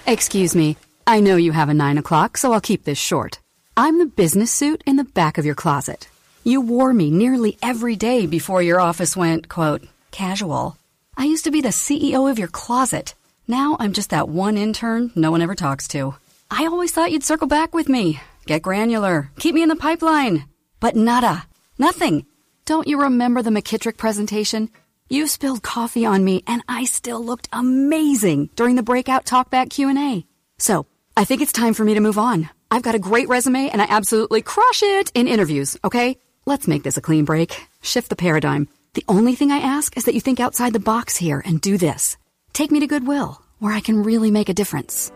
Excuse 0.06 0.54
me. 0.54 0.76
I 1.08 1.20
know 1.20 1.36
you 1.36 1.52
have 1.52 1.68
a 1.68 1.74
nine 1.74 1.98
o'clock, 1.98 2.36
so 2.36 2.52
I'll 2.52 2.60
keep 2.60 2.84
this 2.84 2.98
short. 2.98 3.40
I'm 3.76 3.98
the 3.98 4.06
business 4.06 4.52
suit 4.52 4.82
in 4.86 4.96
the 4.96 5.04
back 5.04 5.38
of 5.38 5.44
your 5.44 5.54
closet. 5.54 6.08
You 6.44 6.60
wore 6.60 6.92
me 6.92 7.10
nearly 7.10 7.58
every 7.62 7.96
day 7.96 8.26
before 8.26 8.62
your 8.62 8.80
office 8.80 9.16
went, 9.16 9.48
quote, 9.48 9.84
casual. 10.12 10.76
I 11.18 11.24
used 11.24 11.44
to 11.44 11.50
be 11.50 11.62
the 11.62 11.68
CEO 11.68 12.30
of 12.30 12.38
your 12.38 12.48
closet. 12.48 13.14
Now 13.48 13.76
I'm 13.80 13.94
just 13.94 14.10
that 14.10 14.28
one 14.28 14.58
intern 14.58 15.12
no 15.14 15.30
one 15.30 15.40
ever 15.40 15.54
talks 15.54 15.88
to. 15.88 16.14
I 16.50 16.66
always 16.66 16.92
thought 16.92 17.10
you'd 17.10 17.24
circle 17.24 17.46
back 17.46 17.74
with 17.74 17.88
me, 17.88 18.20
get 18.44 18.62
granular, 18.62 19.30
keep 19.38 19.54
me 19.54 19.62
in 19.62 19.68
the 19.68 19.76
pipeline. 19.76 20.44
But 20.78 20.94
nada. 20.94 21.46
Nothing. 21.78 22.26
Don't 22.64 22.86
you 22.86 23.00
remember 23.00 23.42
the 23.42 23.50
McKittrick 23.50 23.96
presentation? 23.96 24.70
You 25.08 25.26
spilled 25.26 25.62
coffee 25.62 26.04
on 26.04 26.24
me 26.24 26.42
and 26.46 26.62
I 26.68 26.84
still 26.84 27.24
looked 27.24 27.48
amazing 27.52 28.50
during 28.54 28.76
the 28.76 28.82
breakout 28.82 29.24
talkback 29.24 29.70
Q&A. 29.70 30.26
So, 30.58 30.86
I 31.16 31.24
think 31.24 31.40
it's 31.40 31.52
time 31.52 31.74
for 31.74 31.84
me 31.84 31.94
to 31.94 32.00
move 32.00 32.18
on. 32.18 32.50
I've 32.70 32.82
got 32.82 32.94
a 32.94 32.98
great 32.98 33.28
resume 33.28 33.70
and 33.70 33.80
I 33.80 33.86
absolutely 33.88 34.42
crush 34.42 34.82
it 34.82 35.12
in 35.14 35.28
interviews, 35.28 35.78
okay? 35.82 36.18
Let's 36.44 36.68
make 36.68 36.82
this 36.82 36.96
a 36.96 37.02
clean 37.02 37.24
break. 37.24 37.66
Shift 37.80 38.10
the 38.10 38.16
paradigm. 38.16 38.68
The 38.96 39.04
only 39.08 39.34
thing 39.34 39.50
I 39.50 39.58
ask 39.58 39.94
is 39.98 40.04
that 40.04 40.14
you 40.14 40.22
think 40.22 40.40
outside 40.40 40.72
the 40.72 40.80
box 40.80 41.18
here 41.18 41.42
and 41.44 41.60
do 41.60 41.76
this. 41.76 42.16
Take 42.54 42.70
me 42.70 42.80
to 42.80 42.86
Goodwill, 42.86 43.42
where 43.58 43.74
I 43.74 43.80
can 43.80 44.02
really 44.02 44.30
make 44.30 44.48
a 44.48 44.54
difference. 44.54 45.12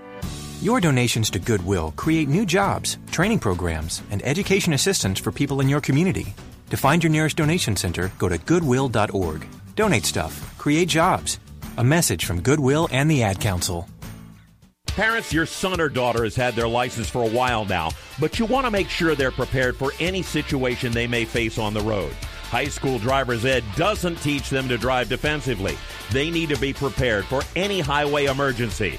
Your 0.61 0.83
donations 0.83 1.31
to 1.31 1.39
Goodwill 1.39 1.95
create 1.97 2.29
new 2.29 2.45
jobs, 2.45 2.99
training 3.11 3.39
programs, 3.39 4.03
and 4.11 4.23
education 4.23 4.75
assistance 4.75 5.19
for 5.19 5.33
people 5.33 5.63
in 5.63 5.69
your 5.71 5.81
community. 5.81 6.35
To 6.69 6.77
find 6.77 7.03
your 7.03 7.11
nearest 7.11 7.39
donation 7.39 7.75
center, 7.75 8.13
go 8.19 8.29
to 8.29 8.37
goodwill.org. 8.37 9.47
Donate 9.77 10.05
stuff, 10.05 10.59
create 10.59 10.89
jobs. 10.89 11.41
A 11.79 11.83
message 11.83 12.27
from 12.27 12.43
Goodwill 12.43 12.87
and 12.93 13.11
the 13.11 13.23
Ad 13.23 13.41
Council. 13.41 13.89
Parents, 14.89 15.33
your 15.33 15.47
son 15.47 15.81
or 15.81 15.89
daughter 15.89 16.25
has 16.25 16.37
had 16.37 16.55
their 16.55 16.69
license 16.69 17.09
for 17.09 17.25
a 17.25 17.31
while 17.31 17.65
now, 17.65 17.93
but 18.21 18.39
you 18.39 18.45
want 18.45 18.67
to 18.67 18.71
make 18.71 18.91
sure 18.91 19.15
they're 19.15 19.31
prepared 19.31 19.75
for 19.75 19.93
any 20.01 20.21
situation 20.21 20.93
they 20.93 21.07
may 21.07 21.25
face 21.25 21.57
on 21.57 21.73
the 21.73 21.81
road. 21.81 22.15
High 22.51 22.67
school 22.67 22.99
driver's 22.99 23.45
ed 23.45 23.63
doesn't 23.77 24.17
teach 24.17 24.51
them 24.51 24.69
to 24.69 24.77
drive 24.77 25.09
defensively. 25.09 25.79
They 26.11 26.31
need 26.31 26.49
to 26.49 26.59
be 26.59 26.73
prepared 26.73 27.25
for 27.25 27.43
any 27.55 27.79
highway 27.79 28.25
emergency. 28.25 28.99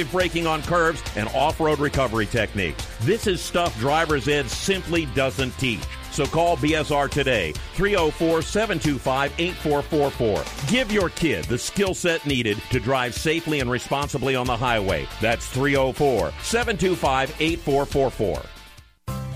braking 0.03 0.47
on 0.47 0.61
curves, 0.63 1.03
and 1.15 1.27
off 1.29 1.59
road 1.59 1.79
recovery 1.79 2.25
techniques. 2.25 2.85
This 3.01 3.27
is 3.27 3.41
stuff 3.41 3.77
driver's 3.79 4.27
ed 4.27 4.49
simply 4.49 5.05
doesn't 5.07 5.57
teach. 5.57 5.81
So 6.11 6.25
call 6.25 6.57
BSR 6.57 7.09
today, 7.09 7.53
304 7.75 8.41
725 8.41 9.33
8444. 9.37 10.69
Give 10.69 10.91
your 10.91 11.09
kid 11.09 11.45
the 11.45 11.57
skill 11.57 11.93
set 11.93 12.25
needed 12.25 12.61
to 12.71 12.79
drive 12.79 13.13
safely 13.13 13.61
and 13.61 13.71
responsibly 13.71 14.35
on 14.35 14.45
the 14.45 14.57
highway. 14.57 15.07
That's 15.21 15.47
304 15.47 16.33
725 16.41 17.35
8444. 17.39 18.50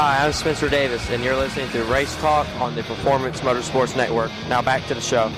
Hi, 0.00 0.24
I'm 0.24 0.32
Spencer 0.32 0.68
Davis, 0.68 1.10
and 1.10 1.24
you're 1.24 1.34
listening 1.34 1.68
to 1.70 1.82
Race 1.82 2.14
Talk 2.18 2.46
on 2.60 2.76
the 2.76 2.84
Performance 2.84 3.40
Motorsports 3.40 3.96
Network. 3.96 4.30
Now 4.48 4.62
back 4.62 4.86
to 4.86 4.94
the 4.94 5.00
show. 5.00 5.28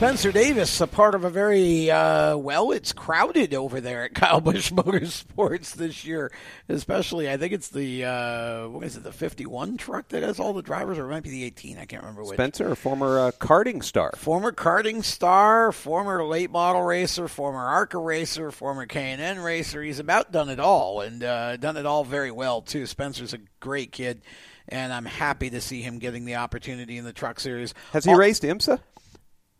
Spencer 0.00 0.32
Davis, 0.32 0.80
a 0.80 0.86
part 0.86 1.14
of 1.14 1.24
a 1.24 1.30
very 1.30 1.90
uh, 1.90 2.34
well. 2.34 2.70
It's 2.70 2.90
crowded 2.90 3.52
over 3.52 3.82
there 3.82 4.04
at 4.04 4.14
Kyle 4.14 4.40
Busch 4.40 4.72
Motorsports 4.72 5.74
this 5.74 6.06
year, 6.06 6.32
especially. 6.70 7.28
I 7.28 7.36
think 7.36 7.52
it's 7.52 7.68
the 7.68 8.06
uh, 8.06 8.68
what 8.68 8.86
is 8.86 8.96
it, 8.96 9.02
the 9.02 9.12
fifty-one 9.12 9.76
truck 9.76 10.08
that 10.08 10.22
has 10.22 10.40
all 10.40 10.54
the 10.54 10.62
drivers, 10.62 10.96
or 10.96 11.04
it 11.04 11.10
might 11.10 11.22
be 11.22 11.28
the 11.28 11.44
eighteen. 11.44 11.76
I 11.76 11.84
can't 11.84 12.02
remember 12.02 12.22
which. 12.22 12.32
Spencer, 12.32 12.72
a 12.72 12.76
former 12.76 13.18
uh, 13.18 13.32
karting 13.32 13.84
star, 13.84 14.12
former 14.16 14.52
karting 14.52 15.04
star, 15.04 15.70
former 15.70 16.24
late 16.24 16.50
model 16.50 16.80
racer, 16.80 17.28
former 17.28 17.66
ARCA 17.66 17.98
racer, 17.98 18.50
former 18.50 18.86
K 18.86 19.10
and 19.10 19.20
N 19.20 19.38
racer. 19.38 19.82
He's 19.82 19.98
about 19.98 20.32
done 20.32 20.48
it 20.48 20.60
all, 20.60 21.02
and 21.02 21.22
uh, 21.22 21.58
done 21.58 21.76
it 21.76 21.84
all 21.84 22.04
very 22.04 22.30
well 22.30 22.62
too. 22.62 22.86
Spencer's 22.86 23.34
a 23.34 23.38
great 23.60 23.92
kid 23.92 24.22
and 24.68 24.92
I'm 24.92 25.04
happy 25.04 25.50
to 25.50 25.60
see 25.60 25.82
him 25.82 25.98
getting 25.98 26.24
the 26.24 26.36
opportunity 26.36 26.96
in 26.96 27.04
the 27.04 27.12
Truck 27.12 27.40
Series. 27.40 27.74
Has 27.92 28.04
he 28.04 28.14
raced 28.14 28.44
IMSA? 28.44 28.78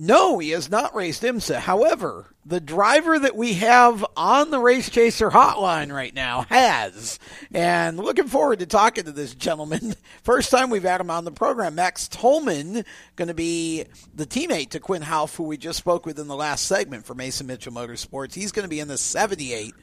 No, 0.02 0.38
he 0.38 0.48
has 0.52 0.70
not 0.70 0.94
raced 0.94 1.24
IMSA. 1.24 1.56
However, 1.56 2.34
the 2.46 2.58
driver 2.58 3.18
that 3.18 3.36
we 3.36 3.52
have 3.56 4.02
on 4.16 4.50
the 4.50 4.58
Race 4.58 4.88
Chaser 4.88 5.28
hotline 5.28 5.92
right 5.92 6.14
now 6.14 6.46
has. 6.48 7.18
And 7.52 7.98
looking 7.98 8.26
forward 8.26 8.60
to 8.60 8.66
talking 8.66 9.04
to 9.04 9.12
this 9.12 9.34
gentleman. 9.34 9.94
First 10.22 10.50
time 10.50 10.70
we've 10.70 10.84
had 10.84 11.02
him 11.02 11.10
on 11.10 11.26
the 11.26 11.30
program. 11.30 11.74
Max 11.74 12.08
Tullman, 12.08 12.86
going 13.16 13.28
to 13.28 13.34
be 13.34 13.84
the 14.14 14.24
teammate 14.24 14.70
to 14.70 14.80
Quinn 14.80 15.02
Houff, 15.02 15.36
who 15.36 15.42
we 15.42 15.58
just 15.58 15.78
spoke 15.78 16.06
with 16.06 16.18
in 16.18 16.28
the 16.28 16.34
last 16.34 16.64
segment 16.64 17.04
for 17.04 17.14
Mason 17.14 17.46
Mitchell 17.46 17.74
Motorsports. 17.74 18.32
He's 18.32 18.52
going 18.52 18.64
to 18.64 18.70
be 18.70 18.80
in 18.80 18.88
the 18.88 18.96
78 18.96 19.74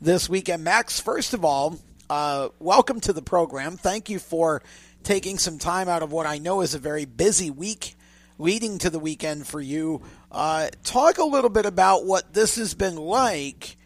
this 0.00 0.28
weekend. 0.28 0.62
Max, 0.62 1.00
first 1.00 1.34
of 1.34 1.44
all, 1.44 1.80
uh, 2.08 2.50
welcome 2.60 3.00
to 3.00 3.12
the 3.12 3.22
program. 3.22 3.76
Thank 3.76 4.08
you 4.08 4.20
for 4.20 4.62
taking 5.02 5.36
some 5.36 5.58
time 5.58 5.88
out 5.88 6.04
of 6.04 6.12
what 6.12 6.26
I 6.26 6.38
know 6.38 6.60
is 6.60 6.76
a 6.76 6.78
very 6.78 7.06
busy 7.06 7.50
week 7.50 7.96
leading 8.38 8.78
to 8.78 8.90
the 8.90 8.98
weekend 8.98 9.46
for 9.46 9.60
you. 9.60 10.02
Uh, 10.30 10.68
talk 10.82 11.18
a 11.18 11.24
little 11.24 11.50
bit 11.50 11.66
about 11.66 12.04
what 12.04 12.32
this 12.32 12.56
has 12.56 12.74
been 12.74 12.96
like 12.96 13.76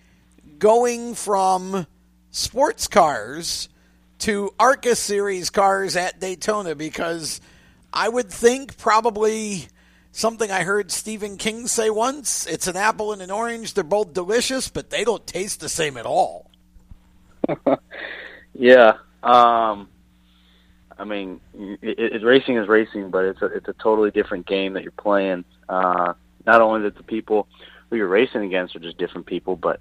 going 0.59 1.15
from 1.15 1.87
sports 2.31 2.89
cars 2.89 3.69
to 4.19 4.51
ARCA 4.59 4.97
Series 4.97 5.51
cars 5.51 5.97
at 5.97 6.21
Daytona 6.21 6.75
because 6.75 7.41
I 7.93 8.09
would 8.09 8.31
think 8.31 8.77
probably 8.77 9.69
something 10.13 10.51
I 10.51 10.65
heard 10.65 10.91
Stephen 10.91 11.37
King 11.37 11.69
say 11.69 11.91
once 11.91 12.47
it's 12.47 12.67
an 12.67 12.77
apple 12.77 13.13
and 13.13 13.23
an 13.23 13.31
orange. 13.31 13.75
They're 13.75 13.85
both 13.85 14.13
delicious, 14.13 14.69
but 14.69 14.91
they 14.91 15.05
don't 15.05 15.27
taste 15.27 15.61
the 15.61 15.69
same 15.69 15.97
at 15.97 16.07
all. 16.07 16.51
yeah. 18.55 18.99
Um, 19.23 19.89
I 20.99 21.05
mean, 21.05 21.41
it, 21.55 21.99
it, 21.99 22.25
racing 22.25 22.57
is 22.57 22.69
racing, 22.69 23.11
but 23.11 23.25
it's 23.25 23.43
a 23.43 23.47
it's 23.47 23.69
a 23.69 23.73
totally 23.75 24.11
different 24.11 24.47
game 24.47 24.73
that 24.73 24.83
you're 24.83 24.93
playing. 24.93 25.45
Uh, 25.69 26.15
not 26.47 26.61
only 26.61 26.83
that 26.83 26.97
the 26.97 27.03
people 27.03 27.47
who 27.89 27.97
you're 27.97 28.09
racing 28.09 28.43
against 28.43 28.75
are 28.75 28.81
just 28.81 28.99
different 28.99 29.27
people, 29.27 29.57
but 29.57 29.81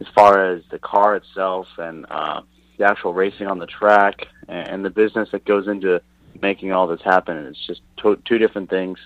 as 0.00 0.06
far 0.14 0.52
as 0.52 0.62
the 0.70 0.78
car 0.78 1.16
itself 1.16 1.66
and 1.78 2.06
uh, 2.10 2.42
the 2.78 2.84
actual 2.84 3.12
racing 3.12 3.46
on 3.46 3.58
the 3.58 3.66
track 3.66 4.26
and, 4.48 4.68
and 4.68 4.84
the 4.84 4.90
business 4.90 5.28
that 5.32 5.44
goes 5.44 5.66
into 5.66 6.00
making 6.40 6.72
all 6.72 6.86
this 6.86 7.02
happen, 7.02 7.36
it's 7.38 7.66
just 7.66 7.80
to- 7.98 8.20
two 8.24 8.38
different 8.38 8.70
things. 8.70 8.98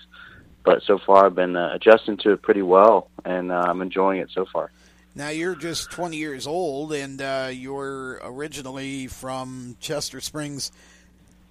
But 0.63 0.83
so 0.83 0.97
far, 0.97 1.25
I've 1.25 1.35
been 1.35 1.55
uh, 1.55 1.71
adjusting 1.73 2.17
to 2.17 2.33
it 2.33 2.41
pretty 2.41 2.61
well, 2.61 3.09
and 3.23 3.51
uh, 3.51 3.65
I'm 3.67 3.81
enjoying 3.81 4.19
it 4.19 4.29
so 4.33 4.45
far. 4.51 4.71
Now 5.15 5.29
you're 5.29 5.55
just 5.55 5.89
20 5.91 6.17
years 6.17 6.45
old, 6.45 6.93
and 6.93 7.21
uh, 7.21 7.49
you're 7.51 8.19
originally 8.23 9.07
from 9.07 9.77
Chester 9.79 10.21
Springs, 10.21 10.71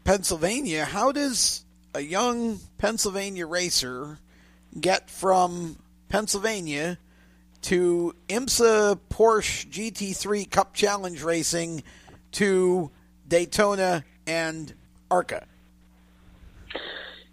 Pennsylvania. 0.07 0.85
How 0.85 1.11
does 1.11 1.65
a 1.93 2.01
young 2.01 2.61
Pennsylvania 2.79 3.45
racer 3.45 4.21
get 4.81 5.11
from 5.11 5.81
Pennsylvania 6.09 6.97
to 7.63 8.15
IMSA 8.29 9.01
Porsche 9.11 9.67
GT3 9.67 10.49
Cup 10.49 10.75
Challenge 10.75 11.21
racing 11.21 11.83
to 12.31 12.89
Daytona 13.27 14.05
and 14.29 14.73
ARCA? 15.11 15.45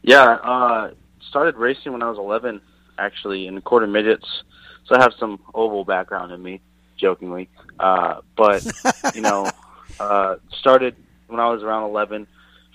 Yeah, 0.01 0.23
uh, 0.23 0.91
started 1.29 1.55
racing 1.57 1.91
when 1.91 2.01
I 2.01 2.09
was 2.09 2.17
11, 2.17 2.59
actually, 2.97 3.45
in 3.45 3.53
the 3.53 3.61
quarter 3.61 3.85
midgets. 3.85 4.25
So 4.85 4.95
I 4.95 4.99
have 4.99 5.13
some 5.19 5.39
oval 5.53 5.85
background 5.85 6.31
in 6.31 6.41
me, 6.41 6.59
jokingly. 6.97 7.49
Uh, 7.79 8.21
but, 8.35 8.65
you 9.13 9.21
know, 9.21 9.51
uh, 9.99 10.37
started 10.57 10.95
when 11.27 11.39
I 11.39 11.51
was 11.51 11.61
around 11.61 11.83
11, 11.83 12.25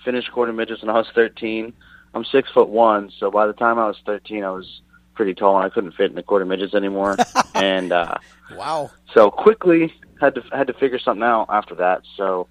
finished 0.03 0.31
quarter 0.31 0.53
midgets 0.53 0.81
when 0.81 0.89
I 0.89 0.97
was 0.97 1.07
13. 1.13 1.73
I'm 2.13 2.25
six 2.25 2.49
foot 2.51 2.69
one, 2.69 3.11
so 3.19 3.29
by 3.29 3.45
the 3.47 3.53
time 3.53 3.77
I 3.77 3.87
was 3.87 3.97
13, 4.05 4.43
I 4.43 4.49
was 4.49 4.81
pretty 5.13 5.33
tall 5.33 5.57
and 5.57 5.65
I 5.65 5.69
couldn't 5.69 5.91
fit 5.91 6.09
in 6.09 6.15
the 6.15 6.23
quarter 6.23 6.45
midgets 6.45 6.73
anymore. 6.73 7.17
and 7.55 7.91
uh, 7.91 8.15
wow! 8.55 8.89
So 9.13 9.29
quickly 9.29 9.93
had 10.19 10.35
to 10.35 10.41
had 10.51 10.67
to 10.67 10.73
figure 10.73 10.99
something 10.99 11.23
out 11.23 11.47
after 11.49 11.75
that. 11.75 12.03
So 12.17 12.47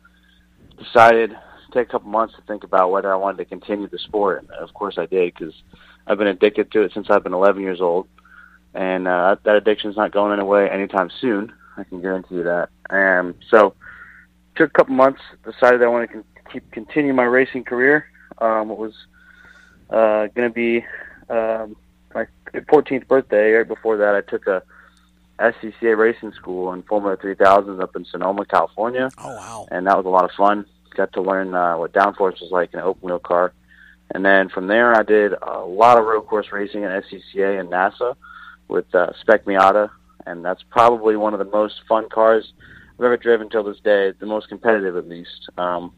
decided 0.79 1.31
to 1.31 1.73
take 1.73 1.89
a 1.89 1.91
couple 1.91 2.11
months 2.11 2.35
to 2.37 2.43
think 2.43 2.65
about 2.65 2.91
whether 2.91 3.13
I 3.13 3.17
wanted 3.17 3.39
to 3.39 3.45
continue 3.45 3.89
the 3.89 3.99
sport. 3.99 4.43
And 4.43 4.51
of 4.53 4.73
course, 4.75 4.97
I 4.99 5.07
did 5.07 5.35
because 5.35 5.55
I've 6.07 6.19
been 6.19 6.29
addicted 6.29 6.71
to 6.73 6.83
it 6.83 6.93
since 6.93 7.11
I've 7.11 7.25
been 7.25 7.35
11 7.35 7.63
years 7.63 7.81
old, 7.81 8.07
and 8.75 9.09
uh, 9.09 9.37
that 9.45 9.57
addiction's 9.57 9.97
not 9.97 10.13
going 10.13 10.39
away 10.39 10.69
anytime 10.71 11.11
soon. 11.21 11.53
I 11.77 11.85
can 11.85 12.01
guarantee 12.01 12.37
you 12.37 12.45
that. 12.45 12.71
And 12.91 13.35
so 13.51 13.75
took 14.57 14.71
a 14.71 14.73
couple 14.73 14.95
months, 14.95 15.21
decided 15.45 15.83
I 15.83 15.87
wanted 15.87 16.11
to 16.13 16.25
keep 16.53 16.71
continue 16.73 17.13
my 17.13 17.25
racing 17.25 17.65
career. 17.65 18.07
Um, 18.39 18.71
it 18.71 18.79
was 18.79 18.95
uh, 19.91 20.27
going 20.35 20.49
to 20.49 20.55
be 20.55 20.85
um, 21.29 21.77
my 22.15 22.27
14th 22.55 23.07
birthday. 23.07 23.53
Right 23.53 23.69
before 23.69 23.97
that, 23.99 24.15
I 24.15 24.21
took 24.23 24.47
a 24.47 24.63
SCCA 25.39 25.97
racing 25.97 26.33
school 26.33 26.73
in 26.73 26.83
Formula 26.83 27.17
3000s 27.17 27.81
up 27.81 27.95
in 27.97 28.05
Sonoma, 28.05 28.45
California. 28.45 29.11
Oh 29.19 29.29
wow! 29.29 29.67
And 29.71 29.87
that 29.87 29.97
was 29.97 30.07
a 30.07 30.11
lot 30.11 30.25
of 30.25 30.31
fun. 30.37 30.67
Got 30.97 31.13
to 31.13 31.23
learn 31.23 31.55
uh, 31.55 31.77
what 31.77 31.93
downforce 31.93 32.41
was 32.41 32.51
like 32.51 32.73
in 32.73 32.81
an 32.81 32.85
open 32.85 33.03
wheel 33.03 33.19
car. 33.19 33.53
And 34.15 34.25
then 34.25 34.49
from 34.49 34.67
there, 34.67 34.95
I 34.95 35.03
did 35.03 35.33
a 35.41 35.61
lot 35.61 35.99
of 35.99 36.07
road 36.07 36.23
course 36.23 36.47
racing 36.51 36.85
at 36.85 37.05
SCCA 37.05 37.61
and 37.61 37.69
NASA 37.69 38.17
with 38.67 38.93
uh, 38.95 39.13
Spec 39.21 39.45
Miata, 39.45 39.91
and 40.27 40.45
that's 40.45 40.63
probably 40.71 41.17
one 41.17 41.35
of 41.35 41.39
the 41.39 41.45
most 41.45 41.83
fun 41.89 42.09
cars 42.09 42.53
I've 42.99 43.05
ever 43.05 43.17
driven 43.17 43.49
till 43.49 43.63
this 43.63 43.81
day. 43.81 44.13
The 44.19 44.27
most 44.27 44.49
competitive, 44.49 44.97
at 44.97 45.09
least. 45.09 45.51
Um, 45.57 45.93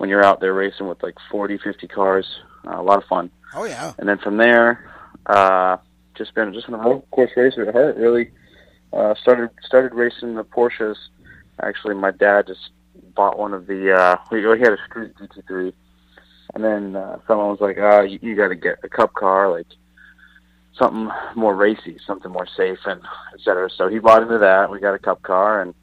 when 0.00 0.08
you're 0.08 0.24
out 0.24 0.40
there 0.40 0.54
racing 0.54 0.88
with 0.88 1.02
like 1.02 1.16
40, 1.30 1.58
50 1.58 1.86
cars. 1.86 2.26
Uh, 2.66 2.80
a 2.80 2.82
lot 2.82 2.98
of 2.98 3.04
fun. 3.04 3.30
Oh 3.54 3.64
yeah. 3.64 3.92
And 3.98 4.08
then 4.08 4.18
from 4.18 4.38
there, 4.38 4.90
uh, 5.26 5.76
just 6.16 6.34
been 6.34 6.52
just 6.54 6.66
been 6.66 6.74
a 6.74 6.78
road 6.78 7.02
course 7.10 7.30
racer 7.36 7.66
at 7.68 7.74
heart. 7.74 7.96
Really 7.96 8.30
uh, 8.92 9.14
started 9.20 9.50
started 9.62 9.94
racing 9.94 10.34
the 10.34 10.44
Porsches 10.44 10.96
Actually, 11.62 11.94
my 11.94 12.10
dad 12.10 12.46
just 12.46 12.70
bought 13.14 13.38
one 13.38 13.52
of 13.52 13.66
the. 13.66 13.92
Uh, 13.92 14.16
we 14.30 14.40
he 14.40 14.62
had 14.62 14.72
a 14.72 14.78
Street 14.88 15.12
GT3, 15.16 15.72
and 16.54 16.64
then 16.64 16.96
uh, 16.96 17.18
someone 17.26 17.48
was 17.48 17.60
like, 17.60 17.76
"Ah, 17.78 18.00
you, 18.00 18.18
you 18.22 18.34
got 18.34 18.48
to 18.48 18.54
get 18.54 18.78
a 18.82 18.88
Cup 18.88 19.12
car, 19.12 19.50
like 19.50 19.66
something 20.74 21.10
more 21.34 21.54
racy, 21.54 21.98
something 22.06 22.30
more 22.30 22.46
safe, 22.56 22.78
and 22.86 23.02
et 23.34 23.40
cetera." 23.44 23.68
So 23.70 23.88
he 23.88 23.98
bought 23.98 24.22
into 24.22 24.38
that. 24.38 24.70
We 24.70 24.80
got 24.80 24.94
a 24.94 24.98
Cup 24.98 25.22
car, 25.22 25.60
and 25.60 25.74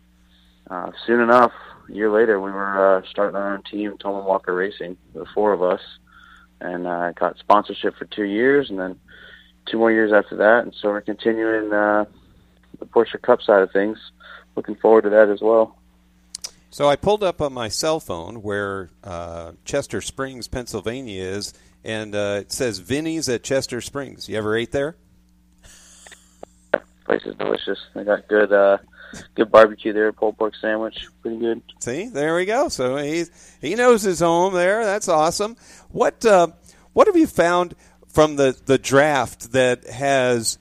uh, 0.70 0.92
soon 1.06 1.22
enough, 1.22 1.52
a 1.90 1.94
year 1.94 2.12
later, 2.12 2.40
we 2.40 2.52
were 2.52 2.98
uh, 2.98 3.02
starting 3.10 3.36
our 3.36 3.54
own 3.54 3.64
team, 3.64 3.98
Tullman 3.98 4.26
Walker 4.26 4.54
Racing, 4.54 4.98
the 5.14 5.26
four 5.34 5.54
of 5.54 5.62
us, 5.64 5.82
and 6.60 6.88
uh, 6.88 7.12
got 7.14 7.38
sponsorship 7.38 7.96
for 7.98 8.06
two 8.06 8.26
years, 8.26 8.70
and 8.70 8.80
then 8.80 9.00
two 9.66 9.78
more 9.78 9.92
years 9.92 10.12
after 10.12 10.36
that, 10.38 10.64
and 10.64 10.74
so 10.74 10.90
we're 10.90 11.02
continuing 11.02 11.72
uh, 11.74 12.06
the 12.80 12.86
Porsche 12.86 13.22
Cup 13.22 13.42
side 13.42 13.62
of 13.62 13.72
things. 13.72 13.98
Looking 14.56 14.76
forward 14.76 15.04
to 15.04 15.10
that 15.12 15.30
as 15.30 15.42
well. 15.42 15.78
So 16.70 16.90
I 16.90 16.96
pulled 16.96 17.24
up 17.24 17.42
on 17.42 17.54
my 17.54 17.70
cell 17.70 18.00
phone 18.00 18.42
where 18.42 18.90
uh, 19.04 19.54
Chester 19.66 20.02
Springs, 20.02 20.48
Pennsylvania 20.48 21.24
is, 21.24 21.54
and 21.84 22.14
uh, 22.14 22.40
it 22.42 22.52
says 22.52 22.80
Vinny's 22.80 23.30
at 23.30 23.44
Chester 23.44 23.82
Springs. 23.82 24.28
You 24.28 24.38
ever 24.38 24.56
ate 24.56 24.72
there? 24.72 24.96
Place 27.06 27.24
is 27.26 27.36
delicious. 27.36 27.80
They 27.94 28.04
got 28.04 28.28
good, 28.28 28.52
uh, 28.52 28.78
good 29.36 29.52
barbecue 29.52 29.94
there. 29.94 30.12
Pulled 30.12 30.38
pork 30.38 30.54
sandwich, 30.60 31.08
pretty 31.22 31.38
good. 31.38 31.62
See, 31.80 32.10
there 32.10 32.36
we 32.36 32.46
go. 32.46 32.70
So 32.70 32.98
he 32.98 33.26
he 33.62 33.76
knows 33.76 34.02
his 34.02 34.20
home 34.20 34.54
there. 34.54 34.86
That's 34.86 35.08
awesome. 35.08 35.56
What 35.90 36.26
uh, 36.26 36.48
what 36.94 37.08
have 37.08 37.18
you 37.18 37.28
found 37.28 37.76
from 38.08 38.36
the 38.36 38.58
the 38.66 38.78
draft 38.78 39.52
that 39.54 39.88
has 39.88 40.58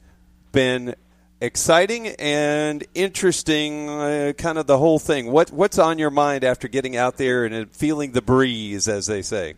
been 0.53 0.95
exciting 1.41 2.09
and 2.09 2.85
interesting? 2.95 3.89
Uh, 3.89 4.33
kind 4.37 4.59
of 4.59 4.67
the 4.67 4.79
whole 4.79 4.99
thing. 4.99 5.31
What 5.31 5.51
what's 5.51 5.79
on 5.79 5.99
your 5.99 6.11
mind 6.11 6.45
after 6.45 6.69
getting 6.69 6.97
out 6.97 7.17
there 7.17 7.45
and 7.45 7.71
feeling 7.71 8.13
the 8.13 8.23
breeze, 8.23 8.89
as 8.89 9.07
they 9.07 9.23
say? 9.23 9.55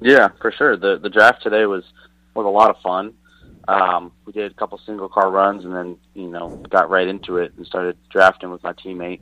Yeah, 0.00 0.28
for 0.40 0.52
sure. 0.52 0.76
The 0.76 0.98
the 0.98 1.10
draft 1.10 1.42
today 1.42 1.66
was 1.66 1.84
was 2.34 2.46
a 2.46 2.48
lot 2.48 2.70
of 2.70 2.80
fun. 2.82 3.14
Um, 3.70 4.10
we 4.24 4.32
did 4.32 4.50
a 4.50 4.54
couple 4.54 4.78
single 4.84 5.08
car 5.08 5.30
runs 5.30 5.64
and 5.64 5.72
then 5.72 5.96
you 6.14 6.26
know 6.26 6.48
got 6.70 6.90
right 6.90 7.06
into 7.06 7.36
it 7.36 7.52
and 7.56 7.64
started 7.64 7.96
drafting 8.10 8.50
with 8.50 8.64
my 8.64 8.72
teammate 8.72 9.20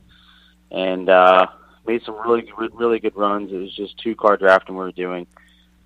and 0.71 1.07
uh, 1.07 1.45
made 1.85 2.01
some 2.03 2.15
really 2.15 2.51
really 2.73 2.99
good 2.99 3.15
runs. 3.15 3.51
It 3.51 3.57
was 3.57 3.75
just 3.75 3.99
two 3.99 4.15
car 4.15 4.37
drafting 4.37 4.75
we 4.75 4.81
were 4.81 4.91
doing, 4.91 5.27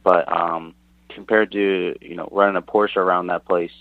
but 0.02 0.32
um, 0.32 0.76
compared 1.10 1.52
to 1.52 1.96
you 2.00 2.16
know 2.16 2.30
running 2.32 2.56
a 2.56 2.62
Porsche 2.62 2.98
around 2.98 3.28
that 3.28 3.46
place, 3.46 3.74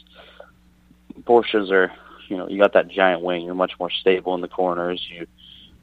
Porsches 1.20 1.70
are 1.70 1.92
you 2.28 2.36
know 2.36 2.48
you 2.48 2.58
got 2.58 2.72
that 2.72 2.88
giant 2.88 3.22
wing. 3.22 3.44
You're 3.44 3.54
much 3.54 3.72
more 3.78 3.90
stable 3.90 4.34
in 4.34 4.40
the 4.40 4.48
corners. 4.48 5.00
You, 5.08 5.26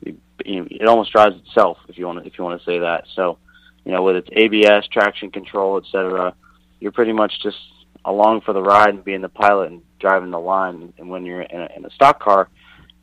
you, 0.03 0.17
you 0.45 0.67
it 0.71 0.87
almost 0.87 1.13
drives 1.13 1.37
itself 1.37 1.77
if 1.87 1.97
you 1.97 2.05
want 2.05 2.19
to, 2.19 2.27
if 2.27 2.37
you 2.37 2.43
want 2.43 2.59
to 2.59 2.65
say 2.65 2.79
that. 2.79 3.05
So 3.15 3.37
you 3.85 3.93
know 3.93 4.03
with 4.03 4.17
its 4.17 4.29
ABS, 4.33 4.87
traction 4.87 5.31
control, 5.31 5.77
etc. 5.77 6.33
You're 6.81 6.91
pretty 6.91 7.13
much 7.13 7.41
just 7.41 7.57
along 8.05 8.41
for 8.41 8.53
the 8.53 8.61
ride 8.61 8.89
and 8.89 9.03
being 9.03 9.21
the 9.21 9.29
pilot 9.29 9.71
and 9.71 9.81
driving 9.99 10.31
the 10.31 10.39
line. 10.39 10.93
And 10.97 11.09
when 11.09 11.25
you're 11.25 11.41
in 11.41 11.59
a, 11.59 11.69
in 11.75 11.85
a 11.85 11.91
stock 11.91 12.19
car, 12.19 12.49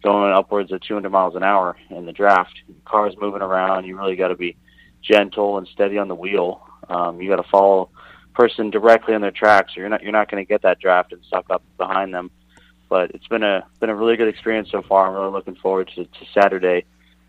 going 0.02 0.32
upwards 0.32 0.72
of 0.72 0.80
200 0.82 1.10
miles 1.10 1.34
an 1.34 1.42
hour 1.42 1.76
in 1.90 2.06
the 2.06 2.12
draft, 2.12 2.54
the 2.68 2.74
car's 2.84 3.14
moving 3.20 3.42
around. 3.42 3.86
You 3.86 3.96
really 3.98 4.16
got 4.16 4.28
to 4.28 4.36
be 4.36 4.56
gentle 5.02 5.58
and 5.58 5.66
steady 5.68 5.98
on 5.98 6.08
the 6.08 6.14
wheel. 6.14 6.62
Um, 6.88 7.20
you 7.20 7.28
got 7.28 7.42
to 7.42 7.48
follow 7.50 7.90
person 8.34 8.70
directly 8.70 9.14
on 9.14 9.20
their 9.20 9.30
tracks. 9.30 9.72
You're 9.76 9.88
not 9.88 10.02
you're 10.02 10.12
not 10.12 10.30
going 10.30 10.44
to 10.44 10.48
get 10.48 10.62
that 10.62 10.78
draft 10.78 11.12
and 11.12 11.22
suck 11.28 11.46
up 11.50 11.62
behind 11.78 12.14
them. 12.14 12.30
But 12.88 13.10
it's 13.12 13.26
been 13.26 13.42
a 13.42 13.66
been 13.80 13.90
a 13.90 13.96
really 13.96 14.16
good 14.16 14.28
experience 14.28 14.70
so 14.70 14.82
far. 14.82 15.08
I'm 15.08 15.14
really 15.14 15.32
looking 15.32 15.56
forward 15.56 15.90
to, 15.96 16.04
to 16.04 16.26
Saturday 16.32 16.84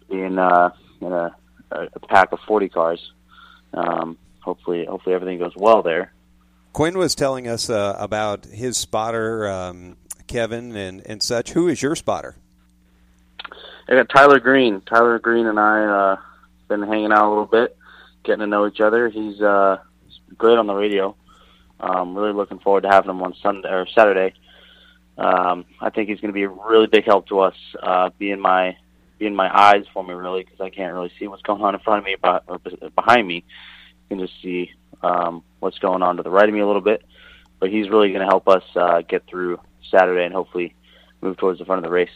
being 0.09 0.37
uh, 0.37 0.71
in 1.01 1.11
a, 1.11 1.35
a 1.71 1.99
pack 2.07 2.31
of 2.31 2.39
40 2.47 2.69
cars. 2.69 3.11
Um, 3.73 4.17
hopefully, 4.39 4.85
hopefully 4.85 5.15
everything 5.15 5.39
goes 5.39 5.53
well 5.55 5.81
there. 5.81 6.13
Quinn 6.77 6.95
was 6.95 7.15
telling 7.15 7.47
us 7.47 7.71
uh, 7.71 7.95
about 7.97 8.45
his 8.45 8.77
spotter, 8.77 9.47
um, 9.47 9.97
Kevin, 10.27 10.75
and, 10.75 11.01
and 11.07 11.23
such. 11.23 11.49
Who 11.53 11.69
is 11.69 11.81
your 11.81 11.95
spotter? 11.95 12.35
I 13.89 13.95
got 13.95 14.09
Tyler 14.09 14.39
Green. 14.39 14.81
Tyler 14.81 15.17
Green 15.17 15.47
and 15.47 15.59
I 15.59 15.85
uh, 15.85 16.17
been 16.67 16.83
hanging 16.83 17.11
out 17.11 17.27
a 17.27 17.29
little 17.29 17.47
bit, 17.47 17.75
getting 18.23 18.41
to 18.41 18.45
know 18.45 18.67
each 18.67 18.79
other. 18.79 19.09
He's 19.09 19.41
uh, 19.41 19.79
great 20.37 20.59
on 20.59 20.67
the 20.67 20.75
radio. 20.75 21.15
Um, 21.79 22.15
really 22.15 22.31
looking 22.31 22.59
forward 22.59 22.81
to 22.81 22.89
having 22.89 23.09
him 23.09 23.23
on 23.23 23.33
Sunday 23.41 23.69
or 23.69 23.87
Saturday. 23.87 24.35
Um, 25.17 25.65
I 25.81 25.89
think 25.89 26.09
he's 26.09 26.19
going 26.19 26.31
to 26.31 26.33
be 26.33 26.43
a 26.43 26.49
really 26.49 26.85
big 26.85 27.05
help 27.05 27.27
to 27.29 27.39
us, 27.39 27.55
uh, 27.81 28.11
being 28.19 28.39
my 28.39 28.77
being 29.17 29.33
my 29.33 29.49
eyes 29.51 29.85
for 29.91 30.03
me 30.03 30.13
really 30.13 30.43
because 30.43 30.61
I 30.61 30.69
can't 30.69 30.93
really 30.93 31.11
see 31.17 31.27
what's 31.27 31.41
going 31.41 31.63
on 31.63 31.73
in 31.73 31.79
front 31.79 31.97
of 31.97 32.05
me 32.05 32.17
or 32.21 32.59
behind 32.91 33.27
me. 33.27 33.37
You 33.37 34.15
can 34.15 34.19
just 34.19 34.39
see 34.43 34.69
um, 35.01 35.43
what's 35.59 35.79
going 35.79 36.03
on 36.03 36.17
to 36.17 36.23
the 36.23 36.29
right 36.29 36.47
of 36.47 36.53
me 36.53 36.61
a 36.61 36.67
little 36.67 36.81
bit. 36.81 37.03
But 37.59 37.69
he's 37.69 37.89
really 37.89 38.09
going 38.09 38.21
to 38.21 38.27
help 38.27 38.47
us 38.47 38.63
uh, 38.75 39.01
get 39.01 39.25
through 39.27 39.59
Saturday 39.89 40.23
and 40.23 40.33
hopefully 40.33 40.75
move 41.21 41.37
towards 41.37 41.59
the 41.59 41.65
front 41.65 41.79
of 41.79 41.83
the 41.83 41.93
race. 41.93 42.09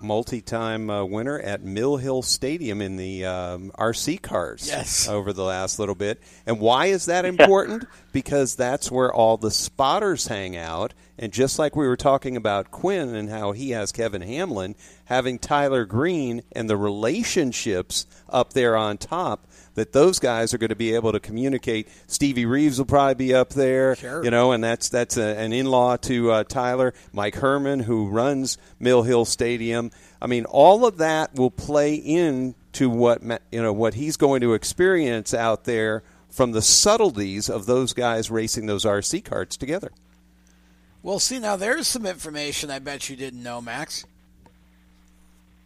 Multi-time 0.00 0.90
uh, 0.90 1.04
winner 1.04 1.40
at 1.40 1.62
Mill 1.62 1.96
Hill 1.96 2.22
Stadium 2.22 2.80
in 2.80 2.96
the 2.96 3.26
um, 3.26 3.72
RC 3.76 4.22
cars. 4.22 4.68
Yes. 4.68 5.08
Over 5.10 5.32
the 5.32 5.42
last 5.42 5.80
little 5.80 5.96
bit, 5.96 6.22
and 6.46 6.60
why 6.60 6.86
is 6.86 7.06
that 7.06 7.24
important? 7.24 7.84
because 8.12 8.54
that's 8.54 8.90
where 8.90 9.12
all 9.12 9.36
the 9.36 9.50
spotters 9.50 10.26
hang 10.28 10.56
out. 10.56 10.94
And 11.18 11.32
just 11.32 11.58
like 11.58 11.74
we 11.74 11.86
were 11.88 11.96
talking 11.96 12.36
about 12.36 12.70
Quinn 12.70 13.14
and 13.14 13.28
how 13.28 13.50
he 13.50 13.70
has 13.70 13.90
Kevin 13.90 14.22
Hamlin, 14.22 14.76
having 15.06 15.38
Tyler 15.38 15.84
Green 15.84 16.42
and 16.52 16.70
the 16.70 16.76
relationships 16.76 18.06
up 18.28 18.52
there 18.52 18.76
on 18.76 18.98
top 18.98 19.47
that 19.78 19.92
those 19.92 20.18
guys 20.18 20.52
are 20.52 20.58
going 20.58 20.68
to 20.70 20.76
be 20.76 20.94
able 20.94 21.12
to 21.12 21.20
communicate. 21.20 21.88
Stevie 22.06 22.46
Reeves 22.46 22.78
will 22.78 22.86
probably 22.86 23.14
be 23.14 23.34
up 23.34 23.50
there, 23.50 23.96
sure. 23.96 24.24
you 24.24 24.30
know, 24.30 24.52
and 24.52 24.62
that's 24.62 24.88
that's 24.88 25.16
a, 25.16 25.38
an 25.38 25.52
in-law 25.52 25.96
to 25.98 26.30
uh, 26.30 26.44
Tyler. 26.44 26.94
Mike 27.12 27.36
Herman, 27.36 27.80
who 27.80 28.08
runs 28.08 28.58
Mill 28.78 29.02
Hill 29.02 29.24
Stadium. 29.24 29.90
I 30.20 30.26
mean, 30.26 30.44
all 30.44 30.86
of 30.86 30.98
that 30.98 31.34
will 31.34 31.50
play 31.50 31.94
into 31.94 32.90
what 32.90 33.22
you 33.50 33.62
know 33.62 33.72
what 33.72 33.94
he's 33.94 34.16
going 34.16 34.40
to 34.42 34.54
experience 34.54 35.32
out 35.32 35.64
there 35.64 36.02
from 36.28 36.52
the 36.52 36.62
subtleties 36.62 37.48
of 37.48 37.66
those 37.66 37.92
guys 37.92 38.30
racing 38.30 38.66
those 38.66 38.84
RC 38.84 39.24
carts 39.24 39.56
together. 39.56 39.90
Well, 41.02 41.18
see, 41.18 41.38
now 41.38 41.56
there's 41.56 41.86
some 41.86 42.06
information 42.06 42.70
I 42.70 42.80
bet 42.80 43.08
you 43.08 43.16
didn't 43.16 43.42
know, 43.42 43.60
Max. 43.60 44.04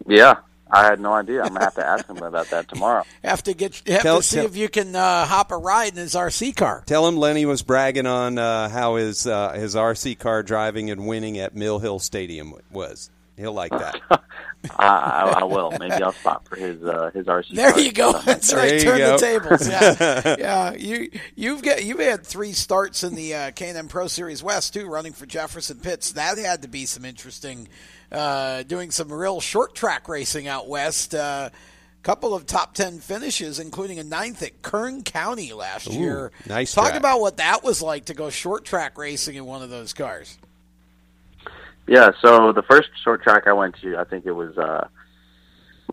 Yeah, 0.06 0.36
I 0.72 0.84
had 0.84 1.00
no 1.00 1.12
idea. 1.12 1.42
I'm 1.42 1.48
gonna 1.52 1.64
have 1.64 1.74
to 1.74 1.86
ask 1.86 2.08
him 2.08 2.16
about 2.18 2.48
that 2.50 2.66
tomorrow. 2.68 3.04
have 3.24 3.42
to 3.44 3.54
get 3.54 3.82
have 3.86 4.02
Tell- 4.02 4.16
to 4.18 4.22
see 4.22 4.36
tell- 4.36 4.46
if 4.46 4.56
you 4.56 4.68
can 4.68 4.96
uh, 4.96 5.26
hop 5.26 5.52
a 5.52 5.56
ride 5.58 5.90
in 5.92 5.98
his 5.98 6.14
RC 6.14 6.56
car. 6.56 6.82
Tell 6.86 7.06
him 7.06 7.16
Lenny 7.16 7.44
was 7.44 7.62
bragging 7.62 8.06
on 8.06 8.38
uh, 8.38 8.68
how 8.70 8.96
his 8.96 9.26
uh, 9.26 9.52
his 9.52 9.74
RC 9.74 10.18
car 10.18 10.42
driving 10.42 10.90
and 10.90 11.06
winning 11.06 11.38
at 11.38 11.54
Mill 11.54 11.78
Hill 11.78 11.98
Stadium 11.98 12.54
was. 12.70 13.10
He'll 13.36 13.54
like 13.54 13.70
that. 13.72 13.98
I, 14.10 14.86
I, 14.86 15.34
I 15.40 15.44
will. 15.44 15.70
Maybe 15.72 15.94
I'll 15.94 16.12
spot 16.12 16.46
for 16.46 16.56
his 16.56 16.82
uh, 16.84 17.10
his 17.12 17.26
RC. 17.26 17.54
There 17.54 17.72
car. 17.72 17.80
you 17.80 17.92
go. 17.92 18.12
That's 18.24 18.52
right. 18.54 18.80
Turn 18.80 18.98
go. 18.98 19.16
the 19.16 19.18
tables. 19.18 19.68
Yeah, 19.68 20.36
yeah. 20.38 20.72
You 20.74 21.10
you've 21.34 21.62
got 21.62 21.82
you've 21.84 21.98
had 21.98 22.26
three 22.26 22.52
starts 22.52 23.02
in 23.02 23.14
the 23.14 23.34
uh, 23.34 23.50
K&N 23.52 23.88
Pro 23.88 24.06
Series 24.06 24.42
West 24.42 24.74
too, 24.74 24.86
running 24.86 25.12
for 25.12 25.26
Jefferson 25.26 25.78
Pitts. 25.80 26.12
That 26.12 26.38
had 26.38 26.62
to 26.62 26.68
be 26.68 26.86
some 26.86 27.04
interesting. 27.04 27.68
Uh, 28.12 28.62
doing 28.64 28.90
some 28.90 29.12
real 29.12 29.40
short 29.40 29.74
track 29.74 30.08
racing 30.08 30.46
out 30.46 30.68
west. 30.68 31.14
Uh, 31.14 31.50
couple 32.02 32.34
of 32.34 32.46
top 32.46 32.74
ten 32.74 32.98
finishes, 32.98 33.58
including 33.58 33.98
a 33.98 34.04
ninth 34.04 34.42
at 34.42 34.60
Kern 34.60 35.02
County 35.02 35.52
last 35.52 35.88
Ooh, 35.88 35.98
year. 35.98 36.32
nice 36.48 36.74
Talk 36.74 36.88
track. 36.88 36.98
about 36.98 37.20
what 37.20 37.36
that 37.36 37.62
was 37.62 37.80
like 37.80 38.06
to 38.06 38.14
go 38.14 38.28
short 38.28 38.64
track 38.64 38.98
racing 38.98 39.36
in 39.36 39.44
one 39.44 39.62
of 39.62 39.70
those 39.70 39.92
cars. 39.92 40.36
Yeah. 41.86 42.10
So 42.20 42.52
the 42.52 42.62
first 42.62 42.88
short 43.02 43.22
track 43.22 43.44
I 43.46 43.52
went 43.52 43.76
to, 43.82 43.96
I 43.96 44.04
think 44.04 44.26
it 44.26 44.32
was 44.32 44.56
uh, 44.58 44.88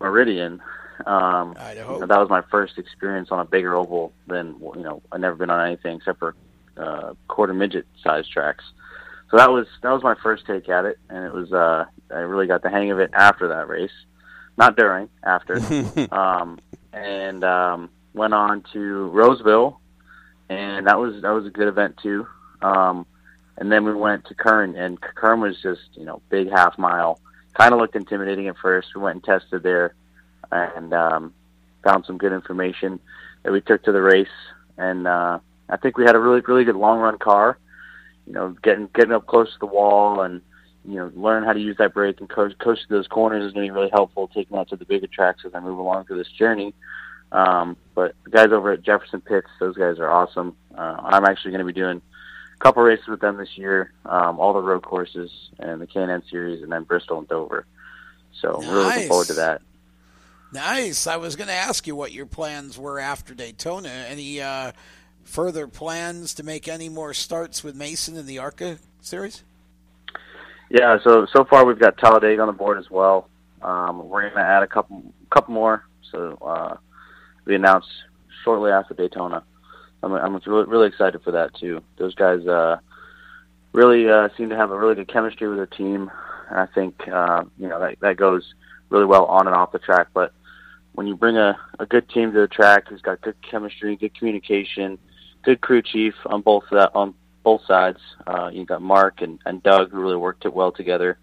Meridian. 0.02 0.62
Um, 1.06 1.56
Idaho. 1.58 2.06
That 2.06 2.20
was 2.20 2.30
my 2.30 2.42
first 2.52 2.78
experience 2.78 3.30
on 3.32 3.40
a 3.40 3.46
bigger 3.46 3.76
oval 3.76 4.12
than 4.28 4.56
you 4.76 4.82
know. 4.84 5.02
I've 5.12 5.22
never 5.22 5.36
been 5.36 5.50
on 5.50 5.66
anything 5.66 5.98
except 5.98 6.20
for 6.20 6.36
uh, 6.76 7.14
quarter 7.28 7.54
midget 7.54 7.86
size 8.04 8.28
tracks. 8.28 8.64
So 9.32 9.38
that 9.38 9.52
was 9.52 9.68
that 9.84 9.92
was 9.92 10.02
my 10.02 10.16
first 10.24 10.46
take 10.48 10.70
at 10.70 10.86
it, 10.86 10.98
and 11.10 11.24
it 11.24 11.34
was 11.34 11.54
uh, 11.54 11.86
I 12.12 12.20
really 12.20 12.48
got 12.48 12.64
the 12.64 12.70
hang 12.70 12.90
of 12.92 13.00
it 13.00 13.12
after 13.14 13.50
that 13.50 13.68
race, 13.68 13.92
not 14.58 14.76
during, 14.76 15.10
after, 15.24 15.58
um, 16.12 16.60
and 16.94 17.44
um, 17.44 17.90
went 18.14 18.34
on 18.34 18.64
to 18.74 19.08
Roseville, 19.10 19.80
and 20.50 20.88
that 20.88 21.00
was 21.00 21.22
that 21.22 21.30
was 21.30 21.46
a 21.46 21.52
good 21.52 21.68
event 21.68 21.98
too. 22.02 22.28
Um, 22.62 23.06
and 23.58 23.72
then 23.72 23.86
we 23.86 23.94
went 23.94 24.26
to 24.26 24.34
Kern, 24.34 24.76
and 24.76 25.00
Kern 25.00 25.42
was 25.42 25.62
just 25.62 25.82
you 25.94 26.06
know 26.06 26.22
big 26.30 26.50
half 26.50 26.78
mile. 26.80 27.20
Kind 27.54 27.74
of 27.74 27.80
looked 27.80 27.96
intimidating 27.96 28.48
at 28.48 28.58
first. 28.58 28.96
We 28.96 29.02
went 29.02 29.16
and 29.16 29.24
tested 29.24 29.62
there, 29.62 29.94
and 30.52 30.92
um, 30.94 31.34
found 31.84 32.06
some 32.06 32.18
good 32.18 32.34
information 32.34 33.00
that 33.44 33.52
we 33.52 33.62
took 33.62 33.84
to 33.84 33.92
the 33.92 34.02
race. 34.02 34.28
And 34.78 35.08
uh, 35.08 35.40
I 35.70 35.78
think 35.78 35.98
we 35.98 36.06
had 36.06 36.16
a 36.16 36.20
really 36.20 36.42
really 36.42 36.64
good 36.64 36.76
long 36.76 36.98
run 37.00 37.20
car. 37.20 37.60
You 38.30 38.36
know, 38.36 38.56
getting 38.62 38.88
getting 38.94 39.12
up 39.12 39.28
close 39.28 39.52
to 39.52 39.60
the 39.60 39.66
wall 39.66 40.22
and 40.22 40.42
you 40.86 40.96
know, 40.96 41.12
learn 41.16 41.44
how 41.44 41.54
to 41.54 41.60
use 41.60 41.78
that 41.78 41.94
brake 41.94 42.20
and 42.20 42.30
coast, 42.30 42.58
coast 42.60 42.86
those 42.90 43.08
corners 43.08 43.46
is 43.46 43.54
going 43.54 43.68
to 43.68 43.72
be 43.72 43.78
really 43.78 43.92
helpful, 43.92 44.28
taking 44.28 44.58
that 44.58 44.70
to 44.70 44.76
the 44.76 44.86
bigger 44.86 45.08
tracks 45.08 45.44
as 45.46 45.54
I 45.54 45.60
move 45.60 45.78
along 45.78 46.06
through 46.06 46.18
this 46.18 46.32
journey. 46.32 46.74
Um, 47.32 47.78
but 47.94 48.16
the 48.24 48.32
guys 48.32 48.48
over 48.52 48.72
at 48.72 48.82
Jefferson 48.82 49.22
Pitts, 49.22 49.50
those 49.60 49.76
guys 49.76 50.00
are 50.00 50.10
awesome. 50.10 50.56
Uh, 50.76 50.96
I'm 51.00 51.26
actually 51.26 51.52
going 51.52 51.60
to 51.60 51.66
be 51.66 51.74
doing 51.74 52.02
a 52.56 52.58
couple 52.64 52.82
races 52.82 53.08
with 53.08 53.20
them 53.20 53.38
this 53.38 53.56
year, 53.58 53.92
um, 54.06 54.40
all 54.40 54.54
the 54.54 54.62
road 54.62 54.84
courses 54.84 55.32
and 55.60 55.82
the 55.82 55.88
K&N 55.88 56.24
series, 56.30 56.64
and 56.64 56.72
then 56.72 56.84
Bristol 56.84 57.20
and 57.20 57.28
Dover. 57.28 57.66
So 58.42 58.62
I'm 58.62 58.70
really 58.70 58.86
looking 58.86 59.08
forward 59.10 59.28
to 59.28 59.34
that. 59.34 59.62
Nice. 60.52 61.06
I 61.06 61.18
was 61.18 61.36
going 61.36 61.50
to 61.50 61.54
ask 61.54 61.86
you 61.86 61.96
what 61.96 62.12
your 62.12 62.26
plans 62.26 62.78
were 62.78 63.00
after 63.00 63.36
Daytona. 63.36 63.90
Any 63.90 64.42
uh, 64.42 64.72
further 65.30 65.68
plans 65.68 66.34
to 66.34 66.44
make 66.44 66.68
any 66.68 66.90
more 66.90 67.14
starts 67.14 67.64
with 67.64 67.76
Mason 67.76 68.18
in 68.18 68.26
the 68.26 68.40
ARCA 68.40 68.80
series? 69.00 69.44
Yeah, 70.70 70.98
so 71.04 71.28
so 71.32 71.46
far 71.46 71.66
we've 71.66 71.80
got 71.80 71.98
Talladega 71.98 72.42
on 72.42 72.48
the 72.48 72.54
board 72.54 72.78
as 72.78 72.90
well. 72.90 73.30
Um, 73.62 74.10
we're 74.10 74.22
going 74.22 74.34
to 74.34 74.40
add 74.40 74.64
a 74.64 74.68
couple 74.68 75.04
couple 75.30 75.54
more, 75.54 75.86
so 76.12 76.38
uh, 76.42 76.78
we 77.46 77.56
announced 77.56 77.90
shortly 78.44 78.72
after 78.72 78.94
Daytona. 78.94 79.44
I'm 80.02 80.14
I'm 80.14 80.42
really, 80.46 80.88
excited 80.88 81.22
for 81.24 81.32
that 81.32 81.54
too. 81.56 81.82
Those 81.98 82.16
guys 82.16 82.46
uh, 82.48 82.78
really 83.74 84.10
uh, 84.10 84.30
seem 84.38 84.50
to 84.50 84.56
have 84.56 84.72
a 84.72 84.78
really 84.78 84.96
good 84.96 85.12
chemistry 85.12 85.48
with 85.48 85.58
their 85.58 85.66
team, 85.66 86.12
and 86.50 86.60
I 86.60 86.66
think 86.68 87.08
uh, 87.08 87.44
you 87.58 87.68
know 87.68 87.80
that 87.80 88.00
that 88.02 88.18
goes 88.18 88.54
really 88.90 89.06
well 89.06 89.26
on 89.26 89.48
and 89.48 89.56
off 89.56 89.72
the 89.72 89.80
track. 89.80 90.08
But 90.14 90.34
when 90.94 91.08
you 91.08 91.16
bring 91.16 91.38
a, 91.38 91.58
a 91.80 91.86
good 91.86 92.10
team 92.10 92.32
to 92.34 92.40
the 92.42 92.48
track 92.48 92.88
who's 92.88 93.02
got 93.02 93.22
good 93.22 93.36
chemistry, 93.42 93.96
good 93.96 94.16
communication, 94.18 95.00
good 95.44 95.62
crew 95.62 95.82
chief 95.82 96.14
on 96.26 96.42
both 96.42 96.66
that 96.72 96.92
on 96.96 97.14
both 97.44 97.66
sides. 97.66 98.00
Uh, 98.28 98.50
you 98.52 98.66
got 98.66 98.82
Mark 98.82 99.22
and, 99.22 99.40
and 99.46 99.64
Doug 99.64 99.92
who 99.92 100.00
really 100.00 100.18
worked 100.18 100.46
it 100.46 100.54
well 100.54 100.72
together. 100.72 101.18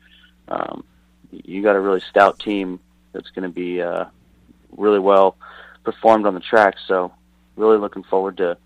Um, 0.48 0.84
you 1.30 1.62
got 1.62 1.76
a 1.76 1.80
really 1.80 2.02
stout 2.10 2.38
team 2.38 2.80
that's 3.12 3.30
going 3.30 3.42
to 3.42 3.54
be 3.54 3.82
uh, 3.82 4.06
really 4.76 4.98
well 4.98 5.36
performed 5.84 6.26
on 6.26 6.34
the 6.34 6.40
track. 6.40 6.76
So 6.86 7.12
really 7.56 7.78
looking 7.78 8.04
forward 8.04 8.38
to 8.38 8.56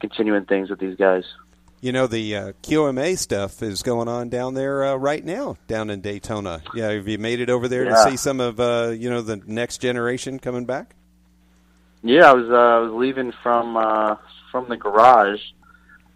continuing 0.00 0.44
things 0.44 0.70
with 0.70 0.78
these 0.78 0.96
guys. 0.96 1.24
You 1.80 1.92
know, 1.92 2.08
the 2.08 2.34
uh, 2.34 2.52
QMA 2.64 3.16
stuff 3.18 3.62
is 3.62 3.82
going 3.82 4.08
on 4.08 4.30
down 4.30 4.54
there 4.54 4.84
uh, 4.84 4.96
right 4.96 5.24
now, 5.24 5.56
down 5.68 5.90
in 5.90 6.00
Daytona. 6.00 6.60
Yeah, 6.74 6.90
have 6.90 7.06
you 7.06 7.18
made 7.18 7.38
it 7.38 7.50
over 7.50 7.68
there 7.68 7.84
Yeah. 7.84 7.90
to 7.94 8.10
see 8.10 8.16
some 8.16 8.40
of 8.40 8.58
uh, 8.58 8.92
you 8.98 9.08
know 9.08 9.22
the 9.22 9.36
next 9.46 9.78
generation 9.78 10.40
coming 10.40 10.64
back? 10.64 10.96
Yeah, 12.02 12.30
I 12.30 12.32
was 12.34 12.50
uh, 12.50 12.54
I 12.54 12.78
was 12.80 12.92
leaving 12.92 13.32
from 13.44 13.76
uh, 13.76 14.16
from 14.50 14.68
the 14.68 14.76
garage, 14.76 15.40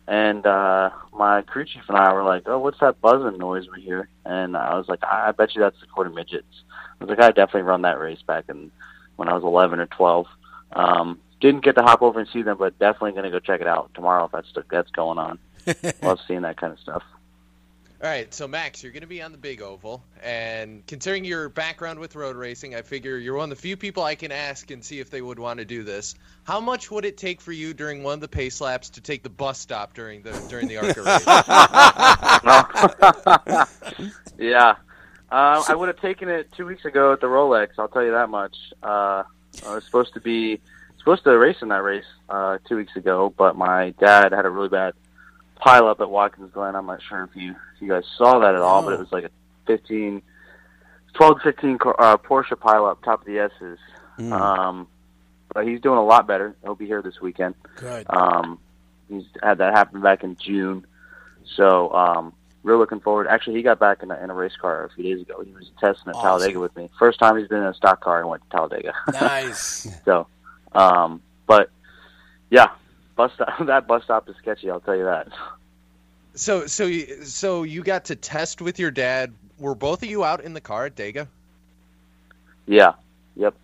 and 0.07 0.47
uh, 0.47 0.91
my 1.13 1.43
crew 1.43 1.65
chief 1.65 1.83
and 1.89 1.97
I 1.97 2.13
were 2.13 2.25
like, 2.25 2.45
"Oh, 2.47 2.59
what's 2.59 2.81
that 2.81 3.01
buzzing 3.01 3.39
noise 3.39 3.67
we 3.75 3.83
hear?" 3.83 4.09
And 4.25 4.57
I 4.57 4.77
was 4.77 4.89
like, 4.89 5.03
"I, 5.05 5.29
I 5.29 5.33
bet 5.33 5.55
you 5.55 5.61
that's 5.61 5.81
the 5.81 5.87
quarter 5.87 6.11
midgets." 6.11 6.63
I 7.01 7.05
was 7.05 7.11
like, 7.11 7.21
"I 7.21 7.29
definitely 7.29 7.63
run 7.63 7.83
that 7.83 7.99
race 7.99 8.23
back 8.27 8.45
in 8.49 8.71
when 9.17 9.29
I 9.29 9.35
was 9.35 9.45
11 9.45 9.81
or 9.81 9.87
12." 9.87 10.27
Um, 10.73 11.21
didn't 11.41 11.65
get 11.65 11.77
to 11.77 11.83
hop 11.83 12.03
over 12.03 12.21
and 12.21 12.29
see 12.33 12.43
them, 12.43 12.57
but 12.57 12.79
definitely 12.79 13.13
going 13.13 13.25
to 13.25 13.31
go 13.31 13.41
check 13.41 13.61
it 13.61 13.67
out 13.67 13.91
tomorrow 13.95 14.25
if 14.25 14.33
that's 14.33 14.53
that's 14.71 14.91
going 14.91 15.19
on. 15.19 15.39
Love 16.03 16.21
seeing 16.27 16.43
that 16.43 16.57
kind 16.57 16.73
of 16.73 16.79
stuff. 16.79 17.03
All 18.03 18.09
right, 18.09 18.35
so 18.35 18.49
Max, 18.49 18.83
you're 18.83 18.91
going 18.91 19.03
to 19.03 19.07
be 19.07 19.23
on 19.23 19.31
the 19.31 19.39
big 19.39 19.63
oval, 19.63 20.03
and 20.25 20.85
considering 20.89 21.25
your 21.25 21.49
background 21.49 22.01
with 22.01 22.17
road 22.17 22.35
racing, 22.35 22.75
I 22.75 22.83
figure 22.83 23.17
you're 23.17 23.37
one 23.37 23.53
of 23.53 23.57
the 23.57 23.63
few 23.63 23.77
people 23.77 24.03
I 24.03 24.17
can 24.17 24.33
ask 24.33 24.73
and 24.73 24.85
see 24.85 24.99
if 24.99 25.09
they 25.09 25.23
would 25.23 25.39
want 25.39 25.61
to 25.61 25.65
do 25.65 25.85
this. 25.85 26.17
How 26.43 26.59
much 26.59 26.91
would 26.91 27.05
it 27.05 27.17
take 27.17 27.41
for 27.41 27.53
you 27.53 27.73
during 27.73 28.03
one 28.03 28.15
of 28.15 28.21
the 28.21 28.27
pace 28.27 28.61
laps 28.61 28.91
to 28.91 29.01
take 29.01 29.23
the 29.23 29.31
bus 29.31 29.61
stop 29.61 29.95
during 29.95 30.23
the 30.23 30.33
during 30.49 30.67
the 30.67 30.79
ARCA 30.79 31.01
race? 31.01 31.25
yeah, 34.37 34.75
uh, 35.31 35.63
I 35.69 35.75
would 35.77 35.87
have 35.87 36.01
taken 36.01 36.29
it 36.29 36.51
two 36.57 36.67
weeks 36.67 36.85
ago 36.85 37.13
at 37.13 37.21
the 37.21 37.29
Rolex. 37.29 37.69
I'll 37.79 37.87
tell 37.87 38.03
you 38.03 38.11
that 38.11 38.31
much. 38.31 38.57
Uh, 38.83 39.23
I 39.65 39.75
was 39.77 39.85
supposed 39.85 40.15
to 40.15 40.21
be 40.21 40.61
supposed 40.99 41.23
to 41.23 41.39
race 41.39 41.63
in 41.63 41.69
that 41.69 41.85
race 41.85 42.07
uh, 42.29 42.59
two 42.69 42.79
weeks 42.79 42.97
ago, 42.97 43.33
but 43.39 43.55
my 43.55 43.91
dad 44.01 44.33
had 44.33 44.45
a 44.45 44.51
really 44.51 44.71
bad 44.71 44.95
pile 45.63 45.87
up 45.87 46.01
at 46.01 46.11
Watkins 46.11 46.51
Glen. 46.53 46.75
I'm 46.75 46.87
not 46.87 47.01
sure 47.09 47.23
if 47.25 47.31
you 47.37 47.53
if 47.53 47.81
you 47.83 47.89
guys 47.89 48.05
saw 48.19 48.41
that 48.41 48.55
at 48.55 48.61
all, 48.61 48.83
but 48.83 48.95
it 48.95 48.99
was 48.99 49.13
like 49.13 49.25
a 49.25 49.31
15, 49.67 50.23
12 51.15 51.37
to 51.39 51.43
15 51.45 51.79
car- 51.79 52.01
uh, 52.01 52.17
Porsche 52.17 52.59
pile 52.59 52.87
up 52.87 53.03
top 53.03 53.21
of 53.21 53.27
the 53.27 53.39
S's. 53.39 53.79
Mm. 54.19 54.33
Um, 54.33 54.89
but 55.55 55.67
he's 55.67 55.81
doing 55.81 55.99
a 55.99 56.05
lot 56.05 56.27
better. 56.27 56.57
He'll 56.63 56.75
be 56.75 56.87
here 56.87 57.03
this 57.03 57.21
weekend. 57.21 57.55
Good. 57.77 58.07
Um, 58.11 58.59
he's 59.09 59.25
had 59.43 59.59
that 59.59 59.75
happen 59.75 60.01
back 60.01 60.25
in 60.25 60.37
June, 60.37 60.87
so 61.57 61.93
um, 61.93 62.33
we're 62.63 62.79
looking 62.79 63.01
forward. 63.01 63.27
Actually, 63.29 63.57
he 63.57 63.63
got 63.63 63.79
back 63.79 64.03
in 64.03 64.11
a, 64.11 64.17
in 64.23 64.31
a 64.31 64.35
race 64.35 64.57
car 64.61 64.85
a 64.85 64.91
few 64.91 65.05
days 65.05 65.23
ago. 65.23 65.43
He 65.45 65.53
was 65.53 65.71
testing 65.79 66.09
at 66.09 66.17
Awesome. 66.17 66.23
Talladega 66.23 66.61
with 66.61 66.75
me. 66.77 66.91
First 66.99 67.19
time 67.19 67.37
he's 67.37 67.49
been 67.49 67.59
in 67.59 67.67
a 67.69 67.75
stock 67.75 68.01
car 68.01 68.21
and 68.21 68.29
went 68.29 68.43
to 68.43 68.49
Talladega. 68.57 68.95
Nice. 69.13 69.89
so, 70.05 70.27
um, 70.73 71.23
but 71.47 71.71
yeah, 72.51 72.69
bus 73.17 73.33
stop, 73.35 73.49
that 73.67 73.87
bus 73.87 74.05
stop 74.05 74.29
is 74.29 74.37
sketchy. 74.37 74.71
I'll 74.71 74.81
tell 74.81 74.97
you 74.97 75.05
that. 75.05 75.29
so 76.35 76.67
so 76.67 76.87
you, 76.87 77.25
so 77.25 77.63
you 77.63 77.83
got 77.83 78.07
to 78.07 78.17
test 78.17 78.61
with 78.61 78.79
your 78.79 78.91
dad. 78.91 79.33
Were 79.59 79.75
both 79.75 80.03
of 80.03 80.09
you 80.09 80.25
out 80.25 80.43
in 80.43 80.55
the 80.55 80.61
car 80.61 80.87
at 80.87 80.97
Dega? 80.97 81.29
Yeah. 82.67 82.93
Yep. 83.37 83.55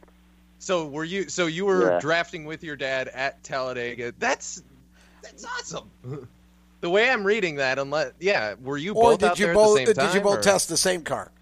So 0.58 0.86
were 0.86 1.04
you? 1.04 1.28
So 1.28 1.46
you 1.46 1.66
were 1.66 1.92
Yeah. 1.92 2.00
drafting 2.00 2.44
with 2.44 2.62
your 2.64 2.76
dad 2.76 3.08
at 3.08 3.42
Talladega. 3.44 4.12
That's 4.18 4.62
that's 5.22 5.44
awesome. 5.44 5.90
The 6.80 6.88
way 6.88 7.10
I'm 7.10 7.24
reading 7.24 7.56
that, 7.56 7.80
unless 7.80 8.12
yeah, 8.20 8.54
were 8.62 8.76
you 8.76 8.94
or 8.94 9.10
both 9.10 9.18
did 9.18 9.28
out 9.30 9.38
you 9.40 9.46
there 9.46 9.54
both 9.56 9.80
at 9.80 9.86
the 9.86 9.94
same 9.96 10.06
did 10.06 10.14
you 10.14 10.20
both 10.20 10.38
or- 10.38 10.42
test 10.42 10.68
the 10.68 10.76
same 10.76 11.02
car? 11.02 11.32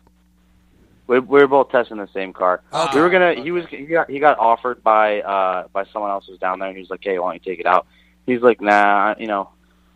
We, 1.09 1.19
we 1.21 1.41
were 1.41 1.47
both 1.47 1.71
testing 1.71 1.99
the 1.99 2.09
same 2.15 2.33
car. 2.33 2.63
Okay. 2.73 2.97
We 2.97 3.03
were 3.03 3.11
gonna. 3.11 3.35
He 3.35 3.51
was. 3.51 3.67
He 3.67 3.85
got. 3.85 4.11
He 4.11 4.19
got 4.19 4.39
offered 4.39 4.83
by 4.83 5.21
uh 5.21 5.69
by 5.75 5.85
someone 5.93 6.11
else 6.11 6.25
who 6.25 6.33
was 6.33 6.41
down 6.41 6.59
there. 6.59 6.69
and 6.69 6.77
He 6.77 6.81
was 6.81 6.89
like, 6.89 7.01
"Hey, 7.05 7.19
why 7.19 7.27
don't 7.27 7.35
you 7.47 7.53
take 7.53 7.61
it 7.61 7.67
out?" 7.67 7.87
He's 8.27 8.43
like, 8.43 8.61
"Nah." 8.61 9.15
You 9.19 9.27
know, 9.29 9.51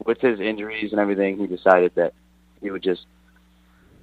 with 0.04 0.20
his 0.20 0.40
injuries 0.40 0.92
and 0.92 1.00
everything, 1.00 1.38
he 1.38 1.46
decided 1.46 1.92
that 1.96 2.14
he 2.62 2.70
would 2.70 2.82
just 2.82 3.04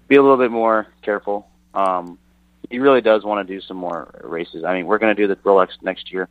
be 0.07 0.15
a 0.15 0.21
little 0.21 0.37
bit 0.37 0.51
more 0.51 0.87
careful. 1.01 1.47
Um, 1.73 2.17
he 2.69 2.79
really 2.79 3.01
does 3.01 3.23
want 3.23 3.47
to 3.47 3.53
do 3.53 3.61
some 3.61 3.77
more 3.77 4.19
races. 4.23 4.63
I 4.63 4.73
mean, 4.73 4.85
we're 4.87 4.97
gonna 4.97 5.15
do 5.15 5.27
the 5.27 5.35
Rolex 5.37 5.69
next 5.81 6.11
year. 6.11 6.27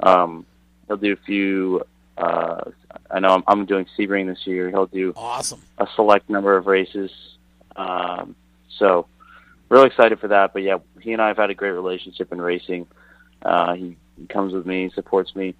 Um, 0.00 0.46
he'll 0.88 0.96
do 0.96 1.12
a 1.12 1.16
few. 1.16 1.84
Uh, 2.16 2.70
I 3.10 3.20
know 3.20 3.30
I'm, 3.34 3.42
I'm 3.46 3.66
doing 3.66 3.86
Sebring 3.98 4.26
this 4.26 4.46
year. 4.46 4.70
He'll 4.70 4.86
do 4.86 5.12
Awesome. 5.16 5.60
a 5.78 5.86
select 5.96 6.30
number 6.30 6.56
of 6.56 6.66
races. 6.66 7.10
Um, 7.76 8.36
so 8.78 9.06
really 9.68 9.86
excited 9.88 10.20
for 10.20 10.28
that. 10.28 10.52
But 10.52 10.62
yeah, 10.62 10.78
he 11.00 11.12
and 11.12 11.20
I 11.20 11.28
have 11.28 11.36
had 11.38 11.50
a 11.50 11.54
great 11.54 11.72
relationship 11.72 12.32
in 12.32 12.40
racing. 12.40 12.86
Uh, 13.42 13.74
he 13.74 13.96
comes 14.28 14.52
with 14.52 14.64
me, 14.64 14.90
supports 14.94 15.34
me 15.34 15.54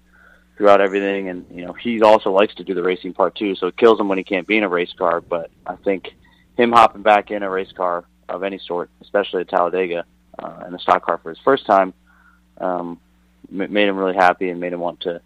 throughout 0.57 0.81
everything, 0.81 1.29
and 1.29 1.45
you 1.51 1.65
know 1.65 1.73
he 1.73 2.01
also 2.01 2.31
likes 2.31 2.55
to 2.55 2.63
do 2.63 2.73
the 2.73 2.83
racing 2.83 3.13
part 3.13 3.35
too. 3.35 3.55
So 3.55 3.67
it 3.67 3.77
kills 3.77 3.99
him 3.99 4.07
when 4.07 4.17
he 4.17 4.23
can't 4.23 4.47
be 4.47 4.57
in 4.57 4.63
a 4.63 4.69
race 4.69 4.93
car. 4.97 5.21
But 5.21 5.49
I 5.65 5.75
think 5.75 6.13
him 6.57 6.71
hopping 6.71 7.01
back 7.01 7.31
in 7.31 7.43
a 7.43 7.49
race 7.49 7.71
car 7.71 8.05
of 8.29 8.43
any 8.43 8.59
sort, 8.59 8.89
especially 9.01 9.41
at 9.41 9.49
Talladega 9.49 10.05
uh, 10.39 10.63
in 10.67 10.73
a 10.73 10.79
stock 10.79 11.05
car 11.05 11.19
for 11.21 11.29
his 11.29 11.39
first 11.43 11.65
time, 11.65 11.93
um, 12.59 12.99
m- 13.51 13.71
made 13.71 13.87
him 13.87 13.97
really 13.97 14.15
happy 14.15 14.49
and 14.49 14.59
made 14.59 14.73
him 14.73 14.79
want 14.79 15.01
to 15.01 15.21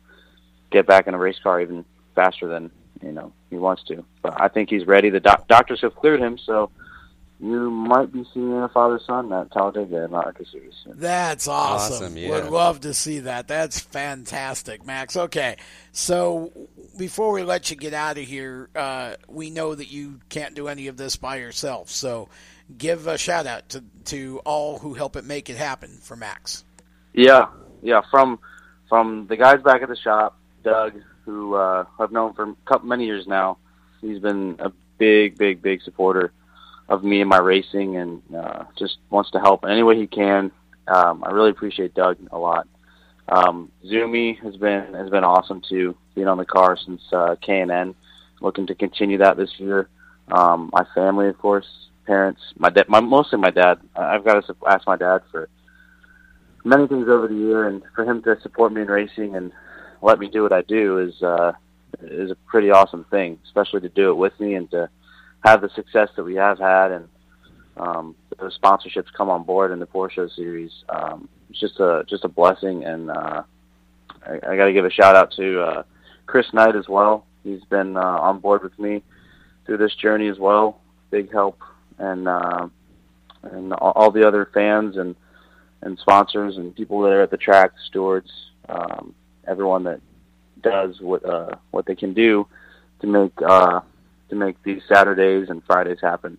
get 0.71 0.85
back 0.85 1.07
in 1.07 1.13
a 1.13 1.17
race 1.17 1.39
car 1.41 1.61
even 1.61 1.85
faster 2.15 2.47
than 2.47 2.71
you 3.01 3.11
know 3.11 3.31
he 3.49 3.57
wants 3.57 3.83
to. 3.83 4.03
But 4.21 4.39
I 4.41 4.47
think 4.47 4.69
he's 4.69 4.85
ready. 4.85 5.09
The 5.09 5.19
doc- 5.19 5.47
doctors 5.47 5.81
have 5.81 5.95
cleared 5.95 6.19
him, 6.19 6.37
so 6.37 6.71
you 7.39 7.71
might 7.71 8.11
be 8.11 8.25
seeing 8.33 8.53
a 8.53 8.67
father 8.67 8.99
son 9.05 9.31
at 9.31 9.51
Talladega 9.51 10.03
in 10.03 10.11
the 10.11 10.17
ARCA 10.17 10.45
series. 10.45 10.73
That's 10.85 11.47
awesome. 11.47 11.95
Awesome, 11.95 12.17
yeah. 12.17 12.31
Would 12.31 12.49
love 12.49 12.81
to 12.81 12.93
see 12.93 13.19
that. 13.19 13.47
That's 13.47 13.79
fantastic, 13.79 14.85
Max. 14.85 15.15
Okay, 15.15 15.55
so 15.93 16.51
before 16.97 17.31
we 17.31 17.43
let 17.43 17.71
you 17.71 17.77
get 17.77 17.93
out 17.93 18.17
of 18.17 18.25
here, 18.25 18.69
uh, 18.75 19.13
we 19.29 19.49
know 19.49 19.73
that 19.73 19.89
you 19.89 20.19
can't 20.27 20.53
do 20.53 20.67
any 20.67 20.87
of 20.87 20.97
this 20.97 21.15
by 21.15 21.37
yourself. 21.37 21.89
So 21.89 22.27
give 22.77 23.07
a 23.07 23.17
shout 23.17 23.47
out 23.47 23.69
to 23.69 23.83
to 24.05 24.41
all 24.43 24.79
who 24.79 24.93
help 24.93 25.15
it 25.15 25.23
make 25.23 25.49
it 25.49 25.55
happen 25.55 25.97
for 26.01 26.17
Max. 26.17 26.65
Yeah, 27.13 27.47
yeah. 27.81 28.01
From 28.11 28.39
from 28.89 29.27
the 29.27 29.37
guys 29.37 29.61
back 29.61 29.81
at 29.81 29.87
the 29.87 29.95
shop, 29.95 30.37
Doug, 30.63 30.93
who 31.23 31.55
uh, 31.55 31.85
I've 31.97 32.11
known 32.11 32.33
for 32.33 32.53
many 32.83 33.05
years 33.05 33.27
now. 33.27 33.59
He's 34.01 34.19
been 34.19 34.57
a 34.59 34.73
big, 34.97 35.37
big, 35.37 35.61
big 35.61 35.81
supporter 35.83 36.33
of 36.89 37.03
me 37.03 37.21
and 37.21 37.29
my 37.29 37.37
racing, 37.37 37.95
and 37.95 38.21
uh, 38.35 38.65
just 38.77 38.97
wants 39.09 39.31
to 39.31 39.39
help 39.39 39.63
in 39.63 39.69
any 39.69 39.83
way 39.83 39.97
he 39.97 40.07
can. 40.07 40.51
Um, 40.87 41.23
I 41.23 41.29
really 41.29 41.51
appreciate 41.51 41.93
Doug 41.93 42.17
a 42.31 42.37
lot. 42.37 42.67
Um, 43.29 43.71
Zumi 43.85 44.37
has 44.43 44.57
been 44.57 44.93
has 44.95 45.09
been 45.09 45.23
awesome 45.23 45.61
too, 45.61 45.95
being 46.15 46.27
on 46.27 46.37
the 46.37 46.45
car 46.45 46.77
since 46.83 47.01
uh, 47.13 47.35
K 47.41 47.61
and 47.61 47.71
N. 47.71 47.95
Looking 48.41 48.67
to 48.67 48.75
continue 48.75 49.19
that 49.19 49.37
this 49.37 49.51
year. 49.57 49.87
Um, 50.31 50.69
my 50.73 50.85
family, 50.95 51.27
of 51.27 51.37
course, 51.37 51.67
parents, 52.05 52.41
my 52.57 52.69
dad, 52.69 52.89
my 52.89 52.99
mostly 52.99 53.37
my 53.37 53.51
dad. 53.51 53.79
I've 53.95 54.25
got 54.25 54.43
to 54.45 54.55
ask 54.67 54.87
my 54.87 54.97
dad 54.97 55.21
for 55.31 55.47
many 56.63 56.87
things 56.87 57.07
over 57.07 57.27
the 57.27 57.35
year, 57.35 57.67
and 57.67 57.83
for 57.95 58.03
him 58.03 58.23
to 58.23 58.39
support 58.41 58.73
me 58.73 58.81
in 58.81 58.87
racing 58.87 59.35
and 59.35 59.51
let 60.01 60.19
me 60.19 60.29
do 60.29 60.43
what 60.43 60.53
I 60.53 60.61
do 60.61 60.99
is 60.99 61.21
uh, 61.21 61.51
is 62.01 62.31
a 62.31 62.35
pretty 62.47 62.71
awesome 62.71 63.05
thing, 63.11 63.37
especially 63.45 63.81
to 63.81 63.89
do 63.89 64.09
it 64.09 64.15
with 64.15 64.37
me 64.39 64.55
and 64.55 64.69
to 64.71 64.89
have 65.43 65.61
the 65.61 65.69
success 65.69 66.09
that 66.15 66.23
we 66.23 66.35
have 66.35 66.59
had, 66.59 66.91
and 66.91 67.07
um, 67.77 68.15
those 68.39 68.57
sponsorships 68.59 69.11
come 69.15 69.29
on 69.29 69.43
board 69.43 69.71
in 69.71 69.79
the 69.79 69.87
Porsche 69.87 70.33
series, 70.35 70.71
um, 70.89 71.29
it's 71.49 71.59
just 71.59 71.79
a 71.79 72.03
just 72.07 72.25
a 72.25 72.29
blessing. 72.29 72.83
And 72.83 73.09
uh, 73.09 73.43
I, 74.25 74.33
I 74.33 74.55
got 74.57 74.65
to 74.65 74.73
give 74.73 74.85
a 74.85 74.91
shout 74.91 75.15
out 75.15 75.31
to 75.33 75.61
uh, 75.61 75.83
Chris 76.25 76.47
Knight 76.53 76.75
as 76.75 76.87
well. 76.87 77.25
He's 77.43 77.63
been 77.65 77.97
uh, 77.97 78.01
on 78.01 78.39
board 78.39 78.63
with 78.63 78.77
me 78.77 79.03
through 79.65 79.77
this 79.77 79.95
journey 79.95 80.27
as 80.27 80.37
well. 80.37 80.81
Big 81.09 81.31
help, 81.31 81.59
and 81.97 82.27
uh, 82.27 82.67
and 83.43 83.73
all, 83.73 83.93
all 83.95 84.11
the 84.11 84.27
other 84.27 84.49
fans 84.53 84.97
and 84.97 85.15
and 85.81 85.97
sponsors 85.99 86.57
and 86.57 86.75
people 86.75 87.01
that 87.01 87.13
are 87.13 87.21
at 87.21 87.31
the 87.31 87.37
track, 87.37 87.71
stewards, 87.87 88.29
um, 88.67 89.15
everyone 89.47 89.83
that 89.85 90.01
does 90.61 90.99
what 90.99 91.25
uh, 91.25 91.55
what 91.71 91.85
they 91.85 91.95
can 91.95 92.13
do 92.13 92.45
to 92.99 93.07
make 93.07 93.31
uh, 93.41 93.79
to 94.29 94.35
make 94.35 94.61
these 94.63 94.81
Saturdays 94.87 95.49
and 95.49 95.63
Fridays 95.63 95.99
happen. 96.01 96.37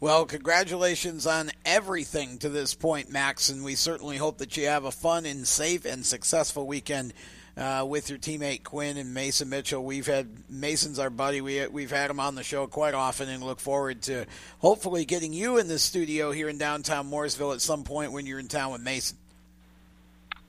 Well, 0.00 0.26
congratulations 0.26 1.26
on 1.26 1.50
everything 1.64 2.38
to 2.38 2.48
this 2.48 2.74
point, 2.74 3.10
Max, 3.10 3.48
and 3.48 3.64
we 3.64 3.74
certainly 3.74 4.18
hope 4.18 4.38
that 4.38 4.56
you 4.56 4.66
have 4.66 4.84
a 4.84 4.90
fun 4.90 5.24
and 5.24 5.46
safe 5.46 5.84
and 5.84 6.04
successful 6.04 6.66
weekend 6.66 7.14
uh, 7.56 7.86
with 7.88 8.10
your 8.10 8.18
teammate 8.18 8.64
Quinn 8.64 8.96
and 8.96 9.14
Mason 9.14 9.48
Mitchell. 9.48 9.82
We've 9.84 10.06
had 10.06 10.28
Mason's 10.50 10.98
our 10.98 11.10
buddy. 11.10 11.40
We 11.40 11.66
we've 11.68 11.90
had 11.90 12.10
him 12.10 12.20
on 12.20 12.34
the 12.34 12.42
show 12.42 12.66
quite 12.66 12.94
often, 12.94 13.28
and 13.28 13.42
look 13.42 13.60
forward 13.60 14.02
to 14.02 14.26
hopefully 14.58 15.04
getting 15.04 15.32
you 15.32 15.58
in 15.58 15.68
the 15.68 15.78
studio 15.78 16.32
here 16.32 16.48
in 16.48 16.58
downtown 16.58 17.10
Mooresville 17.10 17.54
at 17.54 17.60
some 17.60 17.84
point 17.84 18.12
when 18.12 18.26
you're 18.26 18.40
in 18.40 18.48
town 18.48 18.72
with 18.72 18.82
Mason. 18.82 19.16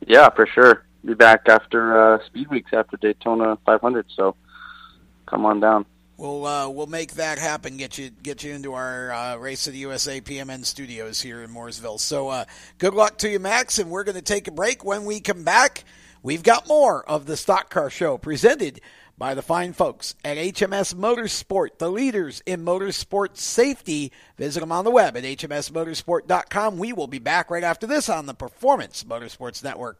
Yeah, 0.06 0.30
for 0.30 0.48
sure. 0.48 0.84
Be 1.06 1.14
back 1.14 1.48
after 1.48 2.16
uh, 2.16 2.26
Speed 2.26 2.50
Weeks 2.50 2.72
after 2.74 2.98
Daytona 2.98 3.58
500. 3.66 4.08
So 4.16 4.36
come 5.28 5.46
on 5.46 5.60
down. 5.60 5.86
We'll 6.18 6.46
uh, 6.46 6.70
we'll 6.70 6.88
make 6.88 7.14
that 7.16 7.40
happen. 7.40 7.76
Get 7.76 7.98
you 7.98 8.10
get 8.10 8.44
you 8.44 8.54
into 8.54 8.74
our 8.74 9.12
uh, 9.12 9.36
Race 9.36 9.68
of 9.68 9.74
the 9.74 9.80
USA 9.80 10.22
PMN 10.22 10.64
studios 10.64 11.20
here 11.20 11.44
in 11.44 11.50
Mooresville. 11.50 12.00
So 12.00 12.30
uh, 12.30 12.46
good 12.78 12.94
luck 12.94 13.18
to 13.20 13.30
you, 13.30 13.40
Max. 13.40 13.80
And 13.80 13.90
we're 13.90 14.06
going 14.06 14.16
to 14.16 14.22
take 14.22 14.48
a 14.48 14.52
break. 14.52 14.86
When 14.86 15.04
we 15.04 15.20
come 15.20 15.44
back, 15.44 15.84
we've 16.24 16.44
got 16.44 16.68
more 16.70 17.04
of 17.04 17.26
the 17.26 17.36
Stock 17.36 17.70
Car 17.70 17.90
Show 17.90 18.18
presented 18.18 18.80
by 19.18 19.34
the 19.34 19.42
fine 19.42 19.74
folks 19.74 20.16
at 20.24 20.38
HMS 20.38 20.94
Motorsport, 20.94 21.80
the 21.80 21.92
leaders 21.92 22.42
in 22.46 22.64
motorsport 22.64 23.38
safety. 23.38 24.12
Visit 24.38 24.62
them 24.62 24.72
on 24.72 24.86
the 24.86 24.92
web 24.92 25.18
at 25.18 25.24
hmsmotorsport.com. 25.24 26.78
We 26.78 26.94
will 26.94 27.08
be 27.08 27.20
back 27.20 27.50
right 27.50 27.64
after 27.64 27.88
this 27.88 28.10
on 28.10 28.26
the 28.26 28.34
Performance 28.34 29.04
Motorsports 29.04 29.64
Network. 29.64 30.00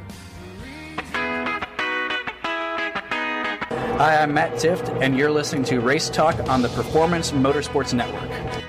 Hi, 4.01 4.23
I'm 4.23 4.33
Matt 4.33 4.53
Tifft, 4.53 4.99
and 4.99 5.15
you're 5.15 5.29
listening 5.29 5.63
to 5.65 5.79
Race 5.79 6.09
Talk 6.09 6.49
on 6.49 6.63
the 6.63 6.69
Performance 6.69 7.33
Motorsports 7.33 7.93
Network. 7.93 8.60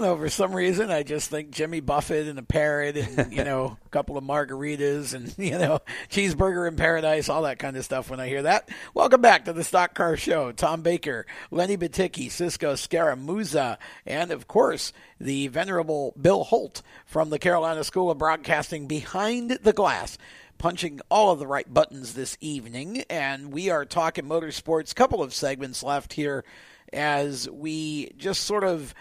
Don't 0.00 0.18
know. 0.18 0.24
For 0.24 0.30
some 0.30 0.54
reason, 0.54 0.90
I 0.90 1.02
just 1.02 1.28
think 1.28 1.50
Jimmy 1.50 1.80
Buffett 1.80 2.26
and 2.26 2.38
a 2.38 2.42
parrot, 2.42 2.96
and 2.96 3.30
you 3.36 3.44
know, 3.44 3.76
a 3.84 3.88
couple 3.90 4.16
of 4.16 4.24
margaritas, 4.24 5.12
and 5.12 5.34
you 5.38 5.58
know, 5.58 5.80
cheeseburger 6.08 6.66
in 6.66 6.76
paradise, 6.76 7.28
all 7.28 7.42
that 7.42 7.58
kind 7.58 7.76
of 7.76 7.84
stuff. 7.84 8.08
When 8.08 8.18
I 8.18 8.26
hear 8.26 8.40
that, 8.44 8.70
welcome 8.94 9.20
back 9.20 9.44
to 9.44 9.52
the 9.52 9.62
Stock 9.62 9.92
Car 9.92 10.16
Show. 10.16 10.52
Tom 10.52 10.80
Baker, 10.80 11.26
Lenny 11.50 11.76
Batycki, 11.76 12.30
Cisco 12.30 12.76
Scaramuza, 12.76 13.76
and 14.06 14.30
of 14.30 14.48
course 14.48 14.94
the 15.20 15.48
venerable 15.48 16.14
Bill 16.18 16.44
Holt 16.44 16.80
from 17.04 17.28
the 17.28 17.38
Carolina 17.38 17.84
School 17.84 18.10
of 18.10 18.16
Broadcasting 18.16 18.86
behind 18.86 19.58
the 19.62 19.74
glass. 19.74 20.16
punching 20.56 21.02
all 21.10 21.30
of 21.30 21.38
the 21.38 21.46
right 21.46 21.72
buttons 21.74 22.14
this 22.14 22.38
evening, 22.40 23.04
and 23.10 23.52
we 23.52 23.68
are 23.68 23.84
talking 23.84 24.24
motorsports. 24.24 24.94
Couple 24.94 25.22
of 25.22 25.34
segments 25.34 25.82
left 25.82 26.14
here 26.14 26.42
as 26.90 27.50
we 27.50 28.12
just 28.16 28.44
sort 28.44 28.64
of 28.64 28.94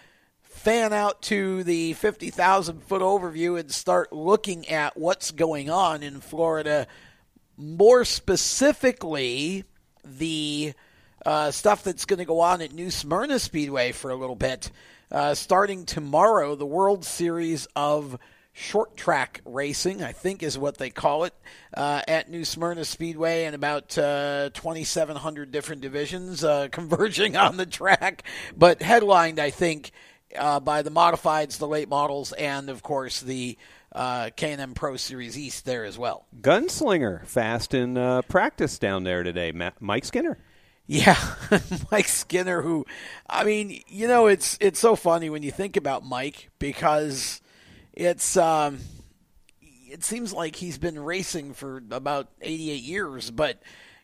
fan 0.60 0.92
out 0.92 1.22
to 1.22 1.64
the 1.64 1.94
50,000 1.94 2.84
foot 2.84 3.02
overview 3.02 3.58
and 3.58 3.72
start 3.72 4.12
looking 4.12 4.68
at 4.68 4.98
what's 4.98 5.32
going 5.32 5.70
on 5.70 6.04
in 6.04 6.20
Florida. 6.20 6.86
More 7.56 8.04
specifically, 8.04 9.64
the 10.04 10.74
uh, 11.26 11.52
stuff 11.52 11.84
that's 11.84 12.04
going 12.04 12.20
to 12.20 12.26
go 12.26 12.42
on 12.42 12.62
at 12.62 12.74
New 12.74 12.92
Smyrna 12.92 13.40
Speedway 13.40 13.94
for 13.94 14.12
a 14.12 14.16
little 14.16 14.36
bit. 14.36 14.70
Uh, 15.10 15.34
starting 15.34 15.86
tomorrow, 15.86 16.56
the 16.56 16.66
World 16.66 17.06
Series 17.06 17.66
of 17.74 18.20
Short 18.52 18.98
Track 18.98 19.40
Racing, 19.46 20.04
I 20.04 20.12
think 20.12 20.44
is 20.44 20.58
what 20.58 20.78
they 20.78 20.90
call 20.90 21.24
it, 21.24 21.34
uh, 21.74 22.02
at 22.06 22.30
New 22.30 22.44
Smyrna 22.44 22.84
Speedway, 22.84 23.46
and 23.46 23.56
about 23.56 23.98
uh, 23.98 24.50
2,700 24.54 25.52
different 25.52 25.82
divisions 25.82 26.44
uh, 26.44 26.68
converging 26.72 27.38
on 27.38 27.56
the 27.56 27.66
track, 27.66 28.24
but 28.58 28.82
headlined, 28.82 29.40
I 29.40 29.52
think, 29.52 29.92
uh, 30.38 30.60
by 30.60 30.82
the 30.82 30.92
modifieds, 30.92 31.58
the 31.58 31.68
late 31.68 31.90
models, 31.90 32.32
and 32.34 32.70
of 32.70 32.84
course 32.84 33.22
the 33.22 33.58
uh, 33.92 34.30
K&N 34.36 34.74
Pro 34.74 34.96
Series 34.98 35.38
East 35.38 35.66
there 35.66 35.84
as 35.86 35.98
well. 35.98 36.26
Gunslinger 36.42 37.26
fast 37.26 37.74
in 37.74 37.98
uh, 37.98 38.22
practice 38.24 38.78
down 38.78 39.04
there 39.04 39.24
today. 39.24 39.52
Ma- 39.52 39.72
Mike 39.80 40.06
Skinner. 40.06 40.38
Yeah, 40.86 41.18
Mike 41.92 42.08
Skinner. 42.08 42.62
Who, 42.62 42.86
I 43.30 43.44
mean, 43.44 43.82
you 43.88 44.08
know, 44.08 44.28
it's 44.28 44.58
it's 44.60 44.80
so 44.80 44.96
funny 44.96 45.30
when 45.30 45.44
you 45.44 45.52
think 45.52 45.78
about 45.78 46.04
Mike 46.04 46.50
because 46.60 47.42
it's 47.94 48.36
um, 48.38 48.80
it 49.62 50.04
seems 50.04 50.34
like 50.34 50.56
he's 50.56 50.78
been 50.80 51.00
racing 51.00 51.54
for 51.54 51.84
about 51.92 52.30
88 52.42 52.82
years, 52.82 53.30
but 53.32 53.62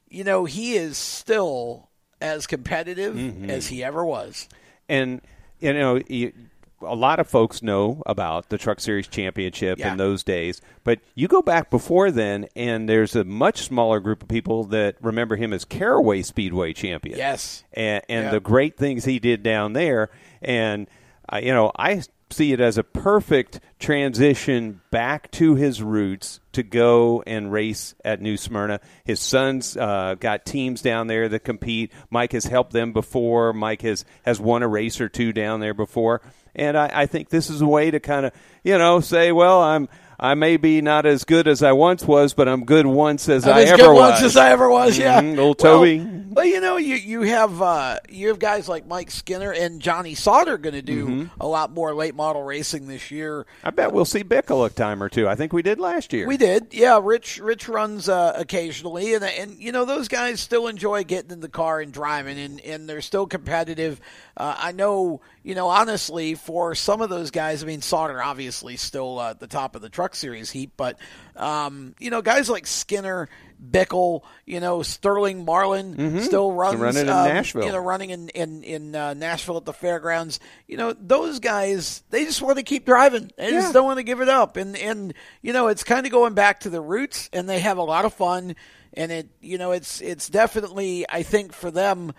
you 0.10 0.24
know, 0.24 0.46
he 0.46 0.76
is 0.76 0.98
still 0.98 1.90
as 2.22 2.46
competitive 2.48 3.16
Mhm. 3.16 3.50
as 3.50 3.68
he 3.68 3.84
ever 3.84 4.06
was. 4.06 4.48
And 4.88 5.22
you 5.60 5.74
know, 5.74 6.00
you, 6.08 6.34
a 6.82 6.96
lot 6.96 7.20
of 7.20 7.28
folks 7.28 7.64
know 7.64 8.04
about 8.06 8.50
the 8.50 8.58
Truck 8.58 8.80
Series 8.80 9.08
Championship 9.08 9.80
Yeah. 9.80 9.92
in 9.92 9.98
those 9.98 10.24
days, 10.24 10.62
but 10.84 11.00
you 11.16 11.28
go 11.28 11.42
back 11.42 11.70
before 11.72 12.12
then, 12.12 12.48
and 12.56 12.88
there's 12.88 13.16
a 13.16 13.24
much 13.24 13.64
smaller 13.64 14.00
group 14.00 14.22
of 14.22 14.28
people 14.28 14.66
that 14.66 14.96
remember 15.02 15.36
him 15.36 15.54
as 15.54 15.66
Caraway 15.66 16.22
Speedway 16.22 16.74
champion. 16.74 17.18
Yes. 17.18 17.64
and, 17.74 18.04
and 18.10 18.26
Yeah. 18.26 18.32
the 18.32 18.40
great 18.40 18.78
things 18.78 19.06
he 19.06 19.20
did 19.20 19.42
down 19.42 19.74
there, 19.74 20.10
and 20.42 20.88
uh, 21.32 21.38
you 21.38 21.54
know, 21.54 21.72
I 21.76 22.04
see 22.30 22.52
it 22.54 22.60
as 22.60 22.78
a 22.78 22.84
perfect 22.84 23.60
transition 23.80 24.82
back 24.92 25.30
to 25.32 25.56
his 25.56 25.82
roots 25.82 26.40
to 26.54 26.64
go 26.64 27.24
and 27.28 27.52
race 27.52 27.96
at 28.04 28.22
New 28.22 28.38
Smyrna. 28.38 28.80
His 29.04 29.20
son's 29.20 29.78
uh, 29.78 30.16
got 30.20 30.46
teams 30.46 30.82
down 30.82 31.08
there 31.08 31.30
that 31.30 31.44
compete. 31.44 31.92
Mike 32.10 32.32
has 32.32 32.46
helped 32.46 32.74
them 32.74 32.94
before. 32.94 33.54
Mike 33.54 33.82
has 33.84 34.06
has 34.24 34.40
won 34.40 34.64
a 34.64 34.68
race 34.68 35.00
or 35.00 35.10
two 35.10 35.34
down 35.34 35.60
there 35.60 35.74
before, 35.74 36.22
and 36.56 36.78
I, 36.78 36.92
I 36.94 37.06
think 37.06 37.30
this 37.30 37.50
is 37.50 37.62
a 37.62 37.68
way 37.68 37.92
to 37.92 38.00
kind 38.00 38.26
of 38.26 38.34
you 38.64 38.78
know 38.78 39.00
say, 39.00 39.32
well, 39.32 39.62
I'm. 39.62 39.88
I 40.20 40.34
may 40.34 40.58
be 40.58 40.82
not 40.82 41.06
as 41.06 41.24
good 41.24 41.48
as 41.48 41.62
I 41.64 41.72
once 41.74 42.06
was, 42.06 42.34
but 42.34 42.48
I'm 42.48 42.66
good 42.66 42.86
once 42.86 43.28
as 43.30 43.46
I'm 43.46 43.56
I 43.56 43.62
as 43.64 43.72
ever 43.72 43.78
good 43.84 43.94
was. 43.94 44.12
once 44.12 44.22
as 44.24 44.38
I 44.38 44.50
ever 44.52 44.70
was. 44.70 44.98
Yeah, 44.98 45.22
Mhm, 45.22 45.30
little 45.32 45.46
Well, 45.46 45.54
Toby. 45.56 46.00
But 46.36 46.48
you 46.48 46.60
know, 46.60 46.76
you 46.78 46.96
you 46.96 47.22
have 47.22 47.62
uh, 47.62 47.98
you 48.10 48.28
have 48.30 48.40
guys 48.40 48.68
like 48.68 48.86
Mike 48.88 49.10
Skinner 49.12 49.52
and 49.52 49.82
Johnny 49.82 50.16
Sauter 50.16 50.58
going 50.58 50.74
to 50.76 50.82
do 50.82 51.08
Mhm. 51.08 51.30
a 51.40 51.48
lot 51.48 51.72
more 51.72 51.94
late 51.94 52.14
model 52.16 52.44
racing 52.44 52.88
this 52.88 53.10
year. 53.12 53.46
I 53.64 53.70
bet 53.70 53.94
we'll 53.94 54.04
see 54.06 54.24
Bickle 54.24 54.66
a 54.66 54.70
time 54.70 55.02
or 55.02 55.08
two. 55.10 55.28
I 55.30 55.36
think 55.36 55.54
we 55.54 55.62
did 55.62 55.80
last 55.80 56.12
year. 56.12 56.28
We 56.28 56.36
did, 56.38 56.68
yeah. 56.72 57.00
Rich 57.02 57.38
Rich 57.40 57.70
runs 57.70 58.10
uh, 58.10 58.34
occasionally, 58.36 59.14
and 59.14 59.24
and 59.24 59.58
you 59.60 59.72
know 59.72 59.86
those 59.86 60.08
guys 60.10 60.40
still 60.42 60.68
enjoy 60.68 61.04
getting 61.06 61.32
in 61.32 61.40
the 61.40 61.50
car 61.50 61.80
and 61.80 61.92
driving, 61.94 62.38
and 62.38 62.60
and 62.62 62.90
they're 62.90 63.02
still 63.02 63.28
competitive. 63.28 64.02
Uh, 64.38 64.56
I 64.58 64.72
know, 64.74 65.22
you 65.46 65.54
know, 65.54 65.68
honestly, 65.68 66.34
for 66.34 66.74
some 66.74 67.02
of 67.02 67.10
those 67.12 67.30
guys, 67.30 67.62
I 67.64 67.68
mean, 67.68 67.84
Sauter 67.84 68.20
obviously 68.22 68.78
still 68.78 69.20
uh, 69.20 69.30
at 69.30 69.40
the 69.40 69.46
top 69.46 69.76
of 69.76 69.84
the 69.84 69.90
Truck 69.90 70.16
Series 70.16 70.50
heap, 70.50 70.72
but 70.76 70.98
um, 71.36 71.94
you 72.00 72.10
know, 72.10 72.24
guys 72.24 72.50
like 72.50 72.66
Skinner, 72.66 73.30
Bickle, 73.64 74.24
you 74.48 74.60
know, 74.60 74.82
Sterling 74.82 75.46
Marlin 75.46 75.96
Mhm. 75.96 76.22
still 76.24 76.52
runs 76.52 76.80
Running 76.80 77.04
in 77.04 77.10
um, 77.10 77.26
Nashville. 77.28 77.66
You 77.68 77.72
know, 77.74 77.78
running 77.78 78.10
in 78.10 78.30
in 78.30 78.64
in 78.64 78.96
uh, 78.96 79.14
Nashville 79.14 79.58
at 79.58 79.66
the 79.66 79.74
fairgrounds. 79.74 80.40
You 80.68 80.78
know, 80.78 80.94
those 81.00 81.40
guys 81.40 82.02
they 82.10 82.26
just 82.26 82.42
want 82.42 82.58
to 82.58 82.64
keep 82.64 82.84
driving. 82.86 83.32
They 83.38 83.52
Yeah. 83.52 83.62
just 83.62 83.74
don't 83.74 83.86
want 83.86 83.98
to 84.00 84.04
give 84.04 84.22
it 84.22 84.30
up. 84.30 84.58
And 84.58 84.76
and 84.76 85.14
you 85.44 85.54
know, 85.54 85.68
it's 85.68 85.84
kind 85.84 86.08
of 86.08 86.12
going 86.12 86.34
back 86.34 86.62
to 86.62 86.72
the 86.72 86.82
roots, 86.82 87.30
and 87.32 87.48
they 87.48 87.60
have 87.60 87.78
a 87.78 87.84
lot 87.84 88.06
of 88.06 88.16
fun. 88.16 88.56
And 88.94 89.12
it 89.12 89.30
you 89.42 89.60
know, 89.60 89.74
it's 89.74 90.02
it's 90.02 90.28
definitely 90.28 91.06
I 91.08 91.22
think 91.22 91.54
for 91.54 91.70
them. 91.70 92.14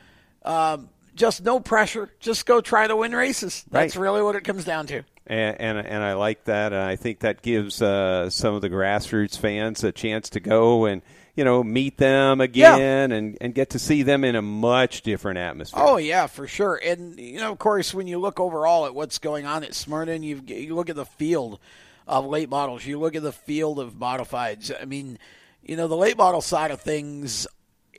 Um, 0.45 0.91
just 1.17 1.43
no 1.45 1.59
pressure. 1.59 2.11
Just 2.21 2.47
go 2.47 2.61
try 2.61 2.87
to 2.87 2.95
win 2.95 3.13
races. 3.15 3.65
That's 3.71 3.97
Right. 3.97 4.03
really 4.03 4.23
what 4.23 4.37
it 4.37 4.45
comes 4.45 4.65
down 4.65 4.87
to. 4.89 5.03
and, 5.27 5.61
and 5.61 5.79
and 5.79 6.05
I 6.05 6.13
like 6.13 6.45
that, 6.45 6.73
and 6.73 6.81
I 6.83 6.95
think 6.97 7.21
that 7.21 7.43
gives 7.43 7.83
uh, 7.83 8.31
some 8.31 8.55
of 8.55 8.61
the 8.63 8.71
grassroots 8.71 9.37
fans 9.39 9.83
a 9.83 9.91
chance 9.91 10.31
to 10.31 10.41
go 10.41 10.85
and 10.85 11.03
you 11.35 11.43
know 11.45 11.63
meet 11.65 11.97
them 11.99 12.41
again 12.41 13.11
and 13.13 13.37
and 13.41 13.55
get 13.55 13.71
to 13.71 13.79
see 13.79 14.03
them 14.05 14.23
in 14.25 14.37
a 14.37 14.43
much 14.43 15.03
different 15.03 15.39
atmosphere. 15.39 15.83
Oh 15.85 15.97
yeah, 15.97 16.29
for 16.29 16.47
sure. 16.47 16.77
And 16.77 17.19
you 17.19 17.41
know, 17.41 17.51
of 17.51 17.59
course, 17.59 17.93
when 17.93 18.07
you 18.07 18.19
look 18.19 18.39
overall 18.39 18.87
at 18.87 18.95
what's 18.95 19.19
going 19.19 19.47
on 19.47 19.65
at 19.65 19.75
Smyrna, 19.75 20.13
and 20.13 20.25
you 20.25 20.41
you 20.47 20.75
look 20.77 20.89
at 20.91 20.97
the 20.97 21.05
field 21.07 21.59
of 22.07 22.25
late 22.25 22.49
models, 22.49 22.87
you 22.87 23.01
look 23.01 23.17
at 23.17 23.23
the 23.23 23.33
field 23.33 23.81
of 23.81 23.95
modifieds. 23.95 24.71
I 24.81 24.85
mean, 24.85 25.19
you 25.65 25.77
know, 25.77 25.89
the 25.89 25.97
late 25.97 26.17
model 26.17 26.41
side 26.41 26.71
of 26.71 26.81
things. 26.81 27.47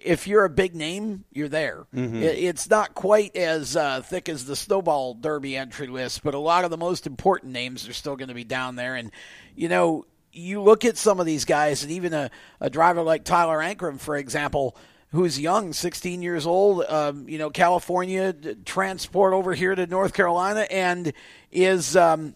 If 0.03 0.27
you're 0.27 0.45
a 0.45 0.49
big 0.49 0.75
name, 0.75 1.25
you're 1.31 1.47
there. 1.49 1.87
Mhm. 1.95 2.21
It, 2.21 2.37
it's 2.37 2.69
not 2.69 2.93
quite 2.93 3.35
as 3.35 3.75
uh, 3.75 4.01
thick 4.01 4.29
as 4.29 4.45
the 4.45 4.55
Snowball 4.55 5.13
Derby 5.15 5.55
entry 5.57 5.87
list, 5.87 6.23
but 6.23 6.33
a 6.33 6.39
lot 6.39 6.63
of 6.65 6.71
the 6.71 6.77
most 6.77 7.07
important 7.07 7.53
names 7.53 7.87
are 7.87 7.93
still 7.93 8.15
going 8.15 8.29
to 8.29 8.33
be 8.35 8.43
down 8.43 8.75
there. 8.75 8.95
And 8.95 9.11
you 9.55 9.69
know, 9.69 10.05
you 10.31 10.61
look 10.61 10.85
at 10.85 10.97
some 10.97 11.19
of 11.19 11.25
these 11.25 11.45
guys, 11.45 11.83
and 11.83 11.91
even 11.91 12.13
a, 12.13 12.29
a 12.59 12.69
driver 12.69 13.01
like 13.01 13.23
Tyler 13.23 13.57
Ankrum, 13.57 13.99
for 13.99 14.15
example, 14.15 14.77
who's 15.11 15.39
young, 15.39 15.73
16 15.73 16.21
years 16.21 16.45
old, 16.45 16.83
um, 16.87 17.27
you 17.29 17.37
know, 17.37 17.49
California, 17.49 18.33
transport 18.65 19.33
over 19.33 19.53
here 19.53 19.73
to 19.73 19.87
North 19.87 20.13
Carolina, 20.13 20.67
and 20.69 21.13
is 21.51 21.95
um, 21.95 22.35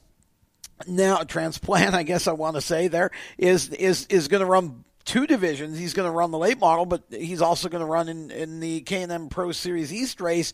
now 0.87 1.19
a 1.19 1.25
transplant, 1.25 1.93
I 1.95 2.03
guess 2.03 2.27
I 2.27 2.31
want 2.31 2.55
to 2.55 2.61
say 2.61 2.87
there, 2.87 3.11
is 3.37 3.69
is 3.69 4.05
is 4.07 4.27
going 4.29 4.39
to 4.41 4.45
run 4.47 4.83
two 5.11 5.27
divisions. 5.27 5.77
He's 5.77 5.93
going 5.93 6.07
to 6.07 6.11
run 6.15 6.31
the 6.31 6.37
late 6.37 6.59
model, 6.59 6.85
but 6.85 7.03
he's 7.09 7.41
also 7.41 7.67
going 7.69 7.81
to 7.81 7.85
run 7.85 8.07
in, 8.09 8.31
in 8.31 8.59
the 8.61 8.81
K&N 8.81 9.27
Pro 9.29 9.51
Series 9.51 9.91
East 9.93 10.21
race, 10.21 10.53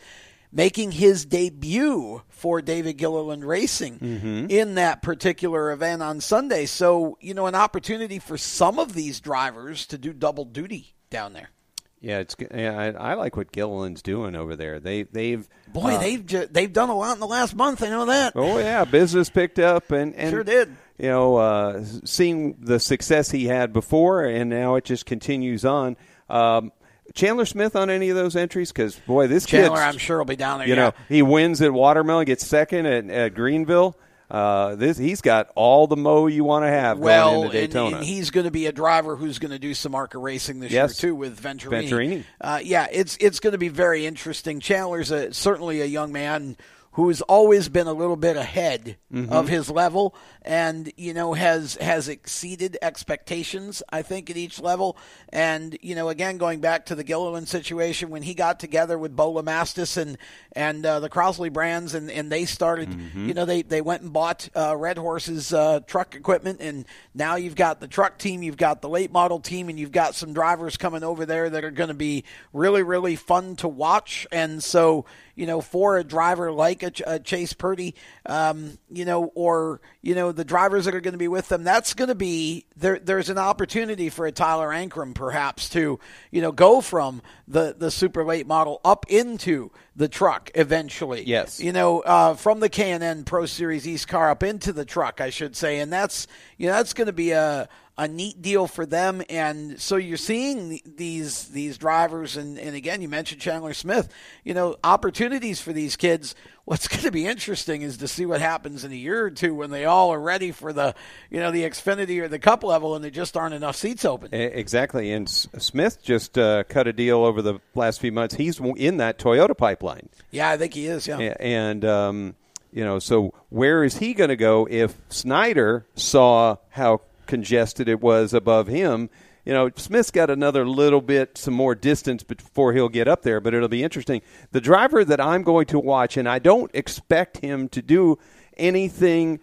making 0.51 0.91
his 0.93 1.25
debut 1.25 2.21
for 2.29 2.61
David 2.61 2.93
Gilliland 2.97 3.45
Racing 3.45 3.99
Mhm. 3.99 4.49
in 4.49 4.75
that 4.75 5.01
particular 5.01 5.71
event 5.71 6.01
on 6.01 6.21
Sunday. 6.21 6.65
So, 6.65 7.17
you 7.21 7.33
know, 7.33 7.45
an 7.45 7.55
opportunity 7.55 8.17
for 8.17 8.37
some 8.37 8.79
of 8.79 8.93
these 8.93 9.19
drivers 9.19 9.85
to 9.87 9.97
do 9.97 10.13
double 10.13 10.45
duty 10.45 10.95
down 11.09 11.33
there. 11.33 11.49
Yeah, 11.99 12.19
it's 12.19 12.35
yeah, 12.53 12.77
I, 12.77 13.11
I 13.11 13.13
like 13.15 13.35
what 13.35 13.51
Gilliland's 13.51 14.03
doing 14.03 14.35
over 14.35 14.55
there. 14.55 14.79
They 14.79 15.03
they've 15.03 15.47
Boy, 15.73 15.95
uh, 15.95 15.99
they've 15.99 16.23
ju- 16.23 16.47
they've 16.49 16.71
done 16.71 16.89
a 16.89 16.95
lot 16.95 17.13
in 17.13 17.19
the 17.19 17.27
last 17.27 17.55
month. 17.55 17.81
I 17.81 17.89
know 17.89 18.05
that. 18.05 18.33
Oh 18.35 18.59
yeah, 18.59 18.85
business 18.85 19.29
picked 19.29 19.57
up 19.57 19.91
and, 19.91 20.13
and 20.15 20.29
Sure 20.29 20.43
did. 20.43 20.75
You 20.99 21.09
know, 21.09 21.35
uh, 21.37 21.83
seeing 22.05 22.57
the 22.59 22.79
success 22.79 23.31
he 23.31 23.45
had 23.45 23.73
before, 23.73 24.25
and 24.25 24.49
now 24.49 24.75
it 24.75 24.85
just 24.85 25.05
continues 25.05 25.65
on. 25.65 25.97
Um, 26.29 26.71
Chandler 27.13 27.45
Smith 27.45 27.75
on 27.75 27.89
any 27.89 28.09
of 28.09 28.15
those 28.15 28.35
entries? 28.35 28.71
Because 28.71 28.95
boy, 28.95 29.27
this 29.27 29.45
Chandler, 29.45 29.79
I'm 29.79 29.97
sure, 29.97 30.19
will 30.19 30.25
be 30.25 30.35
down 30.35 30.59
there. 30.59 30.67
You 30.67 30.75
yeah. 30.75 30.81
know, 30.81 30.93
he 31.09 31.21
wins 31.21 31.61
at 31.61 31.71
Watermelon, 31.71 32.25
gets 32.25 32.45
second 32.45 32.85
at, 32.85 33.09
at 33.09 33.33
Greenville. 33.33 33.97
Uh, 34.29 34.75
this 34.75 34.97
he's 34.97 35.21
got 35.21 35.49
all 35.55 35.87
the 35.87 35.95
mo 35.95 36.27
you 36.27 36.43
want 36.43 36.63
to 36.65 36.69
have 36.69 36.99
well, 36.99 37.43
and- 37.43 37.51
Daytona. 37.51 37.97
And, 37.97 38.05
he's 38.05 38.29
going 38.29 38.43
to 38.45 38.51
be 38.51 38.65
a 38.65 38.71
driver 38.73 39.15
who's 39.15 39.39
going 39.39 39.51
to 39.51 39.59
do 39.59 39.73
some 39.73 39.95
ARCA 39.95 40.17
racing 40.17 40.59
this 40.59 40.71
Yes. 40.71 41.01
year 41.01 41.11
too 41.11 41.15
with 41.15 41.39
Venturini. 41.41 41.89
Venturini. 41.89 42.23
Uh, 42.41 42.59
yeah, 42.61 42.87
it's 42.91 43.15
it's 43.21 43.39
going 43.39 43.53
to 43.53 43.57
be 43.57 43.69
very 43.69 44.05
interesting. 44.05 44.59
Chandler's 44.59 45.11
a, 45.11 45.33
certainly 45.33 45.79
a 45.81 45.85
young 45.85 46.11
man 46.11 46.57
who's 46.91 47.21
always 47.21 47.69
been 47.69 47.85
a 47.87 47.93
little 47.93 48.15
bit 48.15 48.35
ahead 48.35 48.97
Mhm. 49.13 49.29
of 49.29 49.47
his 49.47 49.69
level, 49.69 50.15
and 50.47 50.93
you 50.95 51.13
know 51.13 51.33
has 51.33 51.75
has 51.75 52.07
exceeded 52.07 52.77
expectations. 52.81 53.83
I 53.89 54.01
think 54.01 54.29
at 54.29 54.37
each 54.37 54.61
level, 54.61 54.97
and 55.29 55.77
you 55.81 55.93
know 55.93 56.07
again 56.07 56.37
going 56.37 56.61
back 56.61 56.85
to 56.85 56.95
the 56.95 57.03
Gilliland 57.03 57.49
situation 57.49 58.09
when 58.09 58.23
he 58.23 58.33
got 58.33 58.57
together 58.59 58.97
with 58.97 59.13
Bo 59.13 59.33
LeMastus 59.33 59.97
and 59.97 60.17
and 60.53 60.85
uh, 60.85 61.01
the 61.01 61.09
Crosley 61.09 61.51
brands, 61.51 61.93
and 61.93 62.09
and 62.09 62.31
they 62.31 62.45
started. 62.45 62.89
Mm-hmm. 62.89 63.27
You 63.27 63.33
know 63.33 63.45
they 63.45 63.61
they 63.61 63.81
went 63.81 64.03
and 64.03 64.13
bought 64.13 64.47
uh, 64.55 64.75
Red 64.77 64.97
Horse's 64.97 65.53
uh, 65.53 65.81
truck 65.81 66.15
equipment, 66.15 66.61
and 66.61 66.85
now 67.13 67.35
you've 67.35 67.55
got 67.55 67.81
the 67.81 67.87
truck 67.87 68.17
team, 68.17 68.41
you've 68.41 68.57
got 68.57 68.81
the 68.81 68.89
late 68.89 69.11
model 69.11 69.41
team, 69.41 69.67
and 69.67 69.77
you've 69.77 69.91
got 69.91 70.15
some 70.15 70.31
drivers 70.31 70.77
coming 70.77 71.03
over 71.03 71.25
there 71.25 71.49
that 71.49 71.65
are 71.65 71.71
going 71.71 71.89
to 71.89 71.93
be 71.93 72.23
really 72.53 72.83
really 72.83 73.17
fun 73.17 73.57
to 73.57 73.67
watch. 73.67 74.25
And 74.31 74.63
so 74.63 75.05
you 75.37 75.45
know, 75.45 75.61
for 75.61 75.97
a 75.97 76.03
driver 76.03 76.51
like 76.51 76.81
a, 76.81 76.91
a 77.05 77.19
Chase 77.19 77.53
Purdy, 77.53 77.93
um, 78.25 78.79
you 78.89 79.05
know, 79.05 79.25
or 79.35 79.79
you 80.01 80.15
know 80.15 80.31
the 80.37 80.45
drivers 80.45 80.85
that 80.85 80.95
are 80.95 81.01
going 81.01 81.13
to 81.13 81.17
be 81.17 81.27
with 81.27 81.49
them, 81.49 81.63
that's 81.63 81.93
going 81.93 82.07
to 82.07 82.15
be 82.15 82.65
there. 82.77 82.99
There's 82.99 83.29
an 83.29 83.37
opportunity 83.37 84.09
for 84.09 84.25
a 84.25 84.31
Tyler 84.31 84.69
Ankrum 84.69 85.13
perhaps 85.13 85.67
to 85.69 85.99
you 86.31 86.41
know 86.41 86.51
go 86.51 86.79
from 86.79 87.21
the 87.47 87.75
the 87.77 87.91
super 87.91 88.23
late 88.23 88.47
model 88.47 88.79
up 88.85 89.05
into 89.09 89.71
the 89.95 90.07
truck 90.07 90.51
eventually. 90.55 91.23
Yes. 91.25 91.59
You 91.59 91.73
know, 91.73 92.01
uh, 92.01 92.35
from 92.35 92.59
the 92.59 92.69
K 92.69 92.91
and 92.91 93.03
N 93.03 93.23
Pro 93.23 93.45
Series 93.45 93.87
East 93.87 94.07
car 94.07 94.29
up 94.29 94.43
into 94.43 94.71
the 94.71 94.85
truck, 94.85 95.19
I 95.19 95.31
should 95.31 95.55
say, 95.55 95.79
and 95.79 95.91
that's 95.91 96.27
you 96.57 96.67
know 96.67 96.73
that's 96.73 96.93
going 96.93 97.07
to 97.07 97.13
be 97.13 97.31
a 97.31 97.67
a 97.97 98.07
neat 98.07 98.41
deal 98.41 98.67
for 98.67 98.85
them. 98.85 99.23
And 99.29 99.81
so 99.81 99.95
you're 99.95 100.17
seeing 100.17 100.79
these 100.85 101.47
these 101.49 101.77
drivers, 101.77 102.37
and, 102.37 102.59
and 102.59 102.75
again, 102.75 103.01
you 103.01 103.09
mentioned 103.09 103.41
Chandler 103.41 103.73
Smith. 103.73 104.09
You 104.43 104.53
know, 104.53 104.77
opportunities 104.83 105.59
for 105.59 105.73
these 105.73 105.95
kids. 105.95 106.35
What's 106.67 106.87
going 106.89 107.03
to 107.03 107.11
be 107.11 107.25
interesting 107.25 107.81
is 107.81 107.95
to 107.97 108.09
see 108.09 108.25
what 108.25 108.41
happens 108.41 108.83
in 108.83 108.91
a 108.91 108.95
year 108.95 109.23
or 109.23 109.31
two 109.31 109.55
when 109.55 109.69
they 109.69 109.85
all 109.85 110.11
are 110.11 110.19
ready 110.19 110.51
for 110.51 110.73
the 110.73 110.95
you 111.29 111.39
know 111.39 111.49
the 111.49 111.63
Xfinity 111.63 112.21
or 112.21 112.27
the 112.27 112.39
Cup 112.39 112.61
level, 112.61 112.93
and 112.93 113.01
there 113.01 113.09
just 113.09 113.37
aren't 113.37 113.53
enough 113.53 113.77
seats 113.77 114.03
open. 114.03 114.33
Exactly. 114.33 115.13
And 115.13 115.29
Smith 115.29 116.03
just 116.03 116.37
uh, 116.37 116.65
cut 116.65 116.85
a 116.85 116.91
deal 116.91 117.23
over 117.23 117.41
the 117.41 117.61
last 117.73 118.01
few 118.01 118.11
months. 118.11 118.35
He's 118.35 118.59
in 118.59 118.97
that 118.97 119.17
Toyota 119.17 119.57
pipeline. 119.57 120.09
Yeah, 120.29 120.49
I 120.49 120.57
think 120.57 120.73
he 120.73 120.87
is. 120.87 121.07
Yeah, 121.07 121.35
and. 121.39 121.85
Um, 121.85 122.35
you 122.73 122.83
know, 122.83 122.99
so 122.99 123.33
where 123.49 123.83
is 123.85 123.97
he 123.97 124.13
going 124.13 124.27
to 124.27 124.35
go 124.35 124.67
if 124.69 124.95
Snider 125.07 125.87
saw 125.95 126.57
how 126.71 127.01
congested 127.25 127.87
it 127.87 128.01
was 128.01 128.33
above 128.33 128.67
him? 128.67 129.09
You 129.47 129.53
know, 129.53 129.69
Smith's 129.77 130.11
got 130.11 130.29
another 130.29 130.67
little 130.67 130.99
bit, 130.99 131.37
some 131.37 131.53
more 131.53 131.73
distance 131.73 132.21
before 132.21 132.73
he'll 132.73 132.89
get 132.89 133.07
up 133.07 133.21
there, 133.21 133.39
but 133.39 133.53
it'll 133.53 133.69
be 133.69 133.81
interesting. 133.81 134.21
The 134.51 134.59
driver 134.59 135.05
that 135.05 135.21
I'm 135.21 135.43
going 135.43 135.67
to 135.67 135.79
watch, 135.79 136.17
and 136.17 136.27
I 136.27 136.37
don't 136.37 136.69
expect 136.73 137.37
him 137.37 137.69
to 137.69 137.81
do 137.81 138.19
anything 138.57 139.39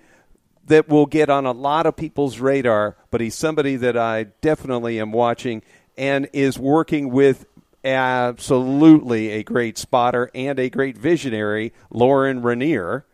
that 0.66 0.90
will 0.90 1.06
get 1.06 1.30
on 1.30 1.46
a 1.46 1.52
lot 1.52 1.86
of 1.86 1.96
people's 1.96 2.38
radar, 2.38 2.98
but 3.10 3.22
he's 3.22 3.34
somebody 3.34 3.76
that 3.76 3.96
I 3.96 4.24
definitely 4.42 5.00
am 5.00 5.10
watching 5.10 5.62
and 5.96 6.28
is 6.34 6.58
working 6.58 7.08
with 7.08 7.46
absolutely 7.82 9.30
a 9.30 9.42
great 9.42 9.78
spotter 9.78 10.30
and 10.34 10.58
a 10.58 10.68
great 10.68 10.98
visionary, 10.98 11.72
Lorin 11.90 12.42
Ranier 12.42 13.06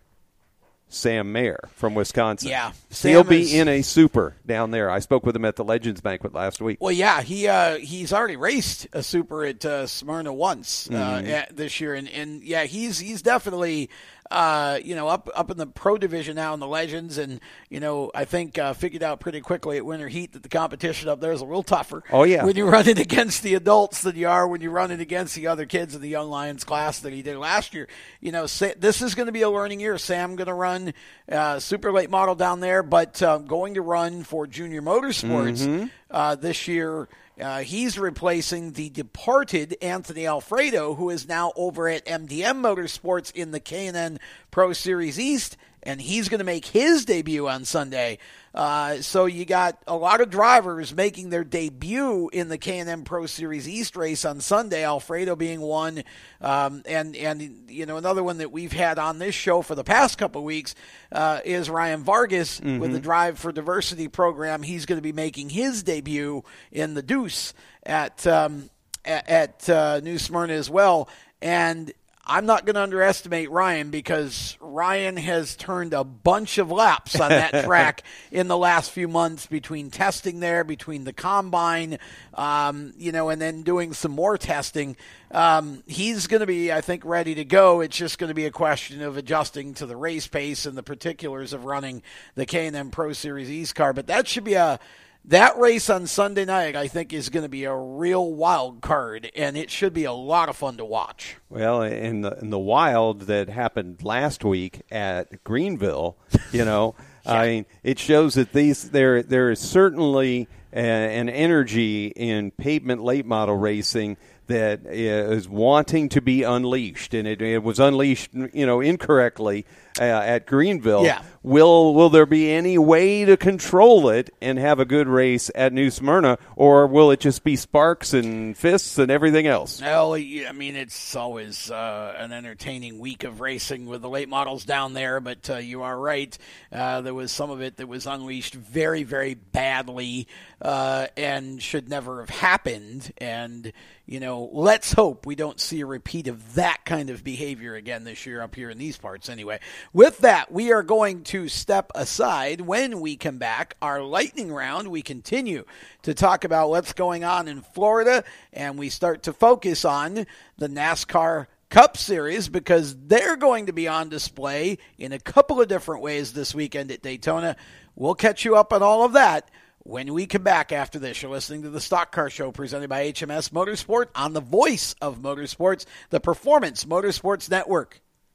Sam 0.90 1.32
Mayer 1.32 1.68
from 1.76 1.94
Wisconsin. 1.94 2.50
Yeah, 2.50 2.72
Sam 2.90 3.12
he'll 3.12 3.24
be 3.24 3.42
is, 3.42 3.54
in 3.54 3.68
a 3.68 3.82
super 3.82 4.34
down 4.44 4.72
there. 4.72 4.90
I 4.90 4.98
spoke 4.98 5.24
with 5.24 5.34
him 5.34 5.44
at 5.44 5.56
the 5.56 5.64
Legends 5.64 6.00
banquet 6.00 6.34
last 6.34 6.60
week. 6.60 6.78
Well, 6.80 6.92
yeah, 6.92 7.22
he 7.22 7.48
uh, 7.48 7.78
he's 7.78 8.12
already 8.12 8.36
raced 8.36 8.88
a 8.92 9.02
super 9.02 9.44
at 9.44 9.64
uh, 9.64 9.86
Smyrna 9.86 10.32
once 10.32 10.88
uh, 10.90 10.92
mm-hmm. 10.92 11.30
at, 11.30 11.56
this 11.56 11.80
year, 11.80 11.94
and, 11.94 12.08
and 12.08 12.42
yeah, 12.42 12.64
he's 12.64 12.98
he's 12.98 13.22
definitely 13.22 13.88
uh, 14.30 14.78
you 14.82 14.94
know, 14.94 15.08
up 15.08 15.28
up 15.34 15.50
in 15.50 15.56
the 15.56 15.66
pro 15.66 15.98
division 15.98 16.36
now 16.36 16.54
in 16.54 16.60
the 16.60 16.66
legends, 16.66 17.18
and 17.18 17.40
you 17.68 17.80
know, 17.80 18.12
I 18.14 18.24
think 18.24 18.58
uh, 18.58 18.74
figured 18.74 19.02
out 19.02 19.18
pretty 19.18 19.40
quickly 19.40 19.76
at 19.76 19.84
Winter 19.84 20.06
Heat 20.06 20.34
that 20.34 20.44
the 20.44 20.48
competition 20.48 21.08
up 21.08 21.20
there 21.20 21.32
is 21.32 21.40
a 21.40 21.44
little 21.44 21.64
tougher. 21.64 22.04
Oh 22.12 22.22
yeah, 22.22 22.44
when 22.44 22.54
you're 22.54 22.70
running 22.70 22.98
against 22.98 23.42
the 23.42 23.54
adults 23.54 24.02
than 24.02 24.14
you 24.14 24.28
are 24.28 24.46
when 24.46 24.60
you're 24.60 24.70
running 24.70 25.00
against 25.00 25.34
the 25.34 25.48
other 25.48 25.66
kids 25.66 25.96
in 25.96 26.00
the 26.00 26.08
Young 26.08 26.30
Lions 26.30 26.62
class 26.62 27.00
that 27.00 27.12
he 27.12 27.22
did 27.22 27.38
last 27.38 27.74
year. 27.74 27.88
You 28.20 28.30
know, 28.30 28.46
this 28.46 29.02
is 29.02 29.14
going 29.16 29.26
to 29.26 29.32
be 29.32 29.42
a 29.42 29.50
learning 29.50 29.80
year. 29.80 29.98
Sam 29.98 30.36
going 30.36 30.46
to 30.46 30.54
run 30.54 30.94
uh, 31.30 31.58
super 31.58 31.90
late 31.90 32.10
model 32.10 32.36
down 32.36 32.60
there, 32.60 32.84
but 32.84 33.20
uh, 33.22 33.38
going 33.38 33.74
to 33.74 33.82
run 33.82 34.22
for 34.22 34.46
Junior 34.46 34.80
Motorsports 34.80 35.66
mm-hmm. 35.66 35.86
uh, 36.08 36.36
this 36.36 36.68
year 36.68 37.08
uh, 37.40 37.58
he's 37.60 37.98
replacing 37.98 38.72
the 38.72 38.90
departed 38.90 39.76
Anthony 39.80 40.26
Alfredo, 40.26 40.94
who 40.94 41.10
is 41.10 41.28
now 41.28 41.52
over 41.56 41.88
at 41.88 42.04
MDM 42.06 42.60
Motorsports 42.60 43.32
in 43.34 43.50
the 43.50 43.60
K&N 43.60 44.18
Pro 44.50 44.72
Series 44.72 45.18
East, 45.18 45.56
and 45.82 46.00
he's 46.00 46.28
going 46.28 46.38
to 46.38 46.44
make 46.44 46.66
his 46.66 47.04
debut 47.04 47.48
on 47.48 47.64
Sunday. 47.64 48.18
Uh, 48.52 48.96
so 48.96 49.26
you 49.26 49.44
got 49.44 49.80
a 49.86 49.94
lot 49.94 50.20
of 50.20 50.28
drivers 50.28 50.94
making 50.94 51.30
their 51.30 51.44
debut 51.44 52.28
in 52.32 52.48
the 52.48 52.58
K&N 52.58 53.04
Pro 53.04 53.26
Series 53.26 53.68
East 53.68 53.96
race 53.96 54.24
on 54.24 54.40
Sunday. 54.40 54.84
Alfredo 54.84 55.36
being 55.36 55.60
one, 55.60 56.02
um, 56.40 56.82
and 56.84 57.14
and 57.14 57.70
you 57.70 57.86
know 57.86 57.96
another 57.96 58.24
one 58.24 58.38
that 58.38 58.50
we've 58.50 58.72
had 58.72 58.98
on 58.98 59.18
this 59.18 59.36
show 59.36 59.62
for 59.62 59.76
the 59.76 59.84
past 59.84 60.18
couple 60.18 60.40
of 60.40 60.44
weeks 60.44 60.74
uh, 61.12 61.40
is 61.44 61.70
Ryan 61.70 62.02
Vargas 62.02 62.58
mm-hmm. 62.58 62.80
with 62.80 62.92
the 62.92 63.00
Drive 63.00 63.38
for 63.38 63.52
Diversity 63.52 64.08
program. 64.08 64.62
He's 64.62 64.84
going 64.84 64.98
to 64.98 65.02
be 65.02 65.12
making 65.12 65.50
his 65.50 65.84
debut 65.84 66.42
in 66.72 66.94
the 66.94 67.02
Deuce 67.02 67.54
at 67.84 68.26
um, 68.26 68.68
at, 69.04 69.28
at 69.28 69.70
uh, 69.70 70.00
New 70.00 70.18
Smyrna 70.18 70.54
as 70.54 70.68
well, 70.68 71.08
and 71.40 71.92
I'm 72.32 72.46
not 72.46 72.64
going 72.64 72.76
to 72.76 72.82
underestimate 72.82 73.50
Ryan 73.50 73.90
because 73.90 74.56
Ryan 74.60 75.16
has 75.16 75.56
turned 75.56 75.92
a 75.92 76.04
bunch 76.04 76.58
of 76.58 76.70
laps 76.70 77.18
on 77.18 77.30
that 77.30 77.64
track 77.64 78.04
in 78.30 78.46
the 78.46 78.56
last 78.56 78.92
few 78.92 79.08
months 79.08 79.46
between 79.46 79.90
testing 79.90 80.38
there, 80.38 80.62
between 80.62 81.02
the 81.02 81.12
combine, 81.12 81.98
um, 82.34 82.92
you 82.96 83.10
know, 83.10 83.30
and 83.30 83.42
then 83.42 83.62
doing 83.62 83.92
some 83.92 84.12
more 84.12 84.38
testing. 84.38 84.96
Um, 85.32 85.82
he's 85.88 86.28
going 86.28 86.38
to 86.38 86.46
be, 86.46 86.72
I 86.72 86.82
think, 86.82 87.04
ready 87.04 87.34
to 87.34 87.44
go. 87.44 87.80
It's 87.80 87.96
just 87.96 88.20
going 88.20 88.28
to 88.28 88.34
be 88.34 88.46
a 88.46 88.52
question 88.52 89.02
of 89.02 89.16
adjusting 89.16 89.74
to 89.74 89.86
the 89.86 89.96
race 89.96 90.28
pace 90.28 90.66
and 90.66 90.78
the 90.78 90.84
particulars 90.84 91.52
of 91.52 91.64
running 91.64 92.00
the 92.36 92.46
K&N 92.46 92.90
Pro 92.90 93.12
Series 93.12 93.50
East 93.50 93.74
car. 93.74 93.92
But 93.92 94.06
that 94.06 94.28
should 94.28 94.44
be 94.44 94.54
a 94.54 94.78
that 95.26 95.58
race 95.58 95.90
on 95.90 96.06
Sunday 96.06 96.44
night, 96.44 96.74
I 96.76 96.88
think, 96.88 97.12
is 97.12 97.28
going 97.28 97.42
to 97.42 97.48
be 97.48 97.64
a 97.64 97.74
real 97.74 98.32
wild 98.32 98.80
card, 98.80 99.30
and 99.36 99.56
it 99.56 99.70
should 99.70 99.92
be 99.92 100.04
a 100.04 100.12
lot 100.12 100.48
of 100.48 100.56
fun 100.56 100.76
to 100.78 100.84
watch. 100.84 101.36
Well, 101.48 101.82
in 101.82 102.22
the 102.22 102.38
in 102.38 102.50
the 102.50 102.58
wild 102.58 103.22
that 103.22 103.48
happened 103.48 104.02
last 104.02 104.44
week 104.44 104.82
at 104.90 105.44
Greenville, 105.44 106.16
you 106.52 106.64
know, 106.64 106.94
yeah. 107.26 107.32
I 107.32 107.48
mean, 107.48 107.66
it 107.82 107.98
shows 107.98 108.34
that 108.34 108.52
these 108.52 108.90
there 108.90 109.22
there 109.22 109.50
is 109.50 109.60
certainly 109.60 110.48
a, 110.72 110.78
an 110.78 111.28
energy 111.28 112.06
in 112.08 112.50
pavement 112.52 113.02
late 113.02 113.26
model 113.26 113.56
racing 113.56 114.16
that 114.46 114.84
is 114.86 115.48
wanting 115.48 116.08
to 116.08 116.20
be 116.20 116.42
unleashed, 116.42 117.14
and 117.14 117.28
it, 117.28 117.40
it 117.40 117.62
was 117.62 117.78
unleashed, 117.78 118.30
you 118.52 118.66
know, 118.66 118.80
incorrectly 118.80 119.64
uh, 119.98 120.04
at 120.04 120.46
Greenville. 120.46 121.04
Yeah. 121.04 121.22
Will 121.42 121.94
Will 121.94 122.10
there 122.10 122.26
be 122.26 122.50
any 122.50 122.76
way 122.76 123.24
to 123.24 123.36
control 123.36 124.10
it 124.10 124.28
and 124.42 124.58
have 124.58 124.78
a 124.78 124.84
good 124.84 125.08
race 125.08 125.50
at 125.54 125.72
New 125.72 125.90
Smyrna, 125.90 126.38
or 126.54 126.86
will 126.86 127.10
it 127.10 127.20
just 127.20 127.44
be 127.44 127.56
sparks 127.56 128.12
and 128.12 128.54
fists 128.54 128.98
and 128.98 129.10
everything 129.10 129.46
else? 129.46 129.80
Well, 129.80 130.14
I 130.14 130.52
mean, 130.54 130.76
it's 130.76 131.16
always 131.16 131.70
uh, 131.70 132.14
an 132.18 132.32
entertaining 132.32 132.98
week 132.98 133.24
of 133.24 133.40
racing 133.40 133.86
with 133.86 134.02
the 134.02 134.08
late 134.10 134.28
models 134.28 134.66
down 134.66 134.92
there. 134.92 135.18
But 135.20 135.48
uh, 135.48 135.56
you 135.56 135.82
are 135.82 135.98
right; 135.98 136.36
uh, 136.70 137.00
there 137.00 137.14
was 137.14 137.32
some 137.32 137.50
of 137.50 137.62
it 137.62 137.78
that 137.78 137.88
was 137.88 138.06
unleashed 138.06 138.54
very, 138.54 139.02
very 139.02 139.32
badly 139.32 140.28
uh, 140.60 141.06
and 141.16 141.62
should 141.62 141.88
never 141.88 142.20
have 142.20 142.30
happened. 142.30 143.12
And 143.16 143.72
you 144.10 144.18
know, 144.18 144.50
let's 144.52 144.92
hope 144.92 145.24
we 145.24 145.36
don't 145.36 145.60
see 145.60 145.80
a 145.80 145.86
repeat 145.86 146.26
of 146.26 146.54
that 146.54 146.84
kind 146.84 147.10
of 147.10 147.22
behavior 147.22 147.76
again 147.76 148.02
this 148.02 148.26
year 148.26 148.42
up 148.42 148.56
here 148.56 148.68
in 148.68 148.76
these 148.76 148.98
parts 148.98 149.28
anyway. 149.28 149.60
With 149.92 150.18
that, 150.18 150.52
we 150.52 150.72
are 150.72 150.82
going 150.82 151.22
to 151.24 151.48
step 151.48 151.90
aside. 151.94 152.60
When 152.60 153.00
we 153.00 153.16
come 153.16 153.38
back, 153.38 153.76
our 153.80 154.02
lightning 154.02 154.52
round, 154.52 154.88
we 154.88 155.02
continue 155.02 155.64
to 156.02 156.14
talk 156.14 156.44
about 156.44 156.70
what's 156.70 156.92
going 156.92 157.24
on 157.24 157.48
in 157.48 157.62
Florida 157.62 158.24
and 158.52 158.78
we 158.78 158.88
start 158.88 159.22
to 159.24 159.32
focus 159.32 159.84
on 159.84 160.26
the 160.58 160.68
NASCAR 160.68 161.46
Cup 161.68 161.96
Series 161.96 162.48
because 162.48 162.96
they're 163.06 163.36
going 163.36 163.66
to 163.66 163.72
be 163.72 163.86
on 163.86 164.08
display 164.08 164.78
in 164.98 165.12
a 165.12 165.18
couple 165.18 165.60
of 165.60 165.68
different 165.68 166.02
ways 166.02 166.32
this 166.32 166.54
weekend 166.54 166.90
at 166.90 167.02
Daytona. 167.02 167.56
We'll 167.94 168.14
catch 168.14 168.44
you 168.44 168.56
up 168.56 168.72
on 168.72 168.82
all 168.82 169.04
of 169.04 169.12
that 169.12 169.50
when 169.82 170.12
we 170.12 170.26
come 170.26 170.42
back 170.42 170.72
after 170.72 170.98
this, 170.98 171.22
you're 171.22 171.30
listening 171.30 171.62
to 171.62 171.70
the 171.70 171.80
Stock 171.80 172.12
Car 172.12 172.28
Show 172.28 172.52
presented 172.52 172.88
by 172.88 173.12
HMS 173.12 173.50
Motorsport 173.50 174.06
on 174.14 174.34
the 174.34 174.40
voice 174.40 174.94
of 175.00 175.18
motorsports, 175.18 175.86
the 176.10 176.20
Performance 176.20 176.84
Motorsports 176.84 177.50
Network. 177.50 178.00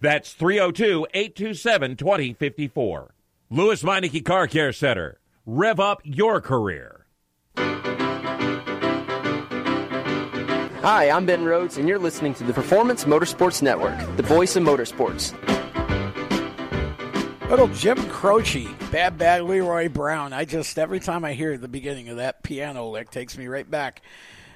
That's 0.00 0.32
302 0.32 1.06
827 1.14 1.96
2054. 1.96 3.14
Lewes 3.50 3.82
Meineke 3.82 4.24
Car 4.24 4.46
Care 4.46 4.72
Center. 4.72 5.20
Rev 5.46 5.80
up 5.80 6.00
your 6.04 6.40
career. 6.40 7.06
Hi, 10.84 11.08
I'm 11.08 11.24
Ben 11.24 11.44
Rhodes, 11.44 11.78
and 11.78 11.88
you're 11.88 11.98
listening 11.98 12.34
to 12.34 12.44
the 12.44 12.52
Performance 12.52 13.04
Motorsports 13.04 13.62
Network, 13.62 13.96
the 14.16 14.22
voice 14.22 14.54
of 14.56 14.64
motorsports. 14.64 15.32
Little 17.48 17.68
Jim 17.68 17.96
Croce, 18.10 18.68
Bad 18.90 19.16
Bad 19.16 19.44
Leroy 19.44 19.88
Brown. 19.88 20.32
I 20.32 20.44
just, 20.44 20.78
every 20.78 21.00
time 21.00 21.24
I 21.24 21.32
hear 21.32 21.56
the 21.56 21.68
beginning 21.68 22.08
of 22.08 22.16
that 22.16 22.42
piano 22.42 22.90
lick, 22.90 23.10
takes 23.10 23.38
me 23.38 23.46
right 23.46 23.70
back 23.70 24.02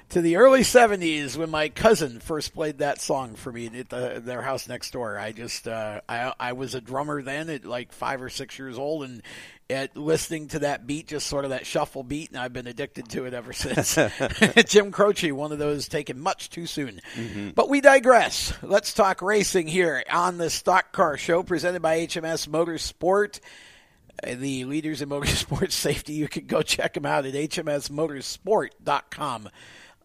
to 0.09 0.21
the 0.21 0.37
early 0.37 0.61
70s 0.61 1.37
when 1.37 1.51
my 1.51 1.69
cousin 1.69 2.19
first 2.19 2.53
played 2.53 2.79
that 2.79 2.99
song 2.99 3.35
for 3.35 3.51
me 3.51 3.67
at 3.67 3.89
the, 3.89 4.21
their 4.23 4.41
house 4.41 4.67
next 4.67 4.91
door. 4.91 5.19
I 5.19 5.31
just, 5.31 5.67
uh, 5.67 6.01
I, 6.09 6.33
I 6.39 6.53
was 6.53 6.73
a 6.73 6.81
drummer 6.81 7.21
then 7.21 7.49
at 7.49 7.63
like 7.63 7.91
five 7.91 8.21
or 8.21 8.29
six 8.29 8.57
years 8.57 8.79
old 8.79 9.03
and 9.03 9.21
at 9.69 9.95
listening 9.95 10.47
to 10.47 10.59
that 10.59 10.87
beat, 10.87 11.07
just 11.07 11.27
sort 11.27 11.45
of 11.45 11.51
that 11.51 11.67
shuffle 11.67 12.01
beat, 12.01 12.29
and 12.29 12.39
I've 12.39 12.53
been 12.53 12.65
addicted 12.65 13.07
to 13.09 13.25
it 13.25 13.35
ever 13.35 13.53
since. 13.53 13.95
Jim 14.65 14.91
Croce, 14.91 15.31
one 15.31 15.51
of 15.51 15.59
those 15.59 15.87
taken 15.87 16.19
much 16.19 16.49
too 16.49 16.65
soon. 16.65 17.01
Mm-hmm. 17.15 17.49
But 17.51 17.69
we 17.69 17.79
digress. 17.79 18.51
Let's 18.63 18.93
talk 18.93 19.21
racing 19.21 19.67
here 19.67 20.03
on 20.09 20.39
the 20.39 20.49
Stock 20.49 20.91
Car 20.91 21.17
Show 21.17 21.43
presented 21.43 21.83
by 21.83 21.99
HMS 21.99 22.47
Motorsport 22.47 23.39
the 24.21 24.65
leaders 24.65 25.01
in 25.01 25.07
motorsport 25.09 25.71
safety. 25.71 26.13
You 26.13 26.27
can 26.27 26.45
go 26.45 26.61
check 26.61 26.93
them 26.93 27.05
out 27.05 27.25
at 27.25 27.33
hmsmotorsport.com 27.33 29.49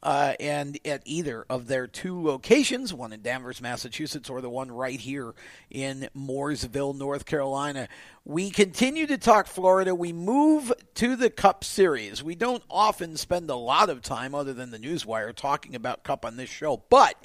uh, 0.04 0.34
and 0.38 0.78
at 0.84 1.02
either 1.06 1.46
of 1.48 1.66
their 1.66 1.86
two 1.86 2.22
locations, 2.22 2.92
one 2.92 3.14
in 3.14 3.22
Danvers, 3.22 3.62
Massachusetts, 3.62 4.28
or 4.28 4.42
the 4.42 4.50
one 4.50 4.70
right 4.70 5.00
here 5.00 5.34
in 5.70 6.08
Mooresville, 6.14 6.94
North 6.96 7.24
Carolina. 7.24 7.88
We 8.26 8.50
continue 8.50 9.06
to 9.06 9.16
talk 9.16 9.46
Florida. 9.46 9.94
We 9.94 10.12
move 10.12 10.70
to 10.96 11.16
the 11.16 11.30
Cup 11.30 11.64
Series. 11.64 12.22
We 12.22 12.34
don't 12.34 12.62
often 12.68 13.16
spend 13.16 13.48
a 13.48 13.56
lot 13.56 13.88
of 13.88 14.02
time, 14.02 14.34
other 14.34 14.52
than 14.52 14.70
the 14.70 14.78
Newswire, 14.78 15.34
talking 15.34 15.74
about 15.74 16.04
Cup 16.04 16.26
on 16.26 16.36
this 16.36 16.50
show, 16.50 16.82
but 16.90 17.16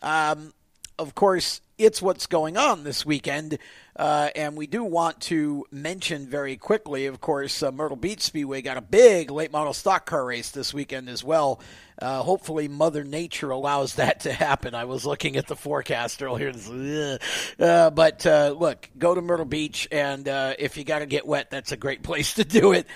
um, 0.00 0.54
of 1.00 1.14
course, 1.14 1.60
it's 1.78 2.00
what's 2.00 2.26
going 2.26 2.56
on 2.56 2.84
this 2.84 3.04
weekend. 3.04 3.58
Uh, 4.00 4.30
and 4.34 4.56
we 4.56 4.66
do 4.66 4.82
want 4.82 5.20
to 5.20 5.66
mention 5.70 6.26
very 6.26 6.56
quickly, 6.56 7.04
of 7.04 7.20
course, 7.20 7.62
uh, 7.62 7.70
Myrtle 7.70 7.98
Beach 7.98 8.22
Speedway 8.22 8.62
got 8.62 8.78
a 8.78 8.80
big 8.80 9.30
late 9.30 9.52
model 9.52 9.74
stock 9.74 10.06
car 10.06 10.24
race 10.24 10.50
this 10.52 10.72
weekend 10.72 11.10
as 11.10 11.22
well. 11.22 11.60
Uh, 12.00 12.22
hopefully, 12.22 12.66
Mother 12.66 13.04
Nature 13.04 13.50
allows 13.50 13.96
that 13.96 14.20
to 14.20 14.32
happen. 14.32 14.74
I 14.74 14.84
was 14.86 15.04
looking 15.04 15.36
at 15.36 15.46
the 15.48 15.54
forecast 15.54 16.22
earlier. 16.22 16.50
Uh, 17.58 17.90
but 17.90 18.24
uh, 18.24 18.56
look, 18.58 18.88
go 18.96 19.14
to 19.14 19.20
Myrtle 19.20 19.44
Beach, 19.44 19.86
and 19.92 20.26
uh, 20.26 20.54
if 20.58 20.78
you 20.78 20.84
got 20.84 21.00
to 21.00 21.06
get 21.06 21.26
wet, 21.26 21.50
that's 21.50 21.72
a 21.72 21.76
great 21.76 22.02
place 22.10 22.34
to 22.34 22.44
do 22.44 22.72
it. 22.72 22.86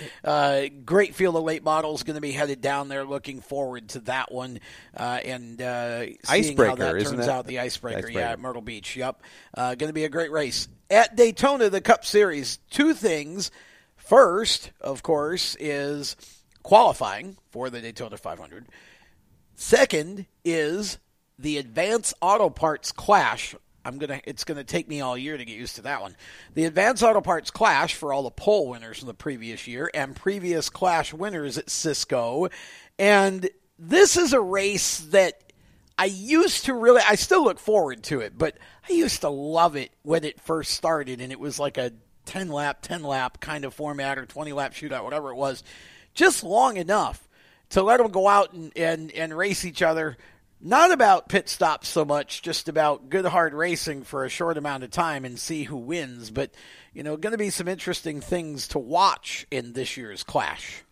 great 0.86 1.14
field 1.14 1.36
of 1.36 1.42
late 1.42 1.62
models 1.62 2.02
going 2.02 2.14
to 2.14 2.22
be 2.22 2.32
headed 2.32 2.62
down 2.62 2.88
there. 2.88 3.04
Looking 3.04 3.42
forward 3.42 3.90
to 3.90 4.00
that 4.00 4.32
one 4.32 4.58
and 4.94 5.58
seeing 5.58 6.16
icebreaker, 6.26 6.66
how 6.70 6.74
that 6.76 7.02
turns 7.02 7.28
out. 7.28 7.46
The 7.46 7.58
icebreaker, 7.58 7.98
icebreaker, 7.98 8.18
yeah, 8.18 8.30
at 8.30 8.40
Myrtle 8.40 8.62
Beach. 8.62 8.96
Yep, 8.96 9.22
going 9.54 9.78
to 9.78 9.92
be 9.92 10.04
a 10.04 10.08
great 10.08 10.32
race 10.32 10.66
at 10.94 11.16
Daytona, 11.16 11.68
the 11.68 11.80
Cup 11.80 12.04
Series. 12.04 12.58
Two 12.70 12.94
things. 12.94 13.50
First, 13.96 14.70
of 14.80 15.02
course, 15.02 15.56
is 15.58 16.14
qualifying 16.62 17.36
for 17.50 17.68
the 17.68 17.80
Daytona 17.80 18.16
500. 18.16 18.66
Second 19.56 20.26
is 20.44 20.98
the 21.36 21.58
Advance 21.58 22.14
Auto 22.20 22.48
Parts 22.48 22.92
Clash. 22.92 23.56
I'm 23.84 23.98
gonna. 23.98 24.20
It's 24.24 24.44
gonna 24.44 24.62
take 24.62 24.88
me 24.88 25.00
all 25.00 25.18
year 25.18 25.36
to 25.36 25.44
get 25.44 25.56
used 25.56 25.76
to 25.76 25.82
that 25.82 26.00
one. 26.00 26.16
The 26.54 26.64
Advance 26.64 27.02
Auto 27.02 27.20
Parts 27.20 27.50
Clash 27.50 27.94
for 27.94 28.12
all 28.12 28.22
the 28.22 28.30
pole 28.30 28.68
winners 28.68 29.00
from 29.00 29.08
the 29.08 29.14
previous 29.14 29.66
year 29.66 29.90
and 29.94 30.14
previous 30.14 30.70
Clash 30.70 31.12
winners 31.12 31.58
at 31.58 31.70
Cisco, 31.70 32.48
and 33.00 33.50
this 33.80 34.16
is 34.16 34.32
a 34.32 34.40
race 34.40 34.98
that 35.10 35.52
I 35.98 36.04
used 36.04 36.66
to 36.66 36.74
really. 36.74 37.02
I 37.06 37.16
still 37.16 37.42
look 37.42 37.58
forward 37.58 38.04
to 38.04 38.20
it, 38.20 38.38
but 38.38 38.56
I 38.88 38.92
used 38.92 39.22
to 39.22 39.30
love 39.30 39.76
it 39.76 39.92
when 40.02 40.24
it 40.24 40.40
first 40.40 40.72
started, 40.72 41.20
and 41.20 41.32
it 41.32 41.40
was 41.40 41.58
like 41.58 41.78
a 41.78 41.92
10 42.26 42.48
lap, 42.48 42.78
10 42.82 43.02
lap 43.02 43.40
kind 43.40 43.64
of 43.64 43.74
format 43.74 44.18
or 44.18 44.26
20 44.26 44.52
lap 44.52 44.74
shootout, 44.74 45.04
whatever 45.04 45.30
it 45.30 45.36
was, 45.36 45.62
just 46.12 46.44
long 46.44 46.76
enough 46.76 47.26
to 47.70 47.82
let 47.82 47.98
them 47.98 48.10
go 48.10 48.28
out 48.28 48.52
and, 48.52 48.72
and, 48.76 49.10
and 49.12 49.36
race 49.36 49.64
each 49.64 49.82
other. 49.82 50.16
Not 50.60 50.92
about 50.92 51.28
pit 51.28 51.48
stops 51.48 51.88
so 51.88 52.04
much, 52.04 52.40
just 52.42 52.68
about 52.68 53.10
good 53.10 53.26
hard 53.26 53.52
racing 53.52 54.04
for 54.04 54.24
a 54.24 54.30
short 54.30 54.56
amount 54.56 54.84
of 54.84 54.90
time 54.90 55.24
and 55.24 55.38
see 55.38 55.64
who 55.64 55.76
wins. 55.76 56.30
But, 56.30 56.54
you 56.94 57.02
know, 57.02 57.16
going 57.16 57.32
to 57.32 57.38
be 57.38 57.50
some 57.50 57.68
interesting 57.68 58.20
things 58.20 58.68
to 58.68 58.78
watch 58.78 59.46
in 59.50 59.72
this 59.72 59.96
year's 59.96 60.22
Clash. 60.22 60.82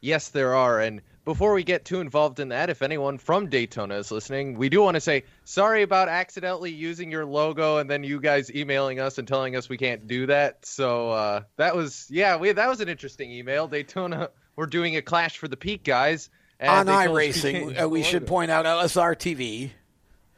Yes, 0.00 0.28
there 0.28 0.54
are. 0.54 0.80
And 0.80 1.02
before 1.24 1.54
we 1.54 1.64
get 1.64 1.84
too 1.84 2.00
involved 2.00 2.40
in 2.40 2.48
that, 2.48 2.70
if 2.70 2.82
anyone 2.82 3.18
from 3.18 3.48
Daytona 3.48 3.96
is 3.96 4.10
listening, 4.10 4.56
we 4.58 4.68
do 4.68 4.82
want 4.82 4.94
to 4.94 5.00
say 5.00 5.24
sorry 5.44 5.82
about 5.82 6.08
accidentally 6.08 6.70
using 6.70 7.10
your 7.10 7.24
logo 7.24 7.78
and 7.78 7.88
then 7.88 8.04
you 8.04 8.20
guys 8.20 8.54
emailing 8.54 9.00
us 9.00 9.18
and 9.18 9.26
telling 9.26 9.56
us 9.56 9.68
we 9.68 9.78
can't 9.78 10.06
do 10.06 10.26
that. 10.26 10.66
So 10.66 11.10
uh, 11.10 11.42
that 11.56 11.74
was, 11.74 12.06
yeah, 12.10 12.36
we, 12.36 12.52
that 12.52 12.68
was 12.68 12.80
an 12.80 12.88
interesting 12.88 13.30
email. 13.30 13.68
Daytona 13.68 14.30
we're 14.56 14.66
doing 14.66 14.96
a 14.96 15.02
Clash 15.02 15.38
for 15.38 15.48
the 15.48 15.56
Peak, 15.56 15.84
guys. 15.84 16.30
And 16.60 16.88
On 16.88 16.94
iRacing, 16.94 17.82
uh, 17.82 17.88
we 17.88 18.02
should 18.02 18.26
point 18.26 18.50
out 18.50 18.64
LSR 18.64 19.16
TV. 19.16 19.70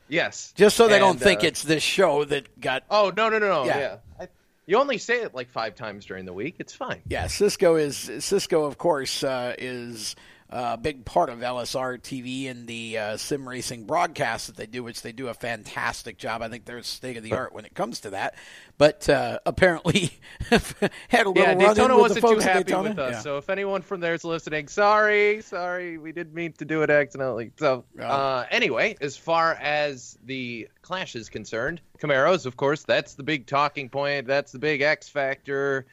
Yes. 0.08 0.52
Just 0.56 0.76
so 0.76 0.88
they 0.88 0.98
don't 0.98 1.20
think 1.20 1.44
uh, 1.44 1.48
it's 1.48 1.62
this 1.62 1.82
show 1.82 2.24
that 2.24 2.60
got. 2.60 2.84
Oh 2.90 3.12
no 3.14 3.28
no 3.28 3.38
no 3.38 3.48
no! 3.48 3.64
Yeah. 3.64 3.78
Yeah, 3.78 3.96
I, 4.20 4.28
you 4.64 4.78
only 4.78 4.98
say 4.98 5.22
it 5.22 5.34
like 5.34 5.50
five 5.50 5.74
times 5.74 6.06
during 6.06 6.24
the 6.24 6.32
week. 6.32 6.56
It's 6.58 6.72
fine. 6.72 7.02
Yeah, 7.08 7.26
Cisco 7.26 7.76
is 7.76 8.10
Cisco, 8.20 8.64
of 8.64 8.78
course, 8.78 9.22
uh, 9.22 9.54
is 9.58 10.16
a 10.48 10.76
big 10.76 11.04
part 11.04 11.28
of 11.28 11.40
LSR 11.40 12.00
TV 12.00 12.48
and 12.48 12.66
the 12.66 12.98
uh, 12.98 13.16
sim 13.16 13.48
racing 13.48 13.84
broadcast 13.84 14.46
that 14.46 14.56
they 14.56 14.66
do, 14.66 14.82
which 14.82 15.02
they 15.02 15.12
do 15.12 15.28
a 15.28 15.34
fantastic 15.34 16.18
job. 16.18 16.40
I 16.40 16.48
think 16.48 16.64
they're 16.64 16.82
state 16.82 17.16
of 17.16 17.24
the 17.24 17.32
art 17.32 17.52
when 17.52 17.64
it 17.64 17.74
comes 17.74 18.00
to 18.00 18.10
that. 18.10 18.36
But 18.78 19.08
uh, 19.08 19.40
apparently, 19.44 20.12
had 20.50 21.26
a 21.26 21.30
little 21.30 21.34
Yeah, 21.36 21.54
Daytona 21.54 21.96
wasn't 21.96 22.24
too 22.26 22.38
happy 22.38 22.74
with 22.74 22.98
us. 22.98 23.14
Yeah. 23.14 23.20
So 23.20 23.38
if 23.38 23.50
anyone 23.50 23.82
from 23.82 24.00
there 24.00 24.14
is 24.14 24.22
listening, 24.24 24.68
sorry, 24.68 25.42
sorry, 25.42 25.98
we 25.98 26.12
didn't 26.12 26.34
mean 26.34 26.52
to 26.54 26.64
do 26.64 26.82
it 26.82 26.90
accidentally. 26.90 27.50
So 27.58 27.84
uh, 28.00 28.44
anyway, 28.50 28.96
as 29.00 29.16
far 29.16 29.54
as 29.54 30.16
the 30.24 30.68
Clash 30.82 31.16
is 31.16 31.28
concerned, 31.28 31.80
Camaros, 31.98 32.46
of 32.46 32.56
course, 32.56 32.84
that's 32.84 33.14
the 33.14 33.22
big 33.24 33.46
talking 33.46 33.88
point. 33.88 34.26
That's 34.26 34.52
the 34.52 34.58
big 34.58 34.82
X 34.82 35.08
factor. 35.08 35.86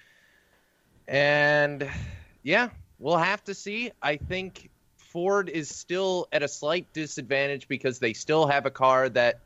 And 1.07 1.89
yeah, 2.43 2.69
we'll 3.03 3.17
have 3.17 3.43
to 3.43 3.53
see. 3.53 3.91
I 4.01 4.15
think 4.15 4.69
Ford 4.95 5.49
is 5.49 5.69
still 5.69 6.27
at 6.31 6.41
a 6.41 6.47
slight 6.47 6.91
disadvantage 6.93 7.67
because 7.67 7.99
they 7.99 8.13
still 8.13 8.47
have 8.47 8.65
a 8.65 8.71
car 8.71 9.09
that, 9.09 9.41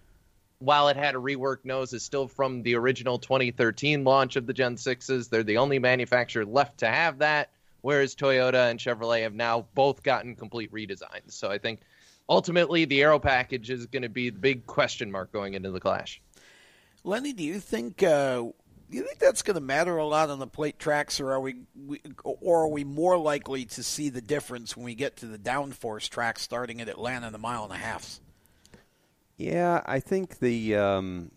while 0.60 0.90
it 0.90 0.96
had 0.96 1.16
a 1.16 1.18
reworked 1.18 1.66
nose, 1.66 1.92
is 1.92 2.04
still 2.04 2.28
from 2.28 2.62
the 2.62 2.76
original 2.76 3.18
2013 3.18 4.04
launch 4.04 4.36
of 4.36 4.46
the 4.46 4.54
Gen 4.54 4.76
6s. 4.76 5.30
They're 5.30 5.44
the 5.44 5.58
only 5.58 5.80
manufacturer 5.80 6.46
left 6.46 6.78
to 6.80 6.88
have 6.88 7.18
that, 7.18 7.50
whereas 7.82 8.16
Toyota 8.16 8.70
and 8.70 8.80
Chevrolet 8.80 9.24
have 9.24 9.34
now 9.34 9.66
both 9.74 10.04
gotten 10.04 10.36
complete 10.36 10.72
redesigns. 10.72 11.32
So 11.32 11.50
I 11.50 11.58
think 11.58 11.80
ultimately 12.30 12.86
the 12.86 13.02
aero 13.02 13.18
package 13.18 13.72
is 13.72 13.88
going 13.88 14.04
to 14.04 14.10
be 14.10 14.30
the 14.30 14.40
big 14.40 14.68
question 14.68 15.12
mark 15.12 15.32
going 15.32 15.56
into 15.56 15.72
the 15.72 15.80
Clash. 15.80 16.22
Lenny, 17.04 17.34
do 17.34 17.44
you 17.44 17.60
think 17.60 18.04
uh, 18.04 18.44
do 18.90 18.98
you 18.98 19.04
think 19.04 19.20
that's 19.20 19.42
going 19.42 19.56
to 19.56 19.62
matter 19.62 19.98
a 19.98 20.06
lot 20.06 20.30
on 20.30 20.40
the 20.40 20.48
plate 20.48 20.80
tracks, 20.80 21.20
or 21.20 21.32
are 21.32 21.42
we, 21.42 21.56
we, 21.76 22.02
or 22.24 22.64
are 22.64 22.68
we 22.70 22.84
more 22.84 23.18
likely 23.18 23.66
to 23.66 23.84
see 23.84 24.10
the 24.10 24.22
difference 24.22 24.78
when 24.78 24.86
we 24.86 24.96
get 24.96 25.18
to 25.18 25.26
the 25.26 25.38
downforce 25.38 26.08
tracks 26.08 26.42
starting 26.42 26.80
at 26.80 26.88
Atlanta, 26.88 27.28
in 27.28 27.34
the 27.34 27.40
mile 27.40 27.66
and 27.66 27.74
a 27.74 27.78
half? 27.78 28.20
Yeah, 29.36 29.82
I 29.86 30.00
think 30.00 30.40
the 30.40 30.76
um, 30.76 31.32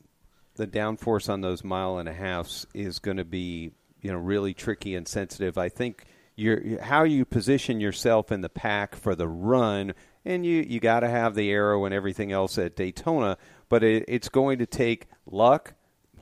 the 0.54 0.66
downforce 0.66 1.28
on 1.28 1.40
those 1.40 1.64
mile 1.64 1.98
and 1.98 2.08
a 2.08 2.12
halfs 2.12 2.66
is 2.72 2.98
going 2.98 3.16
to 3.16 3.24
be 3.24 3.72
you 4.00 4.12
know 4.12 4.18
really 4.18 4.54
tricky 4.54 4.94
and 4.94 5.06
sensitive. 5.06 5.58
I 5.58 5.68
think 5.68 6.04
your 6.36 6.80
how 6.80 7.04
you 7.04 7.24
position 7.24 7.80
yourself 7.80 8.30
in 8.30 8.40
the 8.40 8.48
pack 8.48 8.94
for 8.94 9.14
the 9.14 9.28
run, 9.28 9.94
and 10.24 10.46
you 10.46 10.64
you 10.66 10.80
got 10.80 11.00
to 11.00 11.08
have 11.08 11.34
the 11.34 11.50
aero 11.50 11.84
and 11.84 11.92
everything 11.92 12.30
else 12.30 12.58
at 12.58 12.76
Daytona, 12.76 13.36
but 13.68 13.82
it, 13.82 14.04
it's 14.08 14.28
going 14.28 14.58
to 14.60 14.66
take 14.66 15.08
luck, 15.26 15.74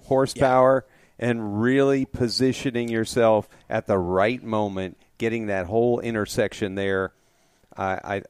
horsepower, 0.05 0.87
and 1.19 1.61
really 1.61 2.05
positioning 2.05 2.89
yourself 2.89 3.49
at 3.69 3.87
the 3.87 3.99
right 3.99 4.43
moment, 4.43 4.97
getting 5.19 5.47
that 5.47 5.67
whole 5.67 6.01
intersection 6.01 6.75
there. 6.75 7.13
I, 7.77 7.93
I 8.17 8.23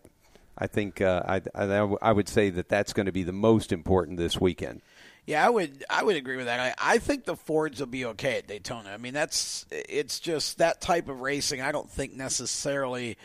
I 0.57 0.67
think 0.67 1.01
uh, 1.01 1.23
I, 1.27 1.43
I 1.55 1.65
I 2.03 2.13
would 2.13 2.29
say 2.29 2.51
that 2.51 2.69
that's 2.69 2.93
going 2.93 3.07
to 3.07 3.13
be 3.13 3.23
the 3.23 3.33
most 3.33 3.73
important 3.73 4.19
this 4.19 4.41
weekend. 4.41 4.83
Yeah, 5.27 5.45
I 5.47 5.51
would 5.51 5.85
I 5.91 6.03
would 6.03 6.17
agree 6.17 6.37
with 6.37 6.47
that. 6.47 6.59
I, 6.79 6.95
I 6.95 6.99
think 6.99 7.25
the 7.25 7.37
Fords 7.37 7.81
will 7.81 7.87
be 7.87 8.07
okay 8.07 8.39
at 8.39 8.47
Daytona. 8.49 8.91
I 8.91 8.97
mean, 8.97 9.13
that's 9.13 9.67
it's 9.71 10.19
just 10.21 10.59
that 10.59 10.81
type 10.81 11.09
of 11.09 11.21
racing. 11.21 11.61
I 11.61 11.71
don't 11.71 11.91
think 11.91 12.15
necessarily 12.15 13.19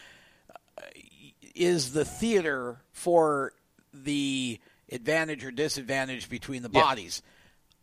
uh, 0.78 0.82
is 1.56 1.94
the 1.94 2.04
theater 2.06 2.82
for 2.92 3.54
the 3.94 4.60
advantage 4.92 5.46
or 5.46 5.52
disadvantage 5.52 6.30
between 6.30 6.62
the 6.62 6.70
Yeah. 6.72 6.82
bodies. 6.82 7.22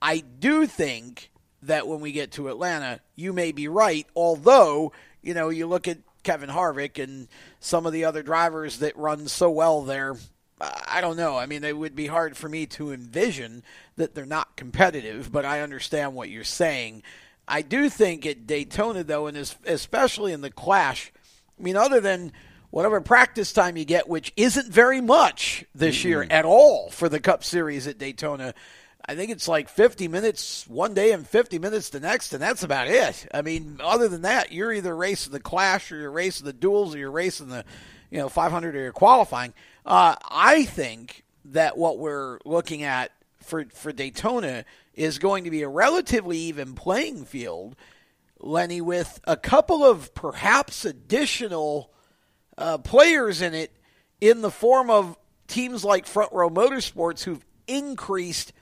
I 0.03 0.19
do 0.21 0.67
think 0.67 1.31
that 1.63 1.87
when 1.87 2.01
we 2.01 2.13
get 2.13 2.33
to 2.33 2.49
Atlanta, 2.49 3.01
you 3.17 3.33
may 3.33 3.53
be 3.53 3.69
right. 3.69 4.07
Although 4.17 4.93
you 5.23 5.35
know, 5.35 5.49
you 5.49 5.67
look 5.67 5.89
at 5.89 5.99
Kevin 6.23 6.51
Harvick 6.51 7.03
and 7.03 7.29
some 7.61 7.87
of 7.87 7.93
the 7.93 8.05
other 8.05 8.23
drivers 8.23 8.79
that 8.79 8.97
run 8.97 9.29
so 9.29 9.51
well 9.51 9.83
there. 9.83 10.17
I 10.61 11.01
don't 11.01 11.17
know. 11.17 11.39
I 11.39 11.47
mean, 11.47 11.65
it 11.65 11.77
would 11.77 11.97
be 11.97 12.07
hard 12.07 12.37
for 12.37 12.49
me 12.49 12.67
to 12.67 12.93
envision 12.93 13.63
that 13.97 14.15
they're 14.15 14.27
not 14.27 14.57
competitive, 14.57 15.33
but 15.33 15.47
I 15.47 15.63
understand 15.63 16.15
what 16.15 16.29
you're 16.29 16.45
saying. 16.45 17.03
I 17.49 17.63
do 17.63 17.89
think 17.89 18.27
at 18.27 18.47
Daytona, 18.47 19.03
though, 19.03 19.27
and 19.27 19.37
especially 19.65 20.33
in 20.33 20.43
the 20.43 20.51
Clash, 20.51 21.13
I 21.59 21.63
mean, 21.63 21.77
other 21.77 22.01
than 22.01 22.33
whatever 22.71 23.01
practice 23.01 23.55
time 23.55 23.79
you 23.79 23.87
get, 23.87 24.09
which 24.09 24.33
isn't 24.37 24.71
very 24.71 25.01
much 25.01 25.65
this 25.75 26.05
year 26.05 26.27
at 26.31 26.45
all 26.45 26.91
for 26.91 27.09
the 27.09 27.21
Cup 27.21 27.43
Series 27.43 27.87
at 27.87 27.99
Daytona, 27.99 28.55
I 29.11 29.17
think 29.17 29.33
it's 29.33 29.49
like 29.49 29.69
50 29.69 30.07
minutes 30.07 30.69
one 30.69 30.95
day 30.95 31.11
and 31.11 31.27
50 31.27 31.59
minutes 31.59 31.89
the 31.89 31.99
next, 31.99 32.33
and 32.33 32.41
that's 32.41 32.63
about 32.63 32.87
it. 32.87 33.27
I 33.35 33.43
mean, 33.43 33.81
other 33.83 34.07
than 34.07 34.23
that, 34.23 34.53
you're 34.53 34.73
either 34.73 34.95
racing 34.95 35.33
the 35.33 35.41
Clash 35.41 35.91
or 35.91 35.97
you're 35.97 36.13
racing 36.13 36.47
the 36.47 36.53
duels 36.53 36.95
or 36.95 36.99
you're 36.99 37.11
racing 37.11 37.49
the, 37.49 37.65
you 38.13 38.19
know, 38.19 38.29
500 38.29 38.77
or 38.77 38.79
you're 38.79 38.93
qualifying. 38.93 39.53
Uh, 39.85 40.15
I 40.31 40.63
think 40.63 41.25
that 41.47 41.77
what 41.77 41.99
we're 41.99 42.39
looking 42.45 42.85
at 42.85 43.11
for 43.43 43.65
for 43.75 43.91
Daytona 43.91 44.65
is 44.95 45.19
going 45.19 45.43
to 45.43 45.51
be 45.51 45.63
a 45.63 45.69
relatively 45.69 46.39
even 46.39 46.75
playing 46.75 47.25
field, 47.25 47.75
Lenny, 48.39 48.81
with 48.81 49.21
a 49.25 49.37
couple 49.37 49.85
of 49.85 50.15
perhaps 50.15 50.85
additional 50.85 51.93
uh, 52.57 52.79
players 52.79 53.43
in 53.43 53.55
it 53.55 53.77
in 54.21 54.41
the 54.41 54.53
form 54.53 54.89
of 54.89 55.19
teams 55.49 55.85
like 55.85 56.07
Front 56.07 56.33
Row 56.33 56.49
Motorsports 56.49 57.25
who've 57.25 57.45
increased 57.67 58.53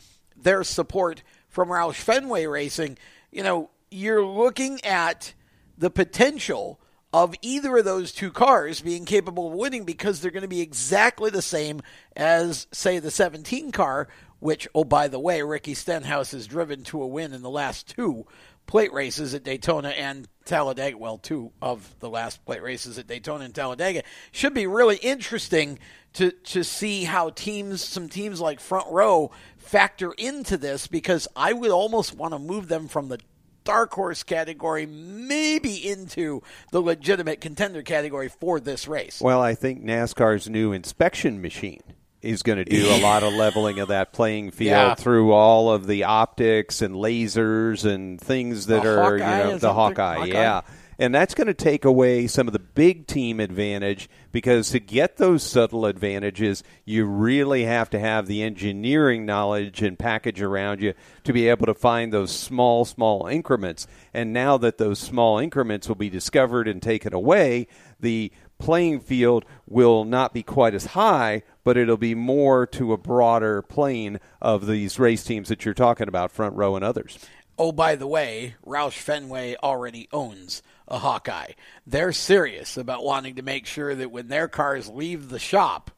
their 0.42 0.64
support 0.64 1.22
from 1.48 1.68
Roush 1.68 1.96
Fenway 1.96 2.46
Racing. 2.46 2.98
You 3.30 3.42
know, 3.42 3.70
you're 3.90 4.24
looking 4.24 4.84
at 4.84 5.34
the 5.76 5.90
potential 5.90 6.80
of 7.12 7.34
either 7.40 7.78
of 7.78 7.84
those 7.84 8.12
two 8.12 8.30
cars 8.30 8.80
being 8.80 9.04
capable 9.04 9.48
of 9.48 9.54
winning 9.54 9.84
because 9.84 10.20
they're 10.20 10.30
going 10.30 10.42
to 10.42 10.48
be 10.48 10.60
exactly 10.60 11.30
the 11.30 11.42
same 11.42 11.80
as, 12.14 12.66
say, 12.70 12.98
the 12.98 13.10
17 13.10 13.72
car, 13.72 14.08
which, 14.40 14.68
oh, 14.74 14.84
by 14.84 15.08
the 15.08 15.18
way, 15.18 15.42
Ricky 15.42 15.74
Stenhouse 15.74 16.32
has 16.32 16.46
driven 16.46 16.84
to 16.84 17.02
a 17.02 17.06
win 17.06 17.32
in 17.32 17.42
the 17.42 17.50
last 17.50 17.88
two 17.88 18.26
plate 18.68 18.92
races 18.92 19.34
at 19.34 19.42
Daytona 19.42 19.88
and 19.88 20.28
Talladega. 20.44 20.96
Well, 20.96 21.18
two 21.18 21.50
of 21.60 21.96
the 21.98 22.08
last 22.08 22.44
plate 22.44 22.62
races 22.62 22.98
at 22.98 23.08
Daytona 23.08 23.46
and 23.46 23.54
Talladega. 23.54 24.02
Should 24.30 24.54
be 24.54 24.68
really 24.68 24.96
interesting 24.96 25.80
to, 26.12 26.30
to 26.30 26.62
see 26.62 27.04
how 27.04 27.30
teams, 27.30 27.82
some 27.82 28.08
teams 28.08 28.40
like 28.40 28.60
Front 28.60 28.86
Row, 28.90 29.32
factor 29.56 30.12
into 30.12 30.56
this 30.56 30.86
because 30.86 31.26
I 31.34 31.54
would 31.54 31.70
almost 31.70 32.14
want 32.14 32.34
to 32.34 32.38
move 32.38 32.68
them 32.68 32.86
from 32.86 33.08
the 33.08 33.18
dark 33.64 33.92
horse 33.92 34.22
category 34.22 34.86
maybe 34.86 35.88
into 35.88 36.42
the 36.70 36.80
legitimate 36.80 37.40
contender 37.40 37.82
category 37.82 38.28
for 38.28 38.60
this 38.60 38.86
race. 38.86 39.20
Well, 39.20 39.42
I 39.42 39.54
think 39.54 39.82
NASCAR's 39.82 40.48
new 40.48 40.72
inspection 40.72 41.42
machine 41.42 41.82
is 42.22 42.42
going 42.42 42.58
to 42.58 42.64
do 42.64 42.86
a 42.88 43.00
lot 43.02 43.22
of 43.22 43.32
leveling 43.32 43.78
of 43.78 43.88
that 43.88 44.12
playing 44.12 44.50
field 44.50 44.70
Yeah. 44.70 44.94
through 44.94 45.32
all 45.32 45.70
of 45.72 45.86
the 45.86 46.04
optics 46.04 46.82
and 46.82 46.94
lasers 46.94 47.84
and 47.84 48.20
things 48.20 48.66
that 48.66 48.82
The 48.82 48.88
are 49.00 49.18
Hawkeye, 49.18 49.38
you 49.44 49.50
know 49.52 49.58
the 49.58 49.72
Hawkeye, 49.74 50.14
Hawkeye? 50.16 50.26
yeah. 50.28 50.60
And 51.00 51.14
that's 51.14 51.32
going 51.32 51.46
to 51.46 51.54
take 51.54 51.84
away 51.84 52.26
some 52.26 52.48
of 52.48 52.52
the 52.52 52.58
big 52.58 53.06
team 53.06 53.38
advantage 53.38 54.08
because 54.32 54.70
to 54.70 54.80
get 54.80 55.16
those 55.16 55.44
subtle 55.44 55.86
advantages, 55.86 56.64
you 56.84 57.04
really 57.04 57.62
have 57.66 57.88
to 57.90 58.00
have 58.00 58.26
the 58.26 58.42
engineering 58.42 59.24
knowledge 59.24 59.80
and 59.80 59.96
package 59.96 60.42
around 60.42 60.80
you 60.82 60.94
to 61.22 61.32
be 61.32 61.48
able 61.48 61.66
to 61.66 61.74
find 61.74 62.12
those 62.12 62.32
small, 62.36 62.84
small 62.84 63.28
increments. 63.28 63.86
And 64.12 64.32
now 64.32 64.58
that 64.58 64.78
those 64.78 64.98
small 64.98 65.38
increments 65.38 65.86
will 65.86 65.94
be 65.94 66.10
discovered 66.10 66.66
and 66.66 66.82
taken 66.82 67.14
away, 67.14 67.68
the 68.00 68.32
playing 68.58 68.98
field 68.98 69.44
will 69.68 70.04
not 70.04 70.34
be 70.34 70.42
quite 70.42 70.74
as 70.74 70.86
high, 70.86 71.44
but 71.68 71.76
it'll 71.76 71.98
be 71.98 72.14
more 72.14 72.66
to 72.66 72.94
a 72.94 72.96
broader 72.96 73.60
plane 73.60 74.18
of 74.40 74.66
these 74.66 74.98
race 74.98 75.22
teams 75.22 75.50
that 75.50 75.66
you're 75.66 75.74
talking 75.74 76.08
about, 76.08 76.32
front 76.32 76.56
row 76.56 76.76
and 76.76 76.82
others. 76.82 77.18
Oh, 77.58 77.72
by 77.72 77.94
the 77.94 78.06
way, 78.06 78.54
Roush 78.66 78.96
Fenway 78.96 79.54
already 79.62 80.08
owns 80.10 80.62
a 80.86 80.98
Hawkeye. 81.00 81.52
They're 81.86 82.12
serious 82.12 82.78
about 82.78 83.04
wanting 83.04 83.34
to 83.34 83.42
make 83.42 83.66
sure 83.66 83.94
that 83.94 84.10
when 84.10 84.28
their 84.28 84.48
cars 84.48 84.88
leave 84.88 85.28
the 85.28 85.38
shop, 85.38 85.90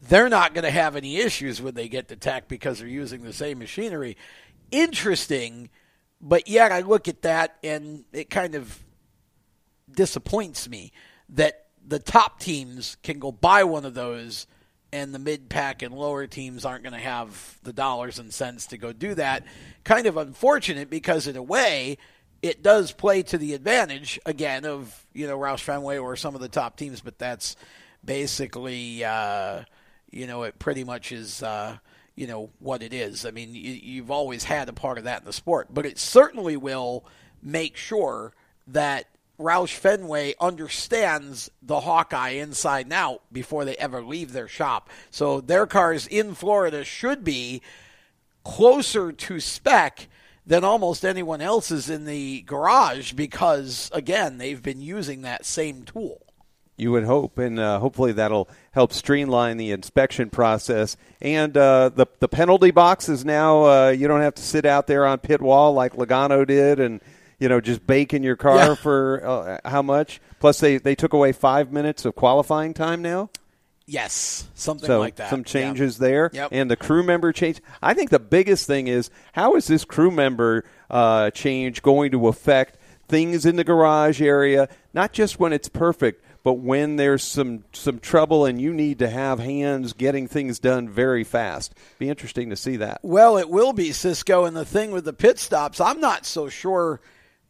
they're 0.00 0.30
not 0.30 0.54
going 0.54 0.64
to 0.64 0.70
have 0.70 0.96
any 0.96 1.18
issues 1.18 1.60
when 1.60 1.74
they 1.74 1.90
get 1.90 2.08
to 2.08 2.16
tech 2.16 2.48
because 2.48 2.78
they're 2.78 2.88
using 2.88 3.24
the 3.24 3.34
same 3.34 3.58
machinery. 3.58 4.16
Interesting, 4.70 5.68
but 6.18 6.48
yet 6.48 6.72
I 6.72 6.80
look 6.80 7.08
at 7.08 7.20
that 7.20 7.58
and 7.62 8.06
it 8.14 8.30
kind 8.30 8.54
of 8.54 8.82
disappoints 9.94 10.66
me 10.66 10.92
that 11.28 11.66
the 11.86 11.98
top 11.98 12.40
teams 12.40 12.96
can 13.02 13.18
go 13.18 13.30
buy 13.30 13.64
one 13.64 13.84
of 13.84 13.92
those 13.92 14.46
and 14.94 15.12
the 15.12 15.18
mid 15.18 15.48
pack 15.48 15.82
and 15.82 15.92
lower 15.92 16.24
teams 16.28 16.64
aren't 16.64 16.84
going 16.84 16.92
to 16.92 17.00
have 17.00 17.58
the 17.64 17.72
dollars 17.72 18.20
and 18.20 18.32
cents 18.32 18.68
to 18.68 18.78
go 18.78 18.92
do 18.92 19.12
that. 19.16 19.44
Kind 19.82 20.06
of 20.06 20.16
unfortunate 20.16 20.88
because, 20.88 21.26
in 21.26 21.36
a 21.36 21.42
way, 21.42 21.98
it 22.42 22.62
does 22.62 22.92
play 22.92 23.24
to 23.24 23.36
the 23.36 23.54
advantage 23.54 24.20
again 24.24 24.64
of 24.64 25.04
you 25.12 25.26
know 25.26 25.36
Roush 25.36 25.62
Fenway 25.62 25.98
or 25.98 26.14
some 26.14 26.36
of 26.36 26.40
the 26.40 26.48
top 26.48 26.76
teams, 26.76 27.00
but 27.00 27.18
that's 27.18 27.56
basically 28.04 29.02
uh, 29.04 29.64
you 30.12 30.28
know 30.28 30.44
it 30.44 30.60
pretty 30.60 30.84
much 30.84 31.10
is 31.10 31.42
uh, 31.42 31.76
you 32.14 32.28
know 32.28 32.50
what 32.60 32.80
it 32.80 32.94
is. 32.94 33.26
I 33.26 33.32
mean, 33.32 33.52
you, 33.52 33.72
you've 33.72 34.12
always 34.12 34.44
had 34.44 34.68
a 34.68 34.72
part 34.72 34.98
of 34.98 35.04
that 35.04 35.22
in 35.22 35.24
the 35.26 35.32
sport, 35.32 35.68
but 35.74 35.86
it 35.86 35.98
certainly 35.98 36.56
will 36.56 37.04
make 37.42 37.76
sure 37.76 38.32
that 38.68 39.08
Roush 39.38 39.74
Fenway 39.74 40.34
understands 40.40 41.50
the 41.60 41.80
Hawkeye 41.80 42.30
inside 42.30 42.86
and 42.86 42.92
out 42.92 43.22
before 43.32 43.64
they 43.64 43.76
ever 43.76 44.02
leave 44.02 44.32
their 44.32 44.48
shop. 44.48 44.88
So 45.10 45.40
their 45.40 45.66
cars 45.66 46.06
in 46.06 46.34
Florida 46.34 46.84
should 46.84 47.24
be 47.24 47.62
closer 48.44 49.10
to 49.10 49.40
spec 49.40 50.08
than 50.46 50.62
almost 50.62 51.04
anyone 51.04 51.40
else's 51.40 51.88
in 51.88 52.04
the 52.04 52.42
garage 52.42 53.12
because, 53.12 53.90
again, 53.92 54.38
they've 54.38 54.62
been 54.62 54.80
using 54.80 55.22
that 55.22 55.44
same 55.46 55.84
tool. 55.84 56.20
You 56.76 56.90
would 56.90 57.04
hope, 57.04 57.38
and 57.38 57.60
uh, 57.60 57.78
hopefully 57.78 58.12
that'll 58.12 58.48
help 58.72 58.92
streamline 58.92 59.58
the 59.58 59.70
inspection 59.70 60.28
process. 60.28 60.96
And 61.20 61.56
uh, 61.56 61.90
the 61.90 62.06
the 62.18 62.26
penalty 62.26 62.72
box 62.72 63.08
is 63.08 63.24
now 63.24 63.64
uh, 63.64 63.88
you 63.90 64.08
don't 64.08 64.22
have 64.22 64.34
to 64.34 64.42
sit 64.42 64.64
out 64.64 64.88
there 64.88 65.06
on 65.06 65.18
pit 65.18 65.40
wall 65.40 65.72
like 65.72 65.92
Logano 65.92 66.44
did, 66.44 66.80
and 66.80 67.00
you 67.38 67.48
know 67.48 67.60
just 67.60 67.86
bake 67.86 68.14
in 68.14 68.22
your 68.22 68.36
car 68.36 68.56
Yeah. 68.56 68.74
for 68.74 69.26
uh, 69.64 69.68
how 69.68 69.82
much? 69.82 70.20
Plus, 70.40 70.60
they 70.60 70.78
they 70.78 70.94
took 70.94 71.12
away 71.12 71.32
five 71.32 71.72
minutes 71.72 72.04
of 72.04 72.14
qualifying 72.14 72.74
time 72.74 73.02
now. 73.02 73.30
Yes, 73.86 74.48
something 74.54 74.86
so 74.86 74.98
like 74.98 75.16
that. 75.16 75.28
some 75.28 75.40
Yeah. 75.40 75.44
changes 75.44 75.98
there, 75.98 76.30
Yep. 76.32 76.48
and 76.52 76.70
the 76.70 76.76
crew 76.76 77.02
member 77.02 77.32
change. 77.32 77.60
I 77.82 77.92
think 77.92 78.08
the 78.10 78.18
biggest 78.18 78.66
thing 78.66 78.88
is 78.88 79.10
how 79.32 79.56
is 79.56 79.66
this 79.66 79.84
crew 79.84 80.10
member 80.10 80.64
uh, 80.90 81.30
change 81.32 81.82
going 81.82 82.10
to 82.12 82.28
affect 82.28 82.78
things 83.08 83.44
in 83.44 83.56
the 83.56 83.64
garage 83.64 84.22
area? 84.22 84.68
Not 84.94 85.12
just 85.12 85.38
when 85.38 85.52
it's 85.52 85.68
perfect, 85.68 86.24
but 86.42 86.54
when 86.54 86.96
there's 86.96 87.22
some 87.22 87.64
some 87.74 87.98
trouble 87.98 88.46
and 88.46 88.58
you 88.58 88.72
need 88.72 89.00
to 89.00 89.08
have 89.10 89.38
hands 89.38 89.92
getting 89.92 90.28
things 90.28 90.58
done 90.58 90.88
very 90.88 91.22
fast. 91.24 91.74
Be 91.98 92.08
interesting 92.08 92.48
to 92.48 92.56
see 92.56 92.76
that. 92.76 93.00
Well, 93.02 93.36
it 93.36 93.50
will 93.50 93.74
be 93.74 93.92
Cisco, 93.92 94.46
and 94.46 94.56
the 94.56 94.64
thing 94.64 94.92
with 94.92 95.04
the 95.04 95.12
pit 95.12 95.38
stops, 95.38 95.78
I'm 95.78 96.00
not 96.00 96.24
so 96.24 96.48
sure 96.48 97.00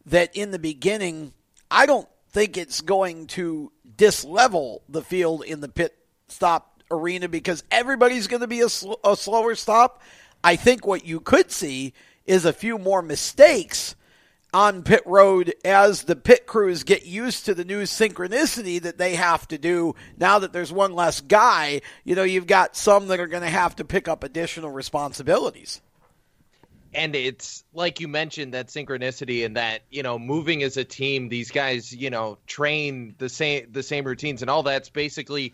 that 0.06 0.34
in 0.36 0.50
the 0.50 0.58
beginning, 0.58 1.32
I 1.70 1.86
don't 1.86 2.08
think 2.30 2.56
it's 2.56 2.80
going 2.80 3.26
to 3.28 3.72
dislevel 3.96 4.80
the 4.88 5.02
field 5.02 5.44
in 5.44 5.60
the 5.60 5.68
pit 5.68 5.96
stop 6.28 6.82
arena 6.90 7.28
because 7.28 7.62
everybody's 7.70 8.26
going 8.26 8.40
to 8.40 8.46
be 8.46 8.60
a, 8.60 8.68
sl- 8.68 8.94
a 9.04 9.16
slower 9.16 9.54
stop. 9.54 10.02
I 10.42 10.56
think 10.56 10.86
what 10.86 11.06
you 11.06 11.20
could 11.20 11.50
see 11.50 11.94
is 12.26 12.44
a 12.44 12.52
few 12.52 12.78
more 12.78 13.02
mistakes 13.02 13.94
on 14.52 14.84
pit 14.84 15.02
road 15.04 15.52
as 15.64 16.04
the 16.04 16.14
pit 16.14 16.46
crews 16.46 16.84
get 16.84 17.04
used 17.04 17.44
to 17.46 17.54
the 17.54 17.64
new 17.64 17.82
synchronicity 17.82 18.80
that 18.80 18.98
they 18.98 19.16
have 19.16 19.48
to 19.48 19.58
do 19.58 19.96
now 20.16 20.38
that 20.38 20.52
there's 20.52 20.72
one 20.72 20.94
less 20.94 21.20
guy 21.20 21.80
you 22.04 22.14
know 22.14 22.22
you've 22.22 22.46
got 22.46 22.76
some 22.76 23.08
that 23.08 23.18
are 23.18 23.26
going 23.26 23.42
to 23.42 23.48
have 23.48 23.74
to 23.74 23.84
pick 23.84 24.06
up 24.06 24.22
additional 24.22 24.70
responsibilities 24.70 25.80
and 26.94 27.14
it's 27.16 27.64
like 27.72 28.00
you 28.00 28.08
mentioned 28.08 28.54
that 28.54 28.68
synchronicity 28.68 29.44
and 29.44 29.56
that 29.56 29.82
you 29.90 30.02
know 30.02 30.18
moving 30.18 30.62
as 30.62 30.76
a 30.76 30.84
team 30.84 31.28
these 31.28 31.50
guys 31.50 31.94
you 31.94 32.10
know 32.10 32.38
train 32.46 33.14
the 33.18 33.28
same 33.28 33.66
the 33.72 33.82
same 33.82 34.04
routines 34.04 34.42
and 34.42 34.50
all 34.50 34.62
that's 34.62 34.88
basically 34.88 35.52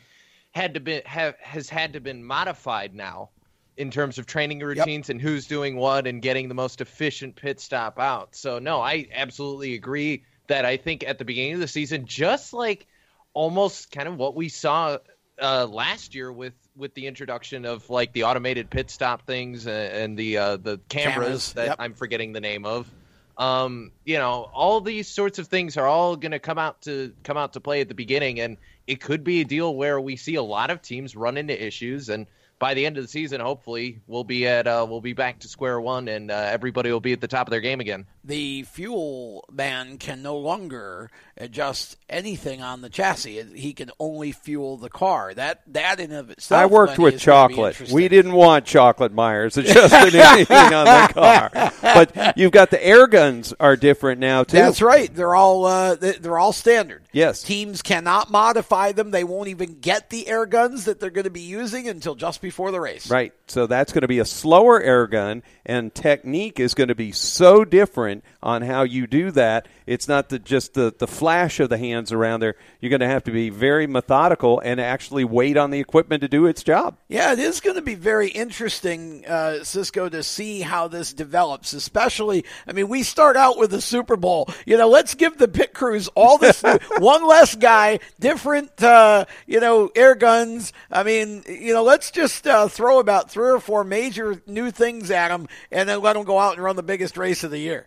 had 0.53 0.75
to 0.75 0.81
be 0.81 1.01
have 1.05 1.35
has 1.41 1.69
had 1.69 1.93
to 1.95 2.01
been 2.01 2.25
modified 2.25 2.95
now 2.95 3.31
in 3.77 3.91
terms 3.91 4.19
of 4.19 4.27
training 4.27 4.61
routines 4.61 5.09
and 5.09 5.21
who's 5.21 5.47
doing 5.47 5.77
what 5.77 6.07
and 6.07 6.21
getting 6.21 6.49
the 6.49 6.55
most 6.55 6.81
efficient 6.83 7.35
pit 7.37 7.61
stop 7.61 7.99
out. 7.99 8.35
So 8.35 8.59
no 8.59 8.81
i 8.81 9.07
absolutely 9.15 9.75
agree 9.75 10.25
that 10.49 10.65
i 10.65 10.77
think 10.77 11.05
at 11.07 11.19
the 11.19 11.25
beginning 11.25 11.55
of 11.55 11.61
the 11.61 11.69
season 11.69 12.07
just 12.07 12.53
like 12.53 12.87
almost 13.33 13.91
kind 13.91 14.09
of 14.09 14.17
what 14.17 14.35
we 14.35 14.49
saw 14.49 14.99
uh, 15.41 15.67
last 15.67 16.15
year 16.15 16.33
with 16.33 16.55
with 16.77 16.95
the 16.95 17.07
introduction 17.07 17.65
of 17.65 17.89
like 17.91 18.13
the 18.13 18.25
automated 18.25 18.71
pit 18.71 18.91
stop 18.91 19.27
things 19.27 19.67
and, 19.67 19.93
and 19.93 20.19
the 20.19 20.39
uh, 20.39 20.57
the 20.57 20.79
cameras, 20.89 21.15
Cameras, 21.15 21.53
that 21.55 21.67
yep. 21.67 21.77
I'm 21.79 21.95
forgetting 21.95 22.33
the 22.33 22.41
name 22.41 22.65
of. 22.65 22.91
Um, 23.37 23.93
you 24.05 24.19
know, 24.19 24.51
all 24.53 24.83
these 24.83 25.09
sorts 25.09 25.39
of 25.39 25.49
things 25.49 25.79
are 25.79 25.87
all 25.87 26.15
going 26.17 26.33
to 26.33 26.39
come 26.39 26.59
out 26.59 26.83
to 26.83 27.15
come 27.23 27.39
out 27.39 27.55
to 27.55 27.61
play 27.61 27.81
at 27.81 27.89
the 27.89 27.95
beginning, 27.95 28.39
and 28.41 28.59
it 28.87 29.01
could 29.01 29.25
be 29.25 29.41
a 29.41 29.45
deal 29.45 29.75
where 29.75 29.99
we 29.99 30.17
see 30.17 30.35
a 30.35 30.43
lot 30.43 30.71
of 30.71 30.83
teams 30.83 31.17
run 31.17 31.39
into 31.39 31.67
issues, 31.67 32.11
and 32.11 32.27
by 32.59 32.75
the 32.75 32.85
end 32.85 32.99
of 32.99 33.05
the 33.05 33.09
season, 33.09 33.41
hopefully, 33.41 34.01
we'll 34.07 34.25
be 34.25 34.47
at 34.47 34.67
uh, 34.67 34.87
we'll 34.89 35.01
be 35.01 35.15
back 35.15 35.41
to 35.41 35.49
square 35.49 35.81
one, 35.81 36.07
and 36.09 36.31
uh, 36.31 36.35
everybody 36.35 36.93
will 36.93 37.01
be 37.01 37.15
at 37.15 37.21
the 37.21 37.29
top 37.29 37.47
of 37.47 37.51
their 37.51 37.63
game 37.63 37.81
again. 37.81 38.07
The 38.25 38.63
fuel 38.65 39.45
man 39.51 39.99
can 39.99 40.23
no 40.23 40.37
longer 40.37 41.11
adjust 41.37 41.97
anything 42.09 42.61
on 42.61 42.83
the 42.83 42.91
chassis 42.91 43.43
he 43.55 43.73
can 43.73 43.91
only 43.99 44.31
fuel 44.31 44.77
the 44.77 44.91
car 44.91 45.33
that 45.33 45.63
that 45.67 45.99
in 46.01 46.13
of 46.13 46.31
itself 46.31 46.61
I 46.61 46.67
worked 46.67 46.99
with 46.99 47.19
chocolate. 47.19 47.91
We 47.91 48.09
didn't 48.09 48.33
want 48.33 48.67
chocolate 48.67 49.13
Myers 49.13 49.57
adjusting 49.57 50.21
anything 50.21 50.75
on 50.75 50.85
the 50.85 51.13
car, 51.15 51.51
but 51.83 52.37
you've 52.37 52.53
got 52.53 52.71
the 52.71 52.85
air 52.85 53.07
guns 53.07 53.55
are 53.59 53.77
different 53.77 54.21
now 54.21 54.45
too. 54.45 54.57
That's 54.57 54.83
right. 54.83 55.13
They're 55.13 55.35
all 55.35 55.65
uh, 55.65 55.95
they're 55.95 56.39
all 56.39 56.53
standard. 56.53 57.03
Yes. 57.13 57.43
Teams 57.43 57.83
cannot 57.83 58.31
modify 58.31 58.93
them. 58.93 59.11
They 59.11 59.25
won't 59.25 59.49
even 59.49 59.81
get 59.81 60.11
the 60.11 60.29
air 60.29 60.47
guns 60.47 60.85
that 60.85 61.01
they're 61.01 61.11
going 61.11 61.25
to 61.25 61.31
be 61.31 61.41
using 61.41 61.89
until 61.89 62.15
just 62.15 62.41
before 62.41 62.71
the 62.71 62.81
race. 62.81 63.11
Right. 63.11 63.33
So 63.47 63.67
that's 63.67 63.93
going 63.93 64.03
to 64.03 64.09
be 64.09 64.19
a 64.19 64.25
slower 64.25 64.81
air 64.81 65.07
gun, 65.07 65.43
and 65.65 65.95
technique 65.95 66.61
is 66.61 66.75
going 66.75 66.89
to 66.89 66.95
be 66.95 67.13
so 67.13 67.65
different 67.65 68.10
on 68.43 68.63
how 68.63 68.83
you 68.83 69.07
do 69.07 69.31
that. 69.33 69.67
It's 69.87 70.09
not 70.09 70.29
the, 70.29 70.39
just 70.39 70.75
the, 70.75 70.95
the 70.97 71.07
flash 71.07 71.61
of 71.61 71.69
the 71.69 71.79
hands 71.79 72.13
around 72.13 72.41
there. 72.41 72.57
You're 72.81 72.91
going 72.91 73.01
to 73.01 73.09
have 73.09 73.25
to 73.25 73.31
be 73.31 73.51
very 73.51 73.87
methodical 73.87 74.61
and 74.61 74.81
actually 74.81 75.25
wait 75.25 75.57
on 75.57 75.71
the 75.71 75.81
equipment 75.81 76.23
to 76.23 76.29
do 76.29 76.47
its 76.47 76.63
job. 76.63 76.97
Yeah, 77.09 77.33
it 77.33 77.39
is 77.39 77.61
going 77.61 77.77
to 77.77 77.83
be 77.83 77.95
very 77.95 78.29
interesting, 78.29 79.25
uh, 79.27 79.65
Cisco, 79.65 80.09
to 80.09 80.23
see 80.23 80.61
how 80.61 80.89
this 80.89 81.13
develops. 81.13 81.73
Especially, 81.73 82.45
I 82.67 82.73
mean, 82.73 82.89
we 82.89 83.03
start 83.03 83.37
out 83.37 83.59
with 83.59 83.71
the 83.71 83.81
Super 83.81 84.17
Bowl. 84.17 84.49
You 84.67 84.77
know, 84.77 84.89
let's 84.89 85.15
give 85.15 85.39
the 85.39 85.49
pit 85.49 85.75
crews 85.75 86.09
all 86.09 86.39
this 86.39 86.63
one 86.99 87.27
less 87.27 87.55
guy, 87.55 88.01
different, 88.19 88.83
uh, 88.83 89.27
you 89.47 89.61
know, 89.61 89.91
air 89.95 90.15
guns. 90.15 90.73
I 90.91 91.03
mean, 91.03 91.45
you 91.49 91.75
know, 91.75 91.83
let's 91.83 92.11
just 92.11 92.47
uh, 92.47 92.69
throw 92.69 92.99
about 92.99 93.31
three 93.31 93.51
or 93.51 93.61
four 93.61 93.85
major 93.85 94.41
new 94.47 94.71
things 94.71 95.11
at 95.11 95.29
them, 95.29 95.49
and 95.71 95.89
then 95.89 96.01
let 96.01 96.15
them 96.15 96.25
go 96.25 96.39
out 96.39 96.55
and 96.55 96.63
run 96.63 96.77
the 96.77 96.83
biggest 96.83 97.17
race 97.17 97.45
of 97.45 97.51
the 97.51 97.59
year. 97.59 97.87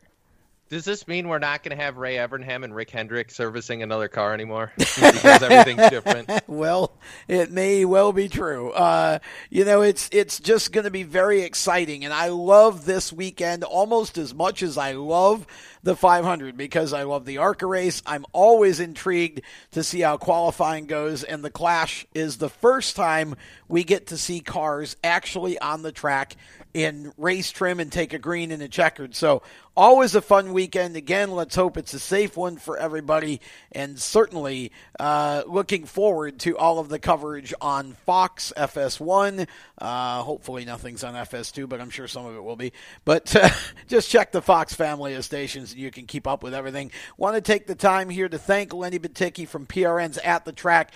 Does 0.73 0.85
this 0.85 1.07
mean 1.07 1.27
we're 1.27 1.37
not 1.37 1.61
going 1.61 1.77
to 1.77 1.83
have 1.83 1.97
Ray 1.97 2.15
Evernham 2.15 2.63
and 2.63 2.73
Rick 2.73 2.89
Hendrick 2.89 3.29
servicing 3.29 3.83
another 3.83 4.07
car 4.07 4.33
anymore 4.33 4.71
because 4.77 5.43
everything's 5.43 5.87
different? 5.91 6.31
well, 6.47 6.93
it 7.27 7.51
may 7.51 7.85
well 7.85 8.11
be 8.11 8.27
true. 8.27 8.71
Uh, 8.71 9.19
you 9.51 9.65
know, 9.65 9.83
it's 9.83 10.09
it's 10.11 10.39
just 10.39 10.71
going 10.71 10.85
to 10.85 10.89
be 10.89 11.03
very 11.03 11.43
exciting, 11.43 12.05
and 12.05 12.11
I 12.11 12.29
love 12.29 12.85
this 12.85 13.13
weekend 13.13 13.63
almost 13.63 14.17
as 14.17 14.33
much 14.33 14.63
as 14.63 14.75
I 14.75 14.93
love 14.93 15.45
the 15.83 15.95
500 15.95 16.57
because 16.57 16.91
I 16.91 17.03
love 17.03 17.25
the 17.25 17.37
ARCA 17.37 17.67
race. 17.67 18.01
I'm 18.07 18.25
always 18.31 18.79
intrigued 18.79 19.41
to 19.73 19.83
see 19.83 19.99
how 19.99 20.17
qualifying 20.17 20.87
goes, 20.87 21.23
and 21.23 21.45
the 21.45 21.51
Clash 21.51 22.07
is 22.15 22.37
the 22.37 22.49
first 22.49 22.95
time 22.95 23.35
we 23.67 23.83
get 23.83 24.07
to 24.07 24.17
see 24.17 24.39
cars 24.39 24.95
actually 25.03 25.59
on 25.59 25.83
the 25.83 25.91
track 25.91 26.35
in 26.73 27.13
race 27.17 27.51
trim 27.51 27.79
and 27.79 27.91
take 27.91 28.13
a 28.13 28.19
green 28.19 28.51
and 28.51 28.63
a 28.63 28.67
checkered. 28.67 29.15
So 29.15 29.43
always 29.75 30.15
a 30.15 30.21
fun 30.21 30.53
weekend. 30.53 30.95
Again, 30.95 31.31
let's 31.31 31.55
hope 31.55 31.77
it's 31.77 31.93
a 31.93 31.99
safe 31.99 32.37
one 32.37 32.57
for 32.57 32.77
everybody, 32.77 33.41
and 33.71 33.99
certainly 33.99 34.71
uh, 34.99 35.43
looking 35.47 35.85
forward 35.85 36.39
to 36.39 36.57
all 36.57 36.79
of 36.79 36.89
the 36.89 36.99
coverage 36.99 37.53
on 37.59 37.93
Fox 38.05 38.53
FS1. 38.55 39.47
Uh, 39.77 40.21
hopefully 40.21 40.65
nothing's 40.65 41.03
on 41.03 41.13
FS2, 41.15 41.67
but 41.67 41.81
I'm 41.81 41.89
sure 41.89 42.07
some 42.07 42.25
of 42.25 42.35
it 42.35 42.43
will 42.43 42.55
be. 42.55 42.73
But 43.05 43.35
uh, 43.35 43.49
just 43.87 44.09
check 44.09 44.31
the 44.31 44.41
Fox 44.41 44.73
family 44.73 45.15
of 45.15 45.25
stations, 45.25 45.71
and 45.71 45.81
you 45.81 45.91
can 45.91 46.05
keep 46.05 46.27
up 46.27 46.43
with 46.43 46.53
everything. 46.53 46.91
Want 47.17 47.35
to 47.35 47.41
take 47.41 47.67
the 47.67 47.75
time 47.75 48.09
here 48.09 48.29
to 48.29 48.37
thank 48.37 48.73
Lenny 48.73 48.99
Batycki 48.99 49.47
from 49.47 49.65
PRN's 49.65 50.17
At 50.19 50.45
the 50.45 50.53
Track. 50.53 50.93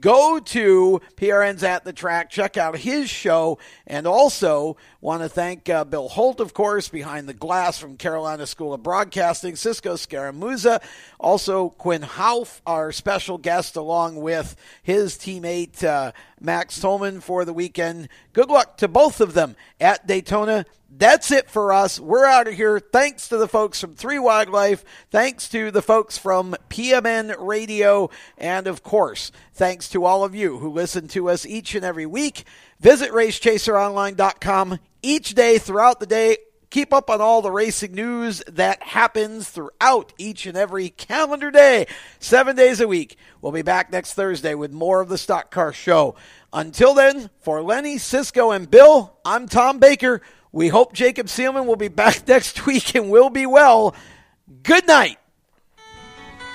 Go 0.00 0.38
to 0.38 1.00
PRN's 1.16 1.62
At 1.62 1.84
the 1.84 1.92
Track, 1.92 2.30
check 2.30 2.56
out 2.56 2.76
his 2.78 3.10
show, 3.10 3.58
and 3.86 4.06
also 4.06 4.76
want 5.00 5.22
to 5.22 5.28
thank 5.28 5.68
uh, 5.68 5.84
Bill 5.84 6.08
Holt, 6.08 6.40
of 6.40 6.54
course, 6.54 6.88
behind 6.88 7.28
the 7.28 7.34
glass 7.34 7.78
from 7.78 7.96
Carolina 8.20 8.46
School 8.46 8.74
of 8.74 8.82
Broadcasting, 8.82 9.56
Cisco 9.56 9.94
Scaramuza, 9.94 10.82
also 11.18 11.70
Quinn 11.70 12.02
Houff, 12.02 12.60
our 12.66 12.92
special 12.92 13.38
guest, 13.38 13.76
along 13.76 14.16
with 14.16 14.56
his 14.82 15.16
teammate 15.16 15.82
uh, 15.82 16.12
Max 16.38 16.78
Tullman 16.78 17.22
for 17.22 17.46
the 17.46 17.54
weekend. 17.54 18.10
Good 18.34 18.50
luck 18.50 18.76
to 18.76 18.88
both 18.88 19.22
of 19.22 19.32
them 19.32 19.56
at 19.80 20.06
Daytona. 20.06 20.66
That's 20.90 21.30
it 21.30 21.48
for 21.48 21.72
us. 21.72 21.98
We're 21.98 22.26
out 22.26 22.46
of 22.46 22.52
here. 22.52 22.78
Thanks 22.78 23.26
to 23.28 23.38
the 23.38 23.48
folks 23.48 23.80
from 23.80 23.94
Three 23.94 24.18
Wildlife. 24.18 24.84
Thanks 25.10 25.48
to 25.48 25.70
the 25.70 25.80
folks 25.80 26.18
from 26.18 26.54
PMN 26.68 27.36
Radio. 27.38 28.10
And 28.36 28.66
of 28.66 28.82
course, 28.82 29.32
thanks 29.54 29.88
to 29.90 30.04
all 30.04 30.24
of 30.24 30.34
you 30.34 30.58
who 30.58 30.68
listen 30.68 31.08
to 31.08 31.30
us 31.30 31.46
each 31.46 31.74
and 31.74 31.86
every 31.86 32.04
week. 32.04 32.44
Visit 32.80 33.12
racechaseronline.com 33.12 34.78
each 35.00 35.34
day 35.34 35.56
throughout 35.56 36.00
the 36.00 36.06
day 36.06 36.36
keep 36.70 36.92
up 36.92 37.10
on 37.10 37.20
all 37.20 37.42
the 37.42 37.50
racing 37.50 37.92
news 37.92 38.42
that 38.46 38.82
happens 38.82 39.48
throughout 39.48 40.12
each 40.18 40.46
and 40.46 40.56
every 40.56 40.88
calendar 40.90 41.50
day, 41.50 41.86
seven 42.18 42.56
days 42.56 42.80
a 42.80 42.88
week. 42.88 43.16
We'll 43.42 43.52
be 43.52 43.62
back 43.62 43.92
next 43.92 44.14
Thursday 44.14 44.54
with 44.54 44.72
more 44.72 45.00
of 45.00 45.08
the 45.08 45.18
Stock 45.18 45.50
Car 45.50 45.72
Show. 45.72 46.14
Until 46.52 46.94
then, 46.94 47.30
for 47.40 47.62
Lenny, 47.62 47.98
Cisco, 47.98 48.52
and 48.52 48.70
Bill, 48.70 49.16
I'm 49.24 49.46
Tom 49.46 49.78
Baker. 49.78 50.22
We 50.52 50.68
hope 50.68 50.92
Jacob 50.92 51.26
Seelman 51.26 51.66
will 51.66 51.76
be 51.76 51.88
back 51.88 52.26
next 52.26 52.66
week 52.66 52.94
and 52.94 53.10
will 53.10 53.30
be 53.30 53.46
well. 53.46 53.94
Good 54.62 54.86
night. 54.86 55.19